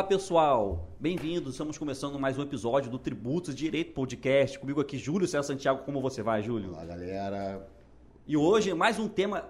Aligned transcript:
Olá, 0.00 0.08
pessoal. 0.08 0.88
Bem-vindos. 0.98 1.52
Estamos 1.52 1.76
começando 1.76 2.18
mais 2.18 2.38
um 2.38 2.42
episódio 2.42 2.90
do 2.90 2.98
Tributos 2.98 3.54
Direito 3.54 3.92
Podcast. 3.92 4.58
Comigo 4.58 4.80
aqui, 4.80 4.96
Júlio 4.96 5.28
César 5.28 5.42
Santiago. 5.42 5.82
Como 5.84 6.00
você 6.00 6.22
vai, 6.22 6.42
Júlio? 6.42 6.70
Olá, 6.70 6.86
galera. 6.86 7.68
E 8.26 8.34
hoje, 8.34 8.72
mais 8.72 8.98
um 8.98 9.06
tema, 9.06 9.44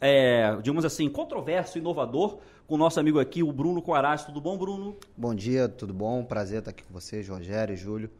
é, 0.00 0.56
digamos 0.62 0.86
assim, 0.86 1.06
controverso, 1.10 1.76
inovador, 1.76 2.38
com 2.66 2.76
o 2.76 2.78
nosso 2.78 2.98
amigo 2.98 3.20
aqui, 3.20 3.42
o 3.42 3.52
Bruno 3.52 3.82
Coarás. 3.82 4.24
Tudo 4.24 4.40
bom, 4.40 4.56
Bruno? 4.56 4.96
Bom 5.14 5.34
dia, 5.34 5.68
tudo 5.68 5.92
bom? 5.92 6.24
Prazer 6.24 6.60
estar 6.60 6.70
aqui 6.70 6.82
com 6.82 6.94
vocês, 6.94 7.28
Rogério 7.28 7.74
e 7.74 7.76
Júlio. 7.76 8.10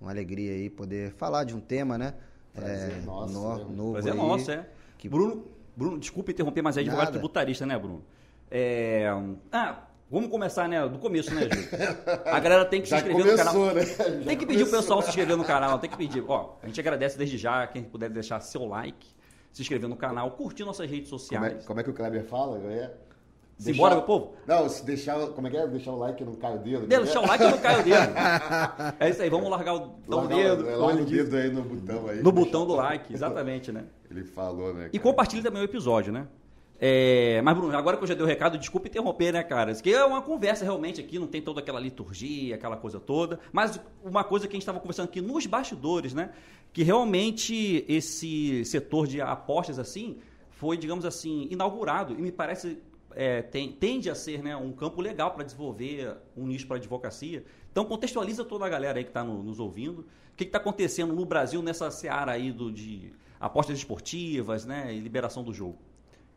Uma 0.00 0.10
alegria 0.10 0.50
aí 0.54 0.68
poder 0.68 1.12
falar 1.12 1.44
de 1.44 1.54
um 1.54 1.60
tema, 1.60 1.96
né? 1.96 2.14
Prazer 2.52 2.98
é, 3.00 3.06
nosso, 3.06 3.32
no- 3.32 3.58
né? 3.58 3.76
novo 3.76 3.92
Prazer 3.92 4.12
aí. 4.12 4.18
nosso, 4.18 4.50
é. 4.50 4.66
que- 4.98 5.08
Bruno, 5.08 5.44
Bruno, 5.76 6.00
desculpa 6.00 6.32
interromper, 6.32 6.62
mas 6.62 6.76
é 6.76 6.80
advogado 6.80 7.04
Nada. 7.04 7.12
tributarista, 7.12 7.64
né, 7.64 7.78
Bruno? 7.78 8.02
É, 8.50 9.06
Ah, 9.52 9.84
vamos 10.10 10.30
começar, 10.30 10.68
né, 10.68 10.86
do 10.88 10.98
começo, 10.98 11.34
né, 11.34 11.42
Júlio? 11.42 11.68
A 12.26 12.38
galera 12.40 12.64
tem 12.64 12.80
que 12.80 12.86
se 12.88 12.90
Já 12.92 12.96
inscrever 12.98 13.24
no 13.26 13.36
canal. 13.36 13.54
começou, 13.54 13.74
né? 13.74 14.20
Já 14.20 14.24
Tem 14.26 14.36
que 14.36 14.46
pedir 14.46 14.62
o 14.62 14.66
começou. 14.66 14.78
pessoal 14.80 15.02
se 15.02 15.08
inscrever 15.08 15.36
no 15.36 15.44
canal, 15.44 15.78
tem 15.78 15.90
que 15.90 15.96
pedir. 15.96 16.24
Ó, 16.26 16.56
a 16.62 16.66
gente 16.66 16.80
agradece 16.80 17.16
desde 17.18 17.36
já, 17.38 17.66
quem 17.66 17.82
puder 17.82 18.10
deixar 18.10 18.40
seu 18.40 18.64
like, 18.66 19.06
se 19.52 19.62
inscrever 19.62 19.88
no 19.88 19.96
canal, 19.96 20.30
curtir 20.32 20.64
nossas 20.64 20.88
redes 20.90 21.08
Como 21.10 21.16
é, 21.16 21.18
sociais. 21.20 21.64
como 21.66 21.80
é 21.80 21.82
que 21.82 21.90
o 21.90 21.94
Kleber 21.94 22.24
fala? 22.24 22.58
É? 22.72 22.90
Simbora, 23.58 23.96
meu 23.96 24.04
povo? 24.04 24.34
Não, 24.46 24.68
se 24.68 24.84
deixar. 24.86 25.18
Como 25.30 25.48
é 25.48 25.50
que 25.50 25.56
é? 25.56 25.66
Deixar 25.66 25.90
o 25.90 25.98
like 25.98 26.22
e 26.22 26.24
não 26.26 26.36
cai 26.36 26.54
o 26.54 26.58
dedo. 26.60 26.86
Deixa 26.86 27.18
o 27.18 27.26
like 27.26 27.42
e 27.42 27.50
não 27.50 27.58
cai 27.58 27.80
o 27.80 27.82
dedo. 27.82 28.12
É 29.00 29.10
isso 29.10 29.20
aí, 29.20 29.28
vamos 29.28 29.50
largar 29.50 29.74
o, 29.74 29.78
dar 30.08 30.16
o 30.16 30.20
Larga- 30.20 30.34
dedo, 30.36 30.62
Larga 30.62 30.78
como 30.78 30.90
ele 30.92 31.02
o 31.02 31.04
dedo 31.06 31.36
aí 31.36 31.50
no 31.50 31.62
botão 31.62 32.08
aí. 32.08 32.22
no 32.22 32.30
botão 32.32 32.64
do 32.66 32.74
like, 32.76 33.12
exatamente, 33.12 33.72
né? 33.72 33.86
Ele 34.08 34.22
falou, 34.22 34.72
né? 34.72 34.86
E 34.92 34.98
cara? 34.98 35.02
compartilhe 35.10 35.42
também 35.42 35.60
o 35.60 35.64
episódio, 35.64 36.12
né? 36.12 36.28
É, 36.80 37.42
mas, 37.42 37.56
Bruno, 37.56 37.76
agora 37.76 37.96
que 37.96 38.04
eu 38.04 38.06
já 38.06 38.14
dei 38.14 38.22
o 38.22 38.26
recado, 38.26 38.56
desculpa 38.56 38.86
interromper, 38.86 39.32
né, 39.32 39.42
cara? 39.42 39.72
Isso 39.72 39.80
aqui 39.80 39.92
é 39.92 40.04
uma 40.04 40.22
conversa 40.22 40.64
realmente 40.64 41.00
aqui, 41.00 41.18
não 41.18 41.26
tem 41.26 41.42
toda 41.42 41.58
aquela 41.60 41.80
liturgia, 41.80 42.54
aquela 42.54 42.76
coisa 42.76 43.00
toda. 43.00 43.40
Mas 43.52 43.80
uma 44.04 44.22
coisa 44.22 44.46
que 44.46 44.52
a 44.52 44.56
gente 44.56 44.62
estava 44.62 44.78
conversando 44.78 45.06
aqui 45.06 45.20
nos 45.20 45.44
bastidores, 45.46 46.14
né? 46.14 46.30
Que 46.72 46.84
realmente 46.84 47.84
esse 47.88 48.64
setor 48.64 49.08
de 49.08 49.20
apostas, 49.20 49.78
assim, 49.78 50.18
foi, 50.50 50.76
digamos 50.76 51.04
assim, 51.04 51.48
inaugurado. 51.50 52.14
E 52.14 52.22
me 52.22 52.30
parece, 52.30 52.78
é, 53.12 53.42
tem- 53.42 53.72
tende 53.72 54.08
a 54.08 54.14
ser 54.14 54.40
né, 54.40 54.56
um 54.56 54.70
campo 54.70 55.00
legal 55.00 55.32
para 55.32 55.42
desenvolver 55.42 56.16
um 56.36 56.46
nicho 56.46 56.66
para 56.68 56.76
advocacia. 56.76 57.44
Então, 57.72 57.84
contextualiza 57.84 58.44
toda 58.44 58.64
a 58.64 58.68
galera 58.68 58.98
aí 58.98 59.04
que 59.04 59.10
está 59.10 59.24
nos 59.24 59.58
ouvindo. 59.58 60.02
O 60.32 60.36
que 60.36 60.44
está 60.44 60.58
acontecendo 60.58 61.12
no 61.12 61.24
Brasil 61.24 61.60
nessa 61.60 61.90
seara 61.90 62.32
aí 62.32 62.52
do, 62.52 62.70
de 62.70 63.12
apostas 63.40 63.76
esportivas, 63.78 64.64
né? 64.64 64.94
E 64.94 65.00
liberação 65.00 65.42
do 65.42 65.52
jogo. 65.52 65.87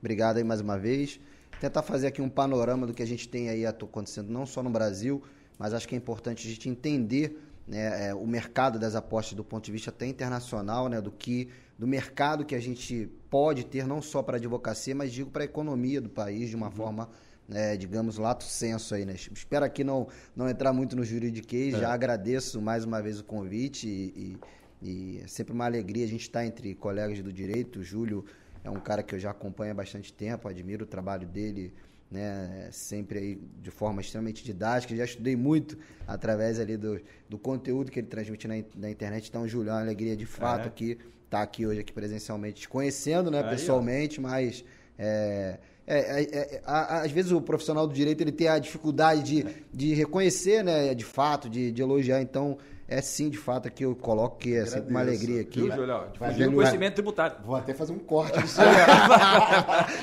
Obrigado 0.01 0.37
aí 0.37 0.43
mais 0.43 0.59
uma 0.61 0.77
vez. 0.77 1.19
Tentar 1.59 1.83
fazer 1.83 2.07
aqui 2.07 2.21
um 2.21 2.29
panorama 2.29 2.87
do 2.87 2.93
que 2.93 3.03
a 3.03 3.07
gente 3.07 3.29
tem 3.29 3.49
aí 3.49 3.65
acontecendo 3.65 4.29
não 4.31 4.45
só 4.47 4.63
no 4.63 4.69
Brasil, 4.69 5.21
mas 5.59 5.73
acho 5.73 5.87
que 5.87 5.93
é 5.93 5.97
importante 5.97 6.47
a 6.47 6.49
gente 6.49 6.67
entender 6.67 7.39
né, 7.67 8.07
é, 8.07 8.13
o 8.15 8.25
mercado 8.25 8.79
das 8.79 8.95
apostas 8.95 9.33
do 9.35 9.43
ponto 9.43 9.63
de 9.63 9.71
vista 9.71 9.91
até 9.91 10.07
internacional, 10.07 10.89
né, 10.89 10.99
do 10.99 11.11
que 11.11 11.49
do 11.77 11.87
mercado 11.87 12.43
que 12.45 12.55
a 12.55 12.59
gente 12.59 13.09
pode 13.29 13.63
ter 13.65 13.85
não 13.87 14.01
só 14.01 14.21
para 14.23 14.37
a 14.37 14.39
advocacia, 14.39 14.93
mas 14.95 15.11
digo 15.11 15.29
para 15.29 15.43
a 15.43 15.45
economia 15.45 16.01
do 16.01 16.09
país 16.09 16.49
de 16.49 16.55
uma 16.55 16.69
forma, 16.71 17.09
né, 17.47 17.77
digamos, 17.77 18.17
lato 18.17 18.43
senso 18.43 18.93
aí, 18.95 19.05
né? 19.05 19.13
Espero 19.15 19.63
aqui 19.65 19.83
não 19.83 20.07
não 20.35 20.49
entrar 20.49 20.73
muito 20.73 20.95
no 20.95 21.03
juridiquês, 21.03 21.73
já 21.79 21.91
agradeço 21.93 22.59
mais 22.61 22.83
uma 22.85 23.01
vez 23.01 23.19
o 23.19 23.23
convite 23.23 23.87
e, 23.87 24.37
e- 24.83 24.89
e 24.89 25.21
é 25.23 25.27
sempre 25.27 25.53
uma 25.53 25.65
alegria 25.65 26.05
a 26.05 26.07
gente 26.07 26.21
estar 26.21 26.43
entre 26.45 26.73
colegas 26.73 27.21
do 27.21 27.31
direito, 27.31 27.79
o 27.79 27.83
Júlio 27.83 28.25
é 28.63 28.69
um 28.69 28.79
cara 28.79 29.03
que 29.03 29.15
eu 29.15 29.19
já 29.19 29.31
acompanho 29.31 29.71
há 29.71 29.75
bastante 29.75 30.13
tempo, 30.13 30.47
admiro 30.47 30.83
o 30.83 30.87
trabalho 30.87 31.27
dele, 31.27 31.73
né, 32.09 32.67
sempre 32.71 33.19
aí 33.19 33.41
de 33.61 33.71
forma 33.71 34.01
extremamente 34.01 34.43
didática, 34.43 34.95
já 34.95 35.05
estudei 35.05 35.35
muito 35.35 35.77
através 36.05 36.59
ali 36.59 36.75
do, 36.75 36.99
do 37.29 37.37
conteúdo 37.37 37.89
que 37.89 37.99
ele 37.99 38.07
transmite 38.07 38.47
na, 38.47 38.55
na 38.75 38.89
internet, 38.89 39.29
então, 39.29 39.47
Júlio, 39.47 39.69
é 39.69 39.73
uma 39.73 39.81
alegria 39.81 40.15
de 40.15 40.25
fato 40.25 40.65
É. 40.65 40.67
aqui 40.67 40.97
estar 41.25 41.41
aqui 41.41 41.65
hoje 41.65 41.79
aqui 41.79 41.93
presencialmente, 41.93 42.61
te 42.61 42.69
conhecendo, 42.69 43.31
né, 43.31 43.39
Aí, 43.39 43.45
ó. 43.45 43.49
pessoalmente, 43.49 44.19
mas 44.19 44.65
é, 44.99 45.57
é, 45.87 46.23
é, 46.23 46.55
é, 46.55 46.61
às 46.65 47.11
vezes 47.11 47.31
o 47.31 47.41
profissional 47.41 47.87
do 47.87 47.93
direito 47.93 48.21
ele 48.21 48.33
tem 48.33 48.49
a 48.49 48.59
dificuldade 48.59 49.23
de, 49.23 49.45
de 49.73 49.93
reconhecer, 49.93 50.63
né, 50.63 50.93
de 50.93 51.05
fato, 51.05 51.49
de, 51.49 51.71
de 51.71 51.81
elogiar, 51.81 52.21
então 52.21 52.57
é 52.93 53.01
sim, 53.01 53.29
de 53.29 53.37
fato, 53.37 53.67
aqui 53.67 53.83
eu 53.83 53.95
coloco 53.95 54.37
que 54.37 54.55
é 54.55 54.65
sempre 54.65 54.89
uma 54.91 54.99
Agradeço. 55.01 55.23
alegria 55.25 55.41
aqui. 55.41 55.61
Viu, 55.61 55.75
Júlio? 55.75 56.53
Conhecimento 56.55 56.93
tributário. 56.95 57.37
Vou 57.45 57.55
até 57.55 57.73
fazer 57.73 57.93
um 57.93 57.99
corte 57.99 58.37
disso 58.41 58.59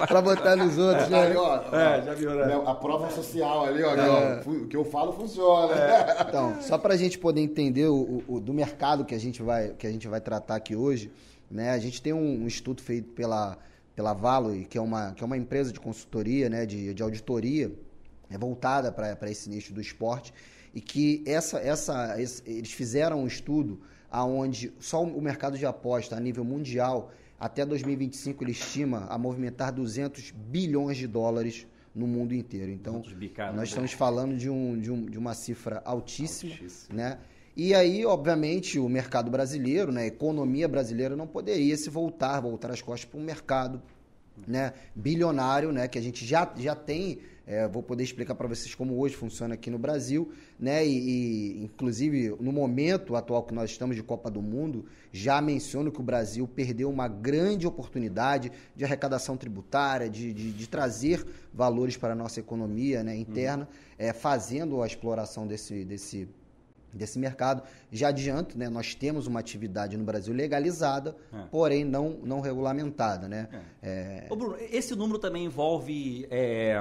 Pra 0.07 0.21
botar 0.23 0.57
nos 0.57 0.79
outros, 0.79 1.09
né? 1.09 1.31
É, 1.31 2.03
já 2.03 2.15
viu, 2.15 2.35
né? 2.35 2.63
A 2.67 2.75
prova 2.75 3.11
social 3.11 3.65
ali, 3.67 3.83
ó. 3.83 3.95
que, 4.39 4.45
fu- 4.45 4.51
O 4.51 4.67
que 4.67 4.77
eu 4.77 4.85
falo 4.85 5.13
funciona. 5.13 5.75
Então, 6.29 6.61
só 6.61 6.77
para 6.79 6.95
a 6.95 6.97
gente 6.97 7.19
poder 7.19 7.41
entender 7.41 7.87
o, 7.87 8.23
o- 8.27 8.41
do 8.41 8.53
mercado 8.53 9.05
que 9.05 9.15
a 9.15 9.19
gente 9.21 9.43
vai, 9.43 9.71
que 9.71 9.87
a 9.87 9.91
gente 9.91 10.07
vai 10.09 10.21
tratar 10.21 10.57
aqui 10.57 10.75
hoje, 10.77 11.11
né? 11.51 11.71
A 11.71 11.79
gente 11.79 12.01
tem 12.03 12.13
um, 12.13 12.43
um 12.43 12.47
estudo 12.47 12.83
feito 12.83 13.11
pela, 13.13 13.57
pela 13.95 14.13
Valoy, 14.13 14.65
que 14.65 14.77
é 14.77 14.81
uma, 14.81 15.13
que 15.13 15.23
é 15.23 15.27
uma 15.27 15.37
empresa 15.37 15.73
de 15.73 15.81
consultoria, 15.81 16.49
né? 16.49 16.67
De, 16.67 16.93
de 16.95 17.03
auditoria, 17.03 17.73
é 18.31 18.37
voltada 18.37 18.93
para 18.93 19.31
esse 19.31 19.49
nicho 19.49 19.73
do 19.73 19.81
esporte, 19.81 20.33
e 20.75 20.81
que 20.81 21.23
essa, 21.27 21.59
essa, 21.59 22.21
esse- 22.21 22.43
eles 22.47 22.73
fizeram 22.73 23.23
um 23.23 23.27
estudo 23.27 23.81
aonde 24.11 24.73
só 24.79 25.03
o 25.03 25.21
mercado 25.21 25.59
de 25.59 25.67
aposta 25.67 26.17
a 26.17 26.21
nível 26.21 26.45
mundial, 26.45 27.11
até 27.39 27.65
2025, 27.65 28.43
ele 28.43 28.53
estima 28.53 29.07
a 29.09 29.17
movimentar 29.19 29.73
200 29.73 30.31
bilhões 30.33 30.97
de 30.97 31.07
dólares 31.07 31.67
no 31.95 32.07
mundo 32.07 32.35
inteiro. 32.35 32.71
Então, 32.71 32.95
200 33.01 33.13
bi, 33.19 33.29
cara. 33.29 33.53
nós 33.53 33.69
estamos 33.69 33.93
falando 33.93 34.37
de, 34.37 34.49
um, 34.51 34.79
de, 34.79 34.91
um, 34.91 35.05
de 35.05 35.19
uma 35.19 35.35
cifra 35.35 35.81
altíssima, 35.85 36.53
Altíssima. 36.53 36.97
né? 36.97 37.19
E 37.57 37.75
aí, 37.75 38.05
obviamente, 38.07 38.79
o 38.79 38.89
mercado 38.89 39.31
brasileiro, 39.31 39.91
né, 39.91 40.03
a 40.03 40.07
economia 40.07 40.69
brasileira 40.69 41.17
não 41.17 41.27
poderia 41.27 41.77
se 41.77 41.91
voltar, 41.91 42.41
voltar 42.41 42.71
as 42.71 42.81
costas 42.81 43.05
para 43.11 43.19
um 43.19 43.25
mercado 43.25 43.83
né, 44.47 44.73
bilionário, 44.95 45.73
né, 45.73 45.89
que 45.89 45.99
a 45.99 46.01
gente 46.03 46.25
já, 46.25 46.53
já 46.57 46.77
tem, 46.77 47.19
é, 47.49 47.67
vou 47.67 47.83
poder 47.83 48.05
explicar 48.05 48.35
para 48.35 48.47
vocês 48.47 48.75
como 48.75 48.99
hoje 49.01 49.17
funciona 49.17 49.55
aqui 49.55 49.71
no 49.71 49.79
Brasil, 49.79 50.31
né, 50.61 50.87
e, 50.87 50.99
e, 50.99 51.65
inclusive 51.65 52.37
no 52.39 52.53
momento 52.53 53.17
atual 53.17 53.43
que 53.43 53.55
nós 53.55 53.71
estamos 53.71 53.97
de 53.97 54.03
Copa 54.03 54.31
do 54.31 54.43
Mundo, 54.43 54.85
já 55.11 55.41
menciono 55.41 55.91
que 55.91 55.99
o 55.99 56.03
Brasil 56.03 56.47
perdeu 56.47 56.91
uma 56.91 57.09
grande 57.09 57.67
oportunidade 57.67 58.53
de 58.77 58.85
arrecadação 58.85 59.35
tributária, 59.35 60.11
de, 60.11 60.35
de, 60.35 60.53
de 60.53 60.69
trazer 60.69 61.27
valores 61.53 61.97
para 61.97 62.13
a 62.13 62.15
nossa 62.15 62.39
economia 62.39 63.03
né, 63.03 63.17
interna, 63.17 63.67
é, 63.99 64.13
fazendo 64.13 64.83
a 64.83 64.87
exploração 64.87 65.47
desse, 65.47 65.87
desse, 65.87 66.29
desse 66.93 67.19
mercado. 67.19 67.63
Já 67.91 68.09
adianto, 68.09 68.59
né, 68.59 68.69
nós 68.69 68.95
temos 68.95 69.27
uma 69.27 69.41
atividade 69.41 69.97
no 69.97 70.05
Brasil 70.05 70.35
legalizada, 70.35 71.17
É. 71.33 71.47
porém 71.51 71.83
não, 71.83 72.19
não 72.23 72.41
regulamentada, 72.41 73.27
né? 73.27 73.49
É, 73.83 74.27
Ô, 74.29 74.37
Bruno, 74.37 74.57
esse 74.71 74.95
número 74.95 75.19
também 75.19 75.47
envolve 75.47 76.27
é, 76.31 76.77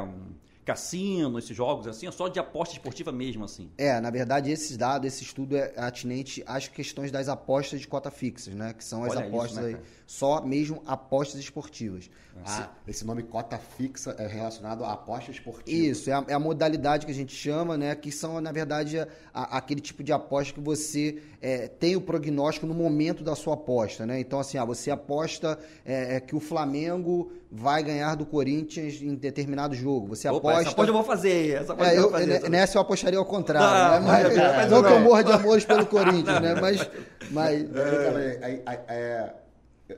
cassino, 0.67 1.39
esses 1.39 1.55
jogos 1.55 1.87
assim, 1.87 2.07
ou 2.07 2.11
só 2.11 2.27
de 2.27 2.39
aposta 2.39 2.75
esportiva 2.75 3.09
mesmo, 3.09 3.45
assim? 3.45 3.71
É, 3.77 4.01
na 4.01 4.09
verdade, 4.09 4.51
esses 4.51 4.75
dados, 4.75 5.07
esse 5.07 5.23
estudo 5.23 5.55
é 5.55 5.73
atinente 5.77 6.43
às 6.45 6.67
questões 6.67 7.09
das 7.09 7.29
apostas 7.29 7.79
de 7.79 7.87
cota 7.87 8.11
fixas, 8.11 8.53
né? 8.53 8.73
Que 8.73 8.83
são 8.83 9.03
as 9.05 9.11
Olha 9.11 9.21
isso, 9.21 9.29
apostas 9.29 9.57
né, 9.57 9.65
aí, 9.67 9.73
cara? 9.75 9.85
Só 10.07 10.41
mesmo 10.41 10.81
apostas 10.87 11.39
esportivas. 11.39 12.09
Ah, 12.45 12.69
esse 12.87 13.03
nome 13.03 13.23
cota 13.23 13.57
fixa 13.57 14.15
é 14.19 14.27
relacionado 14.27 14.85
à 14.85 14.93
aposta 14.93 15.31
esportiva. 15.31 15.75
Isso, 15.75 16.07
é 16.09 16.13
a, 16.13 16.23
é 16.27 16.33
a 16.35 16.39
modalidade 16.39 17.03
que 17.05 17.11
a 17.11 17.15
gente 17.15 17.35
chama, 17.35 17.75
né? 17.75 17.93
Que 17.95 18.11
são, 18.11 18.39
na 18.39 18.51
verdade, 18.51 18.99
a- 18.99 19.07
a- 19.33 19.57
aquele 19.57 19.81
tipo 19.81 20.03
de 20.03 20.13
aposta 20.13 20.53
que 20.53 20.59
você 20.61 21.17
é, 21.41 21.67
tem 21.67 21.95
o 21.95 22.01
prognóstico 22.01 22.67
no 22.67 22.75
momento 22.75 23.23
da 23.23 23.35
sua 23.35 23.55
aposta, 23.55 24.05
né? 24.05 24.19
Então, 24.19 24.39
assim, 24.39 24.57
ah, 24.59 24.63
você 24.63 24.91
aposta 24.91 25.57
é, 25.83 26.17
é, 26.17 26.19
que 26.19 26.35
o 26.35 26.39
Flamengo 26.39 27.31
vai 27.51 27.81
ganhar 27.81 28.15
do 28.15 28.25
Corinthians 28.25 29.01
em 29.01 29.15
determinado 29.15 29.73
jogo. 29.75 30.07
Você 30.09 30.29
Opa, 30.29 30.37
aposta. 30.37 30.61
essa 30.61 30.69
aposta 30.71 30.89
eu 30.91 30.93
vou 30.95 31.03
fazer, 31.03 31.53
essa 31.55 31.73
aposta 31.73 31.91
É, 31.91 31.97
eu 31.97 32.01
eu, 32.03 32.09
vou 32.11 32.11
fazer. 32.19 32.41
né, 32.43 32.49
nessa 32.49 32.77
eu 32.77 32.81
apostaria 32.83 33.17
ao 33.19 33.25
contrário, 33.25 34.05
Não, 34.05 34.11
né? 34.11 34.23
Mas, 34.23 34.35
mas- 34.37 34.55
mas 34.57 34.71
não 34.71 34.83
que 34.83 34.89
eu 34.91 34.99
morra 34.99 35.23
de 35.23 35.31
amores 35.31 35.65
pelo 35.65 35.85
Corinthians, 35.87 36.39
né? 36.39 36.53
Mas, 36.61 36.87
mas 37.31 37.61
é- 37.75 38.61
é- 38.63 38.79
é- 38.87 39.33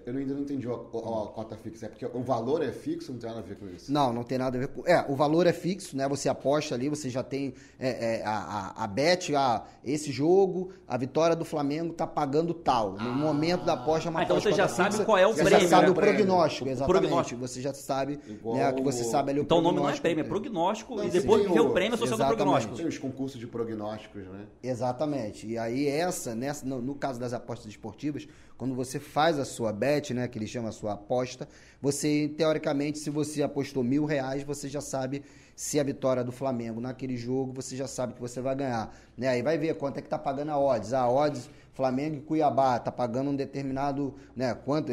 eu 0.06 0.16
ainda 0.18 0.34
não 0.34 0.42
entendi 0.42 0.68
a, 0.68 0.72
a- 0.72 0.76
a 0.76 1.28
cota 1.28 1.56
fixa. 1.58 1.86
É 1.88 1.90
porque 1.90 2.06
o 2.06 2.22
valor 2.22 2.62
é 2.64 2.72
fixo, 2.72 3.12
não 3.12 3.20
tem 3.20 3.30
nada 3.30 3.42
a 3.42 3.44
ver 3.44 3.56
com 3.58 3.68
isso. 3.70 3.92
Não, 3.92 4.14
não 4.14 4.24
tem 4.24 4.38
nada 4.38 4.58
a 4.58 4.60
ver 4.62 4.68
com. 4.68 4.86
É, 4.88 5.04
o 5.10 5.16
valor 5.16 5.48
é 5.48 5.54
fixo, 5.54 5.98
né? 5.98 6.08
Você 6.08 6.30
aposta 6.30 6.76
ali, 6.76 6.90
você 6.90 7.10
já 7.10 7.24
tem 7.24 7.54
é, 7.80 8.18
é, 8.20 8.26
a, 8.26 8.74
a, 8.78 8.84
a 8.84 8.88
bet, 8.88 9.34
a, 9.36 9.64
esse 9.84 10.12
jogo, 10.12 10.72
a 10.88 10.96
vitória 10.98 11.36
do 11.36 11.44
Flamengo 11.44 11.94
tá 11.94 12.06
pagando 12.06 12.54
tal. 12.54 12.94
No 12.94 13.12
momento 13.14 13.66
da 13.66 13.74
aposta 13.74 14.08
é 14.08 14.12
uma 14.12 14.20
Ah, 14.20 14.24
então 14.24 14.36
aposta 14.38 14.52
você 14.52 14.56
já 14.58 14.68
sabe 14.68 14.92
fixa, 14.92 15.06
qual 15.06 15.18
é 15.18 15.26
o 15.26 15.34
você 15.34 15.44
prêmio, 15.44 15.60
já 15.62 15.68
sabe 15.68 15.86
né? 15.86 15.92
o 15.92 15.94
prognóstico, 15.96 16.70
O 16.70 16.72
exatamente. 16.72 17.00
prognóstico. 17.02 17.42
Você 17.42 17.62
já 17.62 17.74
sabe, 17.74 18.20
Igual 18.28 18.56
né? 18.58 18.74
Que 18.74 18.84
você 18.84 19.02
o- 19.02 19.06
sabe 19.06 19.32
ali 19.32 19.40
o 19.40 19.44
Então 19.44 19.58
o 19.58 19.62
nome 19.62 19.78
não 19.80 19.90
é 19.90 19.98
prêmio, 20.00 20.22
é 20.22 20.28
prognóstico 20.28 20.96
Não, 20.96 21.04
e 21.04 21.12
sim, 21.12 21.20
depois 21.20 21.44
tem 21.44 21.52
vê 21.52 21.60
o- 21.60 21.68
o 21.68 21.72
prêmio 21.72 21.96
associado 21.96 22.22
ao 22.24 22.30
Exatamente. 22.30 22.38
prognóstico. 22.68 22.76
Tem 22.78 22.88
os 22.88 22.98
concursos 22.98 23.40
de 23.40 23.48
prognósticos, 23.48 24.24
né? 24.28 24.46
Exatamente. 24.62 25.48
E 25.48 25.58
aí 25.58 25.88
essa, 25.88 26.36
nessa, 26.36 26.66
no, 26.66 26.82
no 26.82 26.94
caso 26.96 27.20
das 27.20 27.34
apostas 27.34 27.68
esportivas, 27.70 28.28
quando 28.58 28.76
você 28.76 29.00
faz 29.00 29.40
a 29.40 29.46
sua 29.46 29.72
bet, 29.80 30.14
né, 30.14 30.28
que 30.28 30.38
ele 30.38 30.48
chama 30.48 30.70
a 30.70 30.72
sua 30.72 30.94
aposta, 30.94 31.48
você 31.82 32.32
teoricamente, 32.38 33.00
se 33.00 33.10
você 33.10 33.42
apostou 33.42 33.84
mil 33.84 34.06
reais, 34.06 34.44
você 34.44 34.68
já 34.68 34.82
sabe 34.82 35.24
se 35.56 35.80
a 35.80 35.84
vitória 35.84 36.24
do 36.24 36.32
Flamengo 36.32 36.80
naquele 36.80 37.18
jogo, 37.18 37.52
você 37.54 37.76
já 37.76 37.88
sabe 37.88 38.14
que 38.14 38.22
você 38.22 38.40
vai 38.42 38.56
ganhar. 38.56 38.96
Né? 39.18 39.28
Aí 39.28 39.42
vai 39.42 39.58
ver 39.58 39.76
quanto 39.76 39.98
é 39.98 40.02
que 40.02 40.08
tá 40.08 40.18
pagando 40.18 40.52
a 40.52 40.60
odds. 40.60 40.94
A 40.94 41.10
odds 41.10 41.50
Flamengo 41.74 42.18
e 42.18 42.20
Cuiabá 42.20 42.78
tá 42.78 42.92
pagando 42.92 43.30
um 43.30 43.36
determinado, 43.36 44.14
né, 44.36 44.54
quanto, 44.54 44.92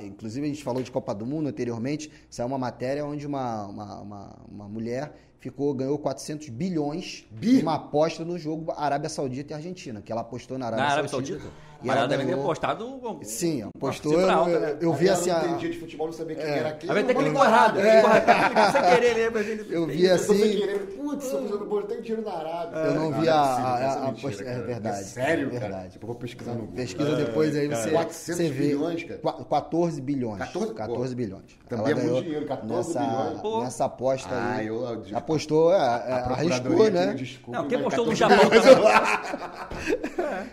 inclusive 0.00 0.46
a 0.46 0.48
gente 0.48 0.62
falou 0.62 0.80
de 0.80 0.90
Copa 0.90 1.12
do 1.12 1.26
Mundo 1.26 1.48
anteriormente, 1.48 2.12
isso 2.30 2.40
é 2.40 2.44
uma 2.44 2.58
matéria 2.58 3.04
onde 3.04 3.26
uma, 3.26 3.66
uma, 3.66 4.00
uma, 4.00 4.36
uma 4.48 4.68
mulher 4.68 5.12
ficou, 5.40 5.74
ganhou 5.74 5.98
400 5.98 6.48
bilhões 6.50 7.26
Bi? 7.28 7.60
uma 7.60 7.74
aposta 7.74 8.24
no 8.24 8.38
jogo 8.38 8.72
Arábia 8.76 9.08
Saudita 9.08 9.52
e 9.52 9.56
Argentina, 9.56 10.00
que 10.00 10.12
ela 10.12 10.20
apostou 10.20 10.56
na 10.56 10.66
Arábia, 10.66 10.84
Na 10.84 10.92
Arábia 10.92 11.08
Saudita. 11.08 11.40
Saudita? 11.40 11.71
E 11.82 11.86
Mas 11.86 11.96
ela 11.96 12.04
ela 12.06 12.08
deve 12.08 12.24
ter 12.26 12.34
um- 12.36 13.22
Sim, 13.22 13.62
apostou. 13.62 14.12
cifra 14.12 14.26
Eu, 14.32 14.38
alta, 14.38 14.58
né? 14.60 14.76
eu 14.80 14.92
vi 14.92 15.08
assim. 15.08 15.30
não 15.30 15.44
entendia 15.48 15.70
de 15.70 15.78
futebol, 15.78 16.06
não 16.06 16.12
sabia 16.14 16.36
quem 16.36 16.44
era 16.44 16.72
quem. 16.72 16.88
Aí 16.88 16.94
vai 16.94 17.04
ter 17.04 17.14
clicou 17.14 17.44
errado. 17.44 17.80
É. 17.80 18.00
Clicou 18.02 18.70
sem 18.72 18.82
querer, 18.94 19.18
ele- 19.18 19.66
Eu 19.70 19.86
vi 19.86 20.04
Eu 20.04 20.14
assim. 20.14 20.62
Putz, 21.02 21.30
bolo, 21.32 21.82
tem 21.82 22.00
dinheiro 22.00 22.22
na 22.24 22.32
Arábia. 22.32 22.76
Eu 22.78 22.94
não 22.94 23.12
vi 23.12 23.26
é 23.26 23.30
a- 23.30 24.14
é 24.14 24.44
cara. 24.44 24.62
verdade, 24.62 25.04
sério, 25.04 25.48
é 25.48 25.50
cara? 25.50 25.60
verdade. 25.60 25.92
Tipo, 25.92 26.04
eu 26.04 26.06
vou 26.06 26.16
pesquisar 26.16 26.52
no 26.52 26.60
Google. 26.60 26.74
Pesquisa 26.76 27.16
depois 27.16 27.56
aí 27.56 27.68
você, 27.68 27.90
400 27.90 28.36
você 28.36 28.48
vê. 28.50 28.66
bilhões, 28.68 29.04
cara. 29.04 29.20
Qua- 29.20 29.44
14 29.44 30.00
bilhões. 30.00 30.38
14? 30.38 30.74
14 30.74 31.14
Pô, 31.14 31.16
bilhões. 31.16 31.42
também 31.68 31.92
é 31.92 31.94
muito 31.94 32.22
dinheiro, 32.22 32.46
14 32.46 32.94
nessa, 32.94 33.00
bilhões. 33.00 33.64
Nessa 33.64 33.84
aposta 33.86 34.34
Ah, 34.34 34.54
aí. 34.56 34.66
eu- 34.68 34.82
eu- 34.84 35.02
Apostou, 35.14 35.72
é, 35.72 35.76
é, 35.76 35.80
A 35.80 36.32
arriscou, 36.32 36.90
né? 36.90 37.16
Não, 37.48 37.68
quem 37.68 37.78
mas 37.78 37.94
postou 37.94 38.06
no 38.06 38.16
14 38.16 38.16
Japão 38.16 38.50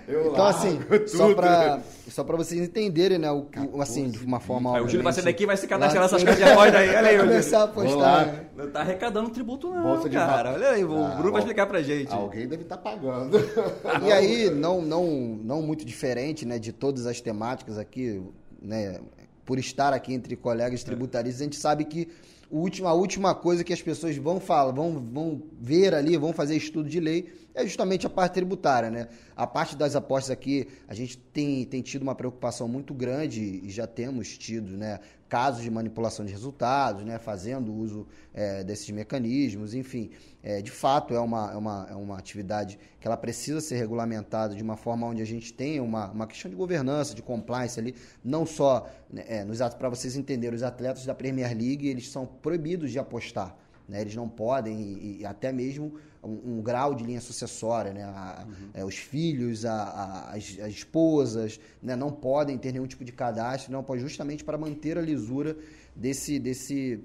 eu 0.08 0.32
Então, 0.32 0.46
assim. 0.46 0.80
Só 1.28 1.36
pra, 1.36 1.80
só 2.10 2.24
pra 2.24 2.36
vocês 2.38 2.62
entenderem, 2.62 3.18
né? 3.18 3.32
O, 3.32 3.46
o- 3.74 3.82
assim, 3.82 4.10
de 4.10 4.24
uma 4.26 4.40
forma. 4.40 4.76
Aí 4.78 4.82
o 4.84 4.88
Júlio 4.88 5.04
vai 5.04 5.14
sair 5.14 5.24
daqui 5.26 5.44
e 5.44 5.46
vai 5.46 5.56
se 5.58 5.68
cadastrar 5.68 6.04
nessas 6.04 6.24
casas 6.24 6.38
de 6.44 6.50
aposta 6.50 6.78
aí. 6.78 6.90
Olha 6.90 7.10
aí, 7.10 7.18
começar 7.20 7.60
a 7.60 7.64
apostar. 7.66 8.26
né? 8.28 8.46
Não 8.58 8.70
tá 8.72 8.80
arrecadando 8.82 9.30
tributo, 9.30 9.70
não, 9.70 9.82
Bolsa 9.84 10.10
de 10.10 10.16
cara. 10.16 10.54
Olha 10.54 10.70
aí, 10.72 10.84
o 10.84 11.04
Ah, 11.06 11.10
Bruno 11.16 11.32
vai 11.34 11.42
explicar 11.42 11.68
pra 11.68 11.82
gente. 11.82 12.12
Alguém 12.14 12.48
deve 12.48 12.64
estar 12.64 12.78
pagando. 12.78 13.38
E 14.06 14.12
aí, 14.12 14.50
não, 14.50 14.82
não, 14.82 15.06
não 15.44 15.62
muito 15.62 15.86
diferente 15.86 16.46
né, 16.46 16.58
de 16.60 16.72
todas 16.72 17.06
as 17.06 17.20
temáticas 17.22 17.78
aqui, 17.78 18.22
né, 18.62 19.00
por 19.46 19.58
estar 19.60 19.94
aqui 19.94 20.14
entre 20.14 20.36
colegas 20.36 20.84
tributaristas, 20.84 21.42
a 21.42 21.44
gente 21.44 21.56
sabe 21.58 21.86
que 21.86 22.08
o 22.52 22.58
último, 22.60 22.88
a 22.88 22.94
última 22.94 23.34
coisa 23.36 23.64
que 23.64 23.72
as 23.74 23.82
pessoas 23.82 24.16
vão 24.18 24.40
falar, 24.40 24.72
vão, 24.72 25.00
vão 25.00 25.42
ver 25.60 25.94
ali, 25.94 26.18
vão 26.18 26.34
fazer 26.34 26.56
estudo 26.56 26.90
de 26.90 27.00
lei, 27.00 27.32
é 27.60 27.66
justamente 27.66 28.08
a 28.08 28.10
parte 28.10 28.34
tributária. 28.34 28.90
Né? 28.90 29.08
A 29.36 29.46
parte 29.46 29.76
das 29.76 29.96
apostas 29.96 30.32
aqui, 30.32 30.68
a 30.88 30.94
gente 30.94 31.18
tem, 31.18 31.66
tem 31.66 31.82
tido 31.82 32.02
uma 32.02 32.16
preocupação 32.16 32.68
muito 32.68 32.94
grande 32.94 33.42
e 33.42 33.70
já 33.70 33.86
temos 33.86 34.38
tido 34.38 34.78
né, 34.78 35.00
casos 35.28 35.62
de 35.62 35.70
manipulação 35.70 36.26
de 36.26 36.32
resultados, 36.32 37.04
né, 37.04 37.20
fazendo 37.20 37.74
uso 37.74 38.08
é, 38.34 38.64
desses 38.64 38.90
mecanismos, 38.90 39.74
enfim. 39.74 40.10
É, 40.42 40.62
de 40.62 40.72
fato, 40.72 41.14
é 41.14 41.20
uma, 41.20 41.52
é, 41.52 41.56
uma, 41.58 41.88
é 41.92 41.96
uma 41.96 42.18
atividade 42.18 42.80
que 43.00 43.06
ela 43.06 43.18
precisa 43.18 43.60
ser 43.60 43.76
regulamentada 43.76 44.56
de 44.56 44.64
uma 44.64 44.78
forma 44.78 45.06
onde 45.06 45.22
a 45.22 45.26
gente 45.26 45.54
tenha 45.54 45.84
uma, 45.84 46.10
uma 46.12 46.26
questão 46.26 46.50
de 46.50 46.56
governança, 46.56 47.14
de 47.14 47.22
compliance 47.22 47.80
ali, 47.80 47.94
não 48.24 48.46
só 48.46 48.90
né, 49.12 49.24
é, 49.28 49.46
para 49.78 49.90
vocês 49.90 50.16
entenderem, 50.16 50.56
os 50.56 50.64
atletas 50.64 51.06
da 51.06 51.14
Premier 51.14 51.50
League 51.50 51.88
eles 51.88 52.10
são 52.10 52.26
proibidos 52.26 52.92
de 52.92 52.98
apostar. 52.98 53.56
Né? 53.90 54.02
Eles 54.02 54.16
não 54.16 54.30
podem, 54.30 54.80
e, 54.80 55.18
e 55.22 55.26
até 55.26 55.52
mesmo 55.52 55.96
um, 56.24 56.58
um 56.60 56.62
grau 56.62 56.94
de 56.94 57.04
linha 57.04 57.20
sucessória, 57.20 57.92
né? 57.92 58.04
A- 58.04 58.46
é, 58.74 58.86
os 58.86 58.96
filhos, 58.96 59.66
a- 59.66 59.74
a- 59.74 60.30
as, 60.36 60.58
as 60.60 60.70
esposas, 60.74 61.60
né? 61.82 61.96
não 61.96 62.12
podem 62.12 62.58
ter 62.58 62.72
nenhum 62.72 62.86
tipo 62.88 63.04
de 63.04 63.12
cadastro, 63.12 63.72
não 63.72 63.84
pode 63.84 64.02
justamente 64.02 64.44
para 64.44 64.58
manter 64.58 64.98
a 64.98 65.02
lisura 65.02 65.58
desse, 65.96 66.38
desse, 66.40 67.04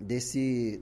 desse, 0.00 0.80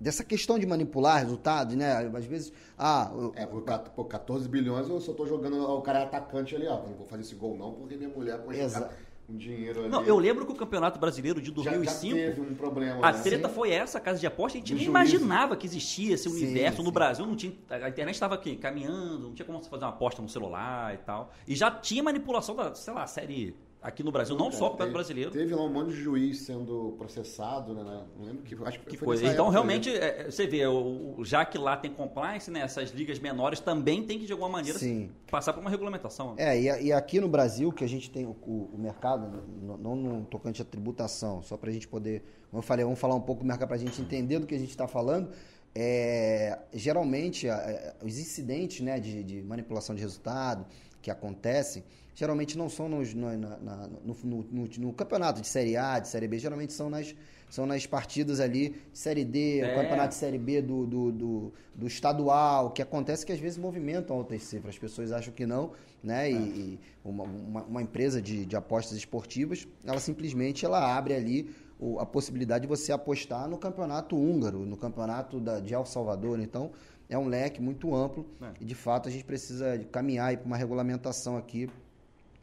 dessa 0.00 0.22
questão 0.24 0.58
de 0.58 0.66
manipular 0.66 1.20
resultados, 1.22 1.74
né? 1.76 1.92
Às 2.14 2.24
vezes, 2.26 2.52
ah, 2.78 3.10
eu- 3.14 3.32
É, 3.36 3.46
por 3.46 3.62
quat- 3.64 3.88
pô, 3.90 4.04
14 4.04 4.48
bilhões 4.48 4.88
eu 4.88 5.00
só 5.00 5.12
tô 5.12 5.26
jogando 5.26 5.56
o 5.62 5.80
cara 5.82 6.02
atacante 6.02 6.54
ali, 6.54 6.66
ó. 6.66 6.82
Não 6.82 6.94
vou 6.94 7.06
fazer 7.06 7.22
esse 7.22 7.34
gol 7.34 7.56
não, 7.56 7.72
porque 7.72 7.96
minha 7.96 8.08
mulher 8.10 8.38
pode 8.42 8.58
Exa- 8.60 8.80
jogar 8.80 8.94
um 9.28 9.36
dinheiro 9.36 9.80
ali. 9.80 9.88
Não, 9.88 10.02
eu 10.04 10.18
lembro 10.18 10.44
que 10.44 10.52
o 10.52 10.54
Campeonato 10.54 10.98
Brasileiro 10.98 11.40
de 11.40 11.48
já, 11.62 11.70
já 11.70 11.76
2005. 11.76 12.14
teve 12.14 12.40
um 12.40 12.54
problema, 12.54 13.06
A 13.06 13.12
né? 13.12 13.22
treta 13.22 13.48
foi 13.48 13.70
essa, 13.70 13.98
a 13.98 14.00
casa 14.00 14.18
de 14.18 14.26
aposta, 14.26 14.58
a 14.58 14.60
gente 14.60 14.68
Do 14.72 14.76
nem 14.76 14.84
juízo. 14.84 14.90
imaginava 14.90 15.56
que 15.56 15.66
existia 15.66 16.14
esse 16.14 16.28
Sim, 16.28 16.36
universo. 16.36 16.82
No 16.82 16.88
sim. 16.88 16.92
Brasil 16.94 17.26
não 17.26 17.34
tinha. 17.36 17.52
A 17.70 17.88
internet 17.88 18.14
estava 18.14 18.34
aqui, 18.34 18.56
caminhando, 18.56 19.20
não 19.28 19.34
tinha 19.34 19.46
como 19.46 19.62
você 19.62 19.68
fazer 19.70 19.84
uma 19.84 19.90
aposta 19.90 20.20
no 20.20 20.28
celular 20.28 20.94
e 20.94 20.98
tal. 20.98 21.32
E 21.48 21.54
já 21.54 21.70
tinha 21.70 22.02
manipulação 22.02 22.54
da, 22.54 22.74
sei 22.74 22.92
lá, 22.92 23.06
série 23.06 23.54
aqui 23.84 24.02
no 24.02 24.10
Brasil, 24.10 24.34
não 24.34 24.50
só 24.50 24.68
o 24.68 24.70
Campeonato 24.70 24.78
Teve- 24.78 24.92
Brasileiro. 24.92 25.30
Teve 25.30 25.54
lá 25.54 25.62
um 25.62 25.72
monte 25.72 25.90
de 25.90 26.00
juiz 26.02 26.40
sendo 26.40 26.94
processado, 26.98 27.74
né? 27.74 27.84
né? 27.84 28.04
Não 28.18 28.24
lembro 28.24 28.42
que. 28.42 28.54
Acho 28.64 28.80
que, 28.80 28.86
Que 28.86 28.96
foi 28.96 29.06
coisa. 29.06 29.22
Então, 29.24 29.44
época, 29.46 29.50
realmente, 29.52 29.90
né? 29.90 29.96
é, 29.98 30.20
é, 30.22 30.30
você 30.30 30.46
vê, 30.46 30.66
o, 30.66 31.16
o- 31.18 31.24
já 31.24 31.44
que 31.44 31.58
lá 31.58 31.76
tem 31.76 31.92
compliance, 31.92 32.50
né, 32.50 32.60
essas 32.60 32.90
ligas 32.90 33.18
menores 33.18 33.60
também 33.60 34.02
tem 34.02 34.18
que, 34.18 34.24
de 34.26 34.32
alguma 34.32 34.48
maneira, 34.48 34.78
Sim. 34.78 35.10
passar 35.30 35.52
por 35.52 35.60
uma 35.60 35.68
regulamentação. 35.70 36.34
É, 36.38 36.58
e, 36.58 36.86
e 36.86 36.92
aqui 36.92 37.20
no 37.20 37.28
Brasil, 37.28 37.70
que 37.70 37.84
a 37.84 37.88
gente 37.88 38.10
tem 38.10 38.24
o, 38.24 38.30
o- 38.30 38.70
o 38.72 38.78
mercado, 38.78 39.42
no- 39.62 39.76
não 39.76 39.94
no 39.94 40.24
tocante 40.24 40.62
à 40.62 40.64
tributação, 40.64 41.42
só 41.42 41.56
para 41.56 41.68
a 41.68 41.72
gente 41.72 41.86
poder, 41.86 42.24
como 42.50 42.58
eu 42.58 42.62
falei, 42.66 42.84
vamos 42.84 42.98
falar 42.98 43.14
um 43.14 43.20
pouco 43.20 43.42
do 43.42 43.46
mercado 43.46 43.68
para 43.68 43.76
a 43.76 43.80
gente 43.80 44.00
entender 44.00 44.38
do 44.38 44.46
que 44.46 44.54
a 44.54 44.58
gente 44.58 44.70
está 44.70 44.88
falando. 44.88 45.28
É, 45.76 46.56
geralmente, 46.72 47.48
a- 47.48 47.56
a- 48.00 48.04
os 48.06 48.18
incidentes 48.18 48.80
né, 48.80 48.98
de, 49.00 49.22
de 49.24 49.42
manipulação 49.42 49.94
de 49.94 50.00
resultado 50.00 50.64
que 51.04 51.10
acontecem, 51.10 51.84
geralmente 52.14 52.56
não 52.56 52.68
são 52.70 52.88
nos- 52.88 53.12
no, 53.12 53.26
na- 53.36 53.58
na- 53.58 53.88
no- 54.02 54.44
no- 54.50 54.68
no- 54.78 54.92
campeonato 54.94 55.40
de 55.42 55.46
Série 55.46 55.76
A, 55.76 55.98
de 55.98 56.08
Série 56.08 56.26
B, 56.26 56.38
geralmente 56.38 56.72
são 56.72 56.88
nas, 56.88 57.14
são 57.50 57.66
nas 57.66 57.84
partidas 57.86 58.40
ali 58.40 58.70
de 58.70 58.98
Série 58.98 59.22
D, 59.24 59.60
É. 59.60 59.74
campeonato 59.74 60.08
de 60.08 60.14
Série 60.14 60.38
B 60.38 60.62
do, 60.62 60.86
do, 60.86 61.12
do, 61.12 61.52
do 61.74 61.86
estadual, 61.86 62.70
que 62.70 62.80
acontece 62.80 63.26
que 63.26 63.32
às 63.32 63.38
vezes 63.38 63.58
movimentam 63.58 64.16
altas 64.16 64.42
cifras. 64.44 64.74
As 64.76 64.78
pessoas 64.80 65.12
acham 65.12 65.32
que 65.34 65.44
não, 65.44 65.72
né? 66.02 66.30
E, 66.30 66.34
e 66.36 66.80
uma, 67.04 67.24
uma, 67.24 67.62
uma 67.64 67.82
empresa 67.82 68.22
de, 68.22 68.46
de 68.46 68.56
apostas 68.56 68.96
esportivas, 68.96 69.68
ela 69.84 70.00
simplesmente 70.00 70.64
ela 70.64 70.96
abre 70.96 71.12
ali 71.14 71.50
o- 71.78 71.98
a 71.98 72.06
possibilidade 72.06 72.62
de 72.62 72.68
você 72.68 72.92
apostar 72.92 73.46
no 73.48 73.58
campeonato 73.58 74.16
húngaro, 74.16 74.60
no 74.60 74.76
campeonato 74.76 75.38
da, 75.38 75.60
de 75.60 75.74
El 75.74 75.84
Salvador. 75.84 76.40
Então, 76.40 76.70
é 77.14 77.18
um 77.18 77.26
leque 77.28 77.60
muito 77.62 77.94
amplo 77.94 78.26
É. 78.42 78.46
e, 78.60 78.64
de 78.64 78.74
fato, 78.74 79.08
a 79.08 79.12
gente 79.12 79.24
precisa 79.24 79.78
caminhar 79.90 80.36
para 80.36 80.46
uma 80.46 80.56
regulamentação 80.56 81.36
aqui 81.36 81.70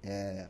é, 0.04 0.48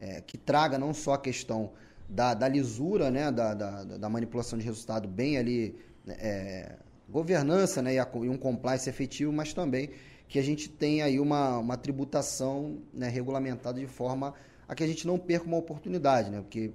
é, 0.00 0.20
que 0.20 0.36
traga 0.38 0.78
não 0.78 0.92
só 0.94 1.14
a 1.14 1.18
questão 1.18 1.70
da, 2.08 2.34
da 2.34 2.48
lisura, 2.48 3.10
né, 3.10 3.30
da, 3.30 3.54
da, 3.54 3.84
da 3.84 4.08
manipulação 4.08 4.58
de 4.58 4.64
resultado 4.64 5.06
bem 5.06 5.36
ali, 5.36 5.76
né, 6.04 6.16
é, 6.18 6.76
governança 7.08 7.82
né, 7.82 7.94
e, 7.94 7.98
a- 7.98 8.08
e 8.14 8.28
um 8.28 8.36
compliance 8.38 8.88
efetivo, 8.88 9.32
mas 9.32 9.52
também 9.52 9.90
que 10.26 10.38
a 10.38 10.42
gente 10.42 10.68
tenha 10.68 11.04
aí 11.06 11.18
uma, 11.20 11.58
uma 11.58 11.76
tributação 11.76 12.78
né, 12.92 13.08
regulamentada 13.08 13.78
de 13.80 13.86
forma 13.86 14.34
a 14.66 14.74
que 14.74 14.84
a 14.84 14.86
gente 14.86 15.06
não 15.06 15.18
perca 15.18 15.46
uma 15.46 15.56
oportunidade, 15.56 16.30
né, 16.30 16.40
porque 16.40 16.72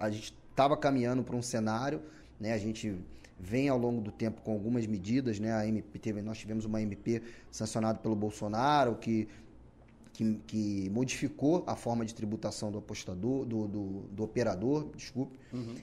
a 0.00 0.10
gente 0.10 0.34
estava 0.50 0.76
caminhando 0.76 1.22
para 1.22 1.36
um 1.36 1.42
cenário, 1.42 2.02
né, 2.40 2.52
a 2.52 2.58
gente 2.58 2.96
vem 3.44 3.68
ao 3.68 3.76
longo 3.76 4.00
do 4.00 4.12
tempo 4.12 4.40
com 4.42 4.52
algumas 4.52 4.86
medidas, 4.86 5.40
né, 5.40 5.52
a 5.52 5.66
MP 5.66 5.98
teve, 5.98 6.22
nós 6.22 6.38
tivemos 6.38 6.64
uma 6.64 6.80
MP 6.80 7.20
sancionada 7.50 7.98
pelo 7.98 8.14
Bolsonaro 8.14 8.94
que 8.96 9.28
que, 10.14 10.34
que 10.46 10.90
modificou 10.90 11.64
a 11.66 11.74
forma 11.74 12.04
de 12.04 12.14
tributação 12.14 12.70
do 12.70 12.76
apostador, 12.76 13.46
do, 13.46 13.66
do, 13.66 13.84
do 14.12 14.22
operador, 14.22 14.90
desculpe. 14.94 15.38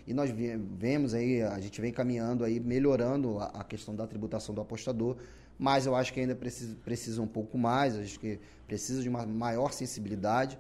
E 0.06 0.13
nós 0.13 0.30
ve- 0.30 0.56
vemos 0.78 1.16
aí, 1.16 1.42
a 1.42 1.60
gente 1.60 1.82
vem 1.82 1.92
caminhando 1.92 2.44
aí, 2.44 2.60
melhorando 2.60 3.39
a, 3.39 3.46
a 3.46 3.63
questão 3.63 3.96
da 3.96 4.06
tributação 4.06 4.54
do 4.54 4.62
apostador, 4.62 5.18
mas 5.58 5.88
eu 5.88 5.96
acho 5.96 6.13
que 6.13 6.20
ainda 6.20 6.36
precisa, 6.36 6.75
precisa 6.86 7.20
um 7.24 7.28
pouco 7.28 7.58
mais, 7.58 7.98
acho 7.98 8.20
que 8.20 8.39
precisa 8.68 9.01
de 9.01 9.10
uma 9.10 9.25
maior 9.25 9.74
sensibilidade 9.74 10.60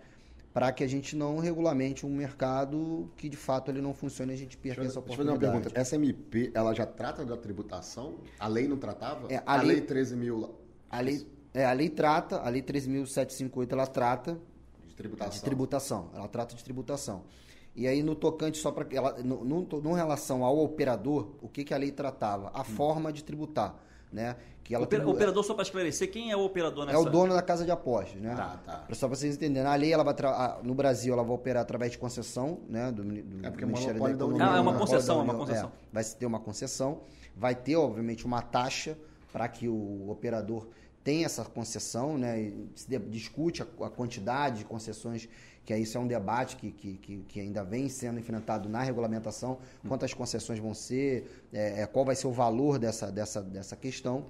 para 0.53 0.71
que 0.71 0.83
a 0.83 0.87
gente 0.87 1.15
não 1.15 1.37
regulamente 1.39 2.05
um 2.05 2.09
mercado 2.09 3.09
que 3.15 3.29
de 3.29 3.37
fato 3.37 3.69
ele 3.69 3.81
não 3.81 3.93
funcione 3.93 4.31
e 4.31 4.35
a 4.35 4.37
gente 4.37 4.57
perca 4.57 4.81
Deixa 4.81 4.91
essa 4.91 4.99
eu, 4.99 5.03
deixa 5.03 5.21
eu 5.21 5.25
fazer 5.25 5.29
uma 5.29 5.35
oportunidade. 5.37 5.63
pergunta. 5.63 5.79
Essa 5.81 5.95
MP, 5.95 6.51
ela 6.53 6.73
já 6.73 6.85
trata 6.85 7.23
da 7.25 7.37
tributação? 7.37 8.15
A 8.39 8.47
lei 8.47 8.67
não 8.67 8.77
tratava? 8.77 9.31
É, 9.31 9.37
a 9.37 9.53
a 9.53 9.57
lei- 9.61 9.67
lei 9.75 9.81
13 9.81 10.15
mil 10.15 10.39
lá- 10.39 10.49
A 10.89 11.01
lei, 11.01 11.27
é, 11.53 11.65
a 11.65 11.71
lei 11.73 11.89
trata, 11.89 12.39
a 12.41 12.49
lei 12.49 12.61
13.758, 12.63 13.71
ela 13.73 13.85
trata 13.87 14.39
de 14.87 14.95
tributação. 14.95 15.31
De 15.37 15.41
tributação. 15.43 16.09
Ela 16.15 16.27
trata 16.27 16.55
de 16.55 16.63
tributação. 16.63 17.23
E 17.75 17.87
aí, 17.87 18.01
no 18.01 18.15
tocante, 18.15 18.57
só 18.57 18.71
para. 18.71 18.87
No, 19.23 19.45
no, 19.45 19.61
no 19.61 19.93
relação 19.93 20.43
ao 20.43 20.57
operador, 20.57 21.35
o 21.41 21.47
que, 21.47 21.63
que 21.63 21.73
a 21.73 21.77
lei 21.77 21.91
tratava? 21.91 22.49
A 22.53 22.63
forma 22.63 23.13
de 23.13 23.23
tributar. 23.23 23.75
Né? 24.11 24.35
Que 24.63 24.73
ela 24.75 24.85
Opera- 24.85 25.01
tribu- 25.03 25.15
Operador, 25.15 25.43
só 25.43 25.53
para 25.53 25.63
esclarecer, 25.63 26.11
quem 26.11 26.31
é 26.31 26.35
o 26.35 26.41
operador 26.41 26.83
é 26.83 26.87
nessa... 26.87 26.99
o 26.99 27.05
dono 27.09 27.33
da 27.33 27.41
casa 27.41 27.63
de 27.65 27.71
apostas, 27.71 28.19
né? 28.21 28.35
Tá, 28.35 28.59
tá. 28.65 28.85
Só 28.93 29.07
para 29.07 29.15
vocês 29.15 29.35
entenderem. 29.35 29.67
A 29.69 29.75
lei, 29.75 29.91
ela 29.93 30.03
vai 30.03 30.13
tra- 30.13 30.59
no 30.63 30.73
Brasil, 30.75 31.13
ela 31.13 31.23
vai 31.23 31.33
operar 31.35 31.61
através 31.63 31.91
de 31.91 31.97
concessão, 31.97 32.59
né? 32.67 32.91
Do, 32.91 33.03
do 33.03 33.45
É 33.45 33.49
porque 33.49 33.63
é 33.63 33.67
Ministério 33.67 33.99
da 33.99 34.07
da 34.07 34.11
Economia. 34.13 34.35
União, 34.35 34.47
Ah, 34.53 34.57
é 34.57 34.61
uma 34.61 34.71
monopólio 34.71 34.79
concessão, 34.93 35.15
da 35.17 35.21
é 35.21 35.23
uma 35.25 35.35
concessão. 35.35 35.67
é. 35.69 35.93
vai 35.93 36.03
ter 36.03 36.25
uma 36.25 36.39
concessão. 36.39 37.01
Vai 37.35 37.55
ter, 37.55 37.75
obviamente, 37.75 38.25
uma 38.25 38.41
taxa 38.41 38.97
para 39.31 39.47
que 39.47 39.67
o 39.67 40.09
operador 40.09 40.67
tenha 41.03 41.25
essa 41.25 41.43
concessão, 41.45 42.17
né? 42.17 42.39
E 42.41 42.69
se 42.75 42.97
discute 42.99 43.61
a, 43.63 43.67
a 43.85 43.89
quantidade 43.89 44.59
de 44.59 44.65
concessões 44.65 45.29
que 45.69 45.77
isso 45.77 45.99
é 45.99 46.01
um 46.01 46.07
debate 46.07 46.55
que, 46.55 46.71
que, 46.71 47.23
que, 47.27 47.39
ainda 47.39 47.63
vem 47.63 47.87
sendo 47.89 48.19
enfrentado 48.19 48.67
na 48.67 48.81
regulamentação, 48.81 49.59
quantas 49.87 50.15
concessões 50.15 50.57
vão 50.57 50.73
ser, 50.73 51.45
é, 51.53 51.83
é, 51.83 51.85
qual 51.85 52.03
vai 52.03 52.15
ser 52.15 52.25
o 52.25 52.31
valor 52.31 52.79
dessa, 52.79 53.11
dessa, 53.11 53.39
dessa 53.39 53.75
questão. 53.75 54.25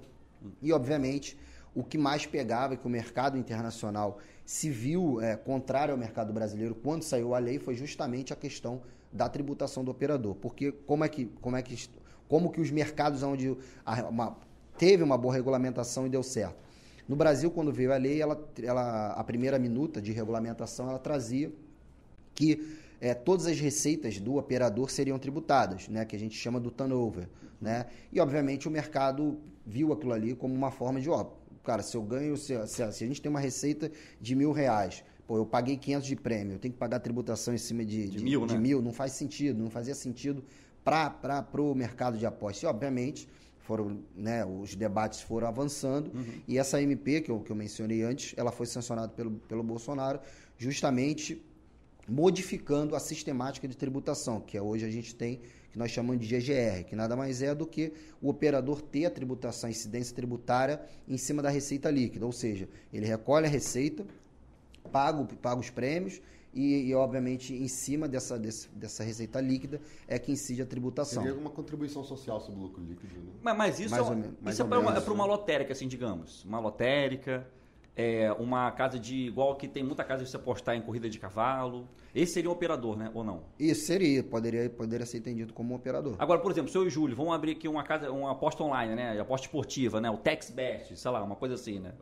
E, 0.60 0.70
obviamente, 0.70 1.38
o 1.74 1.82
que 1.82 1.96
mais 1.96 2.26
pegava 2.26 2.74
e 2.74 2.76
que 2.76 2.86
o 2.86 2.90
mercado 2.90 3.38
internacional 3.38 4.18
se 4.44 4.68
viu 4.68 5.18
é, 5.22 5.34
contrário 5.34 5.92
ao 5.92 5.98
mercado 5.98 6.30
brasileiro 6.30 6.74
quando 6.74 7.04
saiu 7.04 7.34
a 7.34 7.38
lei 7.38 7.58
foi 7.58 7.74
justamente 7.74 8.34
a 8.34 8.36
questão 8.36 8.82
da 9.10 9.26
tributação 9.26 9.82
do 9.82 9.90
operador. 9.90 10.34
Porque 10.34 10.70
como 10.70 11.04
é 11.04 11.08
que, 11.08 11.24
como 11.40 11.56
é 11.56 11.62
que, 11.62 11.88
como 12.28 12.52
que 12.52 12.60
os 12.60 12.70
mercados 12.70 13.22
onde 13.22 13.56
a, 13.86 14.06
uma, 14.10 14.36
teve 14.76 15.02
uma 15.02 15.16
boa 15.16 15.32
regulamentação 15.32 16.06
e 16.06 16.10
deu 16.10 16.22
certo? 16.22 16.62
No 17.10 17.16
Brasil, 17.16 17.50
quando 17.50 17.72
veio 17.72 17.92
a 17.92 17.96
lei, 17.96 18.22
ela, 18.22 18.40
ela, 18.62 19.08
a 19.14 19.24
primeira 19.24 19.58
minuta 19.58 20.00
de 20.00 20.12
regulamentação 20.12 20.88
ela 20.88 20.98
trazia 21.00 21.52
que 22.36 22.78
é, 23.00 23.14
todas 23.14 23.48
as 23.48 23.58
receitas 23.58 24.20
do 24.20 24.36
operador 24.36 24.88
seriam 24.88 25.18
tributadas, 25.18 25.88
né, 25.88 26.04
que 26.04 26.14
a 26.14 26.18
gente 26.20 26.36
chama 26.36 26.60
do 26.60 26.70
turnover. 26.70 27.28
Né? 27.60 27.86
E, 28.12 28.20
obviamente, 28.20 28.68
o 28.68 28.70
mercado 28.70 29.40
viu 29.66 29.92
aquilo 29.92 30.12
ali 30.12 30.36
como 30.36 30.54
uma 30.54 30.70
forma 30.70 31.00
de, 31.00 31.10
ó, 31.10 31.26
cara, 31.64 31.82
se 31.82 31.96
eu 31.96 32.02
ganho, 32.02 32.36
se, 32.36 32.54
se, 32.68 32.80
a 32.80 32.92
gente 32.92 33.20
tem 33.20 33.28
uma 33.28 33.40
receita 33.40 33.90
de 34.20 34.36
mil 34.36 34.52
reais, 34.52 35.02
pô, 35.26 35.36
eu 35.36 35.44
paguei 35.44 35.76
500 35.76 36.06
de 36.06 36.14
prêmio, 36.14 36.54
eu 36.54 36.58
tenho 36.60 36.72
que 36.72 36.78
pagar 36.78 37.00
tributação 37.00 37.52
em 37.52 37.58
cima 37.58 37.84
de, 37.84 38.08
de, 38.08 38.18
de 38.18 38.24
mil, 38.24 38.46
de 38.46 38.54
né? 38.54 38.60
mil, 38.60 38.80
não 38.80 38.92
faz 38.92 39.10
sentido, 39.10 39.60
não 39.60 39.68
fazia 39.68 39.96
sentido 39.96 40.44
para 40.84 41.44
o 41.58 41.74
mercado 41.74 42.16
de 42.16 42.24
apostas. 42.24 42.62
E, 42.62 42.66
obviamente, 42.66 43.28
foram, 43.62 44.00
né, 44.14 44.44
os 44.44 44.74
debates 44.74 45.20
foram 45.20 45.46
avançando 45.46 46.10
uhum. 46.14 46.40
e 46.48 46.58
essa 46.58 46.80
MP 46.80 47.20
que 47.20 47.30
eu, 47.30 47.40
que 47.40 47.52
eu 47.52 47.56
mencionei 47.56 48.02
antes, 48.02 48.34
ela 48.36 48.50
foi 48.50 48.66
sancionada 48.66 49.12
pelo, 49.12 49.32
pelo 49.32 49.62
Bolsonaro 49.62 50.20
justamente 50.58 51.42
modificando 52.08 52.96
a 52.96 53.00
sistemática 53.00 53.68
de 53.68 53.76
tributação, 53.76 54.40
que 54.40 54.56
é 54.56 54.62
hoje 54.62 54.84
a 54.84 54.90
gente 54.90 55.14
tem, 55.14 55.40
que 55.70 55.78
nós 55.78 55.90
chamamos 55.92 56.26
de 56.26 56.36
GGR, 56.36 56.84
que 56.84 56.96
nada 56.96 57.14
mais 57.14 57.42
é 57.42 57.54
do 57.54 57.64
que 57.64 57.92
o 58.20 58.28
operador 58.28 58.82
ter 58.82 59.06
a 59.06 59.10
tributação, 59.10 59.68
a 59.68 59.70
incidência 59.70 60.14
tributária 60.14 60.80
em 61.06 61.16
cima 61.16 61.40
da 61.40 61.48
receita 61.48 61.88
líquida, 61.90 62.26
ou 62.26 62.32
seja, 62.32 62.68
ele 62.92 63.06
recolhe 63.06 63.46
a 63.46 63.48
receita, 63.48 64.04
paga, 64.90 65.24
paga 65.40 65.60
os 65.60 65.70
prêmios 65.70 66.20
e, 66.52 66.88
e, 66.88 66.94
obviamente, 66.94 67.54
em 67.54 67.68
cima 67.68 68.08
dessa, 68.08 68.38
desse, 68.38 68.68
dessa 68.70 69.04
receita 69.04 69.40
líquida 69.40 69.80
é 70.08 70.18
que 70.18 70.32
incide 70.32 70.62
a 70.62 70.66
tributação. 70.66 71.22
Seria 71.22 71.30
alguma 71.30 71.50
contribuição 71.50 72.02
social 72.02 72.40
sobre 72.40 72.60
o 72.60 72.64
lucro 72.64 72.82
líquido, 72.82 73.20
né? 73.20 73.32
Mas, 73.40 73.56
mas 73.56 73.80
isso, 73.80 73.90
Mais 73.90 74.06
é, 74.06 74.10
ou 74.10 74.18
isso 74.50 74.60
é 74.60 74.64
ou 74.64 74.68
para 74.68 74.80
uma, 74.80 74.96
é 74.96 75.10
uma 75.10 75.26
lotérica, 75.26 75.72
assim, 75.72 75.86
digamos. 75.86 76.44
Uma 76.44 76.58
lotérica, 76.58 77.46
é, 77.96 78.32
uma 78.38 78.70
casa 78.72 78.98
de... 78.98 79.26
Igual 79.26 79.54
que 79.56 79.68
tem 79.68 79.82
muita 79.82 80.02
casa 80.04 80.24
de 80.24 80.30
você 80.30 80.36
apostar 80.36 80.74
em 80.76 80.80
corrida 80.82 81.08
de 81.10 81.18
cavalo. 81.18 81.86
Esse 82.14 82.32
seria 82.34 82.50
um 82.50 82.52
operador, 82.52 82.96
né? 82.96 83.10
Ou 83.14 83.22
não? 83.22 83.42
Isso 83.58 83.86
seria, 83.86 84.22
poderia, 84.24 84.68
poderia 84.68 85.06
ser 85.06 85.18
entendido 85.18 85.52
como 85.52 85.72
um 85.72 85.76
operador. 85.76 86.16
Agora, 86.18 86.40
por 86.40 86.50
exemplo, 86.50 86.68
se 86.70 86.76
eu 86.76 86.82
e 86.84 86.86
o 86.88 86.90
Júlio 86.90 87.14
vamos 87.14 87.32
abrir 87.34 87.52
aqui 87.52 87.68
uma 87.68 87.84
casa, 87.84 88.10
uma 88.10 88.32
aposta 88.32 88.64
online, 88.64 88.94
né? 88.96 89.20
Aposta 89.20 89.46
esportiva, 89.46 90.00
né? 90.00 90.10
O 90.10 90.16
TexBet, 90.16 90.96
sei 90.98 91.10
lá, 91.10 91.22
uma 91.22 91.36
coisa 91.36 91.54
assim, 91.54 91.78
né? 91.78 91.92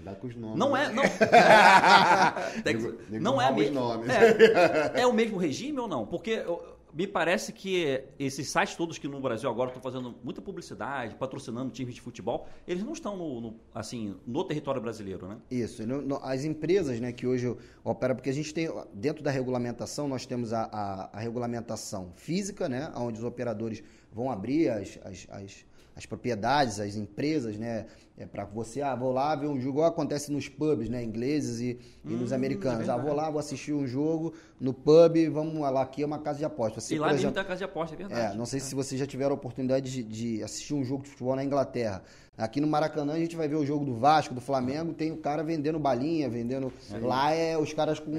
Dá 0.00 0.14
com 0.16 0.26
os 0.26 0.34
nomes. 0.34 0.58
Não 0.58 0.72
né? 0.72 0.86
é, 0.86 0.92
não. 0.92 1.02
Tex- 2.62 2.82
Nego- 2.82 2.98
nego 3.10 3.24
não 3.24 3.40
é, 3.40 3.46
rouba 3.46 3.60
os 3.60 3.68
me- 3.68 3.74
nomes. 3.74 4.08
é, 4.10 5.00
é 5.02 5.06
o 5.06 5.12
mesmo 5.12 5.36
regime 5.38 5.78
ou 5.78 5.86
não? 5.88 6.06
Porque 6.06 6.30
eu- 6.30 6.62
me 6.94 7.06
parece 7.06 7.52
que 7.52 8.04
esses 8.18 8.48
sites 8.50 8.76
todos 8.76 8.98
que 8.98 9.08
no 9.08 9.20
Brasil 9.20 9.48
agora 9.48 9.70
estão 9.70 9.82
fazendo 9.82 10.14
muita 10.22 10.42
publicidade, 10.42 11.14
patrocinando 11.14 11.70
times 11.70 11.94
de 11.94 12.00
futebol, 12.00 12.46
eles 12.68 12.82
não 12.84 12.92
estão 12.92 13.16
no, 13.16 13.40
no- 13.40 13.56
assim, 13.74 14.14
no 14.26 14.44
território 14.44 14.80
brasileiro, 14.80 15.26
né? 15.26 15.38
Isso. 15.50 15.86
No- 15.86 16.02
no- 16.02 16.16
as 16.22 16.44
empresas 16.44 17.00
né, 17.00 17.12
que 17.12 17.26
hoje 17.26 17.56
operam, 17.82 18.14
porque 18.14 18.30
a 18.30 18.34
gente 18.34 18.52
tem, 18.52 18.68
dentro 18.92 19.22
da 19.22 19.30
regulamentação, 19.30 20.06
nós 20.06 20.26
temos 20.26 20.52
a, 20.52 20.64
a- 20.64 21.10
a 21.12 21.18
regulamentação 21.20 22.12
física, 22.16 22.68
né, 22.68 22.92
onde 22.96 23.18
os 23.18 23.24
operadores 23.24 23.82
vão 24.12 24.30
abrir 24.30 24.68
as, 24.68 24.98
as, 25.04 25.26
as, 25.30 25.64
as 25.94 26.06
propriedades, 26.06 26.80
as 26.80 26.96
empresas, 26.96 27.56
né, 27.56 27.86
é 28.16 28.24
para 28.26 28.44
você, 28.44 28.80
ah, 28.82 28.94
vou 28.94 29.12
lá 29.12 29.34
ver 29.34 29.46
um 29.46 29.58
jogo, 29.60 29.78
igual 29.78 29.88
acontece 29.88 30.30
nos 30.32 30.48
pubs, 30.48 30.88
né, 30.88 31.02
ingleses 31.02 31.60
e, 31.60 31.78
e 32.04 32.12
nos 32.14 32.30
Hum, 32.32 32.34
americanos. 32.34 32.88
é 32.88 32.90
ah, 32.90 32.96
vou 32.96 33.14
lá, 33.14 33.30
vou 33.30 33.38
assistir 33.40 33.72
um 33.72 33.86
jogo 33.86 34.32
no 34.60 34.72
pub, 34.72 35.16
vamos 35.30 35.58
lá, 35.60 35.82
aqui 35.82 36.02
é 36.02 36.06
uma 36.06 36.18
casa 36.18 36.38
de 36.38 36.44
aposta. 36.44 36.80
Você, 36.80 36.94
e 36.94 36.98
lá 36.98 37.06
por 37.08 37.10
dentro 37.12 37.20
exemplo, 37.26 37.34
da 37.36 37.44
casa 37.44 37.58
de 37.58 37.64
aposta, 37.64 37.94
é 37.94 37.98
verdade. 37.98 38.34
é, 38.34 38.36
não 38.36 38.46
sei 38.46 38.60
se 38.60 38.74
vocês 38.74 38.98
já 38.98 39.06
tiveram 39.06 39.32
a 39.32 39.34
oportunidade 39.34 39.90
de, 39.90 40.02
de 40.02 40.42
assistir 40.42 40.74
um 40.74 40.84
jogo 40.84 41.02
de 41.02 41.10
futebol 41.10 41.36
na 41.36 41.44
Inglaterra. 41.44 42.02
Aqui 42.38 42.62
no 42.62 42.66
Maracanã 42.66 43.12
a 43.12 43.18
gente 43.18 43.36
vai 43.36 43.46
ver 43.46 43.56
o 43.56 43.64
jogo 43.66 43.84
do 43.84 43.94
Vasco, 43.94 44.34
do 44.34 44.40
Flamengo, 44.40 44.94
tem 44.94 45.12
o 45.12 45.18
cara 45.18 45.42
vendendo 45.44 45.78
balinha, 45.78 46.30
vendendo. 46.30 46.72
Lá 47.02 47.30
é 47.32 47.58
os 47.58 47.74
caras 47.74 48.00
com. 48.00 48.10
Com 48.10 48.18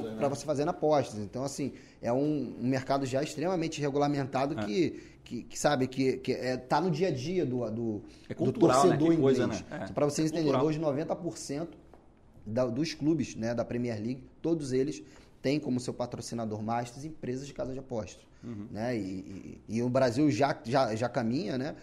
né? 0.00 0.14
Pra 0.16 0.28
você 0.28 0.46
fazendo 0.46 0.70
apostas. 0.70 1.20
Então, 1.20 1.44
assim, 1.44 1.74
é 2.00 2.10
um, 2.10 2.56
um 2.58 2.66
mercado 2.66 3.04
já 3.04 3.22
extremamente 3.22 3.78
regulamentado 3.78 4.58
É. 4.58 4.64
que, 4.64 5.02
que, 5.32 5.42
que, 5.44 5.58
sabe, 5.58 5.86
que, 5.86 6.18
que 6.18 6.32
é, 6.32 6.58
tá 6.58 6.78
no 6.78 6.90
dia 6.90 7.08
a 7.08 7.10
dia 7.10 7.46
do, 7.46 7.68
do, 7.70 8.02
É 8.28 8.34
do 8.34 8.36
cultural, 8.36 8.86
né? 8.86 8.96
torcedor 8.98 9.16
coisa, 9.18 9.44
inglês. 9.44 9.64
né? 9.70 9.84
É, 9.88 9.92
Pra 9.92 10.04
vocês 10.04 10.30
é 10.30 10.34
entenderem, 10.34 10.60
hoje 10.60 10.78
90% 10.78 11.68
da- 12.44 12.66
dos 12.66 12.92
clubes 12.92 13.34
né, 13.34 13.54
da 13.54 13.64
Premier 13.64 13.96
League, 13.96 14.24
todos 14.42 14.72
eles 14.74 15.02
têm 15.40 15.58
como 15.58 15.80
seu 15.80 15.94
patrocinador 15.94 16.62
master 16.62 17.02
empresas 17.06 17.46
de 17.46 17.54
casa 17.54 17.72
de 17.72 17.78
apostas. 17.78 18.22
Uhum. 18.44 18.66
Né? 18.70 18.94
E, 18.94 19.00
e- 19.00 19.60
e 19.76 19.82
o 19.82 19.88
Brasil 19.88 20.30
já, 20.30 20.54
já, 20.64 20.94
já 20.94 21.08
caminha 21.08 21.56
né, 21.56 21.76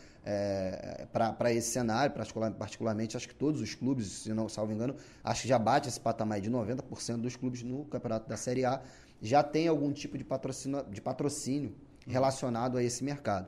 para 1.12 1.52
esse 1.52 1.72
cenário, 1.72 2.14
particular- 2.14 2.52
particularmente 2.52 3.18
acho 3.18 3.28
que 3.28 3.34
todos 3.36 3.62
os 3.62 3.74
clubes, 3.74 4.08
se 4.10 4.32
não 4.34 4.48
salvo 4.48 4.72
engano, 4.74 4.96
acho 5.24 5.42
que 5.42 5.48
já 5.48 5.58
bate 5.58 5.90
esse 5.90 6.00
patamar 6.00 6.40
de 6.40 6.52
90% 6.52 7.18
dos 7.18 7.36
clubes 7.36 7.64
no 7.64 7.86
campeonato 7.86 8.30
da 8.30 8.38
Série 8.38 8.64
A 8.64 8.80
já 9.22 9.42
tem 9.42 9.68
algum 9.68 9.92
tipo 9.92 10.18
de 10.20 10.24
patrocínio, 10.24 10.84
de 10.90 11.02
patrocínio 11.02 11.74
relacionado 12.10 12.78
a 12.78 12.84
esse 12.84 13.04
mercado. 13.04 13.48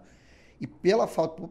E 0.60 0.68
pela, 0.68 1.08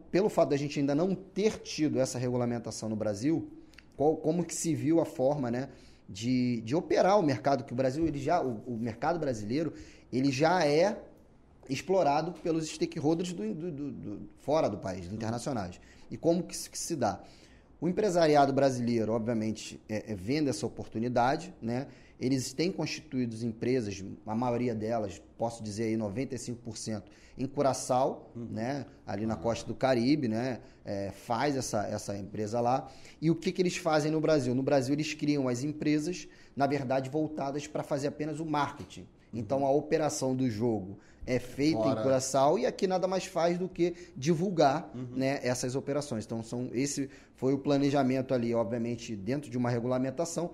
pelo 0.09 0.29
fato 0.29 0.49
da 0.49 0.57
gente 0.57 0.79
ainda 0.79 0.95
não 0.95 1.13
ter 1.13 1.59
tido 1.59 1.99
essa 1.99 2.17
regulamentação 2.17 2.87
no 2.89 2.95
Brasil, 2.95 3.51
qual- 3.97 4.15
como 4.17 4.43
que 4.43 4.55
se 4.55 4.73
viu 4.73 5.01
a 5.01 5.05
forma 5.05 5.51
né, 5.51 5.69
de, 6.07 6.61
de 6.61 6.73
operar 6.75 7.19
o 7.19 7.23
mercado, 7.23 7.63
que 7.65 7.73
o 7.73 7.75
Brasil, 7.75 8.05
ele 8.07 8.19
já, 8.19 8.41
o, 8.41 8.61
o 8.65 8.77
mercado 8.77 9.19
brasileiro, 9.19 9.73
ele 10.11 10.31
já 10.31 10.65
é 10.65 10.97
explorado 11.69 12.31
pelos 12.41 12.67
stakeholders 12.67 13.33
do, 13.33 13.53
do- 13.53 13.71
do- 13.71 13.91
do- 13.91 14.29
fora 14.39 14.69
do 14.69 14.77
país, 14.77 15.05
internacionais. 15.11 15.79
E 16.09 16.17
como 16.17 16.43
que, 16.43 16.57
que 16.69 16.77
se 16.77 16.95
dá? 16.95 17.21
O 17.79 17.87
empresariado 17.87 18.53
brasileiro, 18.53 19.11
obviamente, 19.13 19.79
é, 19.89 20.11
é, 20.11 20.15
vendo 20.15 20.49
essa 20.49 20.65
oportunidade, 20.65 21.53
né? 21.61 21.87
Eles 22.21 22.53
têm 22.53 22.71
constituído 22.71 23.35
empresas, 23.43 24.05
a 24.27 24.35
maioria 24.35 24.75
delas, 24.75 25.19
posso 25.39 25.63
dizer 25.63 25.85
aí 25.85 25.97
95%, 25.97 27.01
em 27.35 27.47
Curaçao, 27.47 28.31
né? 28.35 28.85
Ali 29.07 29.25
na 29.25 29.35
costa 29.35 29.67
do 29.67 29.73
Caribe, 29.73 30.27
né? 30.27 30.59
É, 30.85 31.09
faz 31.09 31.57
essa, 31.57 31.83
essa 31.87 32.15
empresa 32.15 32.61
lá. 32.61 32.87
E 33.19 33.31
o 33.31 33.35
que, 33.35 33.51
que 33.51 33.59
eles 33.59 33.75
fazem 33.75 34.11
no 34.11 34.21
Brasil? 34.21 34.53
No 34.53 34.61
Brasil, 34.61 34.93
eles 34.93 35.15
criam 35.15 35.47
as 35.47 35.63
empresas, 35.63 36.27
na 36.55 36.67
verdade, 36.67 37.09
voltadas 37.09 37.65
para 37.65 37.81
fazer 37.81 38.09
apenas 38.09 38.39
o 38.39 38.45
marketing. 38.45 39.07
Então, 39.33 39.65
a 39.65 39.71
operação 39.71 40.35
do 40.35 40.47
jogo 40.47 40.99
é 41.25 41.39
feita 41.39 41.79
em 41.79 41.83
Fora. 41.83 42.03
Curaçao 42.03 42.59
e 42.59 42.67
aqui 42.67 42.85
nada 42.85 43.07
mais 43.07 43.25
faz 43.25 43.57
do 43.57 43.67
que 43.67 43.95
divulgar 44.15 44.91
né, 44.93 45.39
essas 45.41 45.75
operações. 45.75 46.25
Então, 46.25 46.43
são, 46.43 46.69
esse 46.73 47.09
foi 47.35 47.53
o 47.53 47.57
planejamento 47.57 48.33
ali, 48.33 48.53
obviamente, 48.53 49.15
dentro 49.15 49.49
de 49.49 49.57
uma 49.57 49.71
regulamentação 49.71 50.51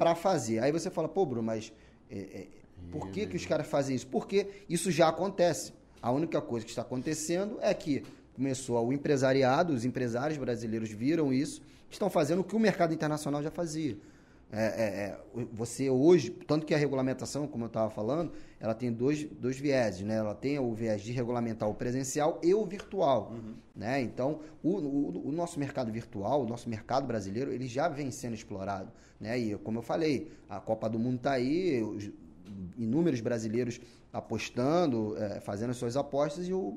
para 0.00 0.14
fazer. 0.14 0.60
Aí 0.60 0.72
você 0.72 0.88
fala, 0.88 1.06
pô, 1.06 1.26
Bruno, 1.26 1.42
mas 1.42 1.70
é, 2.10 2.18
é, 2.18 2.46
por 2.90 3.10
que, 3.10 3.26
que 3.26 3.36
os 3.36 3.44
caras 3.44 3.66
fazem 3.66 3.94
isso? 3.94 4.06
Porque 4.06 4.46
isso 4.66 4.90
já 4.90 5.08
acontece. 5.08 5.74
A 6.00 6.10
única 6.10 6.40
coisa 6.40 6.64
que 6.64 6.72
está 6.72 6.80
acontecendo 6.80 7.58
é 7.60 7.74
que 7.74 8.02
começou 8.34 8.82
o 8.82 8.94
empresariado, 8.94 9.74
os 9.74 9.84
empresários 9.84 10.38
brasileiros 10.38 10.88
viram 10.88 11.30
isso, 11.30 11.60
estão 11.90 12.08
fazendo 12.08 12.40
o 12.40 12.44
que 12.44 12.56
o 12.56 12.58
mercado 12.58 12.94
internacional 12.94 13.42
já 13.42 13.50
fazia. 13.50 13.98
É, 14.50 14.64
é, 14.64 15.40
é, 15.42 15.46
você 15.52 15.90
hoje, 15.90 16.30
tanto 16.30 16.64
que 16.64 16.72
a 16.72 16.78
regulamentação, 16.78 17.46
como 17.46 17.64
eu 17.64 17.68
estava 17.68 17.90
falando, 17.90 18.32
ela 18.60 18.74
tem 18.74 18.92
dois, 18.92 19.24
dois 19.24 19.58
vieses, 19.58 20.02
né? 20.02 20.16
Ela 20.16 20.34
tem 20.34 20.58
o 20.58 20.72
viés 20.74 21.00
de 21.00 21.10
regulamentar 21.12 21.68
o 21.68 21.74
presencial 21.74 22.38
e 22.42 22.54
o 22.54 22.64
virtual, 22.66 23.32
né? 23.74 24.02
Então, 24.02 24.40
o, 24.62 24.76
o, 24.76 25.28
o 25.28 25.32
nosso 25.32 25.58
mercado 25.58 25.90
virtual, 25.90 26.42
o 26.42 26.46
nosso 26.46 26.68
mercado 26.68 27.06
brasileiro, 27.06 27.50
ele 27.50 27.66
já 27.66 27.88
vem 27.88 28.10
sendo 28.10 28.34
explorado, 28.34 28.92
né? 29.18 29.38
E 29.38 29.56
como 29.58 29.78
eu 29.78 29.82
falei, 29.82 30.30
a 30.48 30.60
Copa 30.60 30.88
do 30.90 30.98
Mundo 30.98 31.16
está 31.16 31.32
aí, 31.32 31.82
os 31.82 32.10
inúmeros 32.76 33.20
brasileiros 33.20 33.80
apostando, 34.12 35.16
é, 35.16 35.40
fazendo 35.40 35.70
as 35.70 35.76
suas 35.76 35.96
apostas 35.96 36.46
e 36.46 36.52
o, 36.52 36.76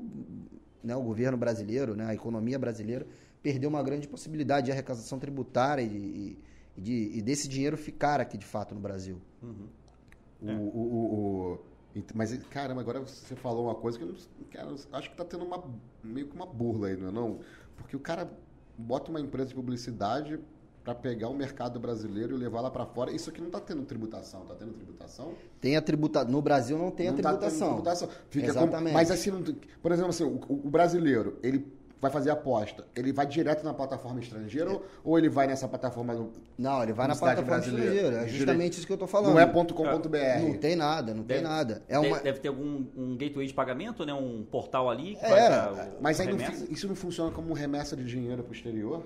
né, 0.82 0.94
o 0.96 1.02
governo 1.02 1.36
brasileiro, 1.36 1.94
né, 1.94 2.06
a 2.06 2.14
economia 2.14 2.58
brasileira 2.58 3.06
perdeu 3.42 3.68
uma 3.68 3.82
grande 3.82 4.08
possibilidade 4.08 4.66
de 4.66 4.72
arrecadação 4.72 5.18
tributária 5.18 5.82
e, 5.82 5.86
e- 5.86 6.80
de- 6.80 7.10
e 7.18 7.20
desse 7.22 7.46
dinheiro 7.48 7.76
ficar 7.76 8.20
aqui 8.20 8.38
de 8.38 8.46
fato 8.46 8.74
no 8.74 8.80
Brasil. 8.80 9.20
O, 10.42 10.46
o, 10.46 10.52
o- 10.52 11.14
o- 11.52 11.58
ent- 11.58 11.73
mas, 12.14 12.36
caramba, 12.50 12.80
agora 12.80 13.00
você 13.00 13.36
falou 13.36 13.66
uma 13.66 13.74
coisa 13.74 13.98
que 13.98 14.04
eu 14.04 14.08
não, 14.08 14.16
cara, 14.50 14.74
acho 14.92 15.10
que 15.10 15.16
tá 15.16 15.24
tendo 15.24 15.44
uma, 15.44 15.62
meio 16.02 16.26
que 16.26 16.34
uma 16.34 16.46
burla 16.46 16.88
aí, 16.88 16.96
não 16.96 17.08
é 17.08 17.12
não? 17.12 17.40
Porque 17.76 17.96
o 17.96 18.00
cara 18.00 18.28
bota 18.76 19.10
uma 19.10 19.20
empresa 19.20 19.50
de 19.50 19.54
publicidade 19.54 20.40
para 20.82 20.94
pegar 20.94 21.28
o 21.28 21.34
mercado 21.34 21.80
brasileiro 21.80 22.36
e 22.36 22.38
levar 22.38 22.60
lá 22.60 22.70
para 22.70 22.84
fora. 22.84 23.10
Isso 23.10 23.30
aqui 23.30 23.40
não 23.40 23.46
está 23.46 23.60
tendo 23.60 23.82
tributação, 23.84 24.42
está 24.42 24.54
tendo 24.54 24.72
tributação? 24.74 25.34
Tem 25.60 25.76
a 25.76 25.82
tributação. 25.82 26.30
No 26.30 26.42
Brasil 26.42 26.76
não 26.76 26.90
tem 26.90 27.06
não 27.06 27.14
a 27.14 27.16
tributação. 27.16 27.68
Tá 27.68 27.74
tributação. 27.74 28.08
Fica 28.28 28.48
Exatamente. 28.48 28.92
Mas 28.92 29.10
assim, 29.10 29.30
por 29.80 29.92
exemplo, 29.92 30.10
assim, 30.10 30.24
o, 30.24 30.38
o 30.48 30.70
brasileiro, 30.70 31.38
ele 31.42 31.66
vai 32.04 32.10
fazer 32.10 32.30
aposta, 32.30 32.86
ele 32.94 33.12
vai 33.12 33.26
direto 33.26 33.64
na 33.64 33.72
plataforma 33.72 34.20
estrangeira 34.20 34.72
é. 34.72 34.80
ou 35.02 35.18
ele 35.18 35.28
vai 35.28 35.46
nessa 35.46 35.66
plataforma 35.66 36.14
do... 36.14 36.32
Não, 36.58 36.82
ele 36.82 36.92
vai 36.92 37.08
na 37.08 37.16
plataforma 37.16 37.58
estrangeira. 37.58 38.24
É 38.24 38.28
justamente 38.28 38.74
isso 38.74 38.86
que 38.86 38.92
eu 38.92 38.96
estou 38.96 39.08
falando. 39.08 39.32
Não 39.32 39.40
é 39.40 39.46
.com.br. 39.46 40.18
Não 40.42 40.54
tem 40.58 40.76
nada, 40.76 41.14
não 41.14 41.22
deve, 41.22 41.40
tem 41.40 41.48
nada. 41.48 41.82
É 41.88 41.98
uma... 41.98 42.20
Deve 42.20 42.40
ter 42.40 42.48
algum 42.48 42.84
um 42.94 43.16
gateway 43.16 43.46
de 43.46 43.54
pagamento, 43.54 44.04
né? 44.04 44.12
Um 44.12 44.44
portal 44.44 44.90
ali 44.90 45.16
que 45.16 45.24
é, 45.24 45.90
Mas 46.00 46.20
aí 46.20 46.28
não, 46.28 46.38
isso 46.70 46.86
não 46.86 46.94
funciona 46.94 47.30
como 47.30 47.54
remessa 47.54 47.96
de 47.96 48.04
dinheiro 48.04 48.42
para 48.42 48.50
o 48.50 48.54
exterior? 48.54 49.02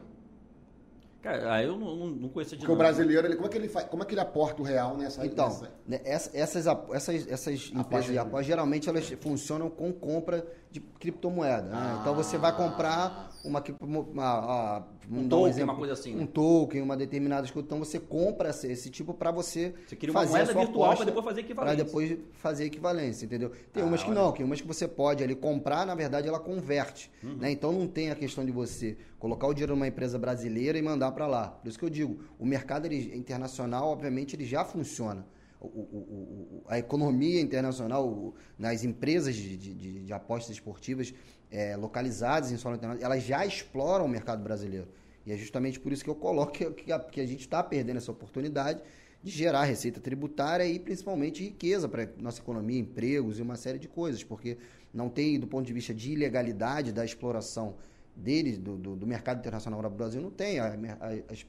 Cara, 1.23 1.63
eu 1.63 1.77
não, 1.77 1.97
não, 1.97 2.07
não 2.07 2.29
conheço 2.29 2.53
de 2.53 2.59
Porque 2.59 2.73
o 2.73 2.77
brasileiro, 2.77 3.27
ele, 3.27 3.35
como, 3.35 3.49
é 3.49 3.51
que 3.51 3.59
ele 3.59 3.69
faz, 3.69 3.89
como 3.89 4.03
é 4.05 4.07
que 4.07 4.15
ele 4.15 4.21
aporta 4.21 4.63
o 4.63 4.65
real 4.65 4.97
nessa... 4.97 5.27
Então, 5.27 5.49
nessa... 5.49 5.71
Né, 5.87 6.01
essas, 6.05 6.67
essas, 6.67 7.29
essas 7.29 7.71
empresas 7.75 8.11
de 8.11 8.19
aposta, 8.19 8.45
geralmente 8.45 8.89
elas 8.89 9.09
funcionam 9.21 9.69
com 9.69 9.93
compra 9.93 10.47
de 10.71 10.79
criptomoeda. 10.81 11.63
Né? 11.63 11.73
Ah. 11.75 11.99
Então 12.01 12.15
você 12.15 12.39
vai 12.39 12.55
comprar 12.55 13.28
uma, 13.45 13.63
uma, 13.81 14.01
uma 14.01 14.89
um, 15.11 15.21
um 15.21 15.29
token, 15.29 15.45
um 15.45 15.49
exemplo, 15.49 15.73
uma 15.73 15.79
coisa 15.79 15.93
assim. 15.95 16.19
Um 16.19 16.27
token, 16.27 16.83
uma 16.83 16.97
determinada 16.97 17.49
coisa. 17.49 17.67
Então 17.67 17.79
você 17.79 17.99
compra 17.99 18.51
esse, 18.51 18.91
tipo 18.91 19.15
para 19.15 19.31
você. 19.31 19.75
Você 19.87 19.97
cria 19.97 20.13
uma 20.13 20.25
moeda 20.25 20.53
virtual 20.53 20.97
para 20.97 21.05
depois 21.05 21.25
fazer 21.25 21.41
equivalência. 21.41 21.77
Para 21.77 21.85
depois 21.85 22.19
fazer 22.33 22.65
equivalência, 22.65 23.25
entendeu? 23.27 23.51
Tem 23.73 23.83
ah, 23.83 23.87
umas 23.87 24.03
que 24.03 24.11
olha. 24.11 24.21
não, 24.21 24.33
tem 24.33 24.45
umas 24.45 24.61
que 24.61 24.67
você 24.67 24.87
pode 24.87 25.23
ali 25.23 25.35
comprar, 25.35 25.87
na 25.87 25.95
verdade 25.95 26.29
ela 26.29 26.41
converte. 26.41 27.11
Uhum. 27.23 27.37
Né? 27.37 27.51
Então 27.51 27.73
não 27.73 27.87
tem 27.87 28.11
a 28.11 28.15
questão 28.15 28.45
de 28.45 28.53
você 28.53 28.97
colocar 29.19 29.47
o 29.47 29.55
dinheiro 29.55 29.75
numa 29.75 29.87
empresa 29.89 30.19
brasileira 30.19 30.79
e 30.79 30.83
mandar 30.83 31.13
para 31.13 31.27
lá. 31.27 31.49
Por 31.49 31.69
isso 31.69 31.79
que 31.79 31.85
eu 31.85 31.91
digo, 31.91 32.19
o 32.39 32.45
mercado 32.45 32.87
ele, 32.87 33.17
internacional, 33.17 33.89
obviamente, 33.89 34.37
ele 34.37 34.45
já 34.45 34.65
funciona 34.65 35.27
o, 35.61 35.67
o, 35.67 36.65
a 36.69 36.79
economia 36.79 37.41
internacional, 37.41 38.35
nas 38.59 38.85
empresas 38.85 39.35
de, 39.35 39.57
de, 39.57 40.05
de 40.05 40.13
apostas 40.13 40.51
esportivas 40.51 41.13
é, 41.51 41.77
localizadas 41.77 42.53
em 42.53 42.57
solo 42.57 42.77
internacional, 42.77 43.13
elas 43.13 43.25
já 43.25 43.45
exploram 43.45 44.05
o 44.05 44.09
mercado 44.09 44.43
brasileiro. 44.43 44.89
E 45.25 45.33
é 45.33 45.37
justamente 45.37 45.79
por 45.79 45.93
isso 45.93 46.03
que 46.03 46.11
eu 46.11 46.15
coloco 46.15 46.53
que, 46.53 46.93
a, 46.93 46.99
que 46.99 47.21
a 47.21 47.27
gente 47.27 47.41
está 47.41 47.63
perdendo 47.63 47.99
essa 47.99 48.11
oportunidade 48.11 48.83
de 49.23 49.31
gerar 49.31 49.65
receita 49.65 50.01
tributária 50.01 50.65
e 50.65 50.79
principalmente 50.79 51.43
riqueza 51.43 51.89
para 51.89 52.09
nossa 52.19 52.41
economia, 52.41 52.79
empregos 52.79 53.39
e 53.39 53.43
uma 53.43 53.57
série 53.57 53.79
de 53.79 53.89
coisas, 53.89 54.23
porque 54.23 54.59
não 54.93 55.09
tem, 55.09 55.39
do 55.39 55.47
ponto 55.47 55.67
de 55.67 55.73
vista 55.73 55.93
de 55.93 56.13
ilegalidade 56.13 56.93
da 56.93 57.05
exploração 57.05 57.75
deles, 58.15 58.59
do, 58.59 58.77
do, 58.77 58.97
do 58.97 59.07
mercado 59.07 59.39
internacional 59.39 59.83
no 59.83 59.91
Brasil, 59.91 60.21
não 60.21 60.31
tem. 60.31 60.59
A, 60.59 60.77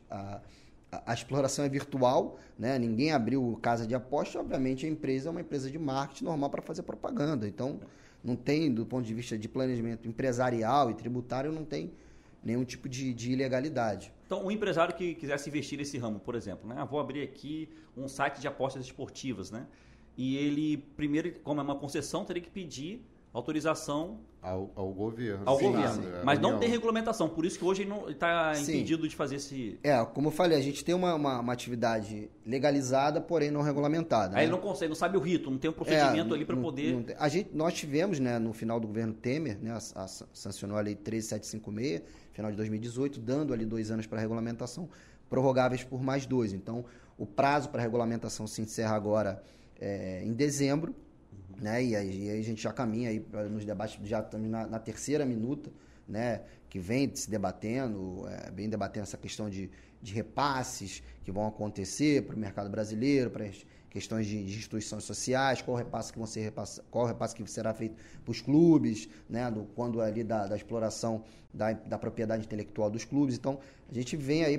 a, 0.10 0.42
a, 0.92 1.02
a, 1.06 1.14
exploração 1.14 1.64
é 1.64 1.70
virtual, 1.70 2.38
né? 2.58 2.78
ninguém 2.78 3.12
abriu 3.12 3.58
casa 3.62 3.86
de 3.86 3.96
aposta, 3.96 4.40
obviamente 4.40 4.86
a 4.86 4.90
empresa 4.90 5.30
é 5.30 5.32
uma 5.32 5.42
empresa 5.42 5.70
de 5.70 5.78
marketing 5.78 6.26
normal 6.26 6.50
para 6.50 6.62
fazer 6.62 6.84
propaganda. 6.84 7.48
Então, 7.48 7.80
não 8.24 8.36
tem, 8.36 8.74
do 8.74 8.86
ponto 8.86 9.06
de 9.06 9.14
vista 9.14 9.38
de 9.38 9.48
planejamento 9.48 10.08
empresarial 10.08 10.92
e 10.92 10.94
tributário, 10.94 11.52
não 11.52 11.64
tem 11.64 11.94
nenhum 12.44 12.64
tipo 12.64 12.88
de, 12.88 13.14
de 13.14 13.32
ilegalidade. 13.32 14.12
Então, 14.26 14.46
um 14.46 14.52
empresário 14.52 14.94
que 14.96 15.16
quisesse 15.16 15.50
investir 15.50 15.78
nesse 15.78 15.98
ramo, 15.98 16.20
por 16.20 16.36
exemplo, 16.36 16.68
né? 16.68 16.76
Ah, 16.78 16.86
vou 16.86 17.00
abrir 17.00 17.24
aqui 17.24 17.70
um 17.98 18.08
site 18.08 18.40
de 18.40 18.48
apostas 18.48 18.86
esportivas, 18.86 19.52
né? 19.52 19.68
E 20.16 20.38
ele, 20.38 20.78
primeiro, 20.96 21.34
como 21.44 21.60
é 21.62 21.64
uma 21.64 21.76
concessão, 21.76 22.26
teria 22.26 22.42
que 22.42 22.50
pedir 22.50 23.02
autorização 23.34 24.20
ao, 24.42 24.72
ao 24.76 24.94
governo. 24.94 25.44
Ao 25.46 25.58
Sim, 25.58 25.72
governo. 25.72 26.08
É, 26.16 26.24
Mas 26.24 26.40
não 26.40 26.58
tem 26.58 26.70
regulamentação, 26.70 27.28
por 27.28 27.46
isso 27.46 27.60
que 27.60 27.66
hoje 27.66 27.84
ele 27.84 27.90
não 27.90 28.10
está 28.10 28.54
impedido 28.60 29.08
de 29.08 29.16
fazer 29.16 29.36
esse. 29.36 29.78
É, 29.84 30.04
como 30.06 30.30
eu 30.30 30.32
falei, 30.32 30.58
a 30.58 30.62
gente 30.62 30.84
tem 30.84 30.96
uma, 30.96 31.14
uma, 31.14 31.40
uma 31.40 31.54
atividade 31.54 32.30
legalizada, 32.46 33.20
porém 33.20 33.52
não 33.52 33.62
regulamentada. 33.62 34.30
Aí 34.30 34.36
né? 34.36 34.44
ele 34.44 34.52
não 34.52 34.60
consegue, 34.60 34.90
não 34.90 34.96
sabe 34.96 35.18
o 35.18 35.20
rito, 35.20 35.52
não 35.52 35.58
tem 35.58 35.70
um 35.70 35.74
procedimento 35.74 36.34
é, 36.34 36.38
ali 36.38 36.46
para 36.46 36.58
poder. 36.58 36.94
Não, 36.94 37.06
a 37.18 37.28
gente, 37.28 37.50
nós 37.54 37.74
tivemos, 37.74 38.20
né, 38.20 38.40
no 38.40 38.54
final 38.54 38.80
do 38.80 38.88
governo 38.88 39.14
Temer, 39.14 39.60
né, 39.62 39.72
a, 39.72 40.04
a, 40.04 40.08
sancionou 40.08 40.78
a 40.78 40.82
lei 40.82 40.96
13756, 40.96 42.02
final 42.32 42.52
de 42.52 42.58
2018, 42.58 43.20
dando 43.20 43.54
ali 43.54 43.66
dois 43.66 43.92
anos 43.92 44.08
para 44.08 44.20
regulamentação, 44.20 44.90
prorrogáveis 45.30 45.84
por 45.84 46.02
mais 46.02 46.26
dois. 46.26 46.54
Então, 46.54 46.86
o 47.18 47.26
prazo 47.26 47.70
para 47.70 47.82
regulamentação 47.82 48.48
se 48.48 48.62
encerra 48.62 48.96
agora 48.96 49.44
é, 49.80 50.24
em 50.24 50.34
dezembro 50.34 50.96
né? 51.60 51.84
E 51.84 51.96
aí, 51.96 52.26
e 52.26 52.30
aí, 52.30 52.40
a 52.40 52.44
gente 52.44 52.62
já 52.62 52.72
caminha 52.72 53.10
aí 53.10 53.24
nos 53.50 53.66
debates, 53.66 54.00
já 54.08 54.20
estamos 54.20 54.50
na, 54.50 54.66
na, 54.66 54.80
terceira 54.80 55.26
minuta, 55.26 55.70
né? 56.08 56.42
Que 56.70 56.80
vem 56.80 57.14
se 57.14 57.30
debatendo, 57.30 58.28
é, 58.28 58.52
bem 58.52 58.70
debatendo 58.70 59.04
essa 59.04 59.18
questão 59.18 59.50
de, 59.50 59.70
de 60.02 60.14
repasses 60.14 61.04
que 61.24 61.32
vão 61.32 61.48
acontecer 61.48 62.24
para 62.24 62.36
o 62.36 62.40
mercado 62.40 62.70
brasileiro, 62.70 63.30
para 63.30 63.46
as 63.46 63.66
questões 63.90 64.28
de, 64.28 64.44
de, 64.44 64.58
instituições 64.58 65.04
sociais, 65.04 65.62
qual 65.62 65.76
repasse 65.76 66.12
que 66.14 66.20
vão 66.20 66.28
ser 66.28 66.54
qual 66.92 67.06
repasse 67.06 67.36
que 67.36 67.46
será 67.50 67.74
feito 67.74 67.96
para 68.24 68.32
os 68.32 68.40
clubes, 68.40 69.10
né? 69.30 69.50
Do, 69.52 69.66
quando 69.76 70.02
ali 70.02 70.24
da, 70.24 70.48
da 70.48 70.56
exploração 70.56 71.24
da, 71.54 71.74
da 71.74 71.98
propriedade 71.98 72.46
intelectual 72.46 72.90
dos 72.90 73.04
clubes. 73.04 73.36
Então, 73.36 73.60
a 73.90 73.94
gente 73.94 74.16
vem 74.16 74.46
aí, 74.46 74.58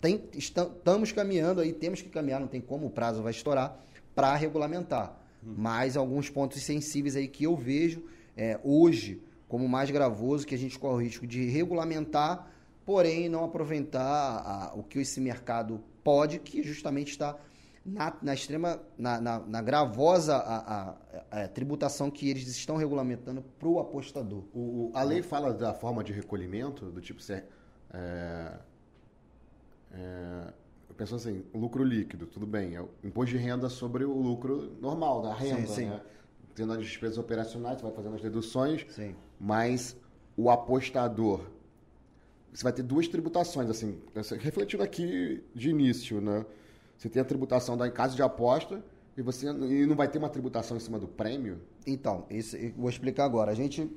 tem, 0.00 0.24
estamos 0.34 1.12
caminhando 1.12 1.60
aí, 1.60 1.72
temos 1.72 2.02
que 2.02 2.08
caminhar, 2.08 2.40
não 2.40 2.48
tem 2.48 2.60
como 2.60 2.86
o 2.86 2.90
prazo 2.90 3.22
vai 3.22 3.30
estourar, 3.30 3.80
para 4.14 4.34
regulamentar 4.34 5.16
mas 5.56 5.96
alguns 5.96 6.28
pontos 6.28 6.62
sensíveis 6.62 7.16
aí 7.16 7.28
que 7.28 7.44
eu 7.44 7.56
vejo 7.56 8.04
é, 8.36 8.58
hoje 8.62 9.22
como 9.48 9.68
mais 9.68 9.90
gravoso, 9.90 10.46
que 10.46 10.54
a 10.54 10.58
gente 10.58 10.78
corre 10.78 10.94
o 10.94 11.00
risco 11.02 11.26
de 11.26 11.48
regulamentar, 11.48 12.50
porém 12.84 13.28
não 13.28 13.44
aproveitar 13.44 14.02
a, 14.02 14.72
o 14.74 14.82
que 14.82 14.98
esse 14.98 15.20
mercado 15.20 15.82
pode, 16.04 16.38
que 16.38 16.62
justamente 16.62 17.10
está 17.10 17.36
na, 17.84 18.14
na 18.20 18.34
extrema, 18.34 18.80
na, 18.98 19.20
na, 19.20 19.38
na 19.40 19.62
gravosa 19.62 20.36
a, 20.36 20.92
a, 21.30 21.44
a, 21.44 21.48
tributação 21.48 22.10
que 22.10 22.28
eles 22.28 22.46
estão 22.48 22.76
regulamentando 22.76 23.42
para 23.58 23.68
o 23.68 23.78
apostador. 23.78 24.44
A 24.92 25.02
lei 25.02 25.22
fala 25.22 25.52
da 25.54 25.72
forma 25.72 26.04
de 26.04 26.12
recolhimento, 26.12 26.90
do 26.90 27.00
tipo 27.00 27.22
ser. 27.22 27.46
É, 27.90 28.52
é, 29.92 30.52
pensou 30.98 31.16
assim, 31.16 31.44
lucro 31.54 31.84
líquido, 31.84 32.26
tudo 32.26 32.44
bem, 32.44 32.74
é 32.74 32.82
o 32.82 32.88
imposto 33.04 33.30
de 33.30 33.38
renda 33.38 33.68
sobre 33.68 34.04
o 34.04 34.20
lucro 34.20 34.76
normal, 34.80 35.22
da 35.22 35.32
renda, 35.32 35.66
sim, 35.68 35.74
sim. 35.74 35.86
né? 35.86 36.00
Tendo 36.56 36.72
as 36.72 36.80
despesas 36.80 37.16
operacionais, 37.16 37.78
você 37.78 37.84
vai 37.84 37.94
fazendo 37.94 38.16
as 38.16 38.20
deduções, 38.20 38.84
sim. 38.90 39.14
mas 39.38 39.96
o 40.36 40.50
apostador, 40.50 41.42
você 42.52 42.64
vai 42.64 42.72
ter 42.72 42.82
duas 42.82 43.06
tributações, 43.06 43.70
assim, 43.70 43.96
refletindo 44.40 44.82
aqui 44.82 45.42
de 45.54 45.70
início, 45.70 46.20
né? 46.20 46.44
Você 46.96 47.08
tem 47.08 47.22
a 47.22 47.24
tributação 47.24 47.76
da 47.76 47.88
casa 47.88 48.16
de 48.16 48.22
aposta 48.22 48.82
e 49.16 49.22
você 49.22 49.46
e 49.46 49.86
não 49.86 49.94
vai 49.94 50.08
ter 50.08 50.18
uma 50.18 50.28
tributação 50.28 50.76
em 50.76 50.80
cima 50.80 50.98
do 50.98 51.06
prêmio? 51.06 51.60
Então, 51.86 52.26
isso 52.28 52.56
eu 52.56 52.72
vou 52.76 52.90
explicar 52.90 53.24
agora. 53.24 53.52
A 53.52 53.54
gente 53.54 53.88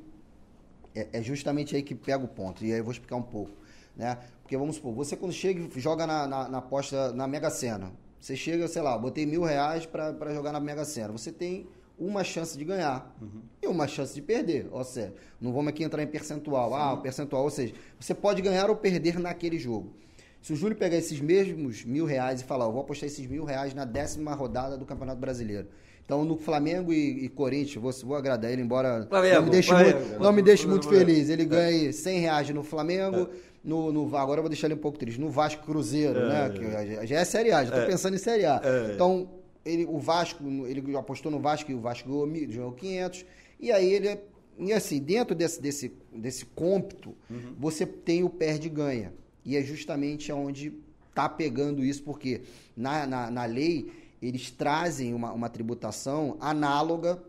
é, 0.93 1.07
é 1.13 1.23
justamente 1.23 1.75
aí 1.75 1.81
que 1.81 1.95
pega 1.95 2.23
o 2.23 2.27
ponto, 2.27 2.63
e 2.63 2.71
aí 2.71 2.77
eu 2.77 2.83
vou 2.83 2.93
explicar 2.93 3.15
um 3.15 3.23
pouco. 3.23 3.51
Né? 3.95 4.17
Porque 4.51 4.57
vamos 4.57 4.75
supor, 4.75 4.93
você 4.93 5.15
quando 5.15 5.31
chega 5.31 5.65
e 5.73 5.79
joga 5.79 6.05
na, 6.05 6.27
na, 6.27 6.49
na 6.49 6.57
aposta 6.57 7.13
na 7.13 7.25
Mega 7.25 7.49
Sena, 7.49 7.89
você 8.19 8.35
chega, 8.35 8.67
sei 8.67 8.81
lá, 8.81 8.97
botei 8.97 9.25
mil 9.25 9.43
reais 9.43 9.85
para 9.85 10.33
jogar 10.33 10.51
na 10.51 10.59
Mega 10.59 10.83
Sena, 10.83 11.13
você 11.13 11.31
tem 11.31 11.65
uma 11.97 12.21
chance 12.21 12.57
de 12.57 12.65
ganhar 12.65 13.15
uhum. 13.21 13.43
e 13.61 13.67
uma 13.67 13.87
chance 13.87 14.13
de 14.13 14.21
perder. 14.21 14.67
Ou 14.69 14.83
seja, 14.83 15.13
não 15.39 15.53
vamos 15.53 15.69
aqui 15.69 15.85
entrar 15.85 16.03
em 16.03 16.07
percentual. 16.07 16.71
Sim. 16.71 16.75
Ah, 16.77 16.93
o 16.95 16.97
percentual, 16.97 17.43
ou 17.43 17.49
seja, 17.49 17.73
você 17.97 18.13
pode 18.13 18.41
ganhar 18.41 18.69
ou 18.69 18.75
perder 18.75 19.17
naquele 19.19 19.57
jogo. 19.57 19.93
Se 20.41 20.51
o 20.51 20.55
Júlio 20.57 20.75
pegar 20.75 20.97
esses 20.97 21.21
mesmos 21.21 21.85
mil 21.85 22.03
reais 22.03 22.41
e 22.41 22.43
falar, 22.43 22.65
eu 22.65 22.73
vou 22.73 22.81
apostar 22.81 23.07
esses 23.07 23.25
mil 23.25 23.45
reais 23.45 23.73
na 23.73 23.85
décima 23.85 24.35
rodada 24.35 24.75
do 24.77 24.83
Campeonato 24.83 25.21
Brasileiro. 25.21 25.69
Então, 26.03 26.25
no 26.25 26.35
Flamengo 26.35 26.91
e, 26.91 27.23
e 27.23 27.29
Corinthians, 27.29 27.81
vou, 27.81 28.09
vou 28.09 28.17
agradar 28.17 28.51
ele, 28.51 28.61
embora 28.61 29.07
Flamengo, 29.07 29.35
não 29.35 29.43
me 29.43 29.49
deixe 29.49 29.69
Flamengo, 29.69 29.99
muito, 29.99 30.19
não 30.19 30.33
me 30.33 30.41
deixe 30.41 30.67
muito 30.67 30.89
feliz. 30.89 31.29
Ele 31.29 31.45
ganha 31.45 31.93
100 31.93 32.19
reais 32.19 32.49
no 32.49 32.63
Flamengo, 32.63 33.29
é 33.29 33.29
no, 33.63 33.91
no 33.91 34.15
agora 34.17 34.39
eu 34.39 34.43
vou 34.43 34.49
deixar 34.49 34.67
ele 34.67 34.75
um 34.75 34.79
pouco 34.79 34.97
triste, 34.97 35.19
no 35.19 35.29
Vasco 35.29 35.63
Cruzeiro, 35.63 36.19
é, 36.19 36.27
né? 36.27 36.49
Que 36.49 37.07
já 37.07 37.19
é 37.19 37.25
Série 37.25 37.51
A, 37.51 37.63
já 37.63 37.69
estou 37.69 37.81
é, 37.81 37.85
pensando 37.85 38.15
em 38.15 38.19
Série 38.19 38.45
A. 38.45 38.61
É, 38.63 38.93
então, 38.93 39.29
ele, 39.63 39.85
o 39.85 39.99
Vasco, 39.99 40.43
ele 40.65 40.95
apostou 40.95 41.31
no 41.31 41.39
Vasco 41.39 41.71
e 41.71 41.75
o 41.75 41.79
Vasco 41.79 42.09
ganhou, 42.09 42.27
ganhou 42.27 42.71
500. 42.71 43.25
E 43.59 43.71
aí 43.71 43.93
ele, 43.93 44.19
e 44.57 44.73
assim, 44.73 44.99
dentro 44.99 45.35
desse, 45.35 45.61
desse, 45.61 45.93
desse 46.13 46.45
cômpito, 46.45 47.15
uhum. 47.29 47.55
você 47.59 47.85
tem 47.85 48.23
o 48.23 48.29
perde-ganha. 48.29 49.13
E 49.45 49.55
é 49.55 49.61
justamente 49.61 50.31
onde 50.31 50.73
está 51.09 51.27
pegando 51.29 51.83
isso, 51.83 52.03
porque 52.03 52.41
na, 52.75 53.05
na, 53.05 53.31
na 53.31 53.45
lei 53.45 53.91
eles 54.21 54.51
trazem 54.51 55.13
uma, 55.13 55.31
uma 55.31 55.49
tributação 55.49 56.37
análoga 56.39 57.21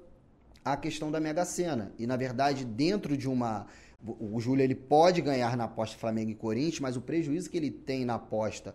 à 0.65 0.77
questão 0.77 1.11
da 1.11 1.19
Mega 1.19 1.45
Sena. 1.45 1.93
E, 1.99 2.07
na 2.07 2.17
verdade, 2.17 2.65
dentro 2.65 3.17
de 3.17 3.29
uma 3.29 3.67
o 4.05 4.41
Júlio 4.41 4.63
ele 4.63 4.75
pode 4.75 5.21
ganhar 5.21 5.57
na 5.57 5.65
aposta 5.65 5.97
Flamengo 5.97 6.31
e 6.31 6.35
Corinthians, 6.35 6.81
mas 6.81 6.97
o 6.97 7.01
prejuízo 7.01 7.49
que 7.49 7.57
ele 7.57 7.71
tem 7.71 8.05
na 8.05 8.15
aposta 8.15 8.75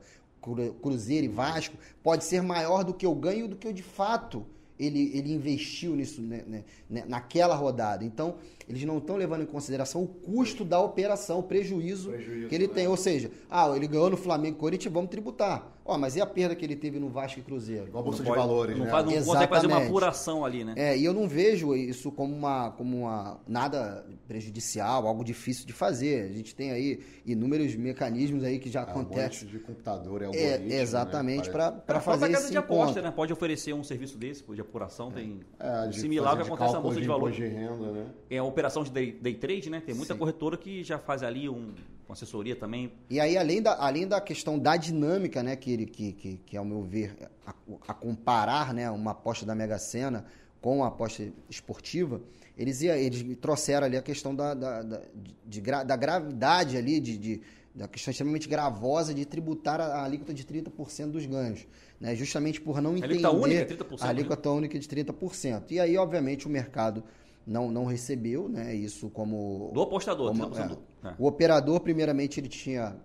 Cruzeiro 0.81 1.25
e 1.25 1.29
Vasco 1.29 1.75
pode 2.01 2.23
ser 2.23 2.41
maior 2.41 2.83
do 2.83 2.93
que 2.93 3.05
o 3.05 3.13
ganho 3.13 3.47
do 3.47 3.55
que 3.55 3.67
eu 3.67 3.73
de 3.73 3.83
fato 3.83 4.45
ele, 4.79 5.11
ele 5.13 5.33
investiu 5.33 5.95
nisso 5.95 6.21
né, 6.21 6.43
né, 6.47 6.63
né, 6.89 7.03
naquela 7.07 7.55
rodada. 7.55 8.05
Então, 8.05 8.35
eles 8.67 8.84
não 8.84 8.97
estão 8.97 9.15
levando 9.15 9.43
em 9.43 9.45
consideração 9.45 10.03
o 10.03 10.08
custo 10.08 10.65
da 10.65 10.80
operação, 10.80 11.39
o 11.39 11.43
prejuízo, 11.43 12.10
Prejuízo, 12.12 12.47
que 12.49 12.56
ele 12.56 12.67
né? 12.67 12.73
tem. 12.73 12.88
Ou 12.88 12.97
seja, 12.97 13.32
ah, 13.49 13.71
ele 13.75 13.88
ganhou 13.88 14.10
no 14.10 14.17
Flamengo 14.17 14.58
e 14.58 14.60
Corinthians, 14.60 14.93
vamos 14.93 15.10
tributar. 15.10 15.73
Ó, 15.89 15.97
mas 15.97 16.17
e 16.17 16.21
a 16.21 16.25
perda 16.25 16.53
que 16.53 16.65
ele 16.65 16.75
teve 16.75 16.99
no 16.99 17.08
Vasco 17.08 17.39
e 17.39 17.41
Cruzeiro? 17.41 17.88
Igual 17.88 18.01
a 18.01 18.03
Bolsa 18.03 18.17
Não 18.21 18.25
de 18.25 18.30
pode- 18.36 18.41
Valores, 18.47 18.77
não 18.77 18.84
né? 18.84 18.91
faz- 18.91 19.06
não 19.06 19.13
consegue 19.13 19.47
fazer 19.47 19.67
uma 19.67 19.71
Exatamente. 19.75 19.88
apuração 19.89 20.43
ali, 20.43 20.63
né? 20.65 20.73
É, 20.75 20.97
e 20.97 21.06
eu 21.06 21.13
não 21.13 21.30
vejo 21.30 21.73
isso 21.77 22.12
como 22.12 22.36
uma, 22.36 22.71
como 22.71 22.97
uma 23.03 23.39
nada 23.47 24.06
prejudicial, 24.27 25.08
algo 25.08 25.23
difícil 25.23 25.65
de 25.65 25.71
fazer. 25.71 26.30
A 26.30 26.34
gente 26.34 26.53
tem 26.53 26.71
aí 26.71 26.99
inúmeros 27.25 27.73
mecanismos 27.75 28.43
aí 28.43 28.60
que 28.60 28.69
já 28.69 28.82
É 28.82 28.84
acontecem. 28.84 29.47
de 29.47 29.60
computador, 29.60 30.21
é, 30.21 30.25
É, 30.25 30.27
algoritmo, 30.27 30.67
né? 30.69 30.75
exatamente, 30.82 31.49
para 31.49 31.63
É, 31.63 31.67
a 31.67 31.71
fazer 31.71 32.19
própria 32.19 32.30
casa 32.34 32.43
esse 32.43 32.51
de 32.51 32.58
aposta, 32.58 32.84
encontro. 32.84 33.01
né? 33.03 33.12
Pode 33.12 33.32
oferecer 33.34 33.73
um 33.73 33.84
serviço 33.84 34.17
desse, 34.17 34.43
de 34.43 34.60
apuração, 34.62 35.10
tem 35.10 35.39
É, 35.58 35.88
de 35.88 35.99
similar 36.01 36.32
ao 36.32 36.38
que 36.38 36.43
de 36.43 36.49
acontece 36.49 36.73
na 36.73 36.80
Bolsa 36.82 36.99
de 37.01 37.08
Valores. 37.08 37.36
de 37.38 37.47
renda, 37.47 37.91
né? 37.93 38.06
É 38.30 38.38
a 38.38 38.43
operação 38.57 38.83
de 38.83 38.89
day, 38.89 39.11
day 39.11 39.35
trade, 39.35 39.69
né? 39.69 39.81
Tem 39.85 39.93
muita 39.93 40.13
Sim. 40.13 40.19
corretora 40.19 40.57
que 40.57 40.83
já 40.83 40.97
faz 40.97 41.21
ali 41.21 41.47
um, 41.47 41.75
uma 42.07 42.13
assessoria 42.13 42.55
também. 42.55 42.91
E 43.07 43.19
aí, 43.19 43.37
além 43.37 43.61
da, 43.61 43.75
além 43.79 44.07
da 44.07 44.19
questão 44.19 44.57
da 44.57 44.75
dinâmica, 44.75 45.43
né, 45.43 45.55
que, 45.55 45.71
ele, 45.71 45.85
que, 45.85 46.11
que, 46.13 46.37
que, 46.43 46.57
ao 46.57 46.65
meu 46.65 46.81
ver, 46.81 47.15
a, 47.45 47.53
a 47.87 47.93
comparar 47.93 48.73
né, 48.73 48.89
uma 48.89 49.11
aposta 49.11 49.45
da 49.45 49.53
Mega 49.53 49.77
Sena 49.77 50.25
com 50.59 50.83
a 50.83 50.87
aposta 50.87 51.31
esportiva, 51.47 52.19
eles, 52.57 52.81
ia, 52.81 52.97
eles 52.97 53.37
trouxeram 53.39 53.85
ali 53.85 53.95
a 53.95 54.01
questão 54.01 54.33
da, 54.35 54.55
da, 54.55 54.81
da, 54.81 55.01
de 55.45 55.61
gra- 55.61 55.83
da 55.83 55.95
gravidade 55.95 56.75
ali, 56.77 56.99
de, 56.99 57.15
de- 57.15 57.41
da 57.75 57.87
questão 57.87 58.09
extremamente 58.09 58.49
gravosa 58.49 59.13
de 59.13 59.23
tributar 59.23 59.79
a, 59.79 59.85
a 59.85 60.03
alíquota 60.03 60.33
de 60.33 60.43
30% 60.43 61.11
dos 61.11 61.27
ganhos. 61.27 61.67
Né, 62.01 62.15
justamente 62.15 62.59
por 62.59 62.81
não 62.81 62.93
A 62.93 62.97
entender 62.97 63.13
alíquota 63.23 63.31
única 63.31 63.61
é 63.61 63.65
30%, 63.77 64.01
a 64.01 64.07
alíquota 64.07 64.49
única 64.49 64.79
de 64.79 64.87
30%. 64.87 65.63
E 65.69 65.79
aí, 65.79 65.95
obviamente, 65.95 66.47
o 66.47 66.49
mercado 66.49 67.03
não, 67.47 67.71
não 67.71 67.86
recebeu 67.86 68.49
né, 68.49 68.75
isso 68.75 69.10
como... 69.10 69.71
Do 69.73 69.81
apostador, 69.81 70.27
Como- 70.31 70.49
30% 70.49 70.67
do- 70.67 70.79
é. 71.07 71.15
o 71.17 71.25
operador, 71.25 71.79
primeiramente, 71.79 72.39
ele 72.41 72.49
tinha, 72.49 72.97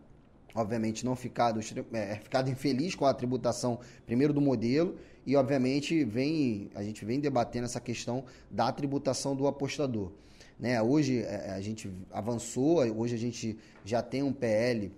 obviamente, 0.53 1.05
não 1.05 1.15
ficado, 1.15 1.61
é, 1.93 2.17
ficado 2.17 2.51
infeliz 2.51 2.97
com 2.97 3.07
a 3.07 3.15
tributação, 3.15 3.79
primeiro 4.05 4.33
do 4.33 4.41
modelo, 4.41 4.97
e, 5.25 5.37
obviamente, 5.37 6.05
vem, 6.05 6.69
a 6.75 6.83
gente 6.83 7.05
vem 7.05 7.21
debatendo 7.21 7.67
essa 7.67 7.81
questão 7.81 8.25
da 8.51 8.73
tributação 8.73 9.37
do 9.37 9.47
apostador. 9.47 10.11
Né? 10.59 10.83
Hoje 10.83 11.21
é, 11.23 11.53
a 11.53 11.61
gente 11.61 11.89
avançou, 12.11 12.79
hoje 12.97 13.15
a 13.15 13.19
gente 13.19 13.57
já 13.85 14.03
tem 14.03 14.25
um 14.25 14.33
PL 14.33 14.93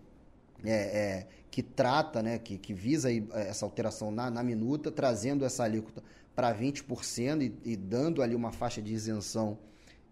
é, 0.64 0.72
é, 0.72 1.26
que 1.50 1.62
trata, 1.62 2.22
né, 2.22 2.38
que, 2.38 2.57
que 2.57 2.72
visa 2.72 3.12
é, 3.12 3.22
essa 3.35 3.66
alteração 3.66 4.11
na, 4.11 4.30
na 4.30 4.42
minuta, 4.42 4.90
trazendo 4.90 5.44
essa 5.44 5.64
alíquota 5.64 6.02
para 6.35 6.53
20% 6.55 7.42
e, 7.64 7.73
e 7.73 7.77
dando 7.77 8.23
ali 8.23 8.35
uma 8.35 8.53
faixa 8.53 8.83
de 8.83 8.92
isenção 8.92 9.59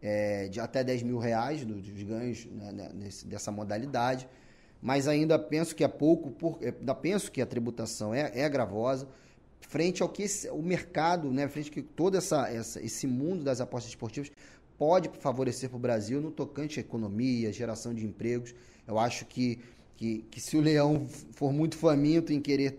é, 0.00 0.48
de 0.48 0.58
até 0.60 0.82
10 0.82 1.02
mil 1.04 1.18
reais 1.18 1.64
do- 1.64 1.74
dos 1.80 2.02
ganhos 2.02 2.46
né, 2.46 2.72
né, 2.72 2.90
nesse- 2.94 3.26
dessa 3.26 3.52
modalidade. 3.52 4.28
Mas 4.80 5.06
ainda 5.06 5.38
penso 5.38 5.76
que 5.76 5.84
é 5.84 5.88
pouco, 5.88 6.30
por, 6.32 6.58
é, 6.60 6.74
ainda 6.76 6.94
penso 6.94 7.30
que 7.30 7.40
a 7.40 7.46
tributação 7.46 8.12
é, 8.12 8.32
é 8.34 8.48
gravosa, 8.48 9.06
frente 9.60 10.02
ao 10.02 10.08
que 10.08 10.24
esse- 10.24 10.50
o 10.50 10.60
mercado, 10.62 11.30
né, 11.30 11.46
frente 11.48 11.68
ao 11.68 11.74
que 11.74 11.82
todo 11.82 12.16
essa, 12.16 12.48
essa- 12.48 12.80
esse 12.82 13.06
mundo 13.06 13.44
das 13.44 13.60
apostas 13.60 13.90
esportivas 13.90 14.30
pode 14.76 15.08
favorecer 15.20 15.68
para 15.70 15.76
o 15.76 15.80
Brasil 15.80 16.20
no 16.20 16.32
tocante 16.32 16.80
à 16.80 16.82
economia, 16.82 17.52
geração 17.52 17.94
de 17.94 18.04
empregos. 18.04 18.52
Eu 18.88 18.98
acho 18.98 19.24
que, 19.26 19.60
que, 19.96 20.24
que 20.30 20.40
se 20.40 20.56
o 20.56 20.60
leão 20.60 21.06
for 21.32 21.52
muito 21.52 21.76
faminto 21.76 22.32
em 22.32 22.40
querer 22.40 22.74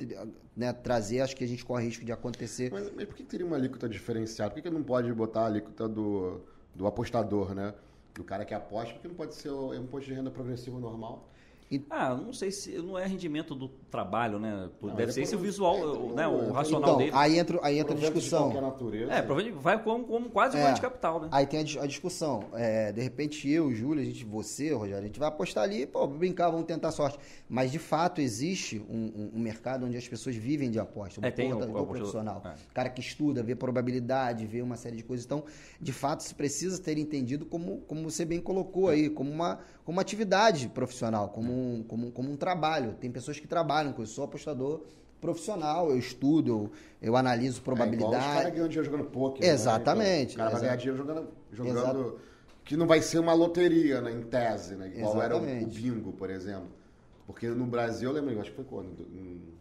né, 0.55 0.71
trazer, 0.71 1.21
acho 1.21 1.35
que 1.35 1.43
a 1.43 1.47
gente 1.47 1.65
corre 1.65 1.85
risco 1.85 2.05
de 2.05 2.11
acontecer. 2.11 2.71
Mas, 2.71 2.91
mas 2.95 3.05
por 3.05 3.15
que 3.15 3.23
teria 3.23 3.45
uma 3.45 3.55
alíquota 3.55 3.89
diferenciada? 3.89 4.51
Por 4.51 4.55
que, 4.55 4.69
que 4.69 4.69
não 4.69 4.83
pode 4.83 5.11
botar 5.13 5.41
a 5.41 5.45
alíquota 5.47 5.87
do, 5.87 6.41
do 6.75 6.85
apostador, 6.85 7.53
né? 7.53 7.73
Do 8.13 8.23
cara 8.23 8.45
que 8.45 8.53
aposta? 8.53 8.93
Por 8.93 9.01
que 9.01 9.07
não 9.07 9.15
pode 9.15 9.33
ser 9.33 9.49
o 9.49 9.73
imposto 9.73 10.09
de 10.09 10.15
renda 10.15 10.29
progressivo 10.29 10.79
normal? 10.79 11.27
Ah, 11.89 12.13
não 12.15 12.33
sei 12.33 12.51
se 12.51 12.71
não 12.77 12.97
é 12.97 13.05
rendimento 13.05 13.53
do 13.55 13.67
trabalho, 13.89 14.39
né? 14.39 14.69
Não, 14.81 14.95
Deve 14.95 15.11
ser 15.11 15.21
é 15.21 15.23
esse 15.23 15.35
o 15.35 15.39
visual, 15.39 15.77
é, 15.77 15.85
o- 15.85 16.13
né? 16.13 16.27
o 16.27 16.51
racional 16.51 16.81
Então, 16.89 16.97
dele. 16.97 17.11
aí 17.13 17.37
entra, 17.39 17.59
aí 17.63 17.79
entra 17.79 17.93
a 17.93 17.95
de 17.95 18.01
discussão. 18.01 18.43
qualquer 18.51 18.61
natureza. 18.61 19.11
É, 19.13 19.21
provavelmente 19.21 19.61
vai 19.61 19.81
como, 19.83 20.03
como 20.05 20.29
quase 20.29 20.57
um 20.57 20.59
É. 20.61 20.71
anticapital, 20.71 21.21
né? 21.21 21.27
Aí 21.31 21.45
tem 21.47 21.59
a, 21.59 21.83
a 21.83 21.85
discussão. 21.87 22.45
É, 22.53 22.91
de 22.91 23.01
repente, 23.01 23.49
eu, 23.49 23.71
Júlio, 23.73 24.01
a 24.01 24.05
gente, 24.05 24.23
você, 24.25 24.73
Rogério, 24.73 25.03
a 25.03 25.05
gente 25.07 25.19
vai 25.19 25.27
apostar 25.29 25.63
ali, 25.63 25.85
pô, 25.85 26.05
brincar, 26.07 26.49
vamos 26.49 26.65
tentar 26.65 26.91
sorte. 26.91 27.17
Mas, 27.49 27.71
de 27.71 27.79
fato, 27.79 28.19
existe 28.21 28.79
um, 28.89 28.95
um- 28.97 29.31
um 29.35 29.39
mercado 29.39 29.85
onde 29.85 29.95
as 29.97 30.07
pessoas 30.07 30.35
vivem 30.35 30.69
de 30.71 30.79
aposta. 30.79 31.21
O 31.21 31.25
É, 31.25 31.31
tem 31.31 31.51
o- 31.51 31.55
apostador 31.55 31.81
o 31.81 31.85
profissional. 31.87 32.41
é. 32.45 32.49
O 32.69 32.73
cara 32.73 32.89
que 32.89 32.99
estuda, 33.01 33.41
vê 33.43 33.55
probabilidade, 33.55 34.45
vê 34.45 34.61
uma 34.61 34.75
série 34.75 34.95
de 34.97 35.03
coisas. 35.03 35.25
Então, 35.25 35.43
de 35.79 35.91
fato, 35.93 36.21
se 36.23 36.33
precisa 36.35 36.81
ter 36.81 36.97
entendido 36.97 37.45
como, 37.45 37.77
como 37.87 38.09
você 38.09 38.25
bem 38.25 38.39
colocou 38.41 38.89
aí, 38.89 39.09
como 39.09 39.31
uma, 39.31 39.59
como 39.85 39.95
uma 39.97 40.01
atividade 40.01 40.67
profissional, 40.69 41.29
como 41.29 41.51
um, 41.63 41.83
como, 41.83 42.07
um- 42.07 42.11
como 42.11 42.31
um 42.31 42.35
trabalho. 42.35 42.93
Tem 42.99 43.11
pessoas 43.11 43.39
que 43.39 43.47
trabalham 43.47 43.93
com 43.93 44.03
isso. 44.03 44.11
Eu 44.13 44.15
sou 44.15 44.23
apostador 44.25 44.81
profissional, 45.21 45.89
eu 45.89 45.97
estudo, 45.97 46.49
eu, 46.49 46.71
eu 47.01 47.15
analiso 47.15 47.59
É 47.59 47.61
igual 47.61 47.75
os 47.77 47.83
caras 47.85 47.97
probabilidade. 47.99 48.51
ganham 48.55 48.67
dinheiro 48.67 48.83
jogando 48.91 49.05
poker. 49.09 49.45
Exatamente, 49.47 50.37
Né? 50.37 50.43
Então, 50.43 50.45
o 50.45 50.49
cara 50.49 50.49
vai 50.51 50.61
ganhar 50.61 50.75
dinheiro 50.75 50.97
jogando. 50.97 51.27
jogando 51.51 51.77
Exato. 51.79 52.19
Que 52.65 52.77
não 52.77 52.87
vai 52.87 53.01
ser 53.01 53.19
uma 53.19 53.33
loteria, 53.33 53.99
né, 54.01 54.11
em 54.11 54.21
tese, 54.23 54.75
né? 54.75 54.91
Igual 54.95 55.21
era 55.21 55.35
o, 55.35 55.39
o 55.39 55.43
Exatamente. 55.43 55.81
bingo, 55.81 56.11
por 56.13 56.29
exemplo. 56.29 56.67
Porque 57.25 57.47
no 57.49 57.65
Brasil, 57.65 58.09
eu 58.09 58.13
lembro, 58.15 58.39
acho 58.39 58.49
que 58.51 58.55
foi 58.57 58.65
quando? 58.65 59.01
Em- 59.13 59.53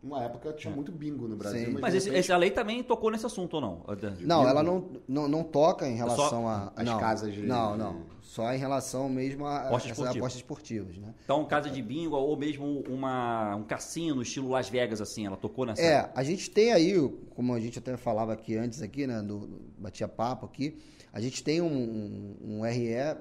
Uma 0.00 0.22
época 0.22 0.52
tinha 0.52 0.72
muito 0.72 0.92
bingo 0.92 1.26
no 1.26 1.36
Brasil. 1.36 1.72
Sim. 1.72 1.78
Mas 1.80 1.92
esse, 1.92 2.06
repente, 2.06 2.24
essa 2.24 2.36
lei 2.36 2.50
também 2.52 2.82
tocou 2.84 3.10
nesse 3.10 3.26
assunto 3.26 3.54
ou 3.54 3.60
não? 3.60 3.84
Não, 4.20 4.38
bingo? 4.38 4.48
ela 4.48 4.62
não, 4.62 4.90
não, 5.08 5.28
não 5.28 5.42
toca 5.42 5.88
em 5.88 5.96
relação 5.96 6.46
a. 6.46 6.72
as 6.76 6.84
não, 6.84 7.00
casas 7.00 7.34
de- 7.34 7.42
Não, 7.42 7.76
não. 7.76 8.02
Só 8.22 8.52
em 8.52 8.58
relação 8.58 9.08
mesmo 9.08 9.44
a 9.44 9.66
Apostas 9.66 9.90
esportivas. 9.90 10.16
apostas 10.16 10.40
esportivas, 10.40 10.98
né? 10.98 11.14
Então, 11.24 11.44
casa 11.46 11.68
de 11.68 11.82
bingo 11.82 12.14
ou 12.14 12.36
mesmo 12.36 12.84
uma, 12.88 13.56
um 13.56 13.64
cassino 13.64 14.22
estilo 14.22 14.50
Las 14.50 14.68
Vegas, 14.68 15.00
assim, 15.00 15.26
ela 15.26 15.36
tocou 15.36 15.66
nessa. 15.66 15.82
É, 15.82 16.10
a 16.14 16.22
gente 16.22 16.48
tem 16.48 16.72
aí, 16.72 16.94
como 17.30 17.52
a 17.52 17.58
gente 17.58 17.78
até 17.78 17.96
falava 17.96 18.32
aqui 18.32 18.56
antes, 18.56 18.80
aqui, 18.82 19.04
né? 19.04 19.20
Do, 19.20 19.48
batia 19.78 20.06
papo 20.06 20.46
aqui, 20.46 20.78
a 21.12 21.20
gente 21.20 21.42
tem 21.42 21.60
um, 21.60 21.66
um, 21.66 22.58
um 22.58 22.62
RE 22.62 23.16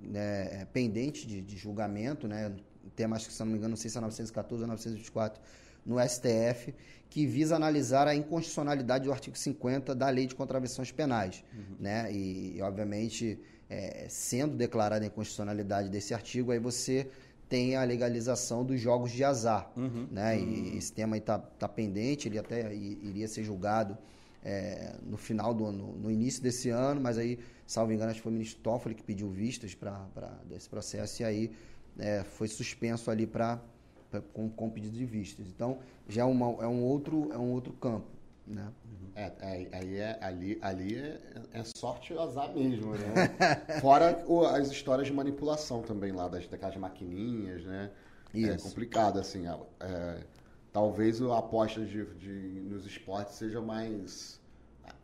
né, 0.00 0.66
pendente 0.72 1.24
de, 1.26 1.40
de 1.40 1.56
julgamento, 1.56 2.26
né? 2.26 2.52
Tem 2.96 3.06
mais 3.06 3.26
que, 3.26 3.32
se 3.32 3.40
eu 3.40 3.44
não 3.44 3.52
me 3.52 3.58
engano, 3.58 3.70
não 3.70 3.76
sei 3.76 3.90
se 3.90 3.96
é 3.96 4.00
914 4.00 4.62
ou 4.64 4.68
924 4.68 5.40
no 5.90 5.96
STF, 5.98 6.72
que 7.08 7.26
visa 7.26 7.56
analisar 7.56 8.06
a 8.06 8.14
inconstitucionalidade 8.14 9.04
do 9.04 9.12
artigo 9.12 9.36
50 9.36 9.94
da 9.94 10.08
Lei 10.08 10.26
de 10.26 10.34
Contravenções 10.36 10.92
Penais. 10.92 11.42
Né? 11.80 12.12
E, 12.12 12.56
e, 12.56 12.62
obviamente, 12.62 13.36
é, 13.68 14.06
sendo 14.08 14.56
declarada 14.56 15.04
a 15.04 15.08
inconstitucionalidade 15.08 15.88
desse 15.88 16.14
artigo, 16.14 16.52
aí 16.52 16.60
você 16.60 17.08
tem 17.48 17.74
a 17.74 17.82
legalização 17.82 18.64
dos 18.64 18.80
jogos 18.80 19.10
de 19.10 19.24
azar. 19.24 19.72
Uhum. 19.76 20.06
Né? 20.12 20.38
E 20.38 20.78
esse 20.78 20.92
tema 20.92 21.16
está 21.16 21.36
tá 21.36 21.68
pendente, 21.68 22.28
ele 22.28 22.38
até 22.38 22.72
iria 22.72 23.26
ser 23.26 23.42
julgado 23.42 23.98
é, 24.44 24.94
no 25.02 25.16
final 25.16 25.52
do 25.52 25.66
ano, 25.66 25.92
no 26.00 26.10
início 26.12 26.40
desse 26.40 26.70
ano, 26.70 27.00
mas 27.00 27.18
aí, 27.18 27.40
salvo 27.66 27.92
engano, 27.92 28.10
acho 28.12 28.20
que 28.20 28.22
foi 28.22 28.30
o 28.30 28.34
ministro 28.34 28.62
Toffoli 28.62 28.94
que 28.94 29.02
pediu 29.02 29.28
vistas 29.28 29.74
para 29.74 30.06
desse 30.48 30.68
processo 30.68 31.22
e 31.22 31.24
aí 31.24 31.50
é, 31.98 32.22
foi 32.22 32.46
suspenso 32.46 33.10
ali 33.10 33.26
para 33.26 33.60
com, 34.32 34.48
com 34.50 34.68
pedido 34.70 34.96
de 34.96 35.04
vistas. 35.04 35.46
Então, 35.46 35.78
já 36.08 36.22
é, 36.22 36.24
uma, 36.24 36.46
é, 36.64 36.66
um, 36.66 36.82
outro, 36.82 37.30
é 37.32 37.38
um 37.38 37.52
outro 37.52 37.72
campo. 37.74 38.06
Né? 38.46 38.66
É, 39.14 39.32
é, 39.40 39.68
aí 39.72 39.96
é, 39.98 40.18
ali, 40.20 40.58
ali 40.60 40.96
é, 40.96 41.20
é 41.52 41.62
sorte 41.76 42.12
e 42.12 42.18
azar 42.18 42.52
mesmo, 42.52 42.92
né? 42.94 43.36
Fora 43.80 44.24
o- 44.26 44.44
as 44.44 44.70
histórias 44.70 45.06
de 45.06 45.12
manipulação 45.12 45.82
também 45.82 46.10
lá, 46.10 46.26
das, 46.26 46.48
daquelas 46.48 46.76
maquininhas, 46.76 47.64
né? 47.64 47.90
É 48.34 48.38
Isso. 48.38 48.64
complicado, 48.68 49.18
assim. 49.18 49.44
é, 49.80 50.24
talvez 50.72 51.20
a 51.22 51.38
aposta 51.38 51.84
de, 51.84 52.04
de- 52.16 52.60
nos 52.68 52.86
esportes 52.86 53.34
seja 53.34 53.60
mais... 53.60 54.40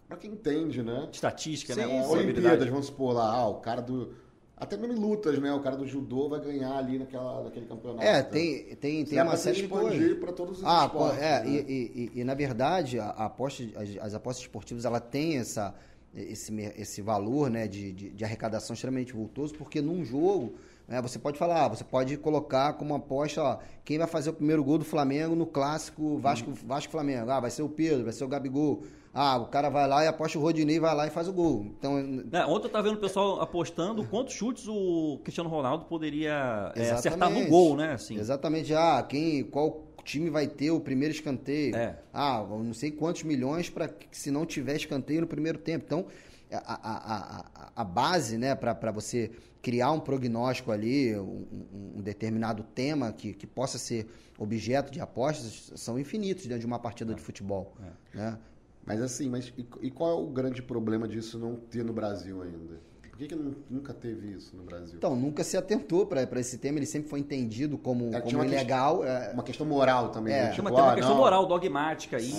Pra 0.09 0.16
quem 0.16 0.33
entende, 0.33 0.83
né? 0.83 1.09
Estatística, 1.12 1.75
Sim, 1.75 1.81
né? 1.81 1.87
é, 1.87 2.03
Probabilidade. 2.03 2.38
Olimpíadas, 2.38 2.69
vamos 2.69 2.87
supor 2.87 3.14
lá, 3.14 3.33
ah, 3.33 3.49
o 3.49 3.61
cara 3.61 3.83
do... 3.83 4.14
Até 4.57 4.75
mesmo 4.77 4.95
em 4.95 4.99
lutas, 4.99 5.38
né? 5.38 5.53
O 5.53 5.61
cara 5.61 5.77
do 5.77 5.87
judô 5.87 6.31
vai 6.31 6.40
ganhar 6.40 6.77
ali 6.79 6.99
naquela, 6.99 7.45
naquele 7.45 7.66
campeonato. 7.66 8.03
É, 8.07 8.23
tem, 8.23 8.75
tem, 8.77 9.05
tem 9.05 9.21
uma 9.23 9.37
série 9.37 9.62
de 9.62 9.69
coisas. 9.69 10.19
para 10.19 10.33
todos 10.33 10.59
os 10.61 10.64
Ah, 10.64 10.87
esportes. 10.87 11.23
é, 11.23 11.45
né? 11.45 11.49
e, 11.51 12.11
e- 12.14 12.21
e- 12.21 12.25
na 12.25 12.33
verdade, 12.35 12.99
a, 12.99 13.07
a 13.11 13.25
aposta, 13.27 13.62
as, 13.77 13.97
as 14.01 14.14
apostas 14.14 14.42
esportivas, 14.45 14.87
ela 14.87 14.99
tem 14.99 15.37
essa, 15.37 15.75
esse, 16.14 16.55
esse 16.75 17.03
valor 17.03 17.51
né, 17.51 17.69
de, 17.69 17.92
de, 17.92 18.11
de 18.11 18.25
arrecadação 18.25 18.73
extremamente 18.73 19.12
vultoso, 19.12 19.55
porque 19.55 19.83
num 19.83 20.03
jogo, 20.03 20.55
né, 20.88 21.03
você 21.03 21.19
pode 21.19 21.37
falar, 21.38 21.69
você 21.69 21.85
pode 21.85 22.16
colocar 22.16 22.73
como 22.75 22.95
aposta, 22.95 23.42
ó, 23.42 23.59
quem 23.85 23.99
vai 23.99 24.07
fazer 24.07 24.31
o 24.31 24.33
primeiro 24.33 24.64
gol 24.64 24.79
do 24.79 24.87
Flamengo 24.87 25.35
no 25.37 25.45
clássico 25.45 26.16
Vasco, 26.16 26.51
Vasco 26.64 26.90
Flamengo. 26.90 27.31
Ah, 27.31 27.40
vai 27.40 27.51
ser 27.51 27.61
o 27.62 27.69
Pedro, 27.69 28.05
vai 28.05 28.12
ser 28.14 28.25
o 28.25 28.29
Gabigol. 28.29 28.85
Ah, 29.18 29.38
o 29.38 29.46
cara 29.46 29.70
vai 29.70 29.88
lá 29.88 30.05
e 30.05 30.09
aposta 30.09 30.38
o 30.38 30.42
Rodinei, 30.42 30.79
vai 30.79 30.94
lá 30.94 31.07
e 31.07 31.11
faz 31.11 31.26
o 31.26 31.33
gol. 31.33 31.64
Então, 31.79 31.98
É, 32.33 32.44
ontem 32.44 32.66
eu 32.66 32.70
tava 32.70 32.87
vendo 32.87 32.98
o 32.98 33.00
pessoal 33.00 33.40
apostando 33.40 34.05
quantos 34.05 34.35
chutes 34.35 34.68
o 34.68 35.18
Cristiano 35.24 35.48
Ronaldo 35.48 35.87
poderia 35.87 36.70
é, 36.76 36.90
acertar 36.90 37.31
no 37.31 37.37
Exatamente. 37.37 37.48
gol, 37.48 37.76
né? 37.76 37.94
Assim. 37.94 38.18
Exatamente. 38.18 38.74
Ah, 38.74 39.02
quem, 39.09 39.42
qual 39.44 39.87
time 40.05 40.29
vai 40.29 40.46
ter 40.46 40.70
o 40.70 40.79
primeiro 40.79 41.14
escanteio. 41.14 41.74
É. 41.74 41.98
Ah, 42.12 42.44
não 42.46 42.74
sei 42.74 42.90
quantos 42.90 43.22
milhões 43.22 43.70
para 43.70 43.90
se 44.12 44.31
não 44.31 44.44
tiver 44.44 44.76
escanteio 44.76 45.22
no 45.22 45.26
primeiro 45.26 45.59
tempo. 45.59 45.87
Então, 45.87 46.05
a, 46.52 46.74
a, 46.74 47.40
a, 47.55 47.72
a 47.74 47.85
base, 47.85 48.37
né, 48.37 48.55
para 48.55 48.92
você 48.92 49.31
criar 49.62 49.92
um 49.92 49.98
prognóstico 49.98 50.70
ali, 50.70 51.18
um, 51.18 51.96
um 51.96 52.02
determinado 52.02 52.62
tema 52.62 53.12
que, 53.12 53.33
que 53.33 53.46
possa 53.46 53.79
ser 53.79 54.07
objeto 54.38 54.92
de 54.92 55.00
apostas, 55.00 55.72
são 55.74 55.98
infinitos 55.98 56.44
dentro 56.44 56.61
de 56.61 56.66
uma 56.66 56.79
partida 56.79 57.14
de 57.14 57.22
futebol. 57.22 57.74
Né? 58.14 58.38
Mas 58.87 59.03
assim, 59.03 59.29
mas 59.29 59.53
e, 59.59 59.66
e 59.83 59.90
qual 59.90 60.11
é 60.11 60.22
o 60.22 60.27
grande 60.29 60.62
problema 60.62 61.09
disso 61.09 61.38
não 61.38 61.57
ter 61.57 61.85
no 61.85 61.92
Brasil 61.92 62.40
ainda? 62.42 62.81
Por 63.11 63.18
que, 63.18 63.29
que 63.29 63.35
não- 63.35 63.55
nunca 63.70 63.92
teve 63.94 64.29
isso 64.33 64.55
no 64.57 64.62
Brasil? 64.62 64.96
Então, 64.99 65.16
nunca 65.16 65.42
se 65.42 65.57
atentou 65.57 66.07
para 66.07 66.22
esse 66.38 66.59
tema, 66.59 66.79
ele 66.79 66.85
sempre 66.87 67.09
foi 67.09 67.18
entendido 67.18 67.79
como, 67.79 68.14
É, 68.14 68.20
como 68.20 68.37
uma 68.37 68.46
ilegal. 68.46 69.03
é, 69.05 69.33
Uma 69.33 69.42
questão 69.42 69.66
moral 69.66 70.11
também. 70.11 70.35
É. 70.35 70.37
né? 70.37 70.44
Tem 70.49 70.55
Tipo, 70.57 70.68
uma, 70.68 70.70
tem 70.75 70.81
uma 70.85 70.92
ah, 70.92 70.94
questão 70.94 71.14
não, 71.14 71.20
moral, 71.22 71.46
dogmática 71.46 72.18
aí. 72.18 72.31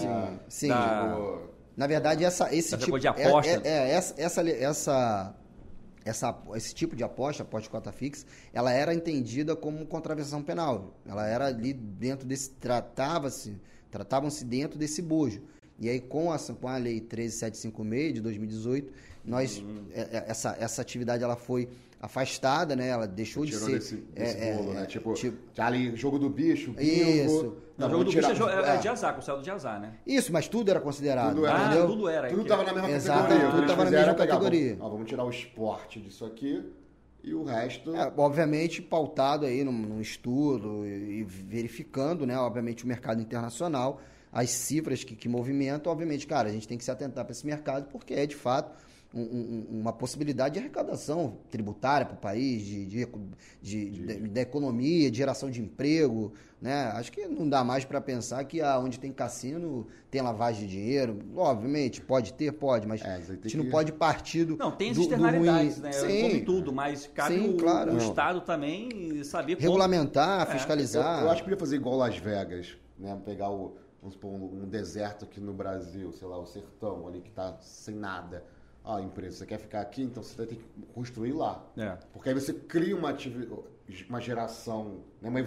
sim. 0.47 0.67
da- 0.69 1.15
tipo, 1.15 1.57
Na 1.75 1.85
verdade, 1.87 2.23
essa, 2.23 2.45
esse 2.53 2.75
Essa 2.75 2.77
tipo 2.77 2.97
de 2.99 3.07
aposta. 3.07 3.51
É, 3.51 3.55
é- 3.55 3.67
é, 3.67 3.89
essa, 3.91 4.13
essa, 4.21 4.41
essa, 4.49 5.35
essa- 6.05 6.37
esse 6.55 6.73
tipo 6.75 6.95
de 6.95 7.03
aposta, 7.03 7.43
aposta 7.43 7.63
de 7.63 7.69
cota 7.69 7.91
fixa, 7.91 8.25
ela 8.53 8.71
era 8.71 8.93
entendida 8.93 9.55
como 9.55 9.85
contravenção 9.85 10.41
penal. 10.43 10.93
Ela 11.05 11.27
era 11.27 11.47
ali 11.47 11.73
dentro 11.73 12.27
desse. 12.27 12.51
Tratava-se, 12.51 13.59
tratavam-se 13.91 14.45
dentro 14.45 14.77
desse 14.77 15.01
bojo. 15.01 15.41
E 15.79 15.89
aí, 15.89 15.99
com 15.99 16.31
a, 16.31 16.37
com 16.39 16.67
a 16.67 16.77
lei 16.77 16.99
13756 16.99 18.13
de 18.15 18.21
2018, 18.21 18.91
nós, 19.23 19.59
Uhum. 19.59 19.85
é- 19.93 20.01
é- 20.01 20.25
essa, 20.27 20.55
essa 20.59 20.81
atividade 20.81 21.23
ela 21.23 21.35
foi 21.35 21.67
afastada, 21.99 22.75
né? 22.75 22.87
Ela 22.87 23.07
deixou 23.07 23.45
de 23.45 23.55
ser. 23.55 23.71
desse, 23.73 23.95
desse 23.97 24.37
é, 24.37 24.53
bolo, 24.55 24.71
é, 24.71 24.73
né? 24.75 24.85
Tipo, 24.85 25.13
tipo- 25.13 25.37
tá 25.55 25.65
ali, 25.67 25.95
jogo 25.95 26.17
do 26.19 26.29
bicho, 26.29 26.71
bingo. 26.71 26.81
Isso. 27.09 27.57
Não, 27.77 27.87
o 27.87 27.91
jogo 27.91 28.03
do 28.05 28.11
bicho 28.11 28.21
tirar- 28.21 28.31
é, 28.31 28.35
jo- 28.35 28.49
é, 28.49 28.75
é. 28.75 28.77
de 28.77 28.87
azar, 28.87 29.13
considerado 29.15 29.43
de 29.43 29.51
azar, 29.51 29.79
né? 29.81 29.93
Isso, 30.05 30.31
mas 30.31 30.47
tudo 30.47 30.69
era 30.71 30.79
considerado. 30.79 31.35
Tudo 31.35 31.45
era. 31.45 31.57
Ah, 31.57 31.65
entendeu? 31.67 31.87
tudo 31.87 32.09
era. 32.09 32.29
Tudo 32.29 32.43
que- 32.43 32.49
tava 32.49 32.63
na 32.63 32.73
mesma 32.73 32.89
Exato, 32.91 33.19
categoria. 33.23 33.45
tudo 33.45 33.49
O 33.49 33.51
que 33.51 33.57
eles 33.59 33.69
tava 33.71 33.83
na 33.85 33.91
mesma 33.91 34.11
é 34.11 34.13
pegar, 34.13 34.27
categoria. 34.27 34.69
Vamos, 34.75 34.85
ó, 34.85 34.89
vamos 34.89 35.09
tirar 35.09 35.23
o 35.25 35.29
esporte 35.29 35.99
disso 35.99 36.25
aqui 36.25 36.63
e 37.23 37.33
o 37.33 37.43
resto... 37.43 37.95
É, 37.95 38.11
obviamente 38.17 38.81
pautado 38.81 39.45
aí 39.45 39.63
num, 39.63 39.71
num 39.73 40.01
estudo 40.01 40.85
e, 40.85 41.19
e 41.19 41.23
verificando, 41.23 42.25
né, 42.25 42.37
obviamente 42.37 42.83
o 42.83 42.87
mercado 42.87 43.21
internacional, 43.21 43.99
as 44.31 44.49
cifras 44.49 45.03
que, 45.03 45.15
que 45.15 45.27
movimentam, 45.29 45.91
obviamente, 45.91 46.27
cara, 46.27 46.49
a 46.49 46.51
gente 46.51 46.67
tem 46.67 46.77
que 46.77 46.83
se 46.83 46.91
atentar 46.91 47.23
para 47.25 47.31
esse 47.31 47.45
mercado 47.45 47.87
porque 47.91 48.13
é 48.13 48.25
de 48.25 48.35
fato 48.35 48.71
um- 49.13 49.21
um- 49.21 49.79
uma 49.79 49.93
possibilidade 49.93 50.55
de 50.55 50.59
arrecadação 50.59 51.37
tributária 51.49 52.05
para 52.05 52.15
o 52.15 52.19
país, 52.19 52.61
de, 52.65 52.85
de, 52.85 53.07
de- 53.61 53.89
de- 53.89 54.27
da 54.27 54.41
economia, 54.41 55.09
de 55.09 55.17
geração 55.17 55.49
de 55.49 55.61
emprego, 55.61 56.33
né? 56.61 56.91
Acho 56.93 57.09
que 57.13 57.25
não 57.25 57.47
dá 57.47 57.63
mais 57.63 57.85
para 57.85 58.01
pensar 58.01 58.43
que 58.43 58.59
ah, 58.61 58.77
onde 58.77 58.99
tem 58.99 59.11
cassino 59.13 59.87
tem 60.11 60.21
lavagem 60.21 60.67
de 60.67 60.73
dinheiro. 60.75 61.19
Obviamente, 61.37 62.01
pode 62.01 62.33
ter, 62.33 62.51
pode, 62.51 62.85
mas 62.85 63.01
É, 63.01 63.15
a 63.15 63.19
gente 63.21 63.55
não 63.55 63.63
que- 63.65 63.71
pode 63.71 63.93
partir 63.93 64.43
do 64.43 64.57
Não, 64.57 64.71
tem 64.71 64.89
as 64.91 64.97
do- 64.97 65.03
do 65.03 65.09
externalidades, 65.09 65.75
ruim. 65.75 65.83
né? 65.83 65.91
Sim. 65.93 66.21
Como 66.29 66.45
tudo, 66.45 66.73
mas 66.73 67.07
cabe 67.07 67.35
Sim, 67.35 67.49
o, 67.51 67.57
claro. 67.57 67.91
o 67.91 67.95
Não. 67.95 68.09
Estado 68.09 68.41
também 68.41 69.23
saber 69.23 69.55
como- 69.55 69.63
regulamentar, 69.67 70.41
É, 70.41 70.49
Eu, 70.49 70.57
fiscalizar. 70.57 71.23
eu 71.23 71.29
acho 71.29 71.37
que 71.37 71.43
podia 71.49 71.57
fazer 71.59 71.77
igual 71.77 71.95
Las 71.95 72.17
Vegas, 72.17 72.75
né? 72.99 73.17
Pegar 73.25 73.49
o, 73.49 73.77
vamos 74.01 74.15
supor, 74.15 74.31
um, 74.31 74.63
um 74.63 74.67
deserto 74.67 75.25
aqui 75.25 75.39
no 75.39 75.53
Brasil, 75.53 76.11
sei 76.11 76.27
lá, 76.27 76.37
o 76.37 76.45
sertão 76.45 77.07
ali 77.07 77.21
que 77.21 77.31
tá 77.31 77.57
sem 77.61 77.95
nada. 77.95 78.43
Ah, 78.83 79.01
empresa, 79.01 79.37
você 79.39 79.45
quer 79.45 79.59
ficar 79.59 79.81
aqui, 79.81 80.01
então 80.03 80.23
você 80.23 80.35
vai 80.37 80.45
ter 80.45 80.55
que 80.55 80.65
construir 80.93 81.33
lá. 81.33 81.61
É. 81.77 81.97
Porque 82.13 82.29
aí 82.29 82.35
você 82.35 82.53
cria 82.53 82.95
uma, 82.95 83.13
uma 84.09 84.21
geração, 84.21 84.99
né? 85.21 85.29
uma 85.29 85.43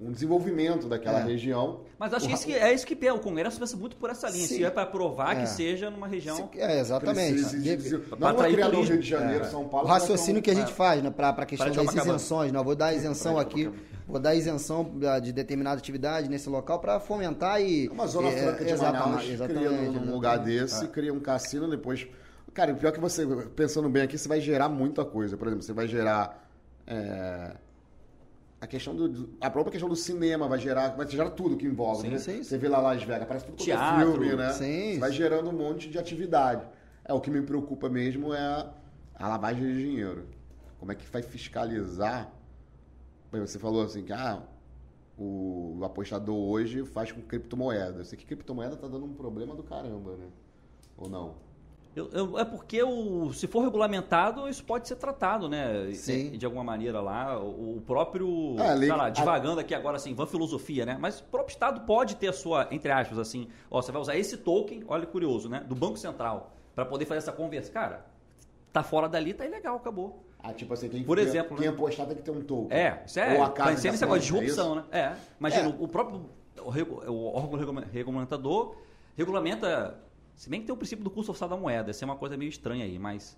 um 0.00 0.10
desenvolvimento 0.10 0.88
daquela 0.88 1.20
É. 1.20 1.22
região. 1.24 1.82
Mas 1.96 2.12
acho 2.12 2.26
O 2.26 2.28
que 2.28 2.34
isso 2.34 2.44
que 2.44 2.52
é 2.54 2.74
isso 2.74 2.84
que 2.84 2.96
pega. 2.96 3.14
O 3.14 3.20
Congresso 3.20 3.60
pensa 3.60 3.76
muito 3.76 3.96
por 3.96 4.10
essa 4.10 4.28
linha. 4.28 4.48
Sim. 4.48 4.56
Se 4.56 4.64
é 4.64 4.70
para 4.70 4.84
provar 4.84 5.36
É. 5.36 5.40
que 5.42 5.46
seja 5.48 5.90
numa 5.90 6.08
região. 6.08 6.34
Se- 6.36 6.58
É, 6.60 6.80
exatamente. 6.80 7.34
Precisa 7.40 7.56
de- 7.62 7.76
Deve- 7.76 8.16
não 8.18 8.28
atrair 8.28 8.52
criar 8.54 8.66
no 8.66 8.72
turismo. 8.72 8.94
Rio 8.94 9.02
de 9.02 9.08
Janeiro, 9.08 9.44
É. 9.44 9.48
São 9.48 9.62
O 9.62 9.68
Paulo. 9.68 9.86
raciocínio 9.86 10.42
que 10.42 10.50
a 10.50 10.54
gente 10.54 10.72
um- 10.72 10.74
faz 10.74 11.00
né, 11.04 11.10
para 11.10 11.28
a 11.28 11.46
questão 11.46 11.72
Parece 11.72 11.94
das 11.94 12.04
isenções. 12.04 12.50
Não, 12.50 12.64
vou 12.64 12.74
dar 12.74 12.92
isenção 12.92 13.38
aqui, 13.38 13.70
Vou 14.12 14.20
dar 14.20 14.34
isenção 14.34 14.84
da- 14.98 15.18
de 15.18 15.32
determinada 15.32 15.78
atividade 15.78 16.28
nesse 16.28 16.46
local 16.50 16.78
para 16.78 17.00
fomentar 17.00 17.62
e. 17.62 17.88
Uma 17.88 18.06
zona 18.06 18.28
é, 18.28 18.36
franca 18.42 18.64
de 18.64 18.70
exatamente, 18.70 19.02
Manaus, 19.04 19.22
cria 19.22 19.34
exatamente, 19.34 19.64
num, 19.64 19.70
num 19.70 19.82
exatamente. 19.84 20.12
lugar 20.12 20.38
desse, 20.38 20.88
cria 20.88 21.14
um 21.14 21.20
cassino, 21.20 21.66
depois... 21.68 22.06
Cara, 22.52 22.74
o 22.74 22.76
pior 22.76 22.90
é 22.90 22.92
que 22.92 23.00
você, 23.00 23.26
pensando 23.56 23.88
bem 23.88 24.02
aqui, 24.02 24.18
você 24.18 24.28
vai 24.28 24.38
gerar 24.38 24.68
muita 24.68 25.02
coisa. 25.02 25.34
Por 25.38 25.46
exemplo, 25.48 25.64
você 25.64 25.72
vai 25.72 25.88
gerar... 25.88 26.46
é, 26.86 27.56
a 28.60 28.66
questão 28.66 28.94
do, 28.94 29.30
a 29.40 29.50
própria 29.50 29.72
questão 29.72 29.88
do 29.88 29.96
cinema 29.96 30.46
vai 30.46 30.58
gerar, 30.58 30.90
vai 30.90 31.08
gerar 31.08 31.30
tudo 31.30 31.56
que 31.56 31.66
envolve, 31.66 32.02
Sim, 32.02 32.10
né? 32.10 32.18
sim, 32.18 32.42
Você 32.44 32.56
vê 32.58 32.68
lá 32.68 32.78
Las 32.80 33.02
Vegas, 33.02 33.26
parece 33.26 33.46
tudo 33.46 33.60
é 33.60 33.64
Teatro, 33.64 34.12
filme, 34.12 34.36
né? 34.36 34.52
sim. 34.52 34.92
Você 34.92 34.98
vai 35.00 35.10
gerando 35.10 35.48
um 35.48 35.52
monte 35.52 35.88
de 35.90 35.98
atividade. 35.98 36.64
É, 37.04 37.12
o 37.12 37.20
que 37.20 37.28
me 37.30 37.42
preocupa 37.42 37.88
mesmo 37.88 38.32
é 38.32 38.38
a, 38.38 38.70
a 39.16 39.26
lavagem 39.28 39.64
de 39.64 39.82
dinheiro. 39.82 40.26
Como 40.78 40.92
é 40.92 40.94
que 40.94 41.04
vai 41.10 41.22
fiscalizar? 41.22 42.30
Você 43.40 43.58
falou 43.58 43.82
assim 43.82 44.04
que 44.04 44.12
ah, 44.12 44.42
o, 45.18 45.80
apostador 45.84 46.36
hoje 46.36 46.84
faz 46.84 47.10
com 47.12 47.20
criptomoeda. 47.22 48.00
Eu 48.00 48.04
sei 48.04 48.18
que 48.18 48.24
criptomoeda 48.26 48.76
tá 48.76 48.86
dando 48.86 49.04
um 49.06 49.14
problema 49.14 49.54
do 49.54 49.62
caramba, 49.62 50.16
né? 50.16 50.26
Ou 50.96 51.08
não? 51.08 51.34
Eu- 51.94 52.08
eu- 52.12 52.38
é 52.38 52.44
porque 52.44 52.82
o, 52.82 53.32
se 53.34 53.46
for 53.46 53.60
regulamentado, 53.64 54.48
isso 54.48 54.64
pode 54.64 54.88
ser 54.88 54.96
tratado, 54.96 55.46
né? 55.48 55.92
Sim. 55.92 56.30
De, 56.30 56.38
de 56.38 56.46
alguma 56.46 56.64
maneira 56.64 57.00
lá. 57.02 57.38
O, 57.38 57.76
o 57.76 57.82
próprio. 57.86 58.56
É, 58.58 58.70
a 58.70 58.74
lei- 58.74 58.88
sei 58.88 58.96
lá, 58.96 59.06
a- 59.06 59.10
divagando 59.10 59.60
aqui 59.60 59.74
agora 59.74 59.96
assim, 59.96 60.14
van 60.14 60.26
filosofia, 60.26 60.86
né? 60.86 60.96
Mas 60.98 61.20
o 61.20 61.24
próprio 61.24 61.52
Estado 61.52 61.82
pode 61.82 62.16
ter 62.16 62.28
a 62.28 62.32
sua, 62.32 62.66
entre 62.70 62.90
aspas, 62.90 63.18
assim, 63.18 63.48
ó, 63.70 63.80
você 63.82 63.92
vai 63.92 64.00
usar 64.00 64.16
esse 64.16 64.38
token, 64.38 64.84
olha 64.88 65.04
que 65.04 65.12
curioso, 65.12 65.48
né? 65.50 65.60
Do 65.68 65.74
Banco 65.74 65.98
Central, 65.98 66.54
para 66.74 66.84
poder 66.86 67.04
fazer 67.04 67.18
essa 67.18 67.32
conversa. 67.32 67.70
Cara, 67.70 68.06
tá 68.72 68.82
fora 68.82 69.06
dali, 69.08 69.34
tá 69.34 69.44
ilegal, 69.44 69.76
acabou. 69.76 70.24
Ah, 70.42 70.52
tipo 70.52 70.72
assim, 70.74 70.88
quem, 70.88 71.04
Por 71.04 71.18
exemplo, 71.18 71.56
quem 71.56 71.66
né? 71.68 71.72
apostar 71.72 72.06
tem 72.06 72.16
que 72.16 72.22
ter 72.22 72.30
um 72.32 72.40
token. 72.42 72.76
É, 72.76 73.02
isso 73.06 73.20
é. 73.20 73.36
Ou 73.38 73.44
a 73.44 73.50
casa 73.50 73.88
esse 73.88 74.00
negócio 74.04 74.20
de 74.20 74.36
é 74.36 74.40
disrupção, 74.40 74.76
isso? 74.78 74.86
né? 74.90 74.98
É. 75.00 75.16
Imagina, 75.38 75.68
É. 75.68 75.74
o 75.78 75.86
próprio 75.88 76.22
o 76.58 77.24
órgão 77.34 77.58
regula- 77.58 77.84
regulamentador 77.92 78.76
regulamenta. 79.16 79.98
Se 80.34 80.48
bem 80.50 80.60
que 80.60 80.66
tem 80.66 80.74
o 80.74 80.76
princípio 80.76 81.04
do 81.04 81.10
custo 81.10 81.30
oficial 81.30 81.48
da 81.48 81.56
moeda, 81.56 81.90
isso 81.90 82.02
é 82.02 82.06
uma 82.06 82.16
coisa 82.16 82.36
meio 82.36 82.48
estranha 82.48 82.84
aí, 82.84 82.98
mas. 82.98 83.36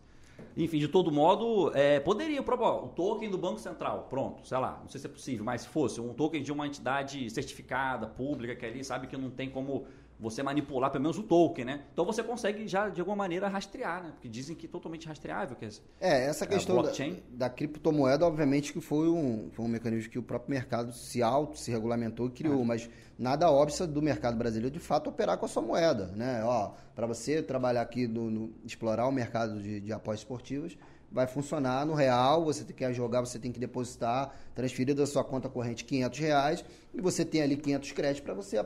Enfim, 0.57 0.79
de 0.79 0.89
todo 0.89 1.13
modo, 1.13 1.71
é, 1.77 2.01
poderia, 2.01 2.41
o 2.41 2.45
próprio 2.45 2.67
ó, 2.69 2.85
o 2.87 2.89
token 2.89 3.31
do 3.31 3.39
Banco 3.39 3.61
Central, 3.61 4.09
pronto, 4.11 4.45
sei 4.47 4.59
lá, 4.59 4.79
não 4.83 4.89
sei 4.89 5.01
se 5.01 5.07
é 5.07 5.11
possível, 5.11 5.45
mas 5.45 5.61
se 5.63 5.69
fosse 5.69 6.01
um 6.01 6.13
token 6.13 6.43
de 6.43 6.51
uma 6.51 6.67
entidade 6.67 7.31
certificada, 7.31 8.07
pública, 8.09 8.55
que 8.57 8.67
ali 8.67 8.83
sabe 8.83 9.07
que 9.07 9.17
não 9.17 9.31
tem 9.31 9.49
como 9.49 9.87
você 10.19 10.43
manipular 10.43 10.91
pelo 10.91 11.03
menos 11.03 11.19
o 11.19 11.23
token, 11.23 11.65
né? 11.65 11.85
Então 11.93 12.05
você 12.05 12.23
consegue 12.23 12.67
já, 12.69 12.89
de 12.89 13.01
alguma 13.01 13.17
maneira, 13.17 13.49
rastrear, 13.49 14.03
né? 14.03 14.11
Porque 14.13 14.29
dizem 14.29 14.55
que 14.55 14.67
é 14.67 14.69
totalmente 14.69 15.07
rastreável. 15.09 15.57
Que 15.57 15.65
é- 15.65 15.69
É, 16.01 16.27
essa 16.27 16.47
questão 16.47 16.81
da, 16.83 16.93
da 17.31 17.51
criptomoeda, 17.51 18.25
obviamente, 18.27 18.73
que 18.73 18.81
foi 18.81 19.09
um, 19.09 19.49
foi 19.53 19.65
um 19.65 19.69
mecanismo 19.69 20.11
que 20.11 20.19
o 20.19 20.23
próprio 20.23 20.51
mercado 20.51 20.93
se 20.93 21.23
auto, 21.23 21.59
se 21.59 21.71
regulamentou 21.71 22.27
e 22.29 22.31
criou, 22.31 22.63
É. 22.63 22.65
mas 22.65 22.89
nada 23.19 23.51
óbvio 23.51 23.87
do 23.87 24.01
mercado 24.01 24.37
brasileiro 24.37 24.73
de 24.73 24.81
fato 24.81 25.11
operar 25.11 25.37
com 25.39 25.47
a 25.47 25.49
sua 25.49 25.63
moeda, 25.63 26.07
né? 26.15 26.43
Ó, 26.45 26.73
para 26.95 27.07
você 27.07 27.43
trabalhar 27.43 27.83
aqui, 27.83 28.07
no, 28.07 28.31
no- 28.31 28.53
explorar 28.65 29.07
o 29.09 29.13
mercado 29.13 29.61
de, 29.61 29.81
de 29.81 29.93
apostas 29.93 30.21
esportivas, 30.21 30.79
vai 31.11 31.27
funcionar 31.29 31.87
no 31.87 31.95
real, 31.95 32.45
você 32.45 32.65
quer 32.73 32.93
jogar, 32.93 33.21
você 33.21 33.39
tem 33.39 33.53
que 33.53 33.61
depositar, 33.61 34.35
transferir 34.53 34.97
da 34.97 35.07
sua 35.07 35.23
conta 35.23 35.49
corrente 35.49 35.85
500 35.85 36.19
reais 36.19 36.65
e 36.95 37.01
você 37.01 37.25
tem 37.25 37.43
ali 37.43 37.57
500 37.57 37.93
créditos 37.93 38.21
para 38.25 38.35
você 38.35 38.57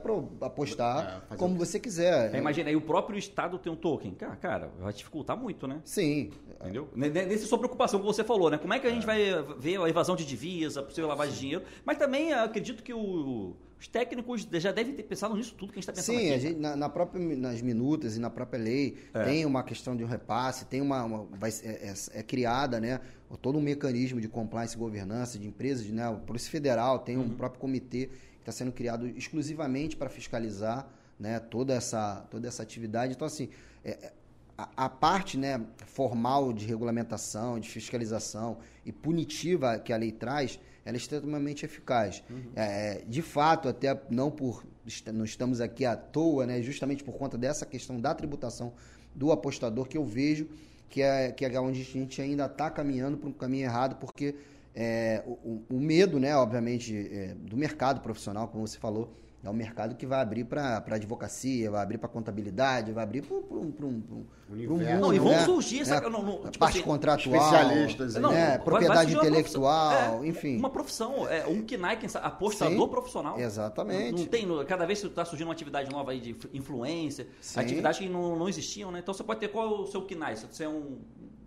apostar 0.41 1.25
É, 1.31 1.37
como 1.37 1.57
você 1.57 1.79
quiser. 1.81 2.35
É, 2.35 2.39
imagina 2.39 2.69
aí 2.69 2.77
o 2.77 2.81
próprio 2.81 3.19
Estado 3.19 3.59
tem 3.59 3.73
um 3.73 3.77
token. 3.77 4.13
Cara, 4.15 4.37
cara, 4.37 4.71
vai 4.81 4.93
dificultar 4.93 5.37
muito, 5.37 5.67
né? 5.67 5.81
Sim, 5.85 6.31
Entendeu? 6.61 6.89
Ne- 6.95 7.09
ne- 7.09 7.27
Nessa 7.27 7.47
sua 7.47 7.57
preocupação 7.59 8.01
que 8.01 8.07
você 8.07 8.25
falou, 8.25 8.51
né? 8.51 8.59
Como 8.59 8.75
é 8.75 8.81
que 8.81 8.87
a 8.87 8.91
gente 8.91 9.07
vai 9.07 9.21
ver 9.59 9.81
a 9.81 9.89
evasão 9.89 10.17
de 10.17 10.25
divisa, 10.25 10.83
possível 10.83 11.09
lavagem 11.09 11.33
de 11.35 11.41
dinheiro? 11.41 11.63
Mas 11.85 11.97
também 11.99 12.33
acredito 12.33 12.83
que 12.83 12.93
o- 12.93 13.55
os 13.79 13.87
técnicos 13.87 14.43
já 14.55 14.73
devem 14.73 14.93
ter 14.93 15.05
pensado 15.05 15.37
nisso 15.37 15.55
tudo 15.57 15.73
que 15.73 15.79
a 15.79 15.81
gente 15.81 15.89
está 15.89 15.93
pensando 15.93 16.19
Sim, 16.19 16.31
aqui. 16.33 16.41
gente, 16.41 16.59
na, 16.59 16.75
na 16.75 16.89
própria, 16.89 17.25
nas 17.37 17.63
minutas 17.63 18.17
e 18.17 18.21
na 18.21 18.29
própria 18.29 18.61
lei 18.61 18.97
É. 19.15 19.23
tem 19.23 19.47
uma 19.47 19.63
questão 19.63 19.97
de 19.97 20.03
um 20.03 20.09
repasse, 20.09 20.65
tem 20.65 20.81
uma, 20.81 21.05
uma- 21.05 21.27
vai, 21.39 21.51
é, 21.63 21.91
é- 21.91 21.95
é 22.19 22.23
criada, 22.25 22.81
né, 22.81 23.01
todo 23.37 23.59
um 23.59 23.61
mecanismo 23.61 24.21
de 24.21 24.29
compliance 24.29 24.75
e 24.75 24.79
governança 24.79 25.39
de 25.39 25.47
empresas, 25.47 25.87
né, 25.89 26.05
a 26.09 26.13
Polícia 26.13 26.51
Federal 26.51 26.99
tem 27.01 27.17
Uhum. 27.17 27.25
um 27.25 27.31
próprio 27.37 27.61
comitê 27.61 28.07
que 28.07 28.39
está 28.41 28.53
sendo 28.53 28.73
criado 28.73 29.07
exclusivamente 29.07 29.97
para 29.97 30.09
fiscalizar, 30.09 30.89
né, 31.21 31.39
toda 31.39 31.75
essa 31.75 32.27
toda 32.31 32.49
essa 32.49 32.63
atividade. 32.63 33.13
Então 33.15 33.27
assim, 33.27 33.51
é- 33.85 33.91
é- 33.91 34.13
a, 34.57 34.87
a 34.87 34.89
parte, 34.89 35.37
né, 35.37 35.61
formal 35.87 36.53
de 36.53 36.65
regulamentação, 36.67 37.61
de 37.61 37.69
fiscalização 37.69 38.59
e 38.85 38.91
punitiva 38.91 39.79
que 39.79 39.93
a 39.93 39.97
lei 39.97 40.11
traz, 40.11 40.59
ela 40.85 40.97
é 40.97 40.99
extremamente 40.99 41.65
eficaz. 41.67 42.25
É, 42.57 43.03
de 43.07 43.21
fato, 43.23 43.69
até 43.69 44.01
não 44.11 44.31
por 44.31 44.65
não 45.13 45.25
estamos 45.27 45.61
aqui 45.61 45.85
à 45.85 45.95
toa, 45.95 46.47
né, 46.47 46.63
justamente 46.63 47.05
por 47.05 47.13
conta 47.15 47.37
dessa 47.37 47.67
questão 47.67 48.01
da 48.01 48.15
tributação 48.15 48.73
do 49.15 49.31
apostador 49.31 49.87
que 49.87 49.99
eu 49.99 50.05
vejo 50.05 50.49
que 50.89 51.03
é, 51.03 51.33
que 51.33 51.45
é 51.45 51.61
onde 51.61 51.81
a 51.81 51.85
gente 51.85 52.21
ainda 52.23 52.47
está 52.47 52.71
caminhando 52.71 53.17
para 53.19 53.29
um 53.29 53.33
caminho 53.33 53.65
errado, 53.65 53.97
porque 53.97 54.35
é, 54.75 55.23
o, 55.27 55.63
o- 55.69 55.81
medo, 55.81 56.19
né, 56.21 56.37
obviamente, 56.37 56.97
é, 57.13 57.35
do 57.35 57.57
mercado 57.57 58.01
profissional, 58.01 58.49
como 58.49 58.67
você 58.67 58.79
falou, 58.79 59.13
É 59.43 59.49
um 59.49 59.53
mercado 59.53 59.95
que 59.95 60.05
vai 60.05 60.21
abrir 60.21 60.43
para 60.45 60.83
advocacia, 60.91 61.71
vai 61.71 61.81
abrir 61.81 61.97
para 61.97 62.09
contabilidade, 62.09 62.91
vai 62.93 63.05
abrir 63.05 63.23
para 63.23 63.37
um, 63.37 63.43
pra 63.43 63.57
um, 63.57 63.71
pra 63.71 63.87
um, 63.87 64.03
um 64.51 64.53
Universo. 64.53 65.01
Não, 65.01 65.15
e 65.15 65.19
vão 65.21 65.31
né? 65.31 65.45
surgir, 65.45 65.81
essa, 65.83 65.95
É, 65.95 66.11
não, 66.11 66.23
não, 66.23 66.35
a 66.45 66.51
tipo 66.51 66.59
parte 66.59 66.79
assim, 66.79 66.83
contratual, 66.87 67.37
especialistas, 67.37 68.15
Não, 68.17 68.33
né? 68.33 68.49
vai- 68.49 68.59
propriedade 68.59 69.15
vai 69.15 69.27
intelectual, 69.27 69.91
profissão- 69.91 70.25
é, 70.25 70.27
enfim. 70.27 70.57
Uma 70.59 70.71
profissão, 70.71 71.29
é, 71.29 71.47
um 71.47 71.63
KNAI, 71.63 71.97
quem 71.99 72.09
sabe, 72.09 72.27
apostador 72.27 72.83
Sim, 72.87 72.89
profissional. 72.89 73.39
exatamente. 73.39 74.13
Não, 74.13 74.19
não 74.19 74.27
tem, 74.27 74.67
cada 74.67 74.85
vez 74.87 75.01
que 75.01 75.07
está 75.07 75.25
surgindo 75.25 75.47
uma 75.47 75.53
atividade 75.55 75.89
nova 75.89 76.11
aí 76.11 76.21
de 76.21 76.31
influ- 76.33 76.51
influência, 76.53 77.29
Sim. 77.41 77.61
atividades 77.61 78.01
que 78.01 78.09
não, 78.09 78.37
não 78.37 78.49
existiam, 78.49 78.91
né? 78.91 78.99
Então 78.99 79.15
você 79.15 79.23
pode 79.23 79.39
ter 79.39 79.49
qual 79.49 79.65
é 79.67 79.71
o 79.83 79.87
seu 79.87 80.03
KNAI, 80.03 80.35
se 80.37 80.47
você 80.51 80.65
é 80.65 80.69
um 80.69 80.99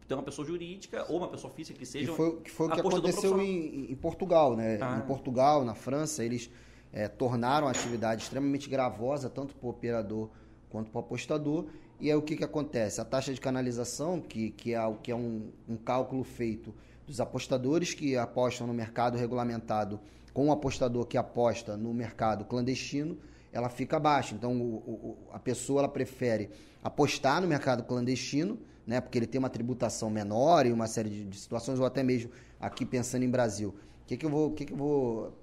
tem 0.07 0.17
uma 0.17 0.23
pessoa 0.23 0.45
jurídica 0.45 1.05
ou 1.09 1.17
uma 1.17 1.27
pessoa 1.29 1.51
física 1.53 1.73
que 1.77 1.85
Que 1.85 1.89
seja 1.91 2.11
foi, 2.13 2.35
que 2.41 2.51
foi 2.51 2.67
o 2.67 2.71
que 2.71 2.79
aconteceu 2.81 3.41
em, 3.41 3.91
em 3.91 3.95
Portugal, 3.95 4.55
né? 4.57 4.77
Ah. 4.81 4.97
Em 5.01 5.07
Portugal, 5.07 5.63
na 5.65 5.73
França, 5.73 6.21
eles 6.23 6.49
eh, 6.93 7.07
tornaram 7.07 7.67
a 7.67 7.71
atividade 7.71 8.23
extremamente 8.23 8.69
gravosa, 8.69 9.29
tanto 9.29 9.55
para 9.55 9.67
o 9.67 9.69
operador 9.69 10.29
quanto 10.69 10.89
para 10.91 10.99
o 10.99 11.03
apostador. 11.03 11.65
E 11.99 12.09
aí 12.09 12.15
o 12.15 12.21
que, 12.21 12.35
que 12.35 12.43
acontece? 12.43 12.99
A 12.99 13.05
taxa 13.05 13.33
de 13.33 13.39
canalização, 13.39 14.19
que, 14.19 14.51
que 14.51 14.73
é, 14.73 14.79
que 15.03 15.11
é 15.11 15.15
um, 15.15 15.51
um 15.69 15.77
cálculo 15.77 16.23
feito 16.23 16.73
dos 17.05 17.19
apostadores 17.19 17.93
que 17.93 18.15
apostam 18.17 18.65
no 18.67 18.73
mercado 18.73 19.17
regulamentado 19.17 19.99
com 20.33 20.47
o 20.47 20.51
apostador 20.51 21.05
que 21.05 21.17
aposta 21.17 21.75
no 21.75 21.93
mercado 21.93 22.45
clandestino, 22.45 23.17
ela 23.51 23.69
fica 23.69 23.99
baixa. 23.99 24.33
Então 24.33 24.59
o- 24.59 24.75
o- 24.77 25.17
a 25.33 25.37
pessoa 25.39 25.81
ela 25.81 25.89
prefere 25.89 26.49
apostar 26.83 27.41
no 27.41 27.47
mercado 27.47 27.83
clandestino, 27.83 28.57
né, 28.87 28.99
porque 28.99 29.17
ele 29.19 29.27
tem 29.27 29.37
uma 29.39 29.49
tributação 29.49 30.09
menor 30.09 30.65
e 30.65 30.71
uma 30.71 30.87
série 30.87 31.09
de, 31.09 31.25
de 31.25 31.37
situações, 31.37 31.79
ou 31.79 31.85
até 31.85 32.01
mesmo 32.01 32.31
aqui 32.59 32.85
pensando 32.85 33.23
em 33.23 33.29
Brasil. 33.29 33.69
O 33.69 34.05
que, 34.07 34.17
que 34.17 34.27
Que 34.55 34.65
que 34.65 34.73
eu 34.73 34.77
vou 34.77 35.33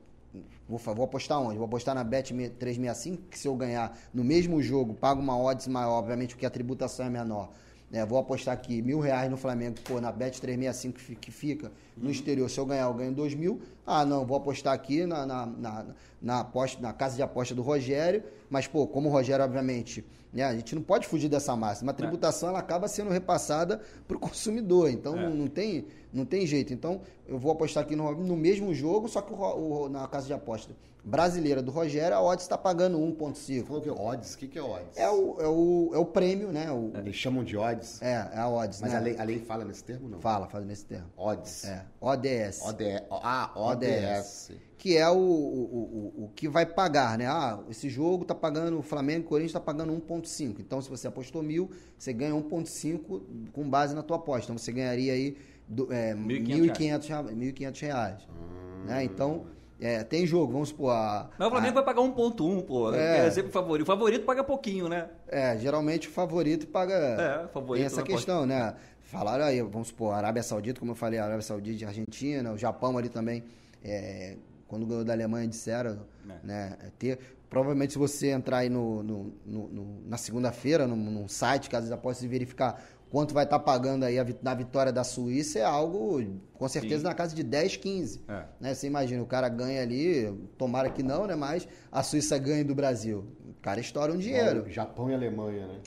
Vou, 0.68 0.78
vou 0.78 1.04
apostar 1.04 1.40
onde? 1.40 1.56
Vou 1.56 1.64
apostar 1.64 1.94
na 1.94 2.04
Bet 2.04 2.32
365, 2.32 3.22
que 3.30 3.38
se 3.38 3.48
eu 3.48 3.56
ganhar 3.56 3.98
no 4.12 4.22
mesmo 4.22 4.62
jogo, 4.62 4.94
pago 4.94 5.20
uma 5.20 5.38
odds 5.38 5.66
maior, 5.66 5.98
obviamente 5.98 6.34
porque 6.34 6.44
a 6.44 6.50
tributação 6.50 7.06
é 7.06 7.10
menor. 7.10 7.50
Né? 7.90 8.04
vou 8.04 8.18
apostar 8.18 8.54
aqui 8.54 8.80
mil 8.82 9.00
reais 9.00 9.30
no 9.30 9.36
Flamengo, 9.36 9.76
pô, 9.84 10.00
na 10.00 10.10
Bet 10.12 10.40
365 10.40 10.94
que 10.96 11.00
fi- 11.02 11.14
que 11.16 11.30
fica 11.30 11.72
no 11.96 12.10
exterior, 12.10 12.48
se 12.48 12.58
eu 12.58 12.66
ganhar, 12.66 12.84
eu 12.84 12.94
ganho 12.94 13.12
dois 13.12 13.34
mil. 13.34 13.60
Ah, 13.86 14.04
não, 14.04 14.24
vou 14.26 14.36
apostar 14.36 14.72
aqui 14.74 15.06
na, 15.06 15.24
na, 15.26 15.46
na, 15.46 15.86
na 16.20 16.40
aposta, 16.40 16.80
na 16.80 16.92
casa 16.92 17.16
de 17.16 17.22
aposta 17.22 17.54
do 17.54 17.62
Rogério, 17.62 18.22
mas, 18.50 18.66
pô, 18.66 18.86
como 18.86 19.08
o 19.08 19.12
Rogério, 19.12 19.44
obviamente, 19.44 20.04
né, 20.32 20.44
a 20.44 20.54
gente 20.54 20.74
não 20.74 20.82
pode 20.82 21.06
fugir 21.06 21.28
dessa 21.28 21.56
máxima. 21.56 21.90
A 21.90 21.94
tributação 21.94 22.50
ela 22.50 22.58
acaba 22.58 22.86
sendo 22.86 23.10
repassada 23.10 23.80
para 24.06 24.16
o 24.16 24.20
consumidor, 24.20 24.90
então 24.90 25.16
É. 25.18 25.22
não, 25.22 25.34
não 25.34 25.46
tem, 25.48 25.86
não 26.12 26.24
tem 26.26 26.46
jeito. 26.46 26.72
Então, 26.74 27.00
eu 27.26 27.38
vou 27.38 27.50
apostar 27.52 27.82
aqui 27.84 27.96
no, 27.96 28.12
no 28.14 28.36
mesmo 28.36 28.72
jogo, 28.74 29.08
só 29.08 29.20
que 29.22 29.32
o 29.32 29.36
o- 29.38 29.88
na 29.88 30.06
casa 30.06 30.26
de 30.26 30.32
aposta 30.34 30.74
brasileira 31.08 31.62
do 31.62 31.70
Rogério, 31.70 32.14
a 32.14 32.22
odds 32.22 32.44
está 32.44 32.58
pagando 32.58 32.98
1,5. 32.98 33.64
Falou 33.64 33.82
que 33.82 33.88
é 33.88 33.92
odds? 33.92 34.34
O 34.34 34.38
que, 34.38 34.46
que 34.46 34.58
é 34.58 34.62
odds? 34.62 34.96
É 34.96 35.08
o, 35.08 35.40
é, 35.40 35.48
o, 35.48 35.90
é 35.94 35.98
o 35.98 36.04
prêmio, 36.04 36.52
né? 36.52 36.70
O, 36.70 36.92
Eles 36.94 37.16
chamam 37.16 37.42
de 37.42 37.56
odds, 37.56 38.02
é, 38.02 38.12
é 38.34 38.38
a 38.38 38.48
odds, 38.48 38.80
mas 38.82 38.92
né? 38.92 38.98
a, 38.98 39.00
lei, 39.00 39.16
a 39.18 39.24
lei 39.24 39.38
fala 39.38 39.64
nesse 39.64 39.82
termo, 39.82 40.08
não? 40.08 40.20
Fala, 40.20 40.46
fala 40.46 40.64
nesse 40.64 40.84
termo. 40.84 41.06
Odds. 41.16 41.64
É, 41.64 41.84
ODS. 42.00 42.62
ODS. 42.62 43.02
Ah, 43.10 43.50
ODS. 43.56 44.52
Que 44.76 44.96
é 44.96 45.08
o, 45.08 45.16
o, 45.16 46.12
o, 46.18 46.24
o 46.24 46.28
que 46.36 46.48
vai 46.48 46.66
pagar, 46.66 47.18
né? 47.18 47.26
Ah, 47.26 47.58
esse 47.68 47.88
jogo 47.88 48.24
tá 48.24 48.34
pagando, 48.34 48.78
o 48.78 48.82
Flamengo 48.82 49.22
e 49.22 49.24
o 49.24 49.28
Corinthians 49.28 49.52
tá 49.52 49.60
pagando 49.60 49.92
1,5. 49.92 50.60
Então, 50.60 50.80
se 50.80 50.90
você 50.90 51.08
apostou 51.08 51.42
mil, 51.42 51.70
você 51.98 52.12
ganha 52.12 52.34
1,5 52.34 53.50
com 53.52 53.68
base 53.68 53.94
na 53.94 54.02
tua 54.02 54.18
aposta. 54.18 54.52
Então, 54.52 54.58
você 54.58 54.70
ganharia 54.70 55.14
aí 55.14 55.36
do, 55.66 55.92
é, 55.92 56.14
1.500 56.14 56.72
1.500 56.72 57.08
reais. 57.08 57.30
1.500 57.30 57.80
reais. 57.80 58.28
Né? 58.86 59.04
Então, 59.04 59.46
é, 59.80 60.02
tem 60.04 60.26
jogo, 60.26 60.52
vamos 60.52 60.70
supor. 60.70 60.90
A, 60.92 61.30
Mas 61.38 61.48
o 61.48 61.50
Flamengo 61.50 61.74
vai 61.74 61.84
pagar 61.84 62.02
1.1, 62.02 62.62
pô. 62.62 62.92
É. 62.94 63.26
É. 63.26 63.30
sempre 63.30 63.50
o 63.50 63.52
favorito. 63.52 63.84
O 63.84 63.86
favorito 63.86 64.24
paga 64.24 64.42
pouquinho, 64.44 64.88
né? 64.88 65.08
É, 65.28 65.56
geralmente 65.58 66.08
o 66.08 66.10
favorito 66.10 66.66
paga. 66.66 66.94
É, 66.94 67.44
o 67.44 67.48
favorito 67.48 67.80
Tem 67.82 67.86
essa 67.86 67.96
pode- 68.02 68.12
questão, 68.12 68.44
né? 68.46 68.74
Falaram 69.00 69.44
aí, 69.44 69.62
vamos 69.62 69.88
supor, 69.88 70.12
Arábia 70.14 70.42
Saudita, 70.42 70.78
como 70.80 70.92
eu 70.92 70.96
falei, 70.96 71.18
Arábia 71.18 71.40
Saudita, 71.42 71.86
Argentina, 71.86 72.52
o 72.52 72.58
Japão 72.58 72.98
ali 72.98 73.08
também, 73.08 73.42
é, 73.82 74.36
quando 74.66 74.84
ganhou 74.84 75.02
da 75.04 75.14
Alemanha, 75.14 75.48
disseram, 75.48 76.00
É. 76.28 76.46
né? 76.46 76.76
é 76.84 76.90
Ter, 76.98 77.18
provavelmente 77.48 77.94
se 77.94 77.98
você 77.98 78.28
entrar 78.28 78.58
aí 78.58 78.68
no, 78.68 79.02
no- 79.02 79.32
no- 79.46 79.68
no- 79.68 80.00
na 80.06 80.18
segunda-feira, 80.18 80.86
num, 80.86 80.96
num 80.96 81.26
site, 81.26 81.70
caso 81.70 81.92
apostas, 81.94 82.22
e 82.24 82.28
verificar 82.28 82.82
quanto 83.10 83.32
vai 83.34 83.44
estar 83.44 83.58
pagando 83.60 84.04
aí 84.04 84.18
a 84.18 84.26
na 84.42 84.54
vitória 84.54 84.92
da 84.92 85.02
Suíça, 85.04 85.58
é 85.58 85.64
algo, 85.64 86.20
com 86.54 86.68
certeza, 86.68 86.98
Sim. 86.98 87.04
na 87.04 87.14
casa 87.14 87.34
de 87.34 87.42
10, 87.42 87.76
15. 87.76 88.24
É. 88.28 88.44
Né? 88.60 88.74
Você 88.74 88.86
imagina, 88.86 89.22
o 89.22 89.26
cara 89.26 89.48
ganha 89.48 89.82
ali, 89.82 90.32
tomara 90.56 90.90
que 90.90 91.02
não, 91.02 91.26
né? 91.26 91.34
Mas 91.34 91.66
a 91.90 92.02
Suíça 92.02 92.36
ganha 92.38 92.64
do 92.64 92.74
Brasil. 92.74 93.24
O 93.48 93.54
cara 93.62 93.80
estoura 93.80 94.12
um 94.12 94.18
dinheiro. 94.18 94.58
Igual 94.60 94.70
Japão 94.70 95.10
e 95.10 95.14
Alemanha, 95.14 95.66
né? 95.66 95.80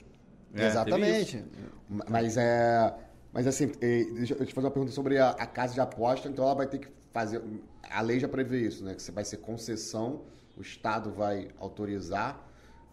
É, 0.55 0.67
Exatamente. 0.67 1.43
Ma- 1.89 2.05
Mas 2.09 2.37
é. 2.37 2.93
Mas 3.33 3.47
assim, 3.47 3.67
deixa 3.79 4.33
eu 4.33 4.45
te 4.45 4.53
fazer 4.53 4.67
uma 4.67 4.71
pergunta 4.71 4.91
sobre 4.91 5.17
a, 5.17 5.29
a 5.29 5.45
casa 5.45 5.73
de 5.73 5.79
aposta, 5.79 6.27
então 6.27 6.43
ela 6.43 6.53
vai 6.53 6.67
ter 6.67 6.79
que 6.79 6.87
fazer. 7.13 7.41
A 7.89 8.01
lei 8.01 8.19
já 8.19 8.27
prevê 8.27 8.59
isso, 8.67 8.83
né? 8.83 8.93
Que 8.93 9.01
você 9.01 9.11
vai 9.11 9.23
ser 9.23 9.37
concessão, 9.37 10.23
o 10.57 10.61
Estado 10.61 11.11
vai 11.11 11.47
autorizar. 11.57 12.45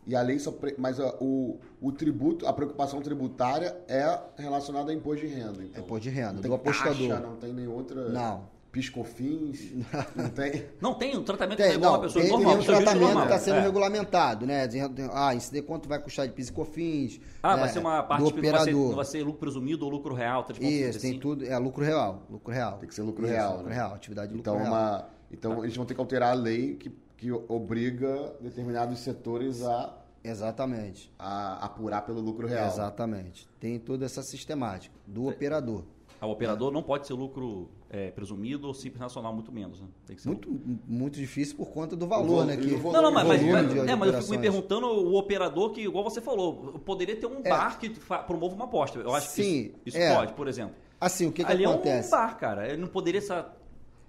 E 0.08 0.16
a 0.16 0.22
lei 0.22 0.38
só. 0.38 0.50
pre- 0.50 0.74
Mas 0.78 0.98
ó, 0.98 1.16
o, 1.20 1.60
o 1.80 1.92
tributo, 1.92 2.46
a 2.46 2.52
preocupação 2.52 3.00
tributária 3.02 3.76
é 3.86 4.18
relacionada 4.38 4.90
a 4.90 4.94
imposto 4.94 5.26
de 5.26 5.32
renda. 5.32 5.62
Então. 5.62 5.82
É 5.82 5.84
imposto 5.84 6.02
de 6.04 6.10
renda, 6.10 6.32
Não 6.32 6.36
do 6.40 6.42
tem 6.42 6.54
apostador. 6.54 7.08
taxa, 7.08 7.20
não 7.20 7.36
tem 7.36 7.52
nenhuma 7.52 7.76
outra. 7.76 8.08
Não. 8.08 8.58
Piscofins. 8.72 9.72
não 10.16 10.28
tem. 10.30 10.64
Não 10.80 10.94
tem 10.94 11.16
um 11.16 11.22
tratamento 11.24 11.58
Tem, 11.58 11.72
igual 11.74 11.92
não, 11.92 11.98
a 12.00 12.02
pessoa 12.02 12.22
tem, 12.22 12.32
normal, 12.32 12.52
tem 12.52 12.60
um 12.60 12.64
tratamento 12.64 13.16
que 13.16 13.22
está 13.22 13.38
sendo 13.38 13.56
É. 13.56 13.60
regulamentado, 13.62 14.46
né? 14.46 14.68
Ah, 15.12 15.34
isso 15.34 15.52
de 15.52 15.62
quanto 15.62 15.88
vai 15.88 15.98
custar 15.98 16.26
de 16.26 16.32
PIS 16.32 16.48
e 16.48 16.52
COFINS. 16.52 17.20
Ah, 17.42 17.54
né? 17.54 17.60
vai 17.62 17.68
ser 17.70 17.78
uma 17.80 18.02
parte 18.02 18.22
do 18.24 18.30
não 18.30 18.30
vai 18.30 18.42
ser, 18.42 18.48
operador. 18.70 18.94
vai 18.96 19.04
ser 19.04 19.22
lucro 19.22 19.40
presumido 19.40 19.84
ou 19.84 19.90
lucro 19.90 20.14
real, 20.14 20.44
tá 20.44 20.52
Isso, 20.52 21.00
tem 21.00 21.10
assim. 21.12 21.18
tudo. 21.18 21.44
É 21.44 21.56
lucro 21.58 21.84
real. 21.84 22.22
Lucro 22.30 22.52
real. 22.52 22.78
Tem 22.78 22.88
que 22.88 22.94
ser 22.94 23.02
lucro 23.02 23.24
Isso, 23.24 23.34
real, 23.34 23.52
Lucro 23.56 23.68
né? 23.68 23.74
real, 23.74 23.94
atividade 23.94 24.28
de 24.32 24.36
lucro 24.36 24.52
Então, 24.52 24.62
real. 24.62 24.72
uma, 24.72 25.08
então 25.32 25.64
eles 25.64 25.76
vão 25.76 25.84
ter 25.86 25.94
que 25.94 26.00
alterar 26.00 26.30
a 26.32 26.34
lei 26.34 26.76
que, 26.76 26.90
que 27.16 27.32
obriga 27.32 28.34
determinados 28.40 28.98
setores 29.00 29.62
a, 29.64 29.97
Exatamente. 30.30 31.12
a 31.18 31.64
apurar 31.64 32.02
pelo 32.02 32.20
lucro 32.20 32.46
real. 32.46 32.66
Exatamente. 32.66 33.48
Tem 33.60 33.78
toda 33.78 34.04
essa 34.04 34.22
sistemática 34.22 34.94
do 35.06 35.26
operador. 35.28 35.84
Ah, 36.20 36.26
O 36.26 36.30
operador 36.32 36.72
não 36.72 36.82
pode 36.82 37.06
ser 37.06 37.12
lucro 37.14 37.68
é, 37.88 38.10
presumido 38.10 38.66
ou 38.66 38.74
simples 38.74 39.00
nacional, 39.00 39.32
muito 39.32 39.52
menos. 39.52 39.80
Né? 39.80 39.86
Tem 40.04 40.16
que 40.16 40.22
ser 40.22 40.28
Muito, 40.28 40.50
muito 40.86 41.16
difícil 41.16 41.56
por 41.56 41.70
conta 41.70 41.94
do 41.94 42.08
valor, 42.08 42.40
vo- 42.40 42.44
né? 42.44 42.56
Que... 42.56 42.72
Não, 42.76 42.90
não, 43.02 43.12
mas, 43.12 43.26
mas, 43.28 43.40
é, 43.88 43.94
mas 43.94 44.12
eu 44.14 44.20
fico 44.22 44.32
me 44.32 44.38
perguntando 44.38 44.86
o 44.88 45.16
operador 45.16 45.70
que, 45.70 45.82
igual 45.82 46.02
você 46.02 46.20
falou, 46.20 46.80
poderia 46.84 47.14
ter 47.14 47.26
um 47.26 47.40
É. 47.44 47.48
bar 47.48 47.78
que 47.78 47.90
promova 48.26 48.54
uma 48.56 48.64
aposta. 48.64 48.98
Eu 48.98 49.14
acho 49.14 49.28
que 49.28 49.42
Sim, 49.44 49.60
isso, 49.60 49.74
isso 49.86 49.96
é. 49.98 50.12
pode, 50.14 50.32
por 50.32 50.48
exemplo. 50.48 50.74
Assim, 51.00 51.26
o 51.28 51.32
que, 51.32 51.44
que 51.44 51.52
Ali 51.52 51.64
acontece? 51.64 52.12
é 52.12 52.16
um 52.16 52.20
bar, 52.20 52.36
cara. 52.36 52.66
Ele 52.66 52.78
não 52.78 52.88
poderia 52.88 53.20
ser. 53.20 53.44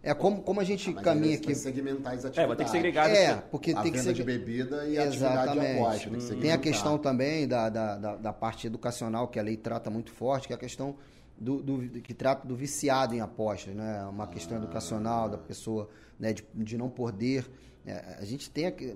É 0.02 0.14
como, 0.14 0.42
como 0.42 0.62
a 0.62 0.64
gente 0.64 0.92
Mas 0.92 1.04
caminha 1.04 1.36
aqui. 1.36 1.48
Vai 1.48 1.56
segmentar 1.56 2.14
as 2.14 2.24
atividades. 2.26 2.38
É, 2.38 2.48
vai 2.48 2.56
ter 2.56 2.64
que 2.64 2.70
segregar. 2.70 3.10
É, 3.10 3.36
porque 3.52 3.72
a 3.72 3.82
tem 3.82 3.92
que 3.92 3.98
venda 3.98 4.10
ser. 4.10 4.14
de 4.14 4.24
bebida 4.24 4.86
e 4.88 4.98
a 4.98 5.04
atividade 5.04 5.54
de 5.54 5.60
aposta. 5.60 6.10
Tem, 6.10 6.20
que 6.20 6.36
Tem 6.36 6.52
a 6.54 6.58
questão 6.58 6.98
também 6.98 7.48
da, 7.48 7.70
da, 7.70 7.98
da, 7.98 8.16
da 8.16 8.34
parte 8.34 8.66
educacional 8.68 9.28
que 9.28 9.38
a 9.38 9.44
lei 9.44 9.58
trata 9.58 9.90
muito 9.90 10.12
forte, 10.12 10.48
que 10.48 10.54
é 10.54 10.56
a 10.56 10.60
questão 10.60 10.96
do, 11.38 11.62
do- 11.62 12.02
que 12.02 12.14
trata 12.14 12.48
do 12.48 12.56
viciado 12.56 13.14
em 13.14 13.20
apostas, 13.20 13.76
né? 13.76 14.06
Uma 14.06 14.28
questão 14.28 14.58
educacional 14.58 15.28
da 15.28 15.38
pessoa, 15.38 15.90
né? 16.18 16.32
De, 16.32 16.46
de 16.54 16.78
não 16.78 16.90
poder. 16.90 17.46
é, 17.86 18.16
a 18.20 18.26
gente 18.26 18.50
tem 18.50 18.68
aqui, 18.68 18.96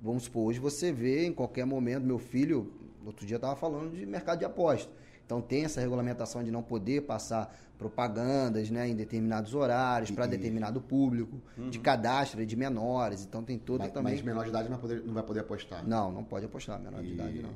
vamos 0.00 0.24
supor, 0.24 0.48
hoje 0.48 0.58
você 0.58 0.90
vê 0.92 1.24
em 1.26 1.32
qualquer 1.32 1.64
momento, 1.64 2.04
meu 2.04 2.18
filho, 2.18 2.72
outro 3.06 3.24
dia 3.24 3.36
estava 3.36 3.54
falando 3.54 3.96
de 3.96 4.04
mercado 4.04 4.40
de 4.40 4.44
aposta. 4.44 4.90
Então 5.24 5.40
tem 5.40 5.64
essa 5.64 5.80
regulamentação 5.80 6.42
de 6.42 6.50
não 6.50 6.62
poder 6.64 7.02
passar 7.02 7.56
propagandas 7.82 8.70
né, 8.70 8.88
em 8.88 8.94
determinados 8.94 9.54
horários 9.54 10.10
para 10.10 10.26
determinado 10.26 10.80
público, 10.80 11.40
de 11.70 11.78
cadastro 11.80 12.44
de 12.46 12.56
menores. 12.56 13.24
Então 13.24 13.42
tem 13.42 13.58
toda 13.58 13.84
Mas, 13.84 13.92
também. 13.92 14.14
mas 14.14 14.22
menor 14.22 14.44
de 14.44 14.50
idade 14.50 14.68
não 14.68 14.78
vai 14.78 14.80
poder, 14.88 15.02
não 15.04 15.14
vai 15.14 15.22
poder 15.22 15.40
apostar. 15.40 15.86
Não, 15.86 16.12
não 16.12 16.24
pode 16.24 16.46
apostar 16.46 16.80
menor 16.80 17.02
de 17.02 17.08
E- 17.10 17.14
idade, 17.14 17.42
não. 17.42 17.50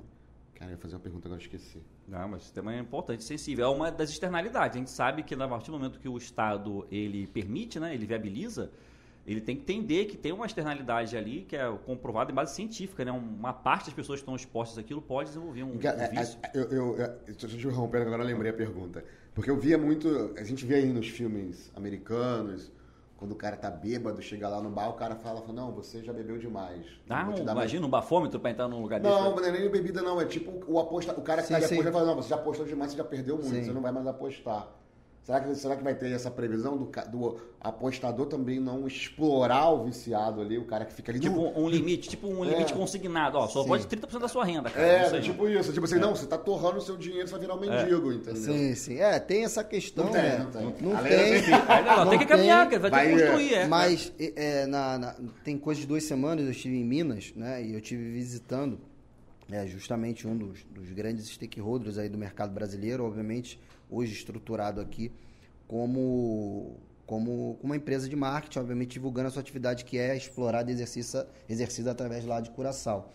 Cara, 0.55 0.71
eu 0.71 0.77
ia 0.77 0.79
fazer 0.79 0.95
uma 0.95 1.01
pergunta 1.01 1.29
agora 1.29 1.41
eu 1.41 1.45
esqueci. 1.45 1.83
Não, 2.09 2.29
mas 2.29 2.41
o 2.41 2.45
sistema 2.45 2.75
é 2.75 2.79
importante, 2.79 3.23
sensível. 3.23 3.67
É 3.67 3.69
uma 3.69 3.91
das 3.93 4.09
externalidades. 4.11 4.75
A 4.77 4.79
gente 4.79 4.91
sabe 4.91 5.23
que 5.23 5.35
a 5.35 5.49
partir 5.49 5.71
do 5.71 5.79
momento 5.79 5.99
que 6.01 6.09
o 6.09 6.17
Estado 6.17 6.87
ele 6.91 7.27
permite, 7.27 7.79
né, 7.79 7.93
ele 7.95 8.07
viabiliza, 8.07 8.71
ele 9.27 9.41
tem 9.41 9.55
que 9.57 9.63
entender 9.63 10.07
que 10.07 10.17
tem 10.17 10.33
uma 10.33 10.47
externalidade 10.47 11.15
ali 11.17 11.43
que 11.43 11.57
é 11.57 11.71
comprovada 11.85 12.31
em 12.31 12.35
base 12.35 12.55
científica, 12.55 13.05
né? 13.05 13.11
Uma 13.13 13.53
parte 13.53 13.87
das 13.87 13.95
pessoas 13.95 14.21
que 14.21 14.23
estão 14.23 14.37
expostas 14.37 14.79
àquilo 14.79 15.03
pode 15.03 15.29
desenvolver 15.31 15.65
um, 15.65 15.73
um 15.77 15.81
é, 15.83 16.09
vício. 16.09 16.39
é, 16.43 16.51
eu, 16.57 16.63
eu, 16.71 16.97
eu, 16.97 17.09
deixa 17.27 17.45
eu 17.47 17.51
te 17.51 17.57
interromper, 17.57 18.03
agora 18.03 18.23
eu 18.23 18.27
lembrei 18.27 18.53
a 18.53 18.55
pergunta. 18.55 19.05
Porque 19.37 19.51
eu 19.51 19.59
via 19.59 19.77
muito, 19.77 20.33
a 20.39 20.43
gente 20.43 20.65
vê 20.65 20.77
aí 20.77 20.87
nos 20.91 21.11
filmes 21.11 21.71
americanos, 21.77 22.73
quando 23.19 23.33
o 23.33 23.35
cara 23.35 23.55
tá 23.55 23.71
bêbado, 23.71 24.23
chega 24.23 24.49
lá 24.49 24.63
no 24.63 24.71
bar, 24.71 24.89
o 24.89 24.95
cara 24.95 25.15
fala, 25.15 25.43
fala 25.43 25.53
não, 25.53 25.73
você 25.73 26.03
já 26.03 26.11
bebeu 26.11 26.39
demais. 26.39 26.87
Ah, 27.07 27.23
dar 27.25 27.27
mais- 27.27 27.41
imagina 27.41 27.87
um 27.87 27.91
bafômetro 27.91 28.41
para 28.41 28.51
entrar 28.51 28.67
num 28.67 28.81
lugar 28.81 28.99
Não, 28.99 29.35
desse. 29.35 29.43
não 29.43 29.45
é 29.47 29.61
nem 29.61 29.71
bebida 29.71 30.01
não, 30.01 30.19
é 30.19 30.25
tipo 30.25 30.65
o, 30.67 30.81
aposta, 30.81 31.13
o 31.13 31.21
cara 31.21 31.43
que 31.43 31.49
Sim, 31.49 31.53
tá 31.55 31.61
de 31.61 31.67
sim. 31.67 31.75
aposta 31.75 31.93
fala, 31.93 32.07
não, 32.07 32.15
você 32.17 32.31
já 32.31 32.37
apostou 32.37 32.65
demais, 32.65 32.93
você 32.93 32.97
já 32.97 33.05
perdeu 33.05 33.37
muito, 33.37 33.51
Sim. 33.51 33.65
você 33.65 33.73
não 33.73 33.83
vai 33.83 33.93
mais 33.93 34.07
apostar. 34.07 34.69
Será 35.27 35.41
que, 35.41 35.55
será 35.57 35.75
que 35.75 35.83
vai 35.83 35.93
ter 35.93 36.13
essa 36.13 36.31
previsão 36.31 36.77
do, 36.79 36.85
do 37.11 37.37
apostador 37.61 38.27
também 38.27 38.61
não 38.61 38.87
explorar 38.87 39.71
o 39.71 39.83
viciado 39.85 40.41
ali, 40.41 40.57
o 40.57 40.65
cara 40.65 40.85
que 40.85 40.93
fica 40.95 41.11
ali 41.11 41.19
Tipo 41.19 41.35
no- 41.35 41.59
um 41.65 41.69
limite, 41.69 42.09
tipo 42.09 42.29
um 42.29 42.45
É. 42.45 42.51
limite 42.51 42.73
consignado. 42.73 43.37
Ó, 43.37 43.49
só 43.49 43.63
Sim. 43.65 43.69
pode 43.69 43.87
30% 43.89 44.21
da 44.21 44.29
sua 44.29 44.45
renda, 44.45 44.71
cara. 44.71 44.87
É, 44.87 45.21
tipo 45.21 45.49
isso. 45.49 45.73
Tipo 45.73 45.85
assim, 45.85 45.97
não, 45.99 46.15
você 46.15 46.27
tá 46.29 46.39
torrando 46.39 46.77
o 46.79 46.81
seu 46.81 46.97
dinheiro, 46.97 47.27
você 47.27 47.33
vai 47.33 47.41
virar 47.41 47.57
um 47.57 47.61
mendigo, 47.61 48.13
entendeu? 48.13 48.37
Sim, 48.41 48.75
sim. 48.77 48.99
É, 49.01 49.19
tem 49.19 49.43
essa 49.45 49.65
questão. 49.65 50.05
Não 50.05 50.13
tem, 50.13 50.23
né? 50.23 50.39
não 50.39 50.51
tem. 50.53 50.63
Não 50.63 50.97
tem. 51.03 51.19
Aí, 51.67 51.85
não, 51.85 51.97
Não 52.05 52.11
tem 52.11 52.19
que 52.21 52.27
caminhar, 52.27 52.69
tem, 52.69 52.79
cara. 52.79 52.89
Vai, 52.89 53.07
ter 53.09 53.11
vai, 53.13 53.17
que 53.21 53.27
construir, 53.27 53.55
é. 53.55 53.67
Mas 53.67 54.13
é, 54.21 54.33
é, 54.63 54.67
na- 54.67 54.97
na- 54.97 55.17
tem 55.43 55.59
coisa 55.59 55.81
de 55.81 55.89
duas 55.89 56.05
semanas 56.05 56.45
eu 56.45 56.53
estive 56.53 56.77
em 56.77 56.85
Minas, 56.85 57.33
né? 57.35 57.65
E 57.65 57.73
eu 57.73 57.81
estive 57.81 58.13
visitando 58.13 58.79
é, 59.51 59.67
justamente 59.67 60.25
um 60.29 60.37
dos, 60.37 60.65
dos 60.71 60.89
grandes 60.93 61.27
stakeholders 61.29 61.99
aí 61.99 62.09
do 62.09 62.17
mercado 62.17 62.53
brasileiro, 62.53 63.05
obviamente 63.05 63.59
hoje 63.91 64.13
estruturado 64.13 64.81
aqui 64.81 65.13
como 65.71 66.77
como 67.07 67.57
uma 67.63 67.77
empresa 67.77 68.09
de 68.09 68.17
marketing, 68.17 68.59
obviamente 68.59 68.89
divulgando 68.95 69.29
a 69.29 69.31
sua 69.31 69.41
atividade 69.41 69.85
que 69.85 69.97
é 69.97 70.17
explorada 70.17 70.69
e 70.73 70.75
exercida, 70.75 71.29
exercida 71.49 71.93
através 71.93 72.25
lá 72.25 72.41
de 72.41 72.51
Curaçao. 72.51 73.13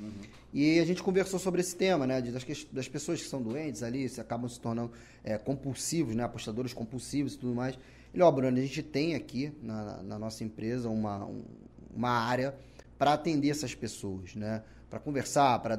E 0.54 0.80
a 0.80 0.86
gente 0.86 1.04
conversou 1.04 1.38
sobre 1.38 1.60
esse 1.60 1.76
tema, 1.76 2.08
né? 2.08 2.22
Das, 2.22 2.46
das 2.72 2.88
pessoas 2.88 3.22
que 3.22 3.28
são 3.28 3.42
doentes 3.42 3.84
ali, 3.84 4.08
se 4.08 4.22
acabam 4.22 4.48
se 4.48 4.62
tornando 4.62 4.94
é, 5.26 5.38
compulsivos, 5.38 6.16
né? 6.16 6.24
Apostadores 6.24 6.72
compulsivos 6.72 7.34
e 7.34 7.38
tudo 7.38 7.54
mais. 7.54 7.78
Ele, 8.14 8.24
ó, 8.24 8.32
Bruno, 8.32 8.58
a 8.58 8.62
gente 8.62 8.82
tem 8.82 9.14
aqui 9.14 9.52
na, 9.62 10.02
na 10.04 10.18
nossa 10.18 10.42
empresa 10.42 10.88
uma, 10.90 11.26
um- 11.26 11.44
uma 11.94 12.12
área 12.12 12.56
para 12.98 13.12
atender 13.12 13.50
essas 13.50 13.76
pessoas, 13.76 14.36
né? 14.36 14.64
Para 14.90 15.00
conversar, 15.00 15.60
para 15.60 15.78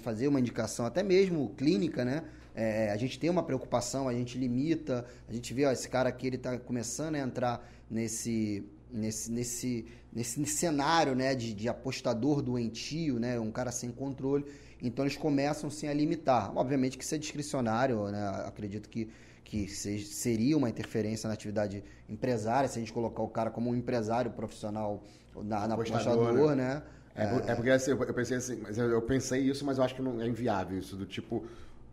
fazer 0.00 0.26
uma 0.26 0.40
indicação, 0.40 0.84
até 0.84 1.04
mesmo 1.04 1.50
clínica, 1.56 2.04
né? 2.04 2.24
É, 2.56 2.90
a 2.90 2.96
gente 2.96 3.18
tem 3.18 3.28
uma 3.30 3.42
preocupação, 3.42 4.08
a 4.08 4.12
gente 4.14 4.38
limita, 4.38 5.04
a 5.28 5.32
gente 5.32 5.52
vê, 5.54 5.66
ó, 5.66 5.72
esse 5.72 5.88
cara 5.88 6.08
aqui 6.08 6.26
ele 6.26 6.36
está 6.36 6.58
começando 6.58 7.14
a 7.16 7.18
entrar 7.18 7.68
nesse, 7.90 8.64
nesse, 8.90 9.30
nesse, 9.30 9.86
nesse 10.12 10.46
cenário, 10.46 11.14
né, 11.14 11.34
de, 11.34 11.52
de 11.54 11.68
apostador 11.68 12.40
doentio, 12.42 13.18
né, 13.18 13.38
um 13.38 13.50
cara 13.52 13.70
sem 13.70 13.90
controle. 13.90 14.44
Então 14.82 15.04
eles 15.04 15.16
começam 15.16 15.70
sim 15.70 15.88
a 15.88 15.94
limitar. 15.94 16.52
Obviamente 16.56 16.98
que 16.98 17.04
isso 17.04 17.14
é 17.14 17.18
discricionário, 17.18 18.10
né? 18.10 18.28
Acredito 18.46 18.88
que 18.88 19.08
que 19.44 19.68
se- 19.68 20.00
seria 20.02 20.56
uma 20.56 20.68
interferência 20.68 21.28
na 21.28 21.34
atividade 21.34 21.84
empresária, 22.08 22.68
se 22.68 22.78
a 22.78 22.80
gente 22.80 22.92
colocar 22.92 23.22
o 23.22 23.28
cara 23.28 23.48
como 23.48 23.70
um 23.70 23.76
empresário 23.76 24.28
profissional 24.32 25.04
na, 25.36 25.68
na 25.68 25.74
Apostador, 25.74 26.14
apostador, 26.14 26.56
né? 26.56 26.82
É, 27.14 27.26
por- 27.26 27.50
é 27.50 27.54
porque 27.54 27.70
assim, 27.70 27.92
eu 27.92 28.14
pensei 28.14 28.36
assim, 28.36 28.60
eu 28.76 29.02
pensei 29.02 29.40
isso, 29.42 29.64
mas 29.64 29.78
eu 29.78 29.84
acho 29.84 29.94
que 29.94 30.02
não 30.02 30.20
é 30.20 30.26
inviável 30.26 30.76
isso, 30.78 30.96
do 30.96 31.06
tipo. 31.06 31.46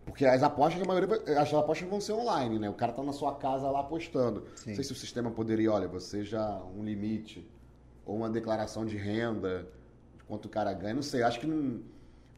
Porque 0.06 0.26
as 0.26 0.44
apostas, 0.44 0.82
a 0.82 0.86
maioria, 0.86 1.40
as 1.40 1.54
apostas 1.54 1.88
vão 1.88 2.00
ser 2.02 2.14
online, 2.14 2.60
né? 2.60 2.70
O 2.70 2.74
cara 2.74 2.92
tá 2.92 3.02
na 3.02 3.14
sua 3.14 3.36
casa 3.36 3.70
lá 3.70 3.80
apostando. 3.80 4.44
Sim. 4.56 4.70
Não 4.72 4.76
sei 4.76 4.84
se 4.84 4.92
o 4.92 4.96
sistema 4.96 5.32
poderia, 5.32 5.72
olha, 5.72 5.88
você 5.88 6.24
já 6.24 6.62
um 6.78 6.84
limite, 6.84 7.50
ou 8.06 8.18
uma 8.18 8.30
declaração 8.30 8.86
de 8.86 8.98
renda, 8.98 9.68
de 10.18 10.24
quanto 10.26 10.46
o 10.46 10.50
cara 10.50 10.74
ganha, 10.74 10.94
não 10.94 11.02
sei. 11.02 11.24
Acho 11.24 11.40
que 11.40 11.48
não. 11.48 11.80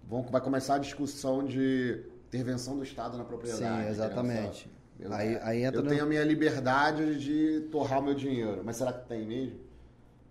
Vão, 0.07 0.22
vai 0.24 0.39
começar 0.41 0.76
a 0.76 0.78
discussão 0.78 1.43
de 1.43 2.03
intervenção 2.28 2.78
do 2.78 2.84
Estado 2.84 3.18
na 3.18 3.24
propriedade. 3.24 3.63
Sim, 3.63 3.74
entendeu? 3.74 3.89
exatamente. 3.91 4.72
Eu, 4.99 5.11
Aí- 5.13 5.38
aí 5.41 5.63
entra 5.63 5.80
eu 5.80 5.84
no- 5.84 5.89
tenho 5.89 6.03
a 6.03 6.05
minha 6.05 6.24
liberdade 6.24 7.20
de 7.20 7.61
torrar 7.72 7.99
o 7.99 8.03
meu 8.03 8.13
dinheiro. 8.13 8.61
Mas 8.63 8.76
será 8.78 8.93
que 8.93 9.07
tem 9.09 9.26
mesmo? 9.26 9.59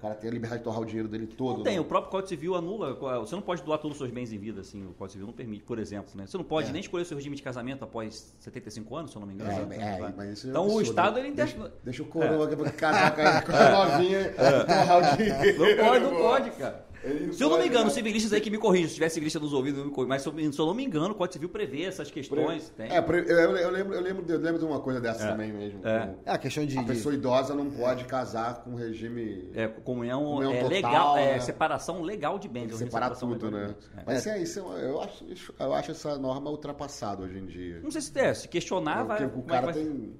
Cara 0.04 0.14
tem 0.16 0.28
a 0.28 0.32
liberdade 0.34 0.58
de 0.60 0.64
torrar 0.64 0.82
o 0.82 0.84
dinheiro 0.84 1.08
dele 1.08 1.26
todo? 1.26 1.56
Não 1.56 1.64
tem, 1.64 1.76
né? 1.76 1.80
o 1.80 1.84
próprio 1.86 2.10
Código 2.10 2.28
Civil 2.28 2.54
anula. 2.54 2.92
Você 3.20 3.34
não 3.34 3.40
pode 3.40 3.62
doar 3.62 3.78
todos 3.78 3.94
os 3.96 3.98
seus 3.98 4.10
bens 4.10 4.30
em 4.34 4.36
vida, 4.36 4.60
assim, 4.60 4.84
o 4.84 4.88
Código 4.92 5.12
Civil 5.12 5.26
não 5.26 5.32
permite, 5.32 5.64
por 5.64 5.78
exemplo, 5.78 6.10
né? 6.14 6.26
Você 6.26 6.36
não 6.36 6.44
pode 6.44 6.68
É. 6.68 6.72
nem 6.72 6.82
escolher 6.82 7.04
o 7.04 7.06
seu 7.06 7.16
regime 7.16 7.34
de 7.34 7.42
casamento 7.42 7.84
após 7.84 8.34
75 8.38 8.94
anos, 8.96 9.12
se 9.12 9.16
eu 9.16 9.20
não 9.20 9.26
me 9.26 9.32
engano. 9.32 9.50
É, 9.50 9.64
né? 9.64 9.98
é, 10.20 10.26
é 10.26 10.34
então 10.44 10.68
o. 10.68 10.82
Estado, 10.82 11.18
ele 11.18 11.30
Deixa, 11.30 11.56
inter... 11.56 11.70
deixa 11.82 12.02
o 12.02 12.06
coroa 12.06 12.46
vai 12.54 12.70
casar 12.72 13.14
com 13.16 13.52
a- 13.52 13.70
novinha 13.96 14.20
e 14.20 14.34
torrar 14.34 15.14
o 15.14 15.16
dinheiro. 15.16 15.58
Não 15.58 15.84
pode, 15.86 16.04
não 16.04 16.16
pode, 16.16 16.50
cara. 16.50 16.84
Ele 17.04 17.32
Se 17.32 17.42
eu 17.44 17.50
não 17.50 17.58
me 17.58 17.66
engano, 17.66 17.84
né? 17.84 17.90
civilistas 17.90 18.32
aí 18.32 18.40
que 18.40 18.50
me 18.50 18.58
corrijam, 18.58 18.88
se 18.88 18.94
tiver 18.94 19.08
civilista 19.10 19.38
nos 19.38 19.52
ouvidos, 19.52 19.78
não 19.80 19.86
me 19.86 19.92
corrijam, 19.92 20.08
mas 20.08 20.22
se 20.22 20.28
eu, 20.28 20.52
se 20.52 20.58
eu 20.58 20.66
não 20.66 20.74
me 20.74 20.84
engano, 20.84 21.10
o 21.12 21.14
Código 21.14 21.34
Civil 21.34 21.48
prevê 21.48 21.82
essas 21.82 22.10
questões. 22.10 22.70
Tem. 22.76 22.90
É, 22.90 23.00
pre- 23.02 23.24
eu, 23.28 23.56
eu 23.56 23.70
lembro, 23.70 23.94
eu, 23.94 24.00
lembro, 24.00 24.24
eu 24.28 24.38
lembro 24.38 24.58
de 24.58 24.64
uma 24.64 24.80
coisa 24.80 25.00
dessa 25.00 25.24
É. 25.24 25.30
também 25.30 25.52
mesmo. 25.52 25.80
É. 25.86 26.00
como 26.06 26.18
É 26.24 26.30
a 26.32 26.38
questão 26.38 26.64
de. 26.64 26.78
A 26.78 26.82
de- 26.82 26.86
pessoa 26.88 27.14
idosa 27.14 27.54
não 27.54 27.70
pode 27.70 28.04
casar 28.04 28.64
com 28.64 28.74
regime. 28.74 29.50
É, 29.54 29.68
comunhão, 29.68 30.24
Comunhão 30.24 30.52
é 30.52 30.60
total, 30.62 30.70
legal, 30.70 31.16
é 31.18 31.32
né? 31.34 31.40
separação 31.40 32.02
legal 32.02 32.38
de 32.38 32.48
bens. 32.48 32.72
É 32.72 32.76
separar 32.76 33.14
separação 33.14 33.28
tudo, 33.32 33.44
legal 33.50 33.60
de 33.60 33.66
né? 33.68 33.74
bens. 33.74 33.90
É. 33.98 34.02
Mas 34.06 34.26
é, 34.26 34.42
isso, 34.42 34.60
é- 34.76 34.84
eu, 34.86 35.00
acho, 35.02 35.24
eu 35.60 35.74
acho 35.74 35.90
essa 35.90 36.16
norma 36.18 36.50
ultrapassada 36.50 37.22
hoje 37.22 37.38
em 37.38 37.46
dia. 37.46 37.80
Não 37.82 37.90
sei 37.90 38.00
se 38.00 38.18
é, 38.18 38.32
se 38.34 38.48
questionar, 38.48 39.02
vai. 39.04 39.18
Porque 39.28 39.38
o 39.38 39.42
é 39.42 39.46
cara 39.46 39.64
vai- 39.66 39.74
tem. 39.74 40.14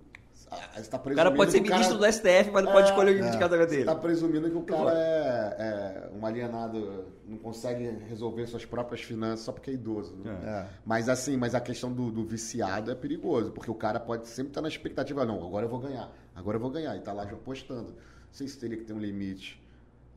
Ah, 0.62 0.82
Você 0.82 0.90
tá 0.90 0.96
O 0.98 1.14
cara 1.14 1.30
pode 1.32 1.50
ser 1.52 1.60
ministro 1.60 1.98
cara- 1.98 2.10
do 2.10 2.12
STF, 2.12 2.50
mas 2.52 2.64
não 2.64 2.72
pode 2.72 2.86
É, 2.86 2.90
escolher 2.90 3.10
o 3.10 3.30
de 3.30 3.36
é. 3.36 3.38
casamento 3.38 3.68
Você 3.68 3.74
dele. 3.76 3.84
tá 3.84 3.94
presumindo 3.94 4.50
que 4.50 4.56
o 4.56 4.62
cara 4.62 4.92
é, 4.92 5.56
é 5.58 6.10
um 6.16 6.24
alienado, 6.26 7.04
não 7.26 7.38
consegue 7.38 7.84
resolver 8.08 8.46
suas 8.46 8.64
próprias 8.64 9.00
finanças 9.02 9.44
só 9.44 9.52
porque 9.52 9.70
é 9.70 9.74
idoso. 9.74 10.14
Né? 10.16 10.38
É. 10.44 10.66
Mas 10.84 11.08
assim, 11.08 11.36
mas 11.36 11.54
a 11.54 11.60
questão 11.60 11.92
do, 11.92 12.10
do 12.10 12.24
viciado 12.24 12.90
é 12.90 12.94
perigoso, 12.94 13.50
porque 13.52 13.70
o 13.70 13.74
cara 13.74 13.98
pode 14.00 14.26
sempre 14.28 14.50
estar 14.50 14.60
na 14.62 14.68
expectativa, 14.68 15.24
não, 15.24 15.44
agora 15.46 15.66
eu 15.66 15.70
vou 15.70 15.80
ganhar, 15.80 16.10
agora 16.34 16.56
eu 16.56 16.60
vou 16.60 16.70
ganhar, 16.70 16.96
e 16.96 17.00
tá 17.00 17.12
lá 17.12 17.24
já 17.26 17.32
apostando. 17.32 17.90
Não 17.92 18.32
sei 18.32 18.48
se 18.48 18.58
teria 18.58 18.76
que 18.76 18.84
ter 18.84 18.92
um 18.92 18.98
limite 18.98 19.62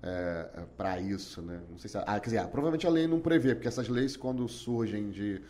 é, 0.04 0.48
para 0.78 1.00
isso, 1.00 1.42
né? 1.42 1.60
Não 1.70 1.78
sei 1.78 1.90
se. 1.90 1.98
Ah, 1.98 2.20
quer 2.20 2.26
dizer, 2.26 2.38
ah, 2.40 2.48
provavelmente 2.48 2.86
a 2.86 2.90
lei 2.90 3.08
não 3.08 3.20
prevê, 3.20 3.56
porque 3.56 3.68
essas 3.68 3.88
leis, 3.88 4.16
quando 4.18 4.48
surgem 4.48 5.10
de 5.10 5.42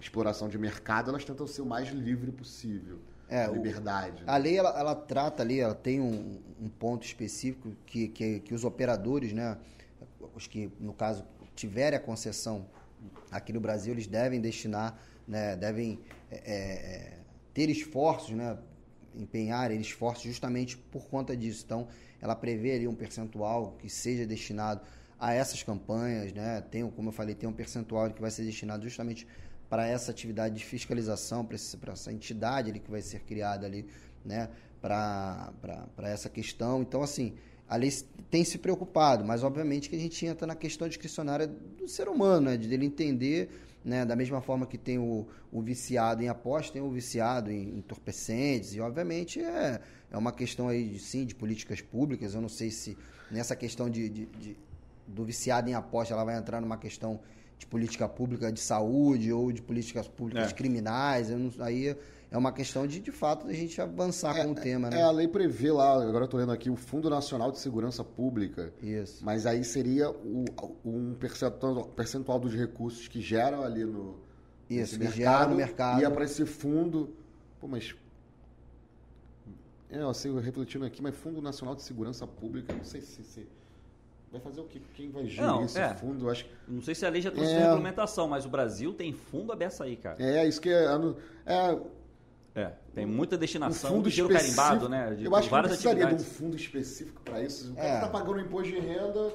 exploração 0.00 0.48
de 0.48 0.58
mercado, 0.58 1.08
elas 1.10 1.24
tentam 1.24 1.46
ser 1.46 1.62
o 1.62 1.66
mais 1.66 1.88
livre 1.88 2.30
possível. 2.30 2.98
É, 3.28 3.48
o- 3.48 3.54
liberdade. 3.54 4.22
A 4.26 4.36
lei 4.36 4.56
ela, 4.56 4.78
ela 4.78 4.94
trata 4.94 5.42
ali, 5.42 5.60
ela 5.60 5.74
tem 5.74 6.00
um, 6.00 6.40
um 6.60 6.68
ponto 6.68 7.04
específico 7.04 7.72
que, 7.86 8.08
que, 8.08 8.40
que 8.40 8.54
os 8.54 8.64
operadores, 8.64 9.32
né, 9.32 9.56
os 10.34 10.46
que 10.46 10.70
no 10.80 10.92
caso 10.92 11.24
tiverem 11.54 11.98
a 11.98 12.00
concessão 12.00 12.66
aqui 13.30 13.52
no 13.52 13.60
Brasil, 13.60 13.92
eles 13.92 14.06
devem 14.06 14.40
destinar, 14.40 14.98
né, 15.26 15.56
devem 15.56 15.98
é, 16.30 16.36
é, 16.36 17.18
ter 17.52 17.68
esforços, 17.68 18.30
né, 18.30 18.56
empenhar 19.14 19.72
esforços 19.72 20.24
justamente 20.24 20.76
por 20.76 21.06
conta 21.08 21.36
disso. 21.36 21.62
Então, 21.64 21.88
ela 22.20 22.36
prevê 22.36 22.72
ali 22.74 22.86
um 22.88 22.94
percentual 22.94 23.76
que 23.78 23.88
seja 23.88 24.26
destinado 24.26 24.82
a 25.18 25.32
essas 25.32 25.62
campanhas, 25.62 26.32
né? 26.32 26.62
Tem, 26.70 26.88
como 26.90 27.08
eu 27.08 27.12
falei, 27.12 27.34
tem 27.34 27.48
um 27.48 27.52
percentual 27.52 28.10
que 28.10 28.20
vai 28.20 28.30
ser 28.30 28.44
destinado 28.44 28.82
justamente 28.84 29.26
para 29.68 29.86
essa 29.86 30.10
atividade 30.10 30.54
de 30.56 30.64
fiscalização, 30.64 31.44
para 31.44 31.92
essa 31.92 32.12
entidade 32.12 32.70
ali 32.70 32.78
que 32.80 32.90
vai 32.90 33.02
ser 33.02 33.20
criada 33.20 33.66
ali, 33.66 33.86
né? 34.24 34.48
Para 34.80 35.52
essa 36.02 36.28
questão. 36.28 36.82
Então, 36.82 37.02
assim, 37.02 37.34
a 37.68 37.76
lei 37.76 37.90
tem 38.30 38.44
se 38.44 38.58
preocupado, 38.58 39.24
mas 39.24 39.42
obviamente 39.42 39.88
que 39.90 39.96
a 39.96 39.98
gente 39.98 40.24
entra 40.24 40.46
na 40.46 40.54
questão 40.54 40.86
discricionária 40.88 41.46
do 41.46 41.88
ser 41.88 42.08
humano, 42.08 42.50
né? 42.50 42.56
De 42.56 42.68
dele 42.68 42.86
entender, 42.86 43.50
né? 43.84 44.04
Da 44.04 44.14
mesma 44.14 44.40
forma 44.40 44.66
que 44.66 44.78
tem 44.78 44.98
o, 44.98 45.26
o 45.50 45.60
viciado 45.60 46.22
em 46.22 46.28
aposta, 46.28 46.72
tem 46.72 46.82
o 46.82 46.90
viciado 46.90 47.50
em 47.50 47.76
entorpecentes, 47.78 48.74
e 48.74 48.80
obviamente 48.80 49.40
é, 49.40 49.80
é 50.10 50.16
uma 50.16 50.32
questão 50.32 50.68
aí, 50.68 50.88
de, 50.88 50.98
sim, 51.00 51.24
de 51.26 51.34
políticas 51.34 51.80
públicas. 51.80 52.34
Eu 52.34 52.40
não 52.40 52.48
sei 52.48 52.70
se 52.70 52.96
nessa 53.30 53.56
questão 53.56 53.90
de, 53.90 54.08
de- 54.08 54.26
de- 54.26 54.56
do 55.08 55.24
viciado 55.24 55.68
em 55.68 55.74
aposta 55.74 56.14
ela 56.14 56.24
vai 56.24 56.36
entrar 56.36 56.60
numa 56.60 56.76
questão 56.76 57.20
de 57.58 57.66
política 57.66 58.08
pública 58.08 58.52
de 58.52 58.60
saúde 58.60 59.32
ou 59.32 59.50
de 59.50 59.62
políticas 59.62 60.06
públicas 60.06 60.50
É. 60.50 60.54
criminais. 60.54 61.30
Eu 61.30 61.38
não- 61.38 61.50
aí 61.60 61.96
é 62.30 62.36
uma 62.36 62.52
questão 62.52 62.86
de, 62.86 63.00
de 63.00 63.10
fato, 63.10 63.46
a 63.46 63.52
gente 63.52 63.80
avançar 63.80 64.34
com 64.44 64.50
o 64.52 64.54
tema, 64.54 64.90
né? 64.90 64.98
É, 64.98 65.02
a 65.02 65.10
lei 65.10 65.26
prevê 65.26 65.72
lá, 65.72 66.02
agora 66.02 66.24
eu 66.24 66.28
tô 66.28 66.36
lendo 66.36 66.52
aqui, 66.52 66.68
o 66.68 66.76
Fundo 66.76 67.08
Nacional 67.08 67.50
de 67.50 67.58
Segurança 67.58 68.04
Pública. 68.04 68.72
Isso. 68.82 69.24
Mas 69.24 69.46
aí 69.46 69.64
seria 69.64 70.10
o- 70.10 70.44
um 70.84 71.14
percentual, 71.14 71.84
percentual 71.86 72.38
dos 72.38 72.52
recursos 72.54 73.08
que 73.08 73.20
geram 73.22 73.62
ali 73.62 73.84
no 73.84 74.16
Isso, 74.68 74.98
que 74.98 75.08
gera 75.10 75.46
no 75.46 75.54
mercado. 75.56 76.00
Ia 76.02 76.10
para 76.10 76.24
esse 76.24 76.44
fundo. 76.44 77.14
Pô, 77.60 77.66
mas. 77.68 77.94
É, 79.88 80.02
eu 80.02 80.12
sei, 80.12 80.36
refletindo 80.40 80.84
aqui, 80.84 81.00
mas 81.00 81.14
Fundo 81.14 81.40
Nacional 81.40 81.74
de 81.76 81.82
Segurança 81.82 82.26
Pública, 82.26 82.74
não 82.74 82.84
sei 82.84 83.00
se. 83.00 83.22
se- 83.22 83.46
vai 84.32 84.40
fazer 84.40 84.60
o 84.60 84.64
quê? 84.64 84.80
Quem 84.94 85.10
vai 85.10 85.24
gerir 85.26 85.42
Não, 85.46 85.64
esse 85.64 85.78
é. 85.78 85.94
fundo? 85.94 86.28
Acho 86.30 86.44
que. 86.44 86.50
Não 86.68 86.82
sei 86.82 86.94
se 86.94 87.04
a 87.06 87.08
lei 87.08 87.20
já 87.22 87.30
trouxe 87.30 87.52
É. 87.52 87.58
regulamentação, 87.60 88.28
mas 88.28 88.44
o 88.44 88.48
Brasil 88.48 88.92
tem 88.92 89.12
fundo 89.12 89.52
aberto 89.52 89.82
aí, 89.82 89.96
cara. 89.96 90.16
É, 90.22 90.46
isso 90.46 90.60
que 90.60 90.68
é. 90.70 90.86
é 91.46 91.78
É, 92.54 92.72
tem 92.94 93.04
muita 93.04 93.36
um 93.36 93.38
destinação 93.38 93.90
fundo 93.90 94.04
do 94.04 94.10
dinheiro 94.10 94.32
específico. 94.34 94.62
carimbado, 94.62 94.88
né? 94.88 95.14
De, 95.14 95.24
eu 95.26 95.36
acho 95.36 95.48
que 95.48 95.54
não 95.54 95.62
precisaria 95.62 96.04
atividades. 96.04 96.24
de 96.26 96.30
um 96.30 96.34
fundo 96.34 96.56
específico 96.56 97.20
para 97.22 97.42
isso. 97.42 97.72
O 97.74 97.78
É. 97.78 97.82
cara 97.82 98.00
tá 98.00 98.08
pagando 98.08 98.40
imposto 98.40 98.72
de 98.72 98.78
renda, 98.80 99.32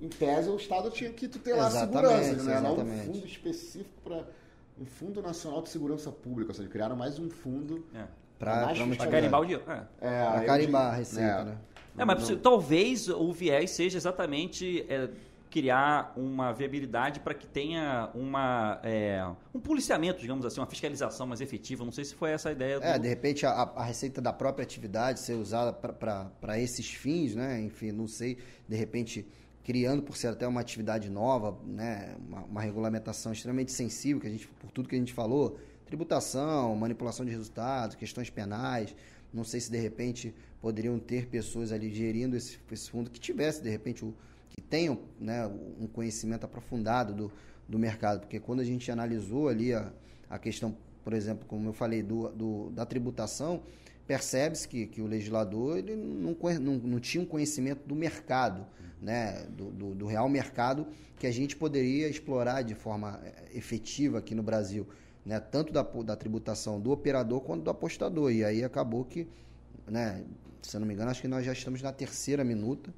em 0.00 0.08
tese, 0.08 0.48
o 0.50 0.56
Estado 0.56 0.90
tinha 0.90 1.10
que 1.12 1.26
tutelar 1.26 1.64
a 1.66 1.68
Exatamente, 1.68 2.24
segurança, 2.24 2.42
né? 2.44 2.60
Não 2.60 2.70
um 2.70 2.74
exatamente. 2.74 3.06
fundo 3.06 3.26
específico 3.26 4.00
para 4.04 4.22
um 4.78 4.84
Fundo 4.84 5.22
Nacional 5.22 5.62
de 5.62 5.70
Segurança 5.70 6.12
Pública, 6.12 6.50
ou 6.50 6.54
seja, 6.54 6.68
criaram 6.68 6.94
mais 6.94 7.18
um 7.18 7.28
fundo 7.30 7.84
É. 7.94 8.04
Pra 8.38 8.72
carimbar 9.10 9.40
o 9.40 9.44
dinheiro. 9.46 9.64
É. 9.70 9.82
É, 10.02 10.20
aí 10.28 10.46
carimbar 10.46 10.92
a 10.92 10.96
receita, 10.96 11.40
é. 11.40 11.44
né? 11.46 11.56
É, 11.98 12.04
mas 12.04 12.28
talvez 12.42 13.08
o 13.08 13.32
viés 13.32 13.70
seja 13.70 13.96
exatamente 13.96 14.84
é, 14.88 15.08
criar 15.50 16.12
uma 16.16 16.52
viabilidade 16.52 17.20
para 17.20 17.32
que 17.32 17.46
tenha 17.46 18.10
uma, 18.14 18.80
é, 18.82 19.26
um 19.54 19.60
policiamento, 19.60 20.20
digamos 20.20 20.44
assim, 20.44 20.60
uma 20.60 20.66
fiscalização 20.66 21.26
mais 21.26 21.40
efetiva. 21.40 21.84
Não 21.84 21.92
sei 21.92 22.04
se 22.04 22.14
foi 22.14 22.30
essa 22.30 22.50
a 22.50 22.52
ideia. 22.52 22.78
Do... 22.78 22.84
É, 22.84 22.98
de 22.98 23.08
repente 23.08 23.46
a, 23.46 23.52
a 23.52 23.84
receita 23.84 24.20
da 24.20 24.32
própria 24.32 24.62
atividade 24.62 25.20
ser 25.20 25.34
usada 25.34 25.72
para 25.72 26.58
esses 26.58 26.90
fins, 26.90 27.34
né? 27.34 27.60
Enfim, 27.60 27.92
não 27.92 28.06
sei, 28.06 28.38
de 28.68 28.76
repente 28.76 29.26
criando 29.64 30.02
por 30.02 30.16
ser 30.16 30.28
até 30.28 30.46
uma 30.46 30.60
atividade 30.60 31.10
nova, 31.10 31.58
né? 31.64 32.16
Uma, 32.28 32.40
uma 32.44 32.60
regulamentação 32.60 33.32
extremamente 33.32 33.72
sensível, 33.72 34.20
que 34.20 34.26
a 34.26 34.30
gente, 34.30 34.46
por 34.46 34.70
tudo 34.70 34.88
que 34.88 34.94
a 34.94 34.98
gente 34.98 35.12
falou, 35.12 35.58
tributação, 35.86 36.76
manipulação 36.76 37.24
de 37.24 37.32
resultados, 37.32 37.96
questões 37.96 38.28
penais. 38.28 38.94
Não 39.32 39.42
sei 39.42 39.60
se 39.60 39.70
de 39.70 39.78
repente 39.78 40.34
poderiam 40.66 40.98
ter 40.98 41.28
pessoas 41.28 41.70
ali 41.70 41.94
gerindo 41.94 42.36
esse, 42.36 42.58
esse 42.72 42.90
fundo 42.90 43.08
que 43.08 43.20
tivesse 43.20 43.62
de 43.62 43.70
repente 43.70 44.04
o 44.04 44.12
que 44.50 44.60
tenham 44.60 44.98
né, 45.16 45.46
um 45.78 45.86
conhecimento 45.86 46.42
aprofundado 46.42 47.14
do, 47.14 47.32
do 47.68 47.78
mercado, 47.78 48.18
porque 48.22 48.40
quando 48.40 48.58
a 48.58 48.64
gente 48.64 48.90
analisou 48.90 49.48
ali 49.48 49.72
a, 49.72 49.92
a 50.28 50.40
questão, 50.40 50.76
por 51.04 51.12
exemplo, 51.12 51.44
como 51.46 51.68
eu 51.68 51.72
falei, 51.72 52.02
do, 52.02 52.30
do 52.30 52.70
da 52.70 52.84
tributação, 52.84 53.62
percebe-se 54.08 54.66
que, 54.66 54.88
que 54.88 55.00
o 55.00 55.06
legislador 55.06 55.78
ele 55.78 55.94
não, 55.94 56.36
não, 56.60 56.74
não 56.78 56.98
tinha 56.98 57.22
um 57.22 57.26
conhecimento 57.26 57.86
do 57.86 57.94
mercado, 57.94 58.66
né, 59.00 59.46
do, 59.50 59.70
do, 59.70 59.94
do, 59.94 60.06
real 60.06 60.28
mercado 60.28 60.84
que 61.16 61.28
a 61.28 61.32
gente 61.32 61.54
poderia 61.54 62.08
explorar 62.08 62.62
de 62.62 62.74
forma 62.74 63.20
eh, 63.22 63.50
efetiva 63.54 64.18
aqui 64.18 64.34
no 64.34 64.42
Brasil, 64.42 64.84
né, 65.24 65.38
tanto 65.38 65.72
da, 65.72 65.82
da 65.82 66.16
tributação 66.16 66.80
do 66.80 66.90
operador 66.90 67.40
quanto 67.42 67.62
do 67.62 67.70
apostador. 67.70 68.32
E 68.32 68.44
aí 68.44 68.64
acabou 68.64 69.04
que, 69.04 69.28
né, 69.86 70.24
se 70.62 70.76
eu 70.76 70.80
não 70.80 70.86
me 70.86 70.94
engano, 70.94 71.10
acho 71.10 71.20
que 71.20 71.28
nós 71.28 71.44
já 71.44 71.52
estamos 71.52 71.82
na 71.82 71.92
terceira 71.92 72.44
minuta 72.44 72.92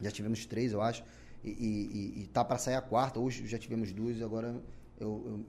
já 0.00 0.10
tivemos 0.10 0.44
três, 0.46 0.72
eu 0.72 0.80
acho. 0.80 1.04
E, 1.42 1.50
e, 1.50 2.22
e 2.22 2.26
tá 2.32 2.44
para 2.44 2.58
sair 2.58 2.74
a 2.74 2.80
quarta. 2.80 3.20
Hoje 3.20 3.46
já 3.46 3.58
tivemos 3.58 3.92
duas, 3.92 4.20
agora 4.22 4.54
eu, 4.98 5.22
eu 5.26 5.40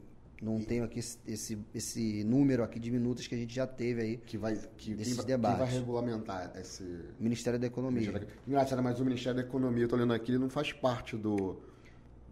não 0.41 0.59
e, 0.59 0.65
tenho 0.65 0.83
aqui 0.83 0.99
esse, 0.99 1.57
esse 1.73 2.23
número 2.25 2.63
aqui 2.63 2.79
de 2.79 2.91
minutos 2.91 3.27
que 3.27 3.35
a 3.35 3.37
gente 3.37 3.55
já 3.55 3.65
teve 3.65 4.01
aí 4.01 4.17
que 4.17 4.37
vai 4.37 4.59
que 4.77 4.93
desses 4.93 5.15
quem, 5.15 5.25
debates. 5.25 5.59
Quem 5.59 5.67
vai 5.67 5.79
regulamentar 5.79 6.51
esse 6.59 6.83
Ministério 7.17 7.57
da 7.57 7.67
Economia. 7.67 8.27
Engraçado, 8.45 8.83
mas 8.83 8.99
o 8.99 9.05
Ministério 9.05 9.41
da 9.41 9.47
Economia, 9.47 9.85
eu 9.85 9.87
tô 9.87 9.95
olhando 9.95 10.13
aqui, 10.13 10.31
ele 10.31 10.39
não 10.39 10.49
faz 10.49 10.73
parte 10.73 11.15
do 11.15 11.57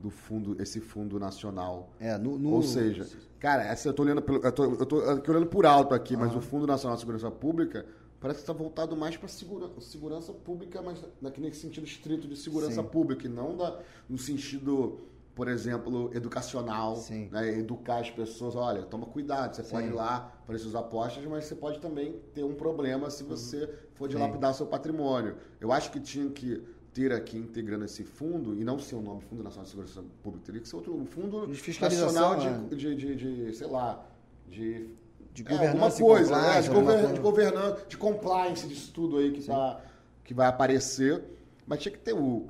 do 0.01 0.09
fundo, 0.09 0.61
esse 0.61 0.81
fundo 0.81 1.17
nacional. 1.17 1.93
É, 1.97 2.17
no, 2.17 2.37
no... 2.37 2.49
Ou 2.49 2.61
seja, 2.61 3.07
cara, 3.39 3.63
essa 3.63 3.87
eu 3.87 3.93
tô 3.93 4.03
olhando 4.03 4.21
pelo, 4.21 4.39
eu 4.39 4.51
tô, 4.51 4.65
eu 4.65 4.85
tô 4.85 5.31
olhando 5.31 5.47
por 5.47 5.65
alto 5.65 5.93
aqui, 5.93 6.17
mas 6.17 6.35
o 6.35 6.41
Fundo 6.41 6.67
Nacional 6.67 6.97
de 6.97 6.99
Segurança 6.99 7.31
Pública 7.31 7.85
parece 8.23 8.39
que 8.39 8.43
está 8.43 8.53
voltado 8.53 8.95
mais 8.95 9.17
para 9.17 9.27
segura, 9.27 9.69
segurança 9.81 10.31
pública, 10.31 10.81
mas 10.81 10.97
naquele 11.21 11.53
sentido 11.53 11.85
estrito 11.85 12.25
de 12.25 12.37
segurança 12.37 12.81
Sim. 12.81 12.87
pública, 12.87 13.27
e 13.27 13.29
não 13.29 13.57
da, 13.57 13.81
no 14.07 14.17
sentido, 14.17 14.97
por 15.35 15.49
exemplo, 15.49 16.09
educacional, 16.15 16.97
né? 17.29 17.59
educar 17.59 17.97
as 17.97 18.09
pessoas, 18.09 18.55
olha, 18.55 18.83
toma 18.83 19.05
cuidado, 19.07 19.53
você 19.53 19.63
Sim. 19.63 19.71
pode 19.71 19.87
ir 19.87 19.91
lá 19.91 20.33
para 20.45 20.55
esses 20.55 20.73
apostas, 20.73 21.25
mas 21.25 21.43
você 21.43 21.53
pode 21.53 21.81
também 21.81 22.17
ter 22.33 22.45
um 22.45 22.53
problema 22.53 23.09
se 23.09 23.25
você 23.25 23.69
for 23.95 24.07
dilapidar 24.07 24.53
Sim. 24.53 24.59
seu 24.59 24.67
patrimônio. 24.67 25.35
Eu 25.59 25.73
acho 25.73 25.91
que 25.91 25.99
tinha 25.99 26.29
que 26.29 26.63
ter 26.93 27.11
aqui 27.11 27.37
integrando 27.37 27.83
esse 27.83 28.05
fundo, 28.05 28.55
e 28.55 28.63
não 28.63 28.79
ser 28.79 28.95
o 28.95 29.01
nome 29.01 29.19
Fundo 29.19 29.43
Nacional 29.43 29.65
de 29.65 29.69
Segurança 29.69 30.01
Pública, 30.23 30.45
teria 30.45 30.61
que 30.61 30.69
ser 30.69 30.77
outro 30.77 30.95
um 30.95 31.05
fundo 31.05 31.45
de 31.45 31.81
nacional 31.81 32.37
de, 32.37 32.49
né? 32.49 32.67
de, 32.69 32.95
de, 32.95 33.15
de, 33.17 33.53
sei 33.53 33.67
lá, 33.67 34.05
de 34.47 35.02
de 35.33 35.43
governança, 35.43 35.97
é, 35.97 36.05
alguma 36.05 36.15
coisa, 36.15 36.41
né? 36.41 36.61
de, 36.61 36.69
govern, 36.69 37.13
de 37.13 37.19
governança, 37.19 37.85
de 37.87 37.97
compliance 37.97 38.67
disso 38.67 38.91
tudo 38.93 39.17
aí 39.17 39.31
que, 39.31 39.43
tá, 39.43 39.81
que 40.23 40.33
vai 40.33 40.47
aparecer. 40.47 41.23
Mas 41.65 41.79
tinha 41.79 41.91
que 41.91 41.99
ter 41.99 42.13
o, 42.13 42.47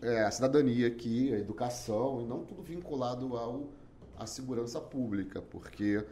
é, 0.00 0.24
a 0.24 0.30
cidadania 0.30 0.88
aqui, 0.88 1.34
a 1.34 1.38
educação, 1.38 2.22
e 2.22 2.24
não 2.24 2.44
tudo 2.44 2.62
vinculado 2.62 3.36
ao, 3.36 3.68
à 4.18 4.26
segurança 4.26 4.80
pública, 4.80 5.42
porque 5.42 6.02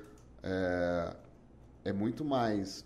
é, 0.43 1.17
é 1.87 1.93
muito 1.93 2.25
mais 2.25 2.85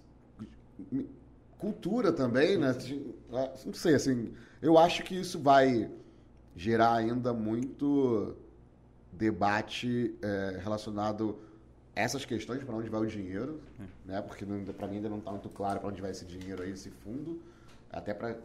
cultura 1.59 2.13
também, 2.13 2.57
né? 2.57 2.77
Não 3.65 3.73
sei, 3.73 3.95
assim, 3.95 4.33
eu 4.63 4.79
acho 4.79 5.03
que 5.03 5.19
isso 5.19 5.41
vai 5.41 5.91
gerar 6.55 6.95
ainda 6.95 7.33
muito 7.33 8.37
debate 9.13 10.15
é, 10.23 10.61
relacionado 10.63 11.39
essas 11.97 12.27
questões 12.27 12.63
para 12.63 12.77
onde 12.77 12.91
vai 12.91 13.01
o 13.01 13.07
dinheiro, 13.07 13.61
é. 13.81 14.13
né? 14.13 14.23
Porque 14.23 14.45
para 14.45 14.87
mim 14.87 14.97
ainda 14.97 15.09
não 15.09 15.19
está 15.19 15.31
muito 15.31 15.49
claro 15.49 15.81
para 15.81 15.89
onde 15.89 16.01
vai 16.03 16.11
esse 16.11 16.27
dinheiro 16.27 16.63
aí, 16.63 16.71
esse 16.71 16.91
fundo, 16.91 17.41
até 17.91 18.13
para 18.13 18.37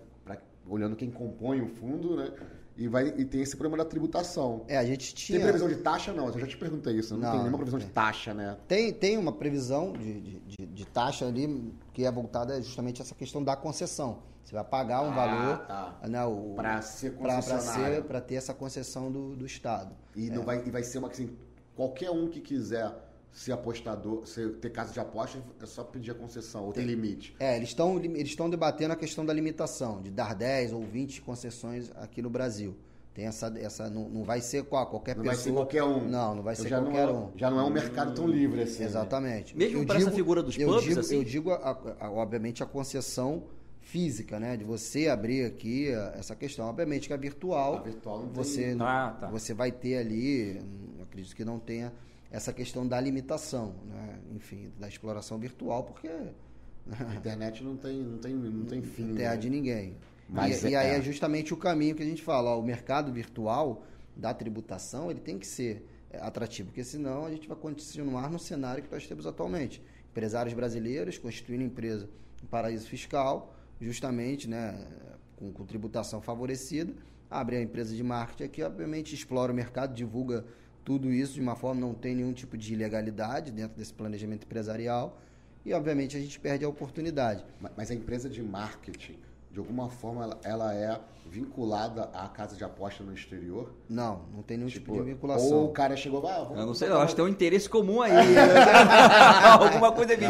olhando 0.68 0.96
quem 0.96 1.12
compõe 1.12 1.62
o 1.62 1.68
fundo, 1.68 2.16
né? 2.16 2.32
E, 2.78 2.88
vai, 2.88 3.08
e 3.10 3.26
tem 3.26 3.42
esse 3.42 3.58
problema 3.58 3.84
da 3.84 3.90
tributação. 3.90 4.64
É, 4.68 4.78
a 4.78 4.86
gente 4.86 5.14
tinha... 5.14 5.38
Tem 5.38 5.46
previsão 5.46 5.68
de 5.68 5.76
taxa? 5.76 6.14
Não, 6.14 6.28
eu 6.28 6.40
já 6.40 6.48
te 6.48 6.58
perguntei 6.58 6.96
isso. 6.96 7.16
Não, 7.16 7.22
não 7.22 7.32
tem 7.32 7.40
nenhuma 7.40 7.58
previsão 7.58 7.80
de 7.80 7.88
taxa, 7.88 8.34
né? 8.34 8.58
Tem, 8.68 8.94
tem 8.94 9.18
uma 9.18 9.34
previsão 9.34 9.92
de, 9.92 10.22
de, 10.22 10.66
de, 10.66 10.86
taxa 10.86 11.28
ali 11.28 11.74
que 11.94 12.06
é 12.06 12.12
voltada 12.12 12.62
justamente 12.62 13.02
a 13.02 13.04
essa 13.04 13.14
questão 13.14 13.44
da 13.44 13.56
concessão. 13.56 14.24
Você 14.44 14.56
vai 14.56 14.64
pagar 14.64 15.02
um 15.02 15.12
ah, 15.12 15.16
valor 15.16 15.58
tá. 15.66 16.00
né, 16.08 16.20
para 16.56 16.82
ser 16.82 17.14
concessionário. 17.14 18.04
Para 18.06 18.22
ter 18.22 18.36
essa 18.36 18.54
concessão 18.54 19.12
do, 19.12 19.36
do 19.36 19.46
Estado. 19.46 19.94
E, 20.16 20.30
é. 20.30 20.32
não 20.32 20.44
vai, 20.44 20.64
e 20.66 20.72
vai 20.72 20.84
ser 20.84 21.00
uma 21.00 21.10
assim, 21.10 21.36
qualquer 21.76 22.10
um 22.10 22.30
que 22.30 22.40
quiser 22.40 22.94
ser 23.32 23.54
apostador, 23.54 24.26
ser, 24.28 24.52
ter 24.56 24.70
casa 24.72 24.92
de 24.92 25.00
aposta, 25.00 25.42
é 25.62 25.66
só 25.66 25.84
pedir 25.84 26.12
a 26.12 26.14
concessão, 26.14 26.66
ou 26.66 26.74
tem, 26.74 26.86
tem 26.86 26.96
limite? 26.96 27.36
É, 27.40 27.56
eles 27.56 27.70
estão 27.70 27.98
eles 27.98 28.30
estão 28.30 28.50
debatendo 28.50 28.94
a 28.94 28.96
questão 28.96 29.26
da 29.26 29.34
limitação, 29.34 30.02
de 30.02 30.12
dar 30.12 30.36
10 30.36 30.74
ou 30.74 30.82
20 30.82 31.22
concessões 31.22 31.92
aqui 31.96 32.22
no 32.22 32.30
Brasil. 32.30 32.76
Tem 33.14 33.26
essa, 33.26 33.54
essa 33.58 33.90
não, 33.90 34.08
não 34.08 34.24
vai 34.24 34.40
ser 34.40 34.64
qual, 34.64 34.86
qualquer 34.88 35.18
não 35.18 35.24
pessoa. 35.24 35.36
Não 35.36 35.36
vai 35.36 35.44
ser 35.44 35.52
qualquer 35.52 35.84
um. 35.84 36.10
Não, 36.10 36.36
não 36.36 36.44
vai 36.44 36.56
ser 36.56 36.70
qualquer 36.70 36.92
não 36.92 36.98
é, 36.98 37.12
um. 37.12 37.32
Já 37.36 37.52
não 37.52 37.60
é 37.60 37.64
um 37.64 37.70
mercado 37.70 38.14
tão 38.14 38.26
livre 38.26 38.62
assim. 38.62 38.80
Né? 38.80 38.86
Exatamente. 38.86 39.58
Né? 39.58 39.66
Mesmo 39.66 39.86
para 39.86 40.00
essa 40.00 40.12
figura 40.12 40.42
dos 40.42 40.58
eu 40.58 40.70
pubs, 40.70 40.84
digo, 40.84 41.00
assim? 41.00 41.16
Eu 41.16 41.24
digo, 41.24 41.52
a, 41.52 41.78
a, 42.00 42.12
obviamente, 42.12 42.64
a 42.64 42.66
concessão 42.66 43.44
física, 43.82 44.40
né? 44.40 44.56
De 44.56 44.64
você 44.64 45.10
abrir 45.10 45.44
aqui 45.44 45.90
essa 46.14 46.36
questão. 46.36 46.68
Obviamente 46.68 47.08
que 47.08 47.14
a 47.14 47.18
virtual, 47.18 47.78
a 47.78 47.82
virtual 47.82 48.20
não 48.20 48.30
você, 48.30 48.64
tem... 48.64 48.78
ah, 48.82 49.18
tá. 49.20 49.28
você 49.28 49.54
vai 49.54 49.74
ter 49.74 49.98
ali, 49.98 50.62
acredito 51.02 51.36
que 51.36 51.44
não 51.44 51.60
tenha 51.60 51.92
essa 52.32 52.54
questão 52.54 52.88
da 52.88 53.00
limitação, 53.00 53.76
né? 53.86 54.20
enfim, 54.34 54.72
da 54.80 54.88
exploração 54.88 55.38
virtual, 55.38 55.84
porque 55.84 56.08
a 56.08 57.16
internet 57.16 57.64
não 57.64 57.76
tem, 57.76 58.02
não 58.02 58.18
tem, 58.18 58.34
não 58.34 58.66
tem 58.66 58.82
fim. 58.82 59.04
Não 59.04 59.16
tem 59.16 59.26
né? 59.26 59.38
de 59.38 59.50
ninguém. 59.50 59.98
Mas 60.30 60.64
e, 60.64 60.68
é, 60.68 60.70
e 60.72 60.76
aí 60.78 60.88
é. 60.92 60.98
é 60.98 61.02
justamente 61.02 61.54
o 61.54 61.58
caminho 61.58 61.94
que 61.94 62.02
a 62.02 62.06
gente 62.06 62.22
fala, 62.22 62.52
ó, 62.52 62.60
o 62.60 62.64
mercado 62.64 63.12
virtual 63.12 63.84
da 64.16 64.34
tributação, 64.34 65.12
ele 65.12 65.20
tem 65.20 65.38
que 65.38 65.46
ser 65.46 65.86
é, 66.10 66.20
atrativo, 66.20 66.70
porque 66.70 66.84
senão 66.84 67.26
a 67.26 67.32
gente 67.32 67.48
vai 67.48 67.58
continuar 67.58 68.32
no 68.32 68.40
cenário 68.40 68.82
que 68.82 68.92
nós 68.92 69.06
temos 69.06 69.28
atualmente. 69.28 69.84
Empresários 70.10 70.54
brasileiros 70.54 71.18
constituindo 71.18 71.64
empresa 71.64 72.10
em 72.42 72.48
paraíso 72.48 72.88
fiscal, 72.88 73.54
justamente, 73.80 74.50
né, 74.50 74.88
com, 75.36 75.52
com 75.52 75.66
tributação 75.66 76.22
favorecida, 76.22 76.94
abre 77.30 77.58
a 77.58 77.62
empresa 77.62 77.96
de 77.96 78.04
marketing 78.04 78.44
aqui, 78.44 78.64
obviamente 78.64 79.14
explora 79.14 79.52
o 79.52 79.56
mercado, 79.56 79.94
divulga 79.94 80.46
tudo 80.84 81.12
isso 81.12 81.34
de 81.34 81.42
uma 81.42 81.56
forma 81.56 81.80
não 81.80 81.94
tem 81.94 82.16
nenhum 82.16 82.34
tipo 82.34 82.58
de 82.58 82.74
ilegalidade 82.74 83.52
dentro 83.52 83.78
desse 83.78 83.94
planejamento 83.94 84.46
empresarial 84.46 85.18
e 85.66 85.74
obviamente 85.74 86.18
a 86.18 86.20
gente 86.20 86.40
perde 86.40 86.66
a 86.66 86.70
oportunidade. 86.70 87.44
Mas 87.78 87.92
a 87.92 87.94
empresa 87.94 88.28
de 88.30 88.42
marketing, 88.42 89.18
de 89.52 89.60
alguma 89.60 89.90
forma, 89.90 90.24
ela, 90.24 90.40
ela 90.44 90.74
é 90.74 91.00
vinculada 91.30 92.10
à 92.14 92.28
casa 92.28 92.56
de 92.56 92.64
aposta 92.64 93.04
no 93.04 93.14
exterior? 93.14 93.72
Não, 93.88 94.22
não 94.34 94.42
tem 94.42 94.58
nenhum 94.58 94.70
tipo, 94.70 94.92
tipo 94.92 95.04
de 95.04 95.12
vinculação. 95.14 95.54
Ou 95.54 95.66
o 95.68 95.72
cara 95.72 95.96
chegou, 95.96 96.28
ah, 96.28 96.44
vamos 96.44 96.58
Eu 96.58 96.66
não 96.66 96.74
sei, 96.74 96.90
eu 96.90 97.00
acho 97.00 97.10
que 97.10 97.16
tem 97.16 97.26
um 97.26 97.30
interesse 97.30 97.70
comum 97.70 98.02
aí. 98.02 98.12
Alguma 99.60 99.92
coisa 99.92 100.18
de 100.18 100.26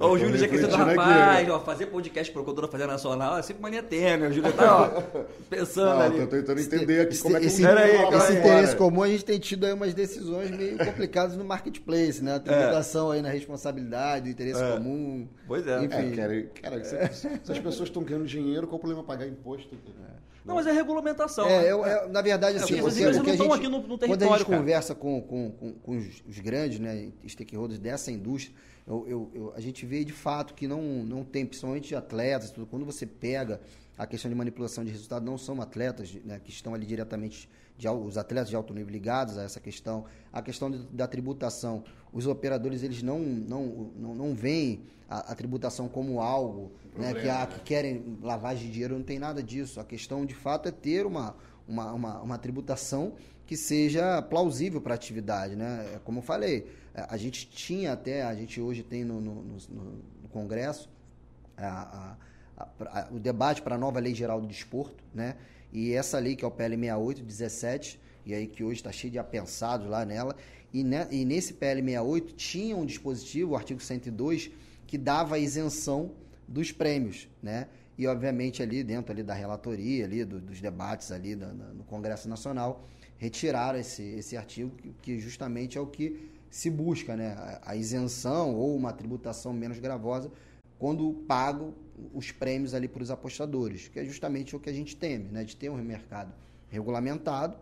Ó, 0.00 0.12
o 0.12 0.18
Júlio 0.18 0.36
já 0.38 0.46
quer 0.46 0.58
ser 0.58 0.68
do 0.68 0.76
rapaz, 0.76 1.40
aqui, 1.40 1.50
ó, 1.50 1.60
fazer 1.60 1.86
podcast 1.86 2.32
procuradora 2.32 2.68
fazer 2.68 2.86
nacional 2.86 3.36
é 3.36 3.42
sempre 3.42 3.60
mania 3.60 3.82
tênue. 3.82 4.28
O 4.28 4.32
Júlio 4.32 4.52
tá, 4.52 4.92
ó, 4.94 5.20
pensando 5.50 5.90
não, 5.90 6.00
ali. 6.00 6.20
Tô 6.20 6.26
tentando 6.28 6.60
entender 6.60 7.00
aqui 7.00 7.14
esse, 7.14 7.22
como 7.22 7.36
é 7.36 7.40
que 7.40 7.46
esse, 7.46 7.66
aí, 7.66 8.14
esse 8.14 8.32
interesse 8.34 8.76
comum, 8.76 9.02
a 9.02 9.08
gente 9.08 9.24
tem 9.24 9.38
tido 9.40 9.66
aí 9.66 9.72
umas 9.72 9.94
decisões 9.94 10.50
meio 10.52 10.78
complicadas 10.78 11.36
no 11.36 11.44
marketplace, 11.44 12.22
né? 12.22 12.36
A 12.36 12.40
tributação 12.40 13.12
é. 13.12 13.16
aí 13.16 13.22
na 13.22 13.30
responsabilidade, 13.30 14.30
interesse 14.30 14.62
é. 14.62 14.72
comum. 14.72 15.26
Pois 15.48 15.66
é. 15.66 15.84
Enfim. 15.84 16.12
É, 16.12 16.16
cara, 16.16 16.42
cara 16.62 16.84
se, 16.84 17.14
se, 17.14 17.52
as 17.52 17.58
pessoas 17.58 17.88
estão 17.88 18.04
ganhando 18.04 18.26
dinheiro, 18.26 18.68
qual 18.68 18.76
o 18.76 18.80
problema 18.80 19.02
pagar 19.02 19.26
imposto? 19.26 19.76
Não, 20.48 20.54
mas 20.54 20.66
é 20.66 20.72
regulamentação. 20.72 21.46
É, 21.46 21.62
né? 21.62 21.72
eu, 21.72 21.84
eu, 21.84 22.08
na 22.08 22.22
verdade, 22.22 22.56
assim, 22.56 22.78
é, 22.78 22.80
porque 22.80 23.04
a 23.04 23.12
gente, 23.12 23.52
aqui 23.52 23.68
no, 23.68 23.86
no 23.86 23.98
quando 23.98 24.22
a 24.22 24.26
gente 24.26 24.44
cara. 24.44 24.58
conversa 24.58 24.94
com, 24.94 25.20
com, 25.20 25.50
com, 25.50 25.72
com 25.74 25.96
os, 25.98 26.22
os, 26.26 26.38
grandes 26.38 26.78
né, 26.78 27.10
stakeholders 27.26 27.78
dessa 27.78 28.10
indústria, 28.10 28.56
eu, 28.88 29.06
eu, 29.06 29.30
eu, 29.34 29.52
a 29.54 29.60
gente 29.60 29.84
vê 29.84 30.02
de 30.02 30.14
fato 30.14 30.54
que 30.54 30.66
não, 30.66 30.80
não 31.04 31.22
tem, 31.22 31.44
principalmente 31.44 31.88
de 31.88 31.94
atletas, 31.94 32.50
tudo, 32.50 32.66
quando 32.66 32.86
você 32.86 33.04
pega 33.04 33.60
a 33.98 34.06
questão 34.06 34.30
de 34.30 34.34
manipulação 34.34 34.82
de 34.82 34.90
resultado, 34.90 35.24
não 35.26 35.36
são 35.36 35.60
atletas 35.60 36.14
né, 36.24 36.40
que 36.42 36.50
estão 36.50 36.72
ali 36.72 36.86
diretamente, 36.86 37.50
de, 37.76 37.86
os 37.86 38.16
atletas 38.16 38.48
de 38.48 38.56
alto 38.56 38.72
nível 38.72 38.90
ligados 38.90 39.36
a 39.36 39.42
essa 39.42 39.60
questão. 39.60 40.06
A 40.32 40.40
questão 40.40 40.70
de, 40.70 40.78
da 40.86 41.06
tributação, 41.06 41.84
os 42.12 42.26
operadores 42.26 42.82
eles 42.82 43.02
não, 43.02 43.18
não, 43.18 43.90
não, 43.94 44.14
não 44.14 44.34
veem 44.34 44.84
a, 45.06 45.32
a 45.32 45.34
tributação 45.34 45.86
como 45.86 46.20
algo 46.20 46.72
né, 46.96 47.12
que, 47.12 47.28
a, 47.28 47.46
que 47.46 47.60
querem 47.60 48.18
lavagem 48.22 48.68
de 48.68 48.72
dinheiro, 48.72 48.96
não 48.96 49.04
tem 49.04 49.18
nada 49.18 49.42
disso. 49.42 49.80
A 49.80 49.84
questão 49.84 50.24
de 50.24 50.34
fato 50.34 50.66
é 50.66 50.72
ter 50.72 51.04
uma, 51.04 51.36
uma, 51.66 51.92
uma, 51.92 52.22
uma 52.22 52.38
tributação 52.38 53.12
que 53.46 53.56
seja 53.56 54.20
plausível 54.22 54.80
para 54.80 54.92
a 54.92 54.96
atividade, 54.96 55.56
né? 55.56 55.92
É 55.94 55.98
Como 56.04 56.18
eu 56.18 56.22
falei, 56.22 56.66
a 56.98 57.14
a 57.14 57.16
gente 57.16 57.48
tinha 57.48 57.92
até, 57.92 58.22
a 58.22 58.34
gente 58.34 58.60
hoje 58.60 58.82
tem 58.82 59.04
no, 59.04 59.20
no, 59.20 59.34
no- 59.42 60.02
no 60.22 60.28
Congresso 60.30 60.88
a- 61.56 62.16
a- 62.56 62.66
a- 63.00 63.08
o 63.10 63.18
debate 63.18 63.62
para 63.62 63.74
a 63.74 63.78
nova 63.78 63.98
lei 64.00 64.14
geral 64.14 64.40
do 64.40 64.46
desporto, 64.46 65.02
né? 65.14 65.36
E 65.72 65.92
essa 65.92 66.18
lei 66.18 66.34
que 66.36 66.44
é 66.44 66.48
o 66.48 66.50
PL 66.50 66.76
68 66.76 67.22
17, 67.22 68.00
e 68.24 68.34
aí 68.34 68.46
que 68.46 68.62
hoje 68.64 68.76
está 68.80 68.90
cheio 68.92 69.12
de 69.12 69.18
apensados 69.18 69.88
lá 69.88 70.04
nela, 70.04 70.34
e, 70.72 70.82
ne- 70.84 71.06
e 71.10 71.24
nesse 71.24 71.54
PL 71.54 71.80
68 71.82 72.34
tinha 72.34 72.76
um 72.76 72.84
dispositivo, 72.86 73.52
o 73.52 73.56
artigo 73.56 73.80
102, 73.80 74.50
que 74.86 74.96
dava 74.98 75.38
isenção 75.38 76.10
dos 76.46 76.72
prêmios, 76.72 77.28
né? 77.42 77.66
E 77.96 78.06
obviamente 78.06 78.62
ali 78.62 78.82
dentro 78.84 79.12
ali 79.12 79.22
da 79.22 79.34
relatoria, 79.34 80.04
ali 80.04 80.24
do- 80.24 80.40
dos 80.40 80.60
debates 80.60 81.10
ali 81.10 81.34
da- 81.36 81.48
no 81.52 81.84
Congresso 81.84 82.28
Nacional, 82.28 82.86
retiraram 83.18 83.78
esse, 83.78 84.02
esse 84.02 84.36
artigo 84.36 84.70
que 85.02 85.18
justamente 85.18 85.76
é 85.76 85.80
o 85.80 85.86
que 85.86 86.30
se 86.50 86.70
busca, 86.70 87.16
né? 87.16 87.58
A, 87.64 87.76
isenção 87.76 88.54
ou 88.54 88.76
uma 88.76 88.92
tributação 88.92 89.52
menos 89.52 89.78
gravosa 89.78 90.30
quando 90.78 91.12
pagam 91.26 91.74
os 92.14 92.30
prêmios 92.30 92.74
ali 92.74 92.86
para 92.86 93.02
os 93.02 93.10
apostadores, 93.10 93.88
que 93.88 93.98
é 93.98 94.04
justamente 94.04 94.54
o 94.54 94.60
que 94.60 94.70
a 94.70 94.72
gente 94.72 94.96
teme, 94.96 95.30
né? 95.30 95.44
De 95.44 95.56
ter 95.56 95.68
um 95.70 95.76
mercado 95.76 96.32
regulamentado 96.70 97.56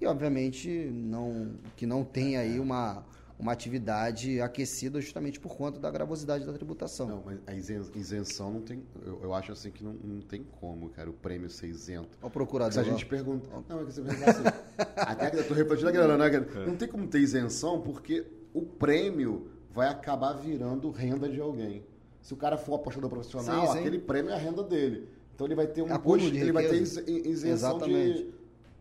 e, 0.00 0.06
obviamente, 0.06 0.68
não, 0.68 1.54
que 1.76 1.86
não 1.86 2.04
tem 2.04 2.36
aí 2.36 2.58
uma, 2.58 3.04
uma 3.42 3.50
atividade 3.52 4.40
aquecida 4.40 5.00
justamente 5.00 5.40
por 5.40 5.56
conta 5.56 5.80
da 5.80 5.90
gravosidade 5.90 6.46
da 6.46 6.52
tributação. 6.52 7.08
Não, 7.08 7.22
mas 7.26 7.38
a 7.44 7.52
isen- 7.52 7.90
isenção 7.96 8.52
não 8.52 8.60
tem. 8.62 8.84
Eu, 9.04 9.18
eu 9.24 9.34
acho 9.34 9.50
assim 9.50 9.72
que 9.72 9.82
não, 9.82 9.94
não 9.94 10.20
tem 10.20 10.44
como, 10.60 10.88
cara, 10.90 11.10
o 11.10 11.12
prêmio 11.12 11.50
ser 11.50 11.66
isento. 11.66 12.16
Ó, 12.22 12.28
o 12.28 12.30
procurador. 12.30 12.72
Se 12.72 12.78
a 12.78 12.84
gente 12.84 13.04
pergunta. 13.04 13.50
Não, 13.68 13.80
é 13.80 13.84
que 13.84 13.92
você 13.92 14.00
pensa 14.02 14.30
assim. 14.30 14.42
Até 14.96 15.28
que 15.30 15.36
eu 15.38 15.48
tô 15.48 15.54
refletindo 15.54 15.88
a 15.88 15.92
grana, 15.92 16.16
né? 16.16 16.30
cara? 16.30 16.66
Não 16.66 16.76
tem 16.76 16.86
como 16.86 17.04
ter 17.08 17.18
isenção 17.18 17.80
porque 17.80 18.24
o 18.54 18.62
prêmio 18.62 19.48
vai 19.72 19.88
acabar 19.88 20.34
virando 20.34 20.88
renda 20.92 21.28
de 21.28 21.40
alguém. 21.40 21.84
Se 22.20 22.32
o 22.32 22.36
cara 22.36 22.56
for 22.56 22.76
apostador 22.76 23.10
profissional, 23.10 23.66
Sim, 23.66 23.72
sim. 23.72 23.78
aquele 23.80 23.98
prêmio 23.98 24.30
é 24.30 24.34
a 24.34 24.38
renda 24.38 24.62
dele. 24.62 25.08
Então 25.34 25.48
ele 25.48 25.56
vai 25.56 25.66
ter 25.66 25.82
um 25.82 25.92
imposto, 25.92 26.30
de 26.30 26.38
ele 26.38 26.52
vai 26.52 26.68
ter 26.68 26.76
isenção 26.80 27.50
Exatamente. 27.78 28.18
de, 28.18 28.34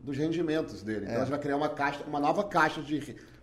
dos 0.03 0.15
rendimentos 0.15 0.83
dele. 0.83 1.05
Então 1.05 1.13
É. 1.15 1.17
a 1.17 1.19
gente 1.21 1.31
vai 1.31 1.39
criar 1.39 1.57
uma 1.57 1.69
caixa, 1.69 2.03
uma 2.03 2.19
nova 2.19 2.43
caixa 2.43 2.79
de 2.83 2.99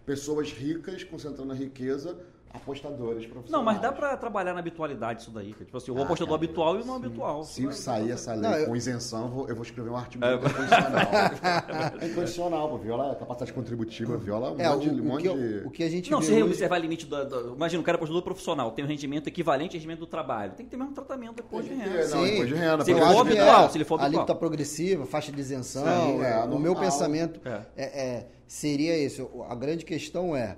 pessoas 0.08 0.50
ricas 0.50 1.04
concentrando 1.04 1.52
a 1.52 1.54
riqueza, 1.54 2.18
apostadores 2.52 3.26
profissionais. 3.26 3.50
Não, 3.50 3.62
mas 3.62 3.80
dá 3.80 3.92
pra 3.92 4.16
trabalhar 4.16 4.52
na 4.54 4.60
habitualidade 4.60 5.22
isso 5.22 5.30
daí. 5.30 5.52
Tipo 5.52 5.76
assim, 5.76 5.90
o 5.90 5.98
Ah, 5.98 6.02
apostador 6.04 6.38
cara, 6.38 6.44
habitual 6.46 6.76
e 6.78 6.82
o 6.82 6.84
não 6.84 6.94
habitual. 6.96 7.44
Se 7.44 7.70
sair 7.72 8.10
essa 8.10 8.32
lei 8.34 8.42
Não, 8.50 8.56
eu- 8.58 8.66
com 8.66 8.76
isenção, 8.76 9.22
eu 9.24 9.28
vou, 9.28 9.48
eu 9.48 9.54
vou 9.54 9.64
escrever 9.64 9.90
um 9.90 9.96
artigo 9.96 10.24
É. 10.24 10.34
incondicional. 10.34 11.02
é 12.00 12.06
incondicional, 12.06 12.68
pô. 12.70 12.78
Viola 12.78 13.12
a 13.12 13.16
capacidade 13.16 13.52
contributiva, 13.52 14.16
viola 14.16 14.52
um 14.52 14.60
É, 14.60 14.68
monte, 14.68 14.88
o, 14.88 14.94
de- 14.94 15.00
um 15.00 15.04
o 15.04 15.06
monte 15.06 15.22
que, 15.28 15.34
de... 15.34 15.66
o 15.66 15.70
que 15.70 15.82
a 15.84 15.90
gente 15.90 16.10
Não, 16.10 16.22
se 16.22 16.32
hoje- 16.32 16.42
observar 16.42 16.78
limite 16.78 17.06
do, 17.06 17.24
do- 17.28 17.54
Imagina, 17.54 17.80
o 17.80 17.84
cara 17.84 17.96
é 17.96 17.98
apostador 17.98 18.22
profissional, 18.22 18.70
tem 18.72 18.84
um 18.84 18.88
rendimento 18.88 19.26
equivalente 19.28 19.76
ao 19.76 19.78
rendimento 19.80 20.00
do 20.00 20.06
trabalho. 20.06 20.52
Tem 20.52 20.64
que 20.64 20.70
ter 20.70 20.76
o 20.76 20.80
mesmo 20.80 20.94
tratamento 20.94 21.34
depois 21.36 21.64
de 21.64 21.74
renda. 21.74 21.96
não, 21.98 22.02
Sim. 22.06 22.24
depois 22.30 22.48
de 22.48 22.54
renda. 22.54 22.84
Se 22.84 22.90
ele 22.92 23.00
for 23.00 23.20
habitual, 23.20 23.70
se 23.70 23.76
ele 23.78 23.84
for 23.84 23.94
a 23.94 24.04
habitual. 24.04 24.20
alíquota 24.22 24.34
progressiva, 24.34 25.06
faixa 25.06 25.30
de 25.32 25.40
isenção, 25.40 25.84
Sim, 25.84 26.22
é, 26.22 26.36
o 26.36 26.40
normal. 26.40 26.58
meu 26.58 26.74
pensamento 26.76 27.40
É. 27.46 27.60
é, 27.76 27.84
é, 28.16 28.26
seria 28.46 28.96
esse. 28.96 29.26
A 29.48 29.54
grande 29.54 29.84
questão 29.84 30.34
é 30.36 30.56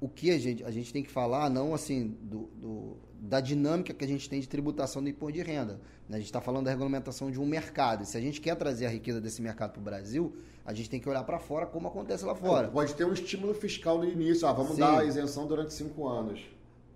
o 0.00 0.08
que 0.08 0.30
a 0.30 0.38
gente, 0.38 0.62
a 0.64 0.70
gente 0.70 0.92
tem 0.92 1.02
que 1.02 1.10
falar, 1.10 1.50
não 1.50 1.74
assim, 1.74 2.16
do, 2.22 2.48
do- 2.60 2.96
da 3.20 3.40
dinâmica 3.40 3.92
que 3.92 4.04
a 4.04 4.08
gente 4.08 4.28
tem 4.30 4.38
de 4.40 4.48
tributação 4.48 5.02
do 5.02 5.08
imposto 5.08 5.32
de 5.32 5.42
renda. 5.42 5.80
né? 6.08 6.16
A 6.16 6.18
gente 6.18 6.26
está 6.26 6.40
falando 6.40 6.66
da 6.66 6.70
regulamentação 6.70 7.30
de 7.32 7.40
um 7.40 7.44
mercado. 7.46 8.04
E 8.04 8.06
se 8.06 8.16
a 8.16 8.20
gente 8.20 8.40
quer 8.40 8.54
trazer 8.54 8.86
a 8.86 8.88
riqueza 8.88 9.20
desse 9.20 9.42
mercado 9.42 9.72
para 9.72 9.80
o 9.80 9.82
Brasil, 9.82 10.32
a 10.64 10.72
gente 10.72 10.88
tem 10.88 11.00
que 11.00 11.08
olhar 11.08 11.24
para 11.24 11.40
fora 11.40 11.66
como 11.66 11.88
acontece 11.88 12.24
lá 12.24 12.34
fora. 12.34 12.68
Pode 12.68 12.94
ter 12.94 13.04
um 13.04 13.12
estímulo 13.12 13.54
fiscal 13.54 13.98
no 13.98 14.04
início. 14.08 14.46
Ah, 14.46 14.52
vamos 14.52 14.74
Sim. 14.74 14.80
dar 14.80 15.00
a 15.00 15.04
isenção 15.04 15.48
durante 15.48 15.74
cinco 15.74 16.06
anos. 16.06 16.40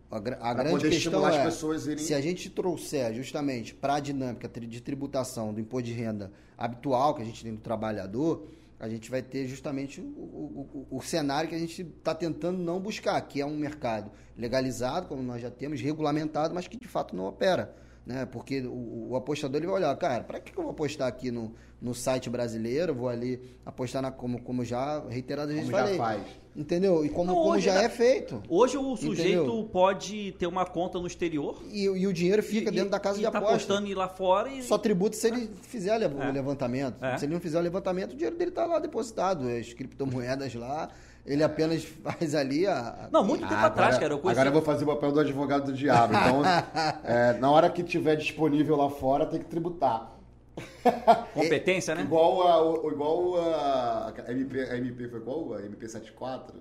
A, 0.09 0.21
gra- 0.21 0.39
a 0.41 0.55
grande 0.55 0.89
questão 0.91 1.27
é, 1.29 1.45
irem- 1.87 1.99
se 1.99 2.13
a 2.15 2.21
gente 2.21 2.51
trouxer 2.51 3.13
justamente 3.15 3.75
para 3.75 3.95
a 3.95 4.01
dinâmica 4.01 4.47
de 4.49 4.81
tributação 4.81 5.53
do 5.53 5.59
imposto 5.61 5.87
de 5.89 5.93
renda 5.95 6.31
habitual 6.57 7.15
que 7.15 7.23
a 7.23 7.25
gente 7.25 7.43
tem 7.43 7.53
do 7.55 7.61
trabalhador, 7.61 8.47
a 8.83 8.89
gente 8.89 9.09
vai 9.09 9.23
ter 9.23 9.47
justamente 9.47 10.01
o, 10.01 10.05
o- 10.05 10.87
o- 10.91 11.01
cenário 11.01 11.49
que 11.49 11.55
a 11.55 11.59
gente 11.59 11.83
está 11.83 12.13
tentando 12.15 12.59
não 12.59 12.81
buscar, 12.81 13.21
que 13.23 13.41
é 13.41 13.47
um 13.47 13.57
mercado 13.57 14.11
legalizado, 14.37 15.07
como 15.07 15.23
nós 15.23 15.41
já 15.41 15.51
temos, 15.53 15.81
regulamentado, 15.81 16.53
mas 16.53 16.67
que 16.67 16.77
de 16.77 16.89
fato 16.89 17.15
não 17.15 17.27
opera. 17.27 17.75
Né? 18.05 18.27
Porque 18.27 18.61
o, 18.63 19.11
o 19.11 19.17
apostador 19.17 19.59
ele 19.59 19.67
vai 19.69 19.77
olhar, 19.77 19.97
cara, 19.97 20.25
para 20.25 20.41
que, 20.41 20.51
eu 20.59 20.63
vou 20.65 20.73
apostar 20.73 21.07
aqui 21.07 21.31
no, 21.31 21.55
no 21.81 21.95
site 21.95 22.29
brasileiro? 22.29 22.93
Vou 22.93 23.09
ali 23.09 23.41
apostar 23.65 24.03
na, 24.03 24.11
como, 24.11 24.43
como 24.43 24.65
já 24.65 24.99
reiteradas 25.09 25.55
vezes 25.55 25.71
Como 25.71 25.79
já 25.79 25.85
falei. 25.97 25.99
faz. 25.99 26.42
Entendeu? 26.55 27.03
E 27.03 27.09
como, 27.09 27.25
Não, 27.29 27.35
como 27.35 27.51
hoje 27.53 27.65
já 27.65 27.83
é 27.83 27.89
feito. 27.89 28.43
Hoje 28.47 28.77
o 28.77 28.95
sujeito 28.95 29.43
Entendeu? 29.45 29.69
pode 29.73 30.33
ter 30.33 30.47
uma 30.47 30.67
conta 30.67 30.99
no 30.99 31.07
exterior. 31.07 31.57
E, 31.71 31.85
e 31.85 32.07
o 32.07 32.13
dinheiro 32.13 32.43
fica 32.43 32.69
e- 32.69 32.75
dentro 32.75 32.91
da 32.91 33.01
casa 33.01 33.17
e 33.17 33.25
de 33.25 33.31
tá 33.31 33.39
aposta. 33.39 33.55
apostando 33.57 33.87
ir 33.89 33.95
lá 33.95 34.07
fora 34.07 34.51
e. 34.51 34.63
Só 34.63 34.77
tributa 34.77 35.17
se 35.17 35.29
ele 35.29 35.49
fizer 35.63 35.97
le- 35.97 36.07
o 36.09 36.23
É. 36.23 36.31
levantamento. 36.31 37.03
É. 37.03 37.17
Se 37.17 37.25
ele 37.25 37.33
não 37.33 37.41
fizer 37.41 37.59
o 37.59 37.63
levantamento, 37.63 38.13
o 38.13 38.15
dinheiro 38.15 38.37
dele 38.37 38.51
está 38.51 38.67
lá 38.67 38.79
depositado. 38.79 39.49
As 39.49 39.73
criptomoedas 39.73 40.55
lá, 40.55 40.91
ele 41.25 41.43
apenas 41.43 41.85
faz 42.05 42.35
ali 42.35 42.67
a. 42.67 43.09
Não, 43.11 43.25
muito 43.25 43.43
tempo 43.49 43.55
Ah, 43.55 43.67
atrás, 43.67 43.95
agora, 43.97 44.01
cara. 44.03 44.13
Eu 44.15 44.19
conheci... 44.19 44.39
agora 44.41 44.49
eu 44.51 44.53
vou 44.53 44.63
fazer 44.63 44.85
o 44.85 44.89
papel 44.89 45.11
do 45.13 45.21
advogado 45.21 45.65
do 45.65 45.73
diabo. 45.73 46.13
Então, 46.15 46.43
é, 47.03 47.33
na 47.39 47.51
hora 47.51 47.71
que 47.71 47.83
tiver 47.83 48.17
disponível 48.17 48.77
lá 48.77 48.91
fora, 48.91 49.25
tem 49.25 49.39
que 49.41 49.47
tributar. 49.47 50.12
Competência, 51.35 51.95
né? 51.95 52.03
Igual 52.03 52.43
a, 52.47 52.93
igual 52.93 53.37
a, 53.41 54.09
a 54.27 54.33
MP, 54.33 54.61
a 54.63 54.77
MP 54.77 55.09
foi 55.09 55.21
qual? 55.21 55.55
A 55.55 55.63
MP 55.63 55.89
74? 55.89 56.55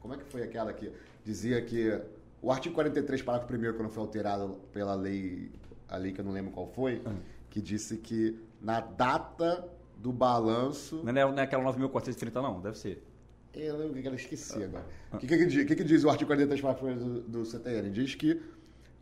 Como 0.00 0.14
é 0.14 0.16
que 0.16 0.24
foi 0.24 0.42
aquela 0.42 0.72
que 0.72 0.90
dizia 1.24 1.60
que 1.62 2.00
o 2.40 2.50
artigo 2.50 2.74
43, 2.74 3.20
parágrafo 3.22 3.52
1 3.54 3.72
quando 3.76 3.90
foi 3.90 4.02
alterado 4.02 4.58
pela 4.72 4.94
lei, 4.94 5.50
a 5.88 5.96
lei 5.96 6.12
que 6.12 6.20
eu 6.20 6.24
não 6.24 6.32
lembro 6.32 6.52
qual 6.52 6.66
foi, 6.68 7.02
que 7.50 7.60
disse 7.60 7.96
que 7.98 8.38
na 8.60 8.80
data 8.80 9.68
do 9.96 10.12
balanço... 10.12 11.02
Não 11.04 11.10
é, 11.10 11.24
não 11.24 11.38
é 11.38 11.42
aquela 11.42 11.64
9.430, 11.64 12.34
não? 12.34 12.60
Deve 12.60 12.78
ser. 12.78 13.04
Eu 13.52 13.76
lembro 13.76 14.00
que 14.00 14.06
eu 14.06 14.14
esqueci 14.14 14.62
agora. 14.62 14.84
O 15.12 15.18
que, 15.18 15.26
que, 15.26 15.36
que 15.36 15.46
diz- 15.46 15.66
que 15.66 15.74
que 15.74 15.84
diz 15.84 16.04
o 16.04 16.10
artigo 16.10 16.28
43, 16.28 16.60
parágrafo 16.60 16.86
1 16.86 16.96
do, 16.96 17.20
do 17.22 17.44
CTN? 17.44 17.90
Diz 17.90 18.14
que 18.14 18.40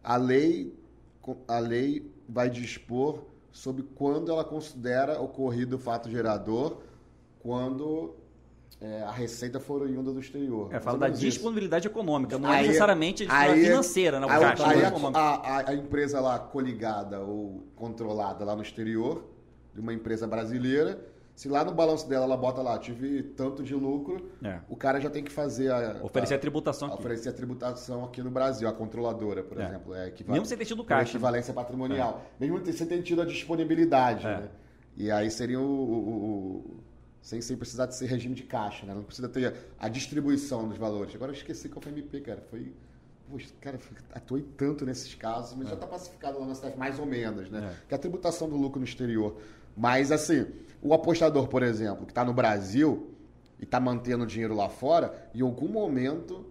a 0.03 0.17
lei, 0.17 0.75
a 1.47 1.59
lei 1.59 2.11
vai 2.29 2.49
dispor 2.49 3.25
sobre 3.57 3.83
quando 3.95 4.31
ela 4.31 4.45
considera 4.45 5.19
ocorrido 5.19 5.77
o 5.77 5.79
fato 5.79 6.11
gerador, 6.11 6.77
quando 7.41 8.15
é, 8.79 9.03
a 9.03 9.11
receita 9.11 9.59
for 9.59 9.81
oriunda 9.81 10.13
do 10.13 10.21
exterior. 10.21 10.69
É, 10.75 10.79
fala 10.79 10.99
da 10.99 11.09
isso. 11.09 11.21
disponibilidade 11.21 11.87
econômica, 11.87 12.37
não 12.39 12.53
é 12.53 12.59
Aí- 12.59 12.67
necessariamente 12.67 13.27
a 13.27 13.39
aí- 13.39 13.65
financeira, 13.65 14.21
né? 14.21 14.27
O 14.27 14.31
aí, 14.31 14.41
caixa 14.41 14.67
aí 14.69 14.77
não 14.77 14.83
é 14.83 14.85
a, 14.85 14.89
econômico. 14.89 15.19
a- 15.19 15.37
a- 15.37 15.71
a 15.71 15.75
empresa 15.75 16.21
lá 16.21 16.39
coligada 16.39 17.21
ou 17.21 17.67
controlada 17.75 18.45
lá 18.45 18.55
no 18.55 18.61
exterior, 18.61 19.25
de 19.73 19.81
uma 19.81 19.95
empresa 19.95 20.27
brasileira, 20.27 21.03
se 21.37 21.49
lá 21.49 21.63
no 21.65 21.71
balanço 21.73 22.09
dela 22.09 22.25
ela 22.25 22.37
bota 22.37 22.61
lá, 22.63 22.77
tive 22.79 23.23
tanto 23.23 23.63
de 23.63 23.75
lucro, 23.75 24.29
É. 24.43 24.59
o 24.69 24.75
cara 24.75 24.99
já 25.01 25.09
tem 25.11 25.23
que 25.23 25.31
fazer 25.31 25.71
a, 25.71 26.01
Oferecer 26.03 26.35
a 26.35 26.37
a- 26.39 26.41
tributação 26.41 26.89
aqui. 26.89 26.99
oferecer 26.99 27.29
a 27.29 27.33
tributação 27.33 28.05
aqui 28.07 28.23
no 28.23 28.31
Brasil, 28.31 28.67
a 28.69 28.73
controladora, 28.73 29.43
por 29.45 29.61
É. 29.61 29.67
exemplo. 29.67 29.95
É 29.95 30.09
equival- 30.09 30.33
Mesmo 30.33 30.47
sem 30.47 30.57
ter 30.59 30.65
tido 30.65 30.83
caixa. 30.83 31.13
equivalência 31.13 31.53
patrimonial. 31.55 32.25
Mesmo 32.41 32.65
sem 32.73 32.87
ter 32.87 33.03
tido 33.03 33.21
a 33.23 33.25
disponibilidade. 33.27 34.27
É. 34.27 34.41
né? 34.41 34.49
E 34.97 35.11
aí 35.11 35.31
seria 35.31 35.61
o. 35.61 35.63
o- 35.63 36.09
o- 36.09 36.77
sem, 37.21 37.41
sem 37.43 37.57
precisar 37.57 37.85
de 37.87 37.95
ser 37.95 38.07
regime 38.07 38.35
de 38.35 38.45
caixa, 38.45 38.87
né? 38.87 38.95
Não 38.95 39.03
precisa 39.03 39.29
ter 39.29 39.53
a 39.79 39.89
distribuição 39.89 40.67
dos 40.69 40.79
valores. 40.79 41.15
Agora 41.15 41.33
eu 41.33 41.37
esqueci 41.37 41.69
qual 41.69 41.83
foi 41.83 41.93
a 41.93 41.95
MP, 41.95 42.21
cara. 42.21 42.41
Foi. 42.51 42.73
Poxa, 43.29 43.49
cara, 43.61 43.79
atuei 44.15 44.43
tanto 44.57 44.87
nesses 44.87 45.13
casos, 45.17 45.55
mas 45.59 45.69
já 45.69 45.75
está 45.75 45.87
pacificado 45.87 46.39
lá 46.39 46.47
na 46.47 46.55
cidade, 46.55 46.79
mais 46.79 46.99
ou 47.01 47.05
menos, 47.05 47.51
né? 47.51 47.73
É. 47.75 47.89
Que 47.89 47.95
é 47.95 47.97
a 47.97 47.99
tributação 47.99 48.49
do 48.49 48.57
lucro 48.57 48.79
no 48.79 48.87
exterior. 48.87 49.37
Mas, 49.77 50.13
assim, 50.13 50.47
o 50.87 50.95
apostador, 50.95 51.49
por 51.49 51.63
exemplo, 51.63 52.07
que 52.07 52.13
está 52.13 52.25
no 52.25 52.33
Brasil 52.33 53.11
e 53.59 53.65
está 53.65 53.81
mantendo 53.81 54.25
dinheiro 54.25 54.55
lá 54.55 54.69
fora, 54.69 55.29
em 55.35 55.41
algum 55.41 55.67
momento 55.67 56.47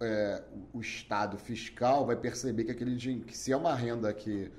é, 0.00 0.42
o 0.72 0.80
Estado 0.80 1.36
fiscal 1.36 2.06
vai 2.06 2.16
perceber 2.16 2.64
que 2.64 2.70
aquele 2.70 2.96
dinheiro, 2.96 3.26
que 3.26 3.36
se 3.36 3.52
é 3.52 3.56
uma 3.56 3.74
renda 3.74 4.12
que 4.14 4.50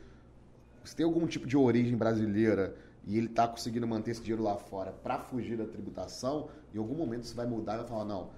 se 0.84 0.96
tem 0.96 1.06
algum 1.06 1.26
tipo 1.26 1.48
de 1.48 1.58
origem 1.58 1.98
brasileira 1.98 2.76
e 3.06 3.18
ele 3.18 3.28
está 3.28 3.48
conseguindo 3.48 3.88
manter 3.88 4.12
esse 4.12 4.22
dinheiro 4.22 4.44
lá 4.44 4.56
fora 4.56 4.92
para 4.92 5.20
fugir 5.20 5.58
da 5.58 5.66
tributação, 5.66 6.50
em 6.74 6.78
algum 6.78 6.96
momento 6.96 7.24
isso 7.24 7.36
vai 7.36 7.48
mudar 7.48 7.74
e 7.74 7.78
vai 7.78 7.88
falar, 7.88 8.06
não, 8.06 8.30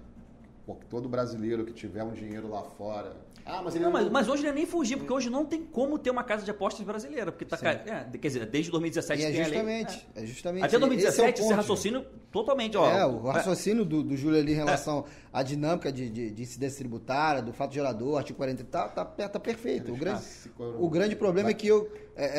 todo 0.88 1.08
brasileiro 1.08 1.64
que 1.64 1.72
tiver 1.72 2.02
um 2.04 2.12
dinheiro 2.12 2.48
lá 2.48 2.62
fora. 2.62 3.16
Ah, 3.44 3.62
mas 3.64 3.74
ele 3.74 3.84
Não, 3.84 3.90
mas, 3.90 4.08
mas 4.10 4.28
hoje 4.28 4.42
não 4.42 4.50
é 4.50 4.52
nem 4.52 4.66
fugir, 4.66 4.96
porque 4.96 5.12
hoje 5.12 5.30
não 5.30 5.44
tem 5.46 5.62
como 5.64 5.98
ter 5.98 6.10
uma 6.10 6.22
casa 6.22 6.44
de 6.44 6.50
apostas 6.50 6.84
brasileira, 6.84 7.32
porque 7.32 7.44
tá 7.46 7.56
ca- 7.56 7.70
é, 7.72 8.04
quer 8.18 8.28
dizer, 8.28 8.46
desde 8.46 8.70
2017 8.70 9.20
E 9.20 9.24
é 9.24 9.30
tem 9.32 9.44
justamente, 9.44 10.08
é 10.14 10.26
justamente. 10.26 10.62
Até 10.64 10.66
esse 10.68 10.76
é 10.76 10.78
2017 10.78 11.40
esse 11.40 11.52
raciocínio 11.52 12.04
totalmente, 12.30 12.76
ó. 12.76 12.88
É, 12.88 13.04
o 13.06 13.22
raciocínio 13.22 13.84
do, 13.84 14.02
do 14.02 14.16
Júlio 14.16 14.38
ali 14.38 14.52
em 14.52 14.56
relação 14.56 15.04
à 15.32 15.42
dinâmica 15.42 15.92
de, 15.92 16.10
de, 16.10 16.30
de 16.30 16.42
incidência 16.42 16.78
tributária, 16.78 17.40
do 17.40 17.52
fato 17.52 17.72
gerador, 17.72 18.18
artigo 18.18 18.36
40, 18.36 18.64
tá, 18.64 18.88
tá, 18.88 19.04
tá 19.04 19.38
perfeito. 19.40 19.92
O 19.92 19.96
grande, 19.96 20.22
o 20.58 20.90
grande 20.90 21.14
problema 21.16 21.50
é 21.50 21.54
que 21.54 21.68
eu, 21.68 21.88
é, 22.16 22.24
é, 22.24 22.30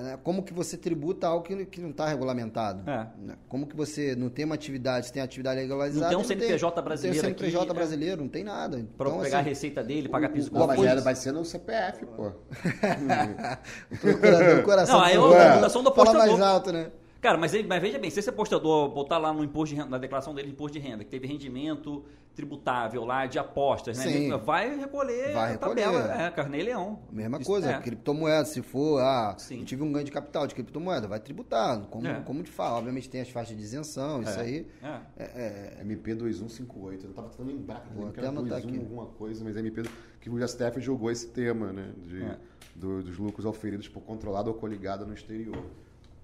é, 0.00 0.02
né, 0.02 0.18
como 0.22 0.42
que 0.42 0.52
você 0.52 0.76
tributa 0.76 1.28
algo 1.28 1.44
que, 1.44 1.64
que 1.66 1.80
não 1.80 1.90
está 1.90 2.08
regulamentado. 2.08 2.88
É. 2.90 3.06
né? 3.18 3.36
Como 3.48 3.66
que 3.66 3.76
você 3.76 4.16
não 4.16 4.28
tem 4.28 4.44
uma 4.44 4.56
atividade, 4.56 5.06
você 5.06 5.12
tem 5.12 5.22
atividade 5.22 5.60
legalizada. 5.60 6.00
Não 6.06 6.08
tem 6.10 6.18
um 6.18 6.24
CNPJ 6.24 6.82
brasileiro 6.82 7.16
Não 7.16 7.22
tem 7.22 7.32
um 7.32 7.38
CNPJ 7.38 7.62
aqui, 7.62 7.70
é. 7.70 7.74
brasileiro, 7.74 8.22
não 8.22 8.28
tem 8.28 8.42
nada. 8.44 8.78
Então, 8.80 9.20
pegar 9.20 9.36
a 9.36 9.40
assim, 9.40 9.48
receita 9.50 9.84
dele, 9.84 10.08
pagar 10.08 10.28
piso 10.30 10.52
Não, 10.52 10.66
mas 10.66 10.78
apoio- 10.78 11.02
vai 11.02 11.14
ser 11.14 11.30
no 11.32 11.44
CPF, 11.44 12.04
pô. 12.06 12.32
o 13.92 13.96
procurador, 13.96 14.58
o 14.58 14.62
coração 14.62 14.96
Não, 14.98 15.04
aí 15.04 15.14
é 15.14 15.16
do- 15.18 15.24
uma 15.26 15.34
Ué. 15.34 15.54
fundação 15.54 15.82
do 15.82 15.92
fala 15.94 16.10
apostador. 16.10 16.38
mais 16.38 16.50
alto, 16.52 16.72
né? 16.72 16.90
Cara, 17.24 17.38
mas, 17.38 17.54
ele- 17.54 17.66
mas 17.66 17.80
veja 17.80 17.98
bem, 17.98 18.10
se 18.10 18.20
esse 18.20 18.28
apostador 18.28 18.90
botar 18.90 19.16
lá 19.16 19.32
no 19.32 19.42
imposto 19.42 19.74
de 19.74 19.80
renda, 19.80 19.88
na 19.92 19.96
declaração 19.96 20.34
dele 20.34 20.48
de 20.48 20.52
imposto 20.52 20.78
de 20.78 20.84
renda, 20.86 21.02
que 21.04 21.10
teve 21.10 21.26
rendimento 21.26 22.04
tributável 22.34 23.02
lá 23.02 23.24
de 23.24 23.38
apostas, 23.38 23.96
né? 23.96 24.04
Sim. 24.04 24.24
Ele 24.26 24.36
Vai 24.36 24.76
recolher 24.76 25.32
Vai 25.32 25.44
a 25.44 25.46
recolher. 25.52 25.84
tabela. 25.84 26.22
É, 26.22 26.30
carnê 26.30 26.58
e 26.58 26.62
leão. 26.64 26.98
Mesma 27.10 27.38
Isso- 27.38 27.46
coisa, 27.50 27.70
é. 27.70 27.80
criptomoeda, 27.80 28.44
se 28.44 28.60
for, 28.60 29.00
ah, 29.00 29.34
Sim. 29.38 29.60
eu 29.60 29.64
tive 29.64 29.82
um 29.82 29.90
ganho 29.90 30.04
de 30.04 30.10
capital 30.12 30.46
de 30.46 30.54
criptomoeda, 30.54 31.08
vai 31.08 31.18
tributar, 31.18 31.80
como, 31.86 32.06
É. 32.06 32.20
como 32.20 32.42
de 32.42 32.50
fala. 32.50 32.76
Obviamente 32.76 33.08
tem 33.08 33.22
as 33.22 33.30
faixas 33.30 33.56
de 33.56 33.62
isenção, 33.62 34.20
isso 34.20 34.38
É. 34.38 34.42
aí. 34.42 34.66
É. 34.82 35.00
É, 35.16 35.24
é, 35.24 35.82
MP2158. 35.82 37.04
Eu 37.04 37.08
não 37.08 37.14
tava 37.14 37.28
tentando 37.30 37.46
lembrar 37.48 37.80
que, 37.80 37.88
Vou 37.88 37.98
lembro 38.00 38.12
que 38.12 38.20
era 38.20 38.28
anotar 38.28 38.60
21 38.60 38.68
aqui. 38.74 38.78
alguma 38.84 39.06
coisa, 39.06 39.42
mas 39.42 39.56
é 39.56 39.60
MP 39.60 39.82
que 40.20 40.28
o 40.28 40.38
STF 40.46 40.78
jogou 40.80 41.10
esse 41.10 41.28
tema, 41.28 41.72
né? 41.72 41.90
De, 42.04 42.22
É. 42.22 42.36
do- 42.74 43.02
dos 43.02 43.16
lucros 43.16 43.46
auferidos 43.46 43.88
por 43.88 44.02
controlado 44.02 44.50
ou 44.50 44.56
coligado 44.56 45.06
no 45.06 45.14
exterior. 45.14 45.64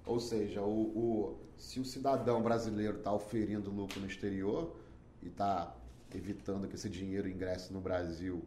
Ou 0.07 0.19
seja, 0.21 0.63
o, 0.63 0.67
o- 0.97 1.39
se 1.57 1.79
o 1.79 1.85
cidadão 1.85 2.43
brasileiro 2.43 2.99
está 2.99 3.13
oferindo 3.13 3.71
lucro 3.71 4.01
no 4.01 4.07
exterior 4.07 4.75
e 5.23 5.29
está 5.29 5.75
evitando 6.15 6.67
que 6.67 6.75
esse 6.75 6.89
dinheiro 6.89 7.29
ingresse 7.29 7.73
no 7.73 7.81
Brasil 7.81 8.43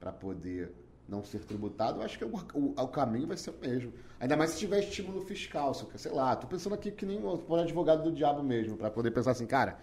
para 0.00 0.12
poder 0.12 0.72
não 1.08 1.24
ser 1.24 1.40
tributado, 1.44 2.00
eu 2.00 2.04
acho 2.04 2.18
que 2.18 2.24
o, 2.24 2.32
o- 2.54 2.74
o 2.76 2.88
caminho 2.88 3.26
vai 3.26 3.36
ser 3.36 3.50
o 3.50 3.58
mesmo. 3.58 3.92
Ainda 4.20 4.36
mais 4.36 4.50
se 4.50 4.58
tiver 4.58 4.80
estímulo 4.80 5.20
fiscal, 5.22 5.74
se, 5.74 5.86
sei 5.96 6.12
lá, 6.12 6.34
tô 6.36 6.46
pensando 6.46 6.74
aqui 6.74 6.90
que 6.90 7.06
nem 7.06 7.22
o 7.22 7.54
advogado 7.56 8.02
do 8.02 8.12
diabo 8.12 8.42
mesmo, 8.42 8.76
para 8.76 8.90
poder 8.90 9.10
pensar 9.10 9.32
assim, 9.32 9.46
cara, 9.46 9.78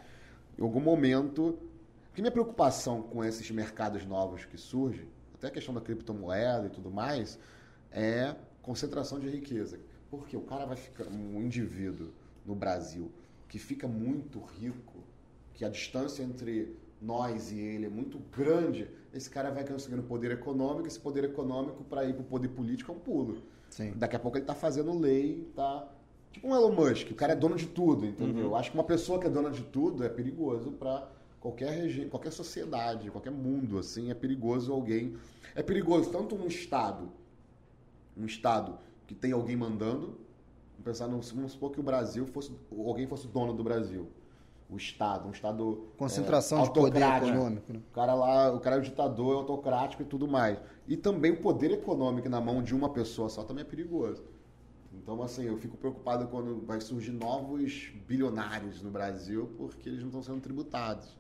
em 0.58 0.62
algum 0.64 0.80
momento. 0.80 1.58
Porque 2.08 2.22
minha 2.22 2.32
preocupação 2.32 3.02
com 3.02 3.24
esses 3.26 3.50
mercados 3.52 4.06
novos 4.06 4.46
que 4.46 4.58
surgem, 4.58 5.08
até 5.34 5.48
a 5.48 5.52
questão 5.52 5.74
da 5.74 5.82
criptomoeda 5.82 6.68
e 6.68 6.70
tudo 6.70 6.90
mais, 6.90 7.38
é 7.92 8.36
concentração 8.62 9.20
de 9.20 9.30
riqueza. 9.30 9.80
Porque 10.18 10.36
o 10.36 10.42
cara 10.42 10.66
vai 10.66 10.78
ficar, 10.78 11.06
um 11.08 11.42
indivíduo 11.42 12.10
no 12.46 12.56
Brasil 12.56 13.12
que 13.48 13.60
fica 13.60 13.88
muito 13.88 14.40
rico, 14.40 15.04
que 15.54 15.64
a 15.64 15.70
distância 15.70 16.24
entre 16.24 16.76
nós 17.02 17.52
e 17.52 17.60
ele 17.60 17.86
é 17.86 17.90
muito 17.90 18.20
grande, 18.36 18.90
esse 19.14 19.30
cara 19.30 19.52
vai 19.52 19.66
conseguindo 19.66 20.04
poder 20.04 20.32
econômico, 20.32 20.88
esse 20.88 21.00
poder 21.00 21.24
econômico 21.24 21.84
para 21.84 22.06
ir 22.06 22.14
para 22.14 22.22
o 22.22 22.26
poder 22.26 22.50
político 22.50 22.92
é 22.92 22.96
um 22.96 23.00
pulo. 23.00 23.44
sim. 23.70 23.94
Daqui 23.96 24.16
a 24.16 24.20
pouco 24.20 24.38
ele 24.38 24.46
tá 24.46 24.56
fazendo 24.56 24.98
lei, 24.98 25.48
tá. 25.56 25.88
Tipo 26.32 26.48
um 26.50 26.56
Elon 26.56 26.74
Musk, 26.74 27.12
o 27.12 27.16
cara 27.16 27.32
é 27.32 27.36
dono 27.36 27.56
de 27.56 27.68
tudo, 27.68 28.06
entendeu? 28.06 28.50
Uhum. 28.50 28.56
Acho 28.56 28.72
que 28.72 28.78
uma 28.78 28.84
pessoa 28.84 29.20
que 29.20 29.28
é 29.28 29.30
dona 29.30 29.50
de 29.50 29.64
tudo 29.64 30.04
é 30.04 30.10
perigoso 30.10 30.72
para 30.74 31.10
qualquer 31.40 31.72
região, 31.72 32.10
qualquer 32.10 32.32
sociedade, 32.32 33.10
qualquer 33.10 33.32
mundo, 33.32 33.78
assim, 33.78 34.12
é 34.12 34.14
perigoso 34.14 34.74
alguém. 34.74 35.16
É 35.54 35.64
perigoso 35.64 36.10
tanto 36.10 36.36
um 36.36 36.48
estado, 36.48 37.10
um 38.18 38.26
estado 38.26 38.78
que 39.08 39.16
tem 39.16 39.32
alguém 39.32 39.56
mandando. 39.56 40.18
Vamos 40.74 40.84
pensar, 40.84 41.08
no, 41.08 41.22
vamos 41.22 41.52
supor 41.52 41.72
que 41.72 41.80
o 41.80 41.84
Brasil 41.84 42.26
fosse, 42.28 42.52
alguém 42.72 43.08
fosse 43.08 43.28
dono 43.28 43.54
do 43.54 43.64
Brasil. 43.64 44.08
O 44.70 44.78
estado, 44.78 45.28
um 45.28 45.32
estado 45.32 45.90
Concentração 45.96 46.60
é, 46.60 46.64
de 46.64 46.70
poder 46.70 47.04
autocrático. 47.04 47.32
econômico. 47.32 47.74
Né? 47.74 47.80
O 47.88 47.94
cara 47.94 48.14
lá, 48.16 48.54
o 48.54 48.60
cara 48.60 48.78
é 48.78 48.80
o 48.80 48.82
ditador, 48.82 49.36
é 49.36 49.38
autocrático 49.38 50.02
e 50.02 50.06
tudo 50.06 50.28
mais. 50.28 50.60
E 50.88 50.98
também 50.98 51.32
o 51.32 51.38
poder 51.40 51.72
econômico 51.72 52.28
na 52.30 52.42
mão 52.42 52.64
de 52.64 52.74
uma 52.74 52.90
pessoa 52.90 53.30
só 53.30 53.44
também 53.44 53.62
é 53.62 53.68
perigoso. 53.68 54.24
Então, 54.92 55.22
assim, 55.22 55.44
eu 55.44 55.58
fico 55.58 55.78
preocupado 55.78 56.28
quando 56.28 56.66
vai 56.66 56.82
surgir 56.82 57.12
novos 57.12 57.92
bilionários 58.08 58.82
no 58.82 58.90
Brasil 58.90 59.52
porque 59.58 59.88
eles 59.88 60.00
não 60.00 60.08
estão 60.08 60.24
sendo 60.24 60.42
tributados. 60.42 61.16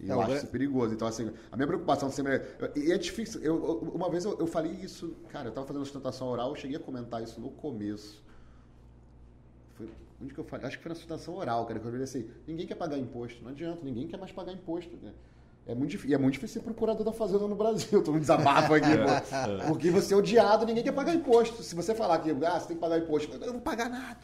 E 0.00 0.10
É, 0.10 0.12
eu 0.12 0.20
acho 0.20 0.32
isso 0.36 0.46
perigoso. 0.48 0.92
Então, 0.94 1.08
assim, 1.08 1.30
a 1.50 1.56
minha 1.56 1.66
preocupação 1.66 2.10
sempre 2.10 2.34
é. 2.34 2.72
E 2.76 2.92
é 2.92 2.98
difícil. 2.98 3.40
Eu, 3.42 3.56
uma 3.94 4.10
vez 4.10 4.24
eu, 4.24 4.38
eu 4.38 4.46
falei 4.46 4.72
isso, 4.72 5.16
cara, 5.30 5.48
eu 5.48 5.52
tava 5.52 5.66
fazendo 5.66 5.84
sustentação 5.84 6.28
oral, 6.28 6.50
eu 6.50 6.54
cheguei 6.56 6.76
a 6.76 6.80
comentar 6.80 7.22
isso 7.22 7.40
no 7.40 7.50
começo. 7.50 8.22
Foi, 9.74 9.88
onde 10.22 10.34
que 10.34 10.40
eu 10.40 10.44
falei? 10.44 10.66
Acho 10.66 10.76
que 10.76 10.82
foi 10.82 10.90
na 10.90 10.94
sustentação 10.94 11.34
oral, 11.34 11.66
cara, 11.66 11.78
que 11.78 11.86
eu 11.86 11.90
falei 11.90 12.04
assim: 12.04 12.28
ninguém 12.46 12.66
quer 12.66 12.74
pagar 12.74 12.98
imposto. 12.98 13.42
Não 13.42 13.50
adianta, 13.50 13.80
ninguém 13.82 14.06
quer 14.06 14.18
mais 14.18 14.32
pagar 14.32 14.52
imposto. 14.52 14.94
Né? 15.02 15.12
É 15.66 15.74
muito, 15.74 15.90
difí- 15.90 16.08
e 16.08 16.14
é 16.14 16.18
muito 16.18 16.34
difícil 16.34 16.60
ser 16.60 16.64
procurador 16.64 17.04
da 17.04 17.12
Fazenda 17.12 17.46
no 17.48 17.56
Brasil. 17.56 18.00
Tô 18.04 18.12
um 18.12 18.20
desabafo 18.20 18.74
aqui, 18.74 18.86
pô. 18.96 19.66
Porque 19.68 19.90
você 19.90 20.14
é 20.14 20.16
odiado, 20.16 20.64
ninguém 20.64 20.84
quer 20.84 20.92
pagar 20.92 21.14
imposto. 21.14 21.62
Se 21.62 21.74
você 21.74 21.94
falar 21.94 22.18
que 22.20 22.30
ah, 22.30 22.60
você 22.60 22.68
tem 22.68 22.76
que 22.76 22.80
pagar 22.80 22.98
imposto, 22.98 23.32
eu 23.34 23.40
não 23.40 23.52
vou 23.54 23.60
pagar 23.62 23.88
nada. 23.88 24.18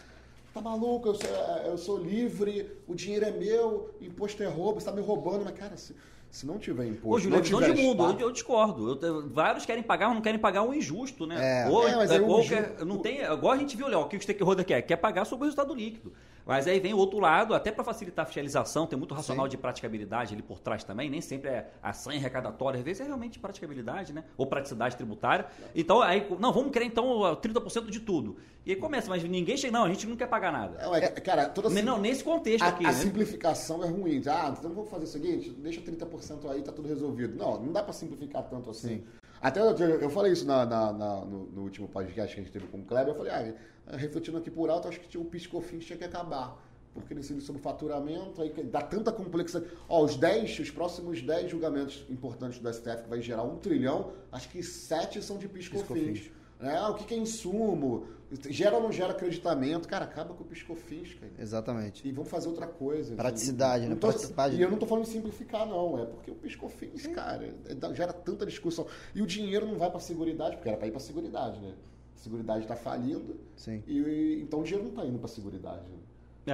Tá 0.52 0.60
maluco? 0.60 1.08
Eu 1.08 1.14
sou, 1.14 1.30
eu 1.66 1.78
sou 1.78 1.98
livre, 1.98 2.70
o 2.86 2.94
dinheiro 2.94 3.24
é 3.24 3.30
meu, 3.30 3.90
imposto 4.00 4.42
é 4.42 4.46
roubo, 4.46 4.80
você 4.80 4.86
tá 4.86 4.92
me 4.92 5.00
roubando. 5.00 5.44
Mas, 5.44 5.54
cara, 5.58 5.76
se, 5.76 5.94
se 6.30 6.46
não 6.46 6.58
tiver 6.58 6.86
imposto. 6.86 7.08
Ô, 7.08 7.18
Júlio, 7.18 7.34
é 7.36 7.38
não 7.38 7.42
tiver 7.44 7.72
de 7.74 7.82
mundo, 7.82 8.00
espaço- 8.02 8.20
eu, 8.20 8.26
eu 8.28 8.32
discordo. 8.32 9.00
Eu 9.02 9.28
vários 9.30 9.64
querem 9.64 9.82
pagar, 9.82 10.08
mas 10.08 10.16
não 10.16 10.22
querem 10.22 10.38
pagar 10.38 10.62
o 10.62 10.74
injusto, 10.74 11.26
né? 11.26 11.64
É. 11.66 11.70
Ou, 11.70 11.88
É, 11.88 11.96
mas 11.96 12.10
o 12.10 12.24
ou 12.26 12.40
inju- 12.40 12.54
quer- 12.54 12.84
não 12.84 12.98
tem, 12.98 13.22
igual 13.22 13.52
a 13.52 13.56
gente 13.56 13.76
viu, 13.76 13.88
Léo, 13.88 14.00
o 14.00 14.08
que 14.08 14.16
o 14.16 14.20
stakeholder 14.20 14.64
quer? 14.64 14.82
Quer 14.82 14.96
pagar 14.96 15.24
sobre 15.24 15.44
o 15.44 15.46
resultado 15.46 15.74
líquido. 15.74 16.12
Mas 16.46 16.66
aí 16.66 16.80
vem 16.80 16.92
o 16.92 16.96
outro 16.96 17.18
lado, 17.18 17.54
até 17.54 17.70
para 17.70 17.84
facilitar 17.84 18.24
a 18.24 18.26
fiscalização, 18.26 18.86
tem 18.86 18.98
muito 18.98 19.14
racional 19.14 19.46
Sim. 19.46 19.50
de 19.50 19.58
praticabilidade 19.58 20.34
ali 20.34 20.42
por 20.42 20.58
trás 20.58 20.84
também, 20.84 21.08
nem 21.08 21.20
sempre 21.20 21.50
é 21.50 21.70
ação 21.82 22.12
arrecadatória, 22.12 22.78
às 22.78 22.84
vezes 22.84 23.00
é 23.00 23.04
realmente 23.04 23.38
praticabilidade, 23.38 24.12
né? 24.12 24.24
Ou 24.36 24.46
praticidade 24.46 24.96
tributária. 24.96 25.46
Então, 25.74 26.00
aí, 26.00 26.26
não, 26.38 26.52
vamos 26.52 26.72
querer 26.72 26.86
então 26.86 27.20
30% 27.36 27.90
de 27.90 28.00
tudo. 28.00 28.36
E 28.64 28.70
aí 28.70 28.76
começa, 28.76 29.08
mas 29.08 29.24
ninguém 29.24 29.56
chega, 29.56 29.72
não, 29.72 29.84
a 29.84 29.88
gente 29.88 30.06
não 30.06 30.16
quer 30.16 30.28
pagar 30.28 30.52
nada. 30.52 30.78
É, 30.96 31.08
cara, 31.20 31.48
toda 31.48 31.68
Não, 31.68 31.98
nesse 31.98 32.22
contexto 32.22 32.64
a, 32.64 32.68
aqui, 32.68 32.86
a 32.86 32.92
né? 32.92 32.94
simplificação 32.94 33.82
é 33.82 33.88
ruim. 33.88 34.22
Ah, 34.26 34.54
então 34.56 34.72
vamos 34.72 34.88
fazer 34.88 35.04
o 35.04 35.08
seguinte, 35.08 35.50
deixa 35.50 35.80
30% 35.80 36.48
aí, 36.48 36.62
tá 36.62 36.70
tudo 36.70 36.88
resolvido. 36.88 37.36
Não, 37.36 37.60
não 37.60 37.72
dá 37.72 37.82
para 37.82 37.92
simplificar 37.92 38.44
tanto 38.44 38.70
assim. 38.70 39.02
Até 39.42 39.60
eu, 39.60 39.70
eu 39.76 40.08
falei 40.08 40.32
isso 40.32 40.46
na, 40.46 40.64
na- 40.64 40.92
na- 40.92 41.24
no, 41.24 41.46
no 41.46 41.62
último 41.62 41.88
podcast 41.88 42.34
que 42.34 42.40
a 42.40 42.44
gente 42.44 42.52
teve 42.52 42.66
com 42.68 42.78
o 42.78 42.84
Kleber, 42.84 43.12
eu 43.12 43.16
falei, 43.18 43.32
ah, 43.32 43.96
refletindo 43.96 44.38
aqui 44.38 44.50
por 44.50 44.70
alto, 44.70 44.86
acho 44.88 45.00
que 45.00 45.08
tinha 45.08 45.20
o 45.20 45.24
piscofins 45.24 45.84
tinha 45.84 45.98
que 45.98 46.04
acabar. 46.04 46.56
Porque 46.94 47.12
ele 47.14 47.20
incide 47.20 47.40
sobre 47.40 47.60
faturamento, 47.62 48.40
aí 48.42 48.50
dá 48.64 48.82
tanta 48.82 49.10
complexidade. 49.10 49.72
Ó, 49.88 50.04
os 50.04 50.14
10, 50.16 50.58
os 50.60 50.70
próximos 50.70 51.22
10 51.22 51.50
julgamentos 51.50 52.04
importantes 52.10 52.58
do 52.58 52.72
STF 52.72 53.04
que 53.04 53.08
vai 53.08 53.20
gerar 53.22 53.42
um 53.44 53.56
trilhão, 53.56 54.12
acho 54.30 54.48
que 54.50 54.62
7 54.62 55.22
são 55.22 55.38
de 55.38 55.48
piscofins. 55.48 55.86
Piscofins. 55.88 56.30
Né? 56.60 56.80
O 56.88 56.94
que 56.94 57.04
que 57.04 57.14
é 57.14 57.16
insumo? 57.16 58.06
Gera 58.48 58.76
ou 58.76 58.82
não 58.82 58.90
gera 58.92 59.12
acreditamento? 59.12 59.86
Cara, 59.86 60.04
acaba 60.04 60.32
com 60.34 60.42
o 60.42 60.46
piscofins, 60.46 61.14
cara. 61.14 61.32
Exatamente. 61.38 62.06
E 62.06 62.12
vamos 62.12 62.30
fazer 62.30 62.48
outra 62.48 62.66
coisa. 62.66 63.14
Praticidade, 63.14 63.84
Não 63.84 63.90
né? 63.90 63.96
tô- 63.96 64.08
Praticidade. 64.08 64.56
E 64.56 64.62
eu 64.62 64.70
não 64.70 64.78
tô 64.78 64.86
falando 64.86 65.04
em 65.06 65.10
simplificar, 65.10 65.66
não. 65.66 65.98
É 66.02 66.06
porque 66.06 66.30
o 66.30 66.34
piscofins, 66.34 67.06
cara, 67.08 67.46
é 67.66 67.94
gera 67.94 68.12
tanta 68.12 68.46
discussão. 68.46 68.86
E 69.14 69.20
o 69.20 69.26
dinheiro 69.26 69.66
não 69.66 69.76
vai 69.76 69.90
pra 69.90 70.00
seguridade, 70.00 70.56
porque 70.56 70.68
era 70.68 70.78
pra 70.78 70.86
ir 70.88 70.90
pra 70.92 71.00
seguridade, 71.00 71.60
né? 71.60 71.74
A 72.16 72.18
seguridade 72.18 72.66
tá 72.66 72.76
falindo, 72.76 73.38
Sim. 73.56 73.82
e, 73.86 73.98
e- 73.98 74.42
então 74.42 74.60
o 74.60 74.62
dinheiro 74.64 74.86
não 74.88 74.94
tá 74.94 75.04
indo 75.04 75.18
pra 75.18 75.28
seguridade. 75.28 75.82
né? 75.90 75.98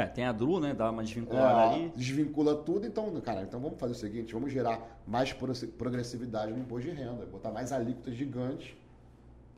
É, 0.02 0.06
tem 0.06 0.24
a 0.24 0.32
Dru, 0.32 0.60
né? 0.60 0.74
Dá 0.74 0.90
uma 0.90 1.02
desvinculada 1.02 1.74
É, 1.74 1.74
ali. 1.76 1.92
desvincula 1.96 2.54
tudo, 2.56 2.86
então, 2.86 3.10
cara, 3.22 3.42
então 3.42 3.58
vamos 3.58 3.78
fazer 3.78 3.92
o 3.92 3.96
seguinte, 3.96 4.34
vamos 4.34 4.52
gerar 4.52 5.00
mais 5.06 5.32
pro- 5.32 5.54
progressividade 5.78 6.52
no 6.52 6.58
imposto 6.58 6.90
de 6.90 6.94
renda, 6.94 7.24
botar 7.24 7.50
mais 7.50 7.72
alíquotas 7.72 8.14
gigantes 8.14 8.74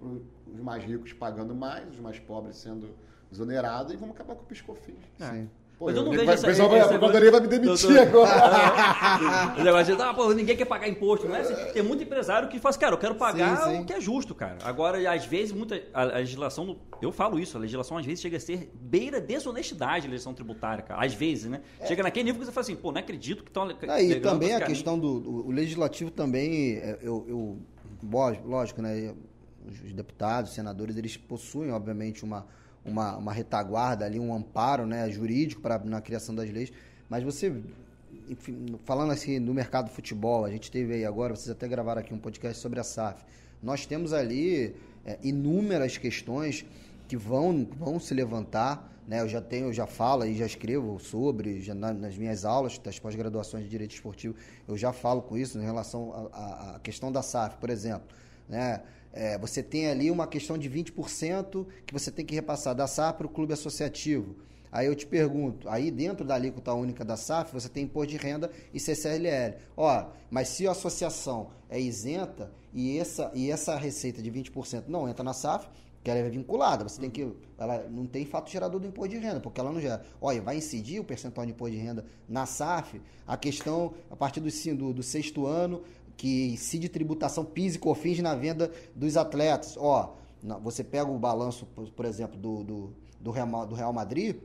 os 0.03 0.61
mais 0.61 0.83
ricos 0.85 1.13
pagando 1.13 1.55
mais, 1.55 1.89
os 1.91 2.01
mais 2.01 2.19
pobres 2.19 2.57
sendo 2.57 2.89
exonerados, 3.33 3.93
e 3.93 3.97
vamos 3.97 4.15
acabar 4.15 4.35
com 4.35 4.43
o 4.43 4.47
piscofins. 4.47 4.97
Sim. 5.19 5.49
Pô, 5.79 5.87
Mas 5.87 5.97
eu 5.97 6.03
não 6.05 6.11
vai- 6.11 6.19
vejo 6.19 6.33
essa- 6.33 6.47
O 6.47 6.51
pessoal 6.51 6.69
vai, 6.69 6.79
a 6.81 6.83
essa 6.85 6.99
vai 6.99 7.41
me 7.41 7.47
demitir 7.49 7.99
agora. 8.01 8.31
O 9.59 9.65
negócio 9.65 9.97
de, 9.97 10.03
ah, 10.03 10.13
pô, 10.13 10.31
ninguém 10.35 10.55
quer 10.55 10.67
pagar 10.67 10.87
imposto. 10.87 11.27
Não 11.27 11.35
é 11.35 11.41
assim. 11.41 11.55
Tem 11.73 11.83
muito 11.83 12.03
empresário 12.03 12.51
que 12.51 12.59
fala 12.59 12.69
assim, 12.71 12.81
cara, 12.81 12.93
eu 12.95 12.99
quero 12.99 13.15
pagar 13.15 13.57
Sim, 13.65 13.71
sim. 13.77 13.81
o 13.81 13.85
que 13.87 13.95
é 13.95 13.99
justo, 14.01 14.35
cara. 14.35 14.59
Agora, 14.63 14.99
às 15.11 15.25
vezes, 15.25 15.53
muita, 15.53 15.83
a, 15.95 16.03
a 16.03 16.05
legislação, 16.19 16.77
eu 17.01 17.11
falo 17.11 17.39
isso, 17.39 17.57
a 17.57 17.61
legislação 17.61 17.97
às 17.97 18.05
vezes 18.05 18.21
chega 18.21 18.37
a 18.37 18.41
ser 18.41 18.71
beira 18.75 19.23
desonestidade, 19.23 20.07
a 20.07 20.11
legislação 20.11 20.35
tributária, 20.35 20.85
cara. 20.85 21.03
Às 21.03 21.15
vezes, 21.15 21.47
né? 21.51 21.63
Chega 21.87 22.03
naquele 22.03 22.25
nível 22.25 22.41
que 22.41 22.45
você 22.47 22.53
fala 22.53 22.63
assim, 22.63 22.77
pô, 22.77 22.93
não 22.93 23.01
acredito 23.01 23.43
que 23.43 23.49
estão... 23.49 23.67
Ah, 23.89 24.03
e 24.03 24.21
também 24.21 24.55
a 24.55 24.61
questão 24.61 24.99
do, 24.99 25.47
o 25.47 25.51
legislativo 25.51 26.11
também, 26.11 26.75
é, 26.77 26.99
eu, 27.01 27.25
eu 27.27 27.59
lógico, 28.45 28.83
né? 28.83 29.15
Os 29.67 29.93
deputados, 29.93 30.53
senadores, 30.53 30.97
eles 30.97 31.17
possuem, 31.17 31.71
obviamente, 31.71 32.25
uma, 32.25 32.47
uma, 32.85 33.17
uma 33.17 33.33
retaguarda 33.33 34.05
ali, 34.05 34.19
um 34.19 34.35
amparo 34.35 34.87
né, 34.87 35.11
jurídico 35.11 35.61
para 35.61 35.79
na 35.79 36.01
criação 36.01 36.35
das 36.35 36.51
leis. 36.51 36.73
Mas 37.09 37.23
você 37.23 37.53
enfim, 38.29 38.79
falando 38.85 39.13
assim 39.13 39.39
no 39.39 39.53
mercado 39.53 39.87
do 39.87 39.91
futebol, 39.91 40.45
a 40.45 40.51
gente 40.51 40.71
teve 40.71 40.95
aí 40.95 41.05
agora, 41.05 41.35
vocês 41.35 41.51
até 41.51 41.67
gravaram 41.67 42.01
aqui 42.01 42.15
um 42.15 42.19
podcast 42.19 42.61
sobre 42.61 42.81
a 42.81 42.85
SAF. 42.85 43.25
Nós 43.63 43.87
temos 43.87 44.13
ali 44.13 44.75
é, 45.05 45.19
inúmeras 45.23 45.99
questões 45.99 46.65
que 47.09 47.17
vão, 47.17 47.67
vão 47.77 47.99
se 47.99 48.15
levantar. 48.15 48.89
Né? 49.07 49.21
Eu 49.21 49.29
já 49.29 49.41
tenho, 49.41 49.67
eu 49.67 49.73
já 49.73 49.87
falo 49.87 50.25
e 50.25 50.37
já 50.37 50.47
escrevo 50.47 50.99
sobre, 51.01 51.61
já 51.61 51.75
na, 51.75 51.93
nas 51.93 52.17
minhas 52.17 52.45
aulas 52.45 52.79
das 52.79 52.99
pós-graduações 52.99 53.65
de 53.65 53.71
Direito 53.71 53.95
Esportivo, 53.95 54.35
eu 54.69 54.77
já 54.77 54.93
falo 54.93 55.23
com 55.23 55.37
isso 55.37 55.59
em 55.59 55.65
relação 55.65 56.31
à 56.33 56.79
questão 56.83 57.11
da 57.11 57.23
SAF, 57.23 57.57
por 57.57 57.71
exemplo. 57.71 58.07
Né? 58.49 58.81
É, 59.13 59.37
você 59.39 59.63
tem 59.63 59.89
ali 59.89 60.11
uma 60.11 60.27
questão 60.27 60.57
de 60.57 60.71
20% 60.71 61.67
que 61.87 61.93
você 61.93 62.11
tem 62.11 62.25
que 62.25 62.35
repassar 62.35 62.75
da 62.75 62.87
SAF 62.87 63.19
para 63.19 63.27
o 63.27 63.31
clube 63.31 63.53
associativo. 63.53 64.37
Aí 64.73 64.87
eu 64.87 64.95
te 64.95 65.05
pergunto, 65.05 65.69
aí 65.69 65.91
dentro 65.91 66.25
da 66.25 66.37
alíquota 66.37 66.73
única 66.73 67.05
da 67.05 67.17
SAF, 67.17 67.53
você 67.53 67.69
tem 67.69 67.85
imposto 67.85 68.13
de 68.13 68.17
renda 68.17 68.51
e 68.73 68.79
CCLL. 68.79 69.57
Ó, 69.77 70.07
mas 70.31 70.49
se 70.49 70.69
a 70.69 70.71
associação 70.71 71.51
é 71.69 71.81
isenta 71.81 72.53
e 72.73 72.97
essa, 72.97 73.33
e 73.35 73.51
essa 73.51 73.77
receita 73.77 74.23
de 74.23 74.31
20% 74.31 74.85
não 74.87 75.09
entra 75.09 75.25
na 75.25 75.33
SAF, 75.33 75.67
que 76.03 76.11
ela 76.11 76.21
é 76.21 76.29
vinculada, 76.31 76.89
você 76.89 77.01
tem 77.01 77.11
que. 77.11 77.31
Ela 77.59 77.87
não 77.91 78.07
tem 78.07 78.25
fato 78.25 78.51
gerador 78.51 78.81
do 78.81 78.87
imposto 78.87 79.11
de 79.15 79.19
renda, 79.19 79.39
porque 79.39 79.61
ela 79.61 79.71
não 79.71 79.81
gera. 79.81 80.03
Olha, 80.21 80.41
vai 80.41 80.57
incidir 80.57 80.99
o 80.99 81.05
percentual 81.05 81.45
de 81.45 81.53
imposto 81.53 81.77
de 81.77 81.83
renda 81.83 82.07
na 82.27 82.47
SAF, 82.47 83.03
a 83.27 83.37
questão, 83.37 83.93
a 84.11 84.17
partir 84.17 84.41
do, 84.41 84.49
do, 84.77 84.95
do 84.95 85.03
sexto 85.03 85.47
ano, 85.47 85.83
que 86.21 86.53
incide 86.53 86.87
tributação 86.91 87.47
PIS 87.47 87.77
e 87.77 87.79
COFINS 87.79 88.19
na 88.19 88.35
venda 88.35 88.71
dos 88.95 89.17
atletas. 89.17 89.75
Ó, 89.79 90.17
você 90.63 90.85
pega 90.85 91.11
o 91.11 91.19
balanço, 91.19 91.65
por 91.65 92.05
exemplo, 92.05 92.39
do, 92.39 92.63
do, 92.63 92.93
do, 93.19 93.31
Real, 93.31 93.67
do 93.67 93.75
Real 93.75 93.91
Madrid, 93.91 94.37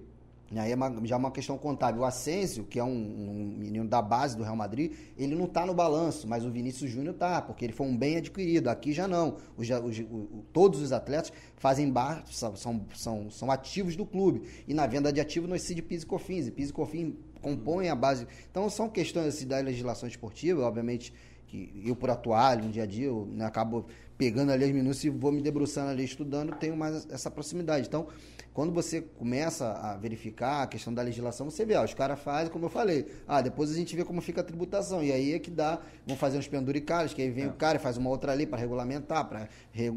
Aí 0.55 0.71
é 0.71 0.75
uma, 0.75 1.05
já 1.05 1.15
é 1.15 1.17
uma 1.17 1.31
questão 1.31 1.57
contábil. 1.57 2.03
O 2.03 2.05
Asensio, 2.05 2.63
que 2.63 2.79
é 2.79 2.83
um, 2.83 2.87
um, 2.87 3.55
menino 3.57 3.89
da 3.89 4.01
base 4.01 4.37
do 4.37 4.43
Real 4.43 4.55
Madrid, 4.55 4.93
ele 5.17 5.35
não 5.35 5.45
está 5.45 5.65
no 5.65 5.73
balanço, 5.73 6.27
mas 6.27 6.45
o 6.45 6.51
Vinícius 6.51 6.89
Júnior 6.89 7.15
está, 7.15 7.41
porque 7.41 7.65
ele 7.65 7.73
foi 7.73 7.87
um 7.87 7.97
bem 7.97 8.17
adquirido. 8.17 8.69
Aqui 8.69 8.93
já 8.93 9.05
não. 9.05 9.35
Os, 9.57 9.67
os, 9.69 10.05
todos 10.53 10.81
os 10.81 10.93
atletas 10.93 11.33
fazem 11.57 11.91
bar, 11.91 12.23
são, 12.27 12.85
são, 12.93 13.29
são 13.29 13.51
ativos 13.51 13.97
do 13.97 14.05
clube. 14.05 14.43
E 14.65 14.73
na 14.73 14.87
venda 14.87 15.11
de 15.11 15.19
ativo 15.19 15.47
não 15.47 15.55
excede 15.55 15.81
PIS 15.81 16.03
e 16.03 16.05
COFINS. 16.05 16.47
E 16.47 16.51
PIS 16.51 16.69
e 16.69 16.73
COFINS 16.73 17.15
compõem 17.41 17.89
a 17.89 17.95
base. 17.95 18.25
Então 18.49 18.69
são 18.69 18.87
questões 18.87 19.27
assim, 19.27 19.47
da 19.47 19.59
legislação 19.59 20.07
esportiva, 20.07 20.63
obviamente 20.63 21.11
que 21.47 21.83
eu 21.85 21.95
por 21.95 22.09
atuar 22.09 22.57
no 22.57 22.69
dia 22.69 22.83
a 22.83 22.85
dia, 22.85 23.07
eu 23.07 23.27
né, 23.31 23.45
acabo 23.45 23.85
pegando 24.17 24.51
ali 24.51 24.65
as 24.65 24.71
minúcias 24.71 25.03
e 25.05 25.09
vou 25.09 25.31
me 25.31 25.41
debruçando 25.41 25.89
ali 25.89 26.03
estudando, 26.03 26.55
tenho 26.55 26.75
mais 26.75 27.07
essa 27.09 27.29
proximidade. 27.29 27.87
Então, 27.87 28.07
quando 28.53 28.71
você 28.71 29.01
começa 29.01 29.73
a 29.73 29.97
verificar 29.97 30.63
a 30.63 30.67
questão 30.67 30.93
da 30.93 31.01
legislação, 31.01 31.49
você 31.49 31.65
vê, 31.65 31.77
os 31.77 31.93
caras 31.93 32.17
fazem, 32.19 32.51
como 32.51 32.65
eu 32.65 32.69
falei, 32.69 33.05
ah, 33.27 33.41
depois 33.41 33.69
a 33.69 33.73
gente 33.73 33.93
vê 33.95 34.05
como 34.05 34.21
fica 34.21 34.39
a 34.39 34.43
tributação, 34.43 35.03
e 35.03 35.11
aí 35.11 35.33
é 35.33 35.39
que 35.39 35.51
dá, 35.51 35.81
vão 36.07 36.15
fazer 36.15 36.37
uns 36.37 36.47
penduricalhos, 36.47 37.13
que 37.13 37.21
aí 37.21 37.29
vem 37.29 37.43
é. 37.43 37.47
o 37.47 37.53
cara 37.53 37.77
e 37.77 37.81
faz 37.81 37.97
uma 37.97 38.09
outra 38.09 38.33
lei 38.33 38.45
para 38.45 38.57
regulamentar, 38.57 39.27
para 39.27 39.49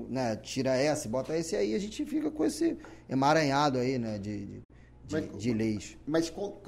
né, 0.09 0.34
tira 0.36 0.74
essa, 0.74 1.09
bota 1.09 1.36
esse, 1.36 1.55
e 1.55 1.59
aí 1.59 1.74
a 1.74 1.78
gente 1.78 2.05
fica 2.05 2.32
com 2.32 2.44
esse 2.44 2.76
emaranhado 3.09 3.78
aí, 3.78 3.96
né, 3.96 4.18
de, 4.18 4.46
de, 4.46 4.62
mas, 5.09 5.38
de 5.38 5.53
leis. 5.53 5.96
Mas 6.05 6.28
qual, 6.28 6.61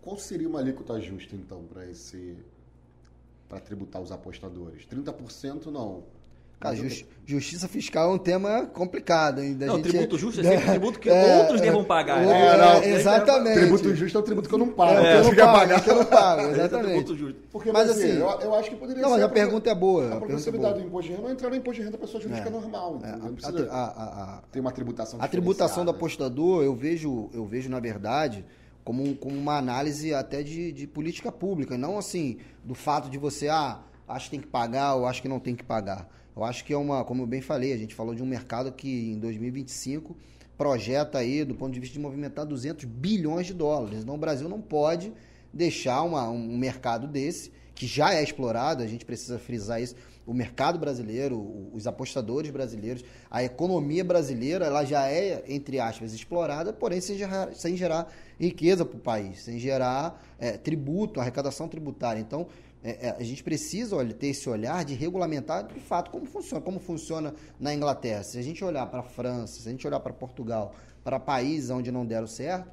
qual 0.00 0.16
seria 0.16 0.48
uma 0.48 0.60
alíquota 0.60 1.00
justa, 1.00 1.34
então, 1.34 1.64
para 1.64 1.90
esse 1.90 2.36
para 3.52 3.60
tributar 3.60 4.00
os 4.00 4.10
apostadores? 4.10 4.86
30% 4.86 5.66
não. 5.66 6.04
Cara, 6.58 6.74
justi 6.74 7.06
justiça 7.26 7.68
fiscal 7.68 8.10
é 8.10 8.14
um 8.14 8.18
tema 8.18 8.66
complicado. 8.66 9.42
Hein? 9.42 9.54
Da 9.56 9.66
não, 9.66 9.76
gente... 9.76 9.90
tributo 9.90 10.16
justo 10.16 10.40
é 10.40 10.44
sempre 10.48 10.70
tributo 10.70 10.98
que 10.98 11.10
é, 11.10 11.38
outros 11.38 11.60
é, 11.60 11.64
devam 11.64 11.84
pagar. 11.84 12.24
Né? 12.24 12.82
É, 12.82 12.94
exatamente. 12.94 13.60
Tributo 13.60 13.94
justo 13.94 14.16
é 14.16 14.20
o 14.20 14.24
tributo 14.24 14.48
que 14.48 14.54
eu 14.54 14.58
não 14.58 14.68
pago. 14.68 14.92
É, 14.92 15.12
que 15.12 15.18
eu 15.18 15.24
não 15.24 15.36
pago, 15.36 15.58
pagar. 15.58 15.80
que 15.82 15.90
eu 15.90 15.94
não 15.96 16.04
pago, 16.06 16.40
exatamente. 16.50 16.86
tributo 16.86 17.16
justo. 17.16 17.40
Porque, 17.52 17.72
mas, 17.72 17.90
assim, 17.90 18.12
eu, 18.12 18.40
eu, 18.40 18.54
acho 18.54 18.70
que 18.70 18.76
poderia 18.76 19.02
não, 19.02 19.10
ser... 19.10 19.16
Não, 19.16 19.22
mas 19.22 19.22
a, 19.22 19.28
pergunta 19.28 19.70
é 19.70 19.74
boa. 19.74 20.04
A, 20.04 20.14
a 20.14 20.16
progressividade 20.16 20.80
do 20.80 20.86
imposto 20.86 21.10
de 21.10 21.16
renda 21.16 21.22
não 21.28 21.32
entrar 21.34 21.50
no 21.50 21.56
imposto 21.56 21.80
de 21.80 21.84
renda 21.84 21.98
da 21.98 22.06
pessoa 22.06 22.22
jurídica 22.22 22.48
normal. 22.48 23.00
Não 23.20 23.34
precisa 23.34 23.68
a, 23.70 24.42
ter 24.50 24.60
uma 24.60 24.72
tributação 24.72 25.20
A 25.20 25.28
tributação 25.28 25.84
do 25.84 25.90
apostador, 25.90 26.62
eu 26.62 26.74
vejo, 26.74 27.28
eu 27.34 27.44
vejo 27.44 27.68
na 27.68 27.80
verdade 27.80 28.44
como, 28.84 29.14
como 29.16 29.36
uma 29.36 29.56
análise 29.56 30.12
até 30.12 30.42
de, 30.42 30.72
de 30.72 30.86
política 30.86 31.30
pública, 31.30 31.78
não 31.78 31.98
assim, 31.98 32.38
do 32.64 32.74
fato 32.74 33.08
de 33.08 33.18
você, 33.18 33.48
ah, 33.48 33.80
acho 34.08 34.26
que 34.26 34.30
tem 34.32 34.40
que 34.40 34.46
pagar 34.46 34.94
ou 34.94 35.06
acho 35.06 35.22
que 35.22 35.28
não 35.28 35.40
tem 35.40 35.54
que 35.54 35.64
pagar. 35.64 36.08
Eu 36.34 36.44
acho 36.44 36.64
que 36.64 36.72
é 36.72 36.76
uma, 36.76 37.04
como 37.04 37.22
eu 37.22 37.26
bem 37.26 37.40
falei, 37.40 37.72
a 37.72 37.76
gente 37.76 37.94
falou 37.94 38.14
de 38.14 38.22
um 38.22 38.26
mercado 38.26 38.72
que 38.72 39.12
em 39.12 39.18
2025 39.18 40.16
projeta 40.56 41.18
aí, 41.18 41.44
do 41.44 41.54
ponto 41.54 41.72
de 41.72 41.80
vista 41.80 41.94
de 41.94 42.00
movimentar 42.00 42.46
200 42.46 42.84
bilhões 42.84 43.46
de 43.46 43.54
dólares. 43.54 44.02
Então 44.02 44.14
o 44.14 44.18
Brasil 44.18 44.48
não 44.48 44.60
pode 44.60 45.12
deixar 45.52 46.02
uma, 46.02 46.28
um 46.30 46.56
mercado 46.56 47.06
desse, 47.06 47.52
que 47.74 47.86
já 47.86 48.14
é 48.14 48.22
explorado, 48.22 48.82
a 48.82 48.86
gente 48.86 49.04
precisa 49.04 49.38
frisar 49.38 49.82
isso, 49.82 49.94
o 50.26 50.32
mercado 50.32 50.78
brasileiro, 50.78 51.68
os 51.72 51.86
apostadores 51.86 52.50
brasileiros, 52.50 53.04
a 53.30 53.42
economia 53.42 54.04
brasileira, 54.04 54.66
ela 54.66 54.84
já 54.84 55.08
é, 55.08 55.44
entre 55.48 55.80
aspas, 55.80 56.12
explorada, 56.12 56.72
porém 56.72 57.00
sem 57.00 57.16
gerar, 57.18 57.52
sem 57.54 57.76
gerar 57.76 58.12
riqueza 58.38 58.84
para 58.84 58.96
o 58.96 59.00
país, 59.00 59.42
sem 59.42 59.58
gerar 59.58 60.22
é, 60.38 60.52
tributo, 60.52 61.20
arrecadação 61.20 61.68
tributária. 61.68 62.20
Então, 62.20 62.46
é, 62.84 63.08
é, 63.08 63.16
a 63.18 63.22
gente 63.22 63.42
precisa 63.42 63.96
olha, 63.96 64.12
ter 64.12 64.28
esse 64.28 64.48
olhar 64.48 64.84
de 64.84 64.94
regulamentar 64.94 65.66
de 65.66 65.80
fato 65.80 66.10
como 66.10 66.26
funciona, 66.26 66.60
como 66.60 66.80
funciona 66.80 67.34
na 67.58 67.74
Inglaterra. 67.74 68.22
Se 68.22 68.38
a 68.38 68.42
gente 68.42 68.64
olhar 68.64 68.86
para 68.86 69.00
a 69.00 69.04
França, 69.04 69.60
se 69.60 69.68
a 69.68 69.70
gente 69.70 69.86
olhar 69.86 70.00
para 70.00 70.12
Portugal, 70.12 70.74
para 71.02 71.18
países 71.18 71.70
onde 71.70 71.90
não 71.90 72.06
deram 72.06 72.26
certo, 72.26 72.68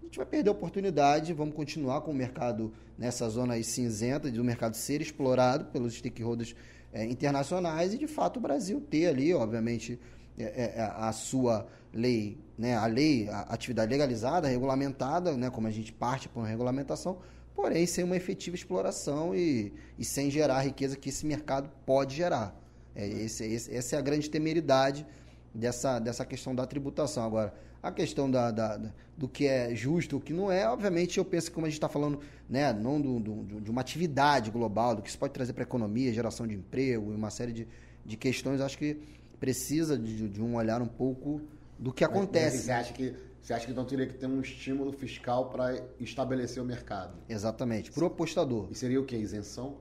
a 0.00 0.04
gente 0.04 0.16
vai 0.18 0.26
perder 0.26 0.50
a 0.50 0.52
oportunidade, 0.52 1.32
vamos 1.32 1.54
continuar 1.54 2.02
com 2.02 2.10
o 2.10 2.14
mercado 2.14 2.72
nessa 2.96 3.28
zona 3.28 3.60
cinzenta, 3.62 4.30
do 4.30 4.44
mercado 4.44 4.74
ser 4.74 5.00
explorado 5.00 5.64
pelos 5.66 5.94
stakeholders 5.94 6.54
é, 6.94 7.04
internacionais 7.04 7.92
e, 7.92 7.98
de 7.98 8.06
fato, 8.06 8.36
o 8.36 8.40
Brasil 8.40 8.80
ter 8.80 9.08
ali, 9.08 9.34
obviamente, 9.34 9.98
é, 10.38 10.44
é, 10.44 10.72
é 10.76 10.92
a 10.96 11.12
sua 11.12 11.66
lei, 11.92 12.38
né, 12.56 12.76
a 12.76 12.86
lei, 12.86 13.28
a 13.28 13.40
atividade 13.40 13.90
legalizada, 13.90 14.48
regulamentada, 14.48 15.36
né, 15.36 15.50
como 15.50 15.66
a 15.66 15.70
gente 15.70 15.92
parte 15.92 16.28
para 16.28 16.40
uma 16.40 16.48
regulamentação, 16.48 17.18
porém 17.54 17.84
sem 17.84 18.04
uma 18.04 18.16
efetiva 18.16 18.54
exploração 18.54 19.34
e, 19.34 19.72
e 19.98 20.04
sem 20.04 20.30
gerar 20.30 20.56
a 20.56 20.60
riqueza 20.60 20.96
que 20.96 21.08
esse 21.08 21.26
mercado 21.26 21.68
pode 21.84 22.14
gerar. 22.14 22.56
É, 22.94 23.06
esse, 23.06 23.44
esse, 23.44 23.74
essa 23.74 23.96
é 23.96 23.98
a 23.98 24.02
grande 24.02 24.30
temeridade 24.30 25.04
dessa, 25.52 25.98
dessa 25.98 26.24
questão 26.24 26.54
da 26.54 26.64
tributação. 26.64 27.24
Agora, 27.24 27.52
a 27.82 27.90
questão 27.90 28.30
da, 28.30 28.50
da, 28.50 28.76
da 28.76 28.92
do 29.16 29.28
que 29.28 29.46
é 29.46 29.74
justo, 29.74 30.16
o 30.16 30.20
que 30.20 30.32
não 30.32 30.50
é, 30.50 30.68
obviamente 30.68 31.18
eu 31.18 31.24
penso 31.24 31.48
que 31.48 31.54
como 31.54 31.66
a 31.66 31.68
gente 31.68 31.76
está 31.76 31.88
falando, 31.88 32.20
né, 32.48 32.72
não 32.72 33.00
do, 33.00 33.20
do, 33.20 33.60
de 33.60 33.70
uma 33.70 33.80
atividade 33.80 34.50
global, 34.50 34.94
do 34.94 35.02
que 35.02 35.08
isso 35.08 35.18
pode 35.18 35.32
trazer 35.32 35.52
para 35.52 35.62
a 35.62 35.66
economia, 35.66 36.12
geração 36.12 36.46
de 36.46 36.54
emprego 36.54 37.12
e 37.12 37.14
uma 37.14 37.30
série 37.30 37.52
de, 37.52 37.68
de 38.04 38.16
questões, 38.16 38.60
acho 38.60 38.78
que 38.78 39.00
precisa 39.40 39.98
de, 39.98 40.28
de 40.28 40.42
um 40.42 40.56
olhar 40.56 40.80
um 40.80 40.86
pouco 40.86 41.40
do 41.78 41.92
que 41.92 42.04
acontece. 42.04 42.56
Mas, 42.56 42.64
você 42.64 42.72
acha 42.72 42.92
que 42.92 43.14
você 43.44 43.52
acha 43.52 43.66
que 43.66 43.72
então 43.72 43.84
teria 43.84 44.06
que 44.06 44.14
ter 44.14 44.24
um 44.26 44.40
estímulo 44.40 44.90
fiscal 44.90 45.50
para 45.50 45.78
estabelecer 46.00 46.62
o 46.62 46.64
mercado? 46.64 47.18
Exatamente, 47.28 47.92
para 47.92 48.04
o 48.04 48.06
apostador. 48.06 48.68
E 48.70 48.74
seria 48.74 48.98
o 48.98 49.04
quê? 49.04 49.16
Isenção? 49.16 49.76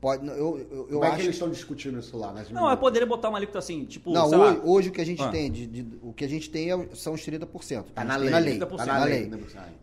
Pode, 0.00 0.24
eu, 0.28 0.36
eu, 0.36 0.56
eu 0.60 0.86
Como 0.86 1.02
acho... 1.02 1.12
é 1.12 1.16
que 1.16 1.22
eles 1.22 1.34
estão 1.34 1.50
discutindo 1.50 1.98
isso 1.98 2.16
lá? 2.16 2.32
Nas 2.32 2.48
não, 2.50 2.70
eu 2.70 2.76
poderia 2.76 3.04
botar 3.06 3.30
uma 3.30 3.38
alíquota 3.38 3.58
assim, 3.58 3.84
tipo, 3.84 4.12
Não, 4.12 4.26
hoje, 4.26 4.60
hoje, 4.62 4.88
o 4.90 4.92
que 4.92 5.00
a 5.00 5.04
gente 5.04 5.20
ah. 5.20 5.28
tem, 5.28 5.50
de, 5.50 5.66
de, 5.66 5.98
o 6.00 6.12
que 6.12 6.24
a 6.24 6.28
gente 6.28 6.48
tem 6.48 6.70
é, 6.70 6.88
são 6.94 7.14
os 7.14 7.20
30%. 7.20 7.86
Tá 7.92 8.04
na 8.04 8.16
lei. 8.16 8.30
Na 8.30 8.38
lei. 8.38 8.58
Tá 8.58 8.86
na 8.86 9.04
lei. 9.04 9.28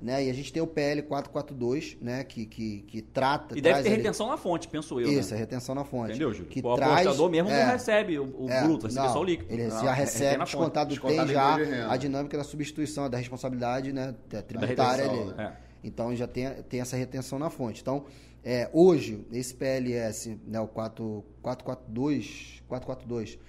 Né? 0.02 0.26
E 0.26 0.30
a 0.30 0.34
gente 0.34 0.54
tem 0.54 0.64
o 0.64 0.68
PL 0.68 1.02
442, 1.02 1.98
né, 2.00 2.24
que, 2.24 2.46
que, 2.46 2.84
que 2.84 3.02
trata... 3.02 3.58
E 3.58 3.62
deve 3.62 3.84
ter 3.84 3.90
retenção 3.90 4.30
na 4.30 4.38
fonte, 4.38 4.70
penso 4.70 5.02
eu, 5.02 5.12
Isso, 5.12 5.32
né? 5.32 5.36
é 5.36 5.40
retenção 5.42 5.76
na 5.76 5.84
fonte. 5.84 6.12
Entendeu, 6.12 6.34
Júlio? 6.34 6.50
Que 6.50 6.62
o 6.64 6.76
traz, 6.78 7.08
apostador 7.08 7.30
mesmo 7.30 7.50
é, 7.50 7.66
não 7.66 7.72
recebe 7.74 8.18
o, 8.18 8.46
o 8.46 8.50
é, 8.50 8.64
bruto, 8.64 8.88
recebe 8.88 9.10
só 9.10 9.20
o 9.20 9.24
líquido. 9.24 9.54
Ele 9.54 9.68
não, 9.68 9.84
já 9.84 9.92
recebe 9.92 10.44
descontado, 10.46 10.90
descontado, 10.92 11.28
tem 11.28 11.36
já 11.36 11.92
a 11.92 11.98
dinâmica 11.98 12.38
da 12.38 12.44
substituição, 12.46 13.10
da 13.10 13.18
responsabilidade 13.18 13.92
né, 13.92 14.16
tributária. 14.48 15.10
Ali. 15.10 15.26
Né? 15.34 15.58
Então 15.84 16.16
já 16.16 16.26
tem, 16.26 16.50
tem 16.64 16.80
essa 16.80 16.96
retenção 16.96 17.38
na 17.38 17.50
fonte. 17.50 17.82
Então, 17.82 18.06
é, 18.48 18.70
hoje, 18.72 19.26
esse 19.32 19.56
PLS, 19.56 20.40
né, 20.46 20.60
o 20.60 20.68
4, 20.68 21.26
442, 21.42 22.62
442 22.68 23.40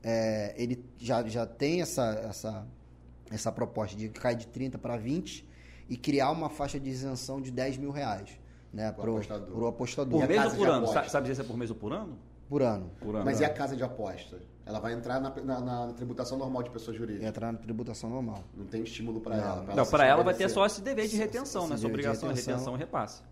é, 0.00 0.54
ele 0.56 0.84
já, 0.96 1.26
já 1.26 1.44
tem 1.44 1.80
essa, 1.80 2.04
essa, 2.28 2.66
essa 3.32 3.50
proposta 3.50 3.96
de 3.96 4.08
cair 4.10 4.36
de 4.36 4.46
30 4.46 4.78
para 4.78 4.96
20 4.96 5.44
e 5.88 5.96
criar 5.96 6.30
uma 6.30 6.48
faixa 6.48 6.78
de 6.78 6.88
isenção 6.88 7.40
de 7.40 7.50
10 7.50 7.78
mil 7.78 7.90
reais 7.90 8.38
né, 8.72 8.92
para 8.92 9.10
o 9.10 9.14
apostador. 9.16 9.68
apostador. 9.68 10.20
Por 10.20 10.28
mês 10.28 10.44
ou 10.44 10.50
por 10.52 10.68
ano? 10.68 10.86
Sabe 10.86 11.28
dizer 11.28 11.34
se 11.34 11.40
é 11.40 11.44
por 11.44 11.56
mês 11.56 11.70
ou 11.70 11.76
por 11.76 11.92
ano? 11.92 12.16
Por 12.48 12.62
ano. 12.62 12.90
Por 13.00 13.16
ano. 13.16 13.24
Mas 13.24 13.40
e 13.40 13.44
a 13.44 13.50
casa 13.50 13.74
de 13.74 13.82
aposta? 13.82 14.38
Ela 14.66 14.78
vai 14.78 14.92
entrar 14.92 15.20
na, 15.20 15.30
na, 15.42 15.60
na, 15.60 15.92
tributação 15.94 16.38
normal 16.38 16.62
de 16.62 16.70
pessoa 16.70 16.96
jurídica? 16.96 17.26
Entrar 17.26 17.52
na 17.52 17.58
tributação 17.58 18.08
normal. 18.08 18.44
Não 18.54 18.66
tem 18.66 18.82
estímulo 18.82 19.20
para 19.20 19.36
ela? 19.36 19.62
Pra 19.62 19.74
não, 19.74 19.86
para 19.86 20.06
ela 20.06 20.22
vai 20.22 20.34
ter 20.34 20.48
só 20.48 20.64
esse 20.64 20.80
dever 20.80 21.08
de 21.08 21.16
retenção, 21.16 21.66
né? 21.66 21.74
Essa 21.74 21.86
obrigação 21.86 22.28
de 22.28 22.34
retenção. 22.34 22.54
de 22.54 22.58
retenção 22.58 22.74
e 22.76 22.78
repasse. 22.78 23.22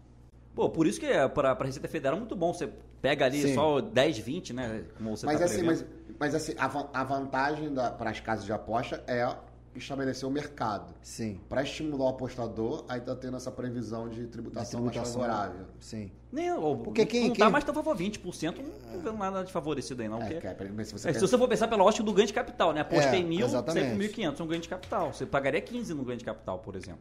Pô, 0.55 0.69
por 0.69 0.87
isso 0.87 1.01
que 1.01 1.07
é, 1.07 1.27
para 1.29 1.53
a 1.53 1.65
Receita 1.65 1.89
Federal 1.89 2.17
é 2.17 2.21
muito 2.21 2.37
bom. 2.37 2.53
Você 2.53 2.69
pega 3.01 3.25
ali 3.25 3.41
Sim. 3.43 3.55
só 3.55 3.81
10, 3.81 4.19
20, 4.19 4.53
né? 4.53 4.85
Como 4.97 5.17
você 5.17 5.25
mas, 5.27 5.39
tá 5.39 5.45
assim, 5.47 5.63
mas, 5.63 5.85
mas 6.19 6.35
assim, 6.35 6.55
a, 6.59 7.01
a 7.01 7.05
vantagem 7.05 7.73
para 7.99 8.11
as 8.11 8.21
casas 8.21 8.45
de 8.45 8.53
aposta 8.53 9.03
é 9.07 9.27
estabelecer 9.75 10.29
o 10.29 10.31
mercado. 10.31 10.93
Sim. 11.01 11.41
Para 11.49 11.63
estimular 11.63 12.05
o 12.05 12.09
apostador, 12.09 12.85
aí 12.87 13.01
tá 13.01 13.17
tendo 13.17 13.39
essa 13.39 13.51
previsão 13.51 14.07
de 14.07 14.27
tributação, 14.27 14.83
De 14.83 14.91
tributação. 14.91 15.21
mais 15.23 15.33
favorável. 15.33 15.67
Sim. 15.81 16.13
Nem, 16.31 16.53
ou, 16.53 16.77
Porque 16.77 17.07
quem- 17.07 17.29
não 17.29 17.31
quem- 17.31 17.39
tá 17.45 17.49
mais 17.51 17.65
tão 17.65 17.73
favorável, 17.75 18.07
20%, 18.07 18.57
não 18.59 19.01
tô 19.01 19.11
vendo 19.11 19.17
nada 19.19 19.43
de 19.43 19.51
favorecido 19.51 20.03
aí 20.03 20.09
não. 20.11 20.23
É, 20.23 20.39
porque- 20.55 20.73
mas 20.77 20.89
se 20.89 20.93
você 20.93 21.09
É, 21.09 21.13
se 21.13 21.19
pensa- 21.19 21.27
você 21.27 21.39
for 21.39 21.49
pensar 21.49 21.69
pela 21.69 21.83
ótica 21.83 22.05
do 22.05 22.13
ganho 22.13 22.27
de 22.27 22.35
capital, 22.35 22.75
né? 22.75 22.83
Apostei 22.83 23.21
É, 23.21 23.25
mil, 23.25 23.47
exatamente. 23.47 23.83
saí 23.87 23.93
com 23.93 23.97
1.500, 23.99 24.41
um 24.43 24.47
ganho 24.47 24.61
de 24.61 24.69
capital. 24.69 25.13
Você 25.15 25.25
pagaria 25.25 25.61
15 25.63 25.95
no 25.95 26.05
ganho 26.05 26.19
de 26.19 26.25
capital, 26.27 26.59
por 26.59 26.77
exemplo. 26.77 27.01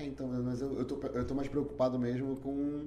É, 0.00 0.04
então, 0.06 0.26
mas 0.42 0.60
eu, 0.62 0.78
eu, 0.78 0.84
tô, 0.84 0.98
eu 1.08 1.24
tô 1.26 1.34
mais 1.34 1.46
preocupado 1.48 1.98
mesmo 1.98 2.36
com 2.36 2.86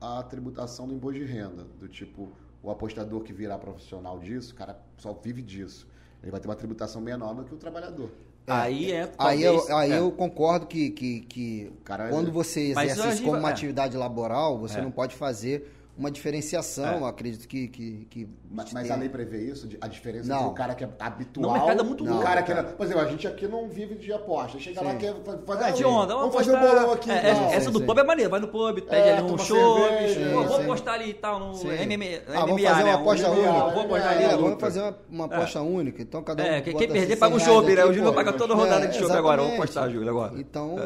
a 0.00 0.22
tributação 0.22 0.88
do 0.88 0.94
imposto 0.94 1.18
de 1.20 1.26
renda. 1.26 1.66
Do 1.78 1.86
tipo, 1.86 2.30
o 2.62 2.70
apostador 2.70 3.20
que 3.22 3.32
virar 3.32 3.58
profissional 3.58 4.18
disso, 4.18 4.52
o 4.54 4.56
cara 4.56 4.80
só 4.96 5.12
vive 5.12 5.42
disso. 5.42 5.86
Ele 6.22 6.30
vai 6.30 6.40
ter 6.40 6.48
uma 6.48 6.56
tributação 6.56 7.00
menor 7.02 7.34
do 7.34 7.44
que 7.44 7.54
o 7.54 7.58
trabalhador. 7.58 8.10
Aí 8.46 8.90
é. 8.90 9.12
Aí, 9.18 9.42
eu, 9.42 9.58
talvez- 9.58 9.70
aí 9.78 9.92
é. 9.92 9.98
eu 9.98 10.10
concordo 10.10 10.66
que, 10.66 10.90
que, 10.90 11.20
que 11.20 11.72
cara- 11.84 12.08
quando 12.08 12.32
você 12.32 12.70
exerce 12.70 13.08
isso 13.08 13.22
como 13.22 13.36
uma 13.38 13.50
é. 13.50 13.52
atividade 13.52 13.96
laboral, 13.96 14.58
você 14.58 14.78
É. 14.78 14.82
não 14.82 14.90
pode 14.90 15.14
fazer 15.14 15.70
uma 16.00 16.10
diferenciação. 16.10 17.06
É. 17.06 17.08
Acredito 17.10 17.46
que. 17.46 17.68
que, 17.68 18.06
que 18.10 18.28
Mas, 18.50 18.72
mas 18.72 18.90
a 18.90 18.96
lei 18.96 19.08
prevê 19.08 19.44
isso? 19.44 19.68
A 19.80 19.86
diferença 19.86 20.28
Não. 20.28 20.36
entre 20.38 20.48
o 20.50 20.54
cara 20.54 20.74
que 20.74 20.82
é 20.82 20.88
habitual. 20.98 21.42
Não, 21.42 21.50
o 21.50 21.52
mercado 21.52 21.80
é 21.80 21.84
muito 21.84 22.04
e 22.04 22.08
louco, 22.08 22.22
o 22.22 22.26
cara 22.26 22.42
que. 22.42 22.52
cara. 22.52 22.64
Por 22.68 22.84
exemplo, 22.86 23.02
a 23.02 23.06
gente 23.06 23.26
aqui 23.28 23.46
não 23.46 23.68
vive 23.68 23.94
de 23.96 24.12
aposta. 24.12 24.58
Chega 24.58 24.82
lá 24.82 24.92
Sim. 24.92 24.98
quer 24.98 25.14
fa- 25.22 25.38
fazer. 25.46 25.64
É 25.64 25.72
de 25.72 25.84
onda, 25.84 26.14
vamos 26.14 26.34
vamos 26.34 26.34
fazer 26.34 26.56
um 26.56 26.60
bolão 26.60 26.92
aqui. 26.92 27.10
É, 27.10 27.14
é, 27.14 27.30
essa 27.54 27.66
Sim, 27.66 27.72
do 27.72 27.78
sim. 27.80 27.86
pub 27.86 27.98
é 27.98 28.02
maneiro, 28.02 28.30
vai 28.30 28.40
no 28.40 28.48
pub, 28.48 28.80
pede 28.80 28.96
É, 29.08 29.16
ali 29.18 29.30
um 29.30 29.38
show, 29.38 29.78
cerveja, 29.88 30.30
pô, 30.32 30.42
vamos 30.42 30.56
sim. 30.56 30.66
postar 30.66 30.92
ali 30.94 31.10
e 31.10 31.14
tal 31.14 31.38
no 31.38 31.54
Sim. 31.54 31.68
MMA, 31.68 32.04
Ah, 32.34 32.40
vamos 32.46 32.62
fazer 32.62 32.84
né? 32.84 32.90
uma 32.94 33.00
aposta 33.00 33.28
Um- 33.30 33.32
única. 33.34 33.52
Vamos 33.52 33.86
postar 33.86 34.08
ali 34.10 34.24
É, 34.24 34.36
vamos 34.36 34.60
fazer 34.60 34.94
uma, 35.10 35.24
aposta 35.26 35.60
única. 35.60 36.02
Então 36.02 36.22
cada 36.22 36.42
um. 36.42 36.46
É, 36.46 36.60
que- 36.62 36.72
quem 36.74 36.88
perder 36.88 37.06
100 37.08 37.16
paga 37.18 37.34
o 37.34 37.38
né? 37.38 37.44
aqui, 37.44 37.90
O 37.90 37.92
Júnior 37.92 38.12
pô. 38.12 38.16
paga 38.16 38.32
toda 38.32 38.54
a 38.54 38.56
rodada 38.56 38.88
de 38.88 38.96
chopp 38.96 39.12
agora. 39.12 39.42
Vamos 39.42 39.52
exatamente. 39.58 39.74
postar, 39.74 39.88
Júlio, 39.90 40.08
agora. 40.08 40.40
Então, 40.40 40.76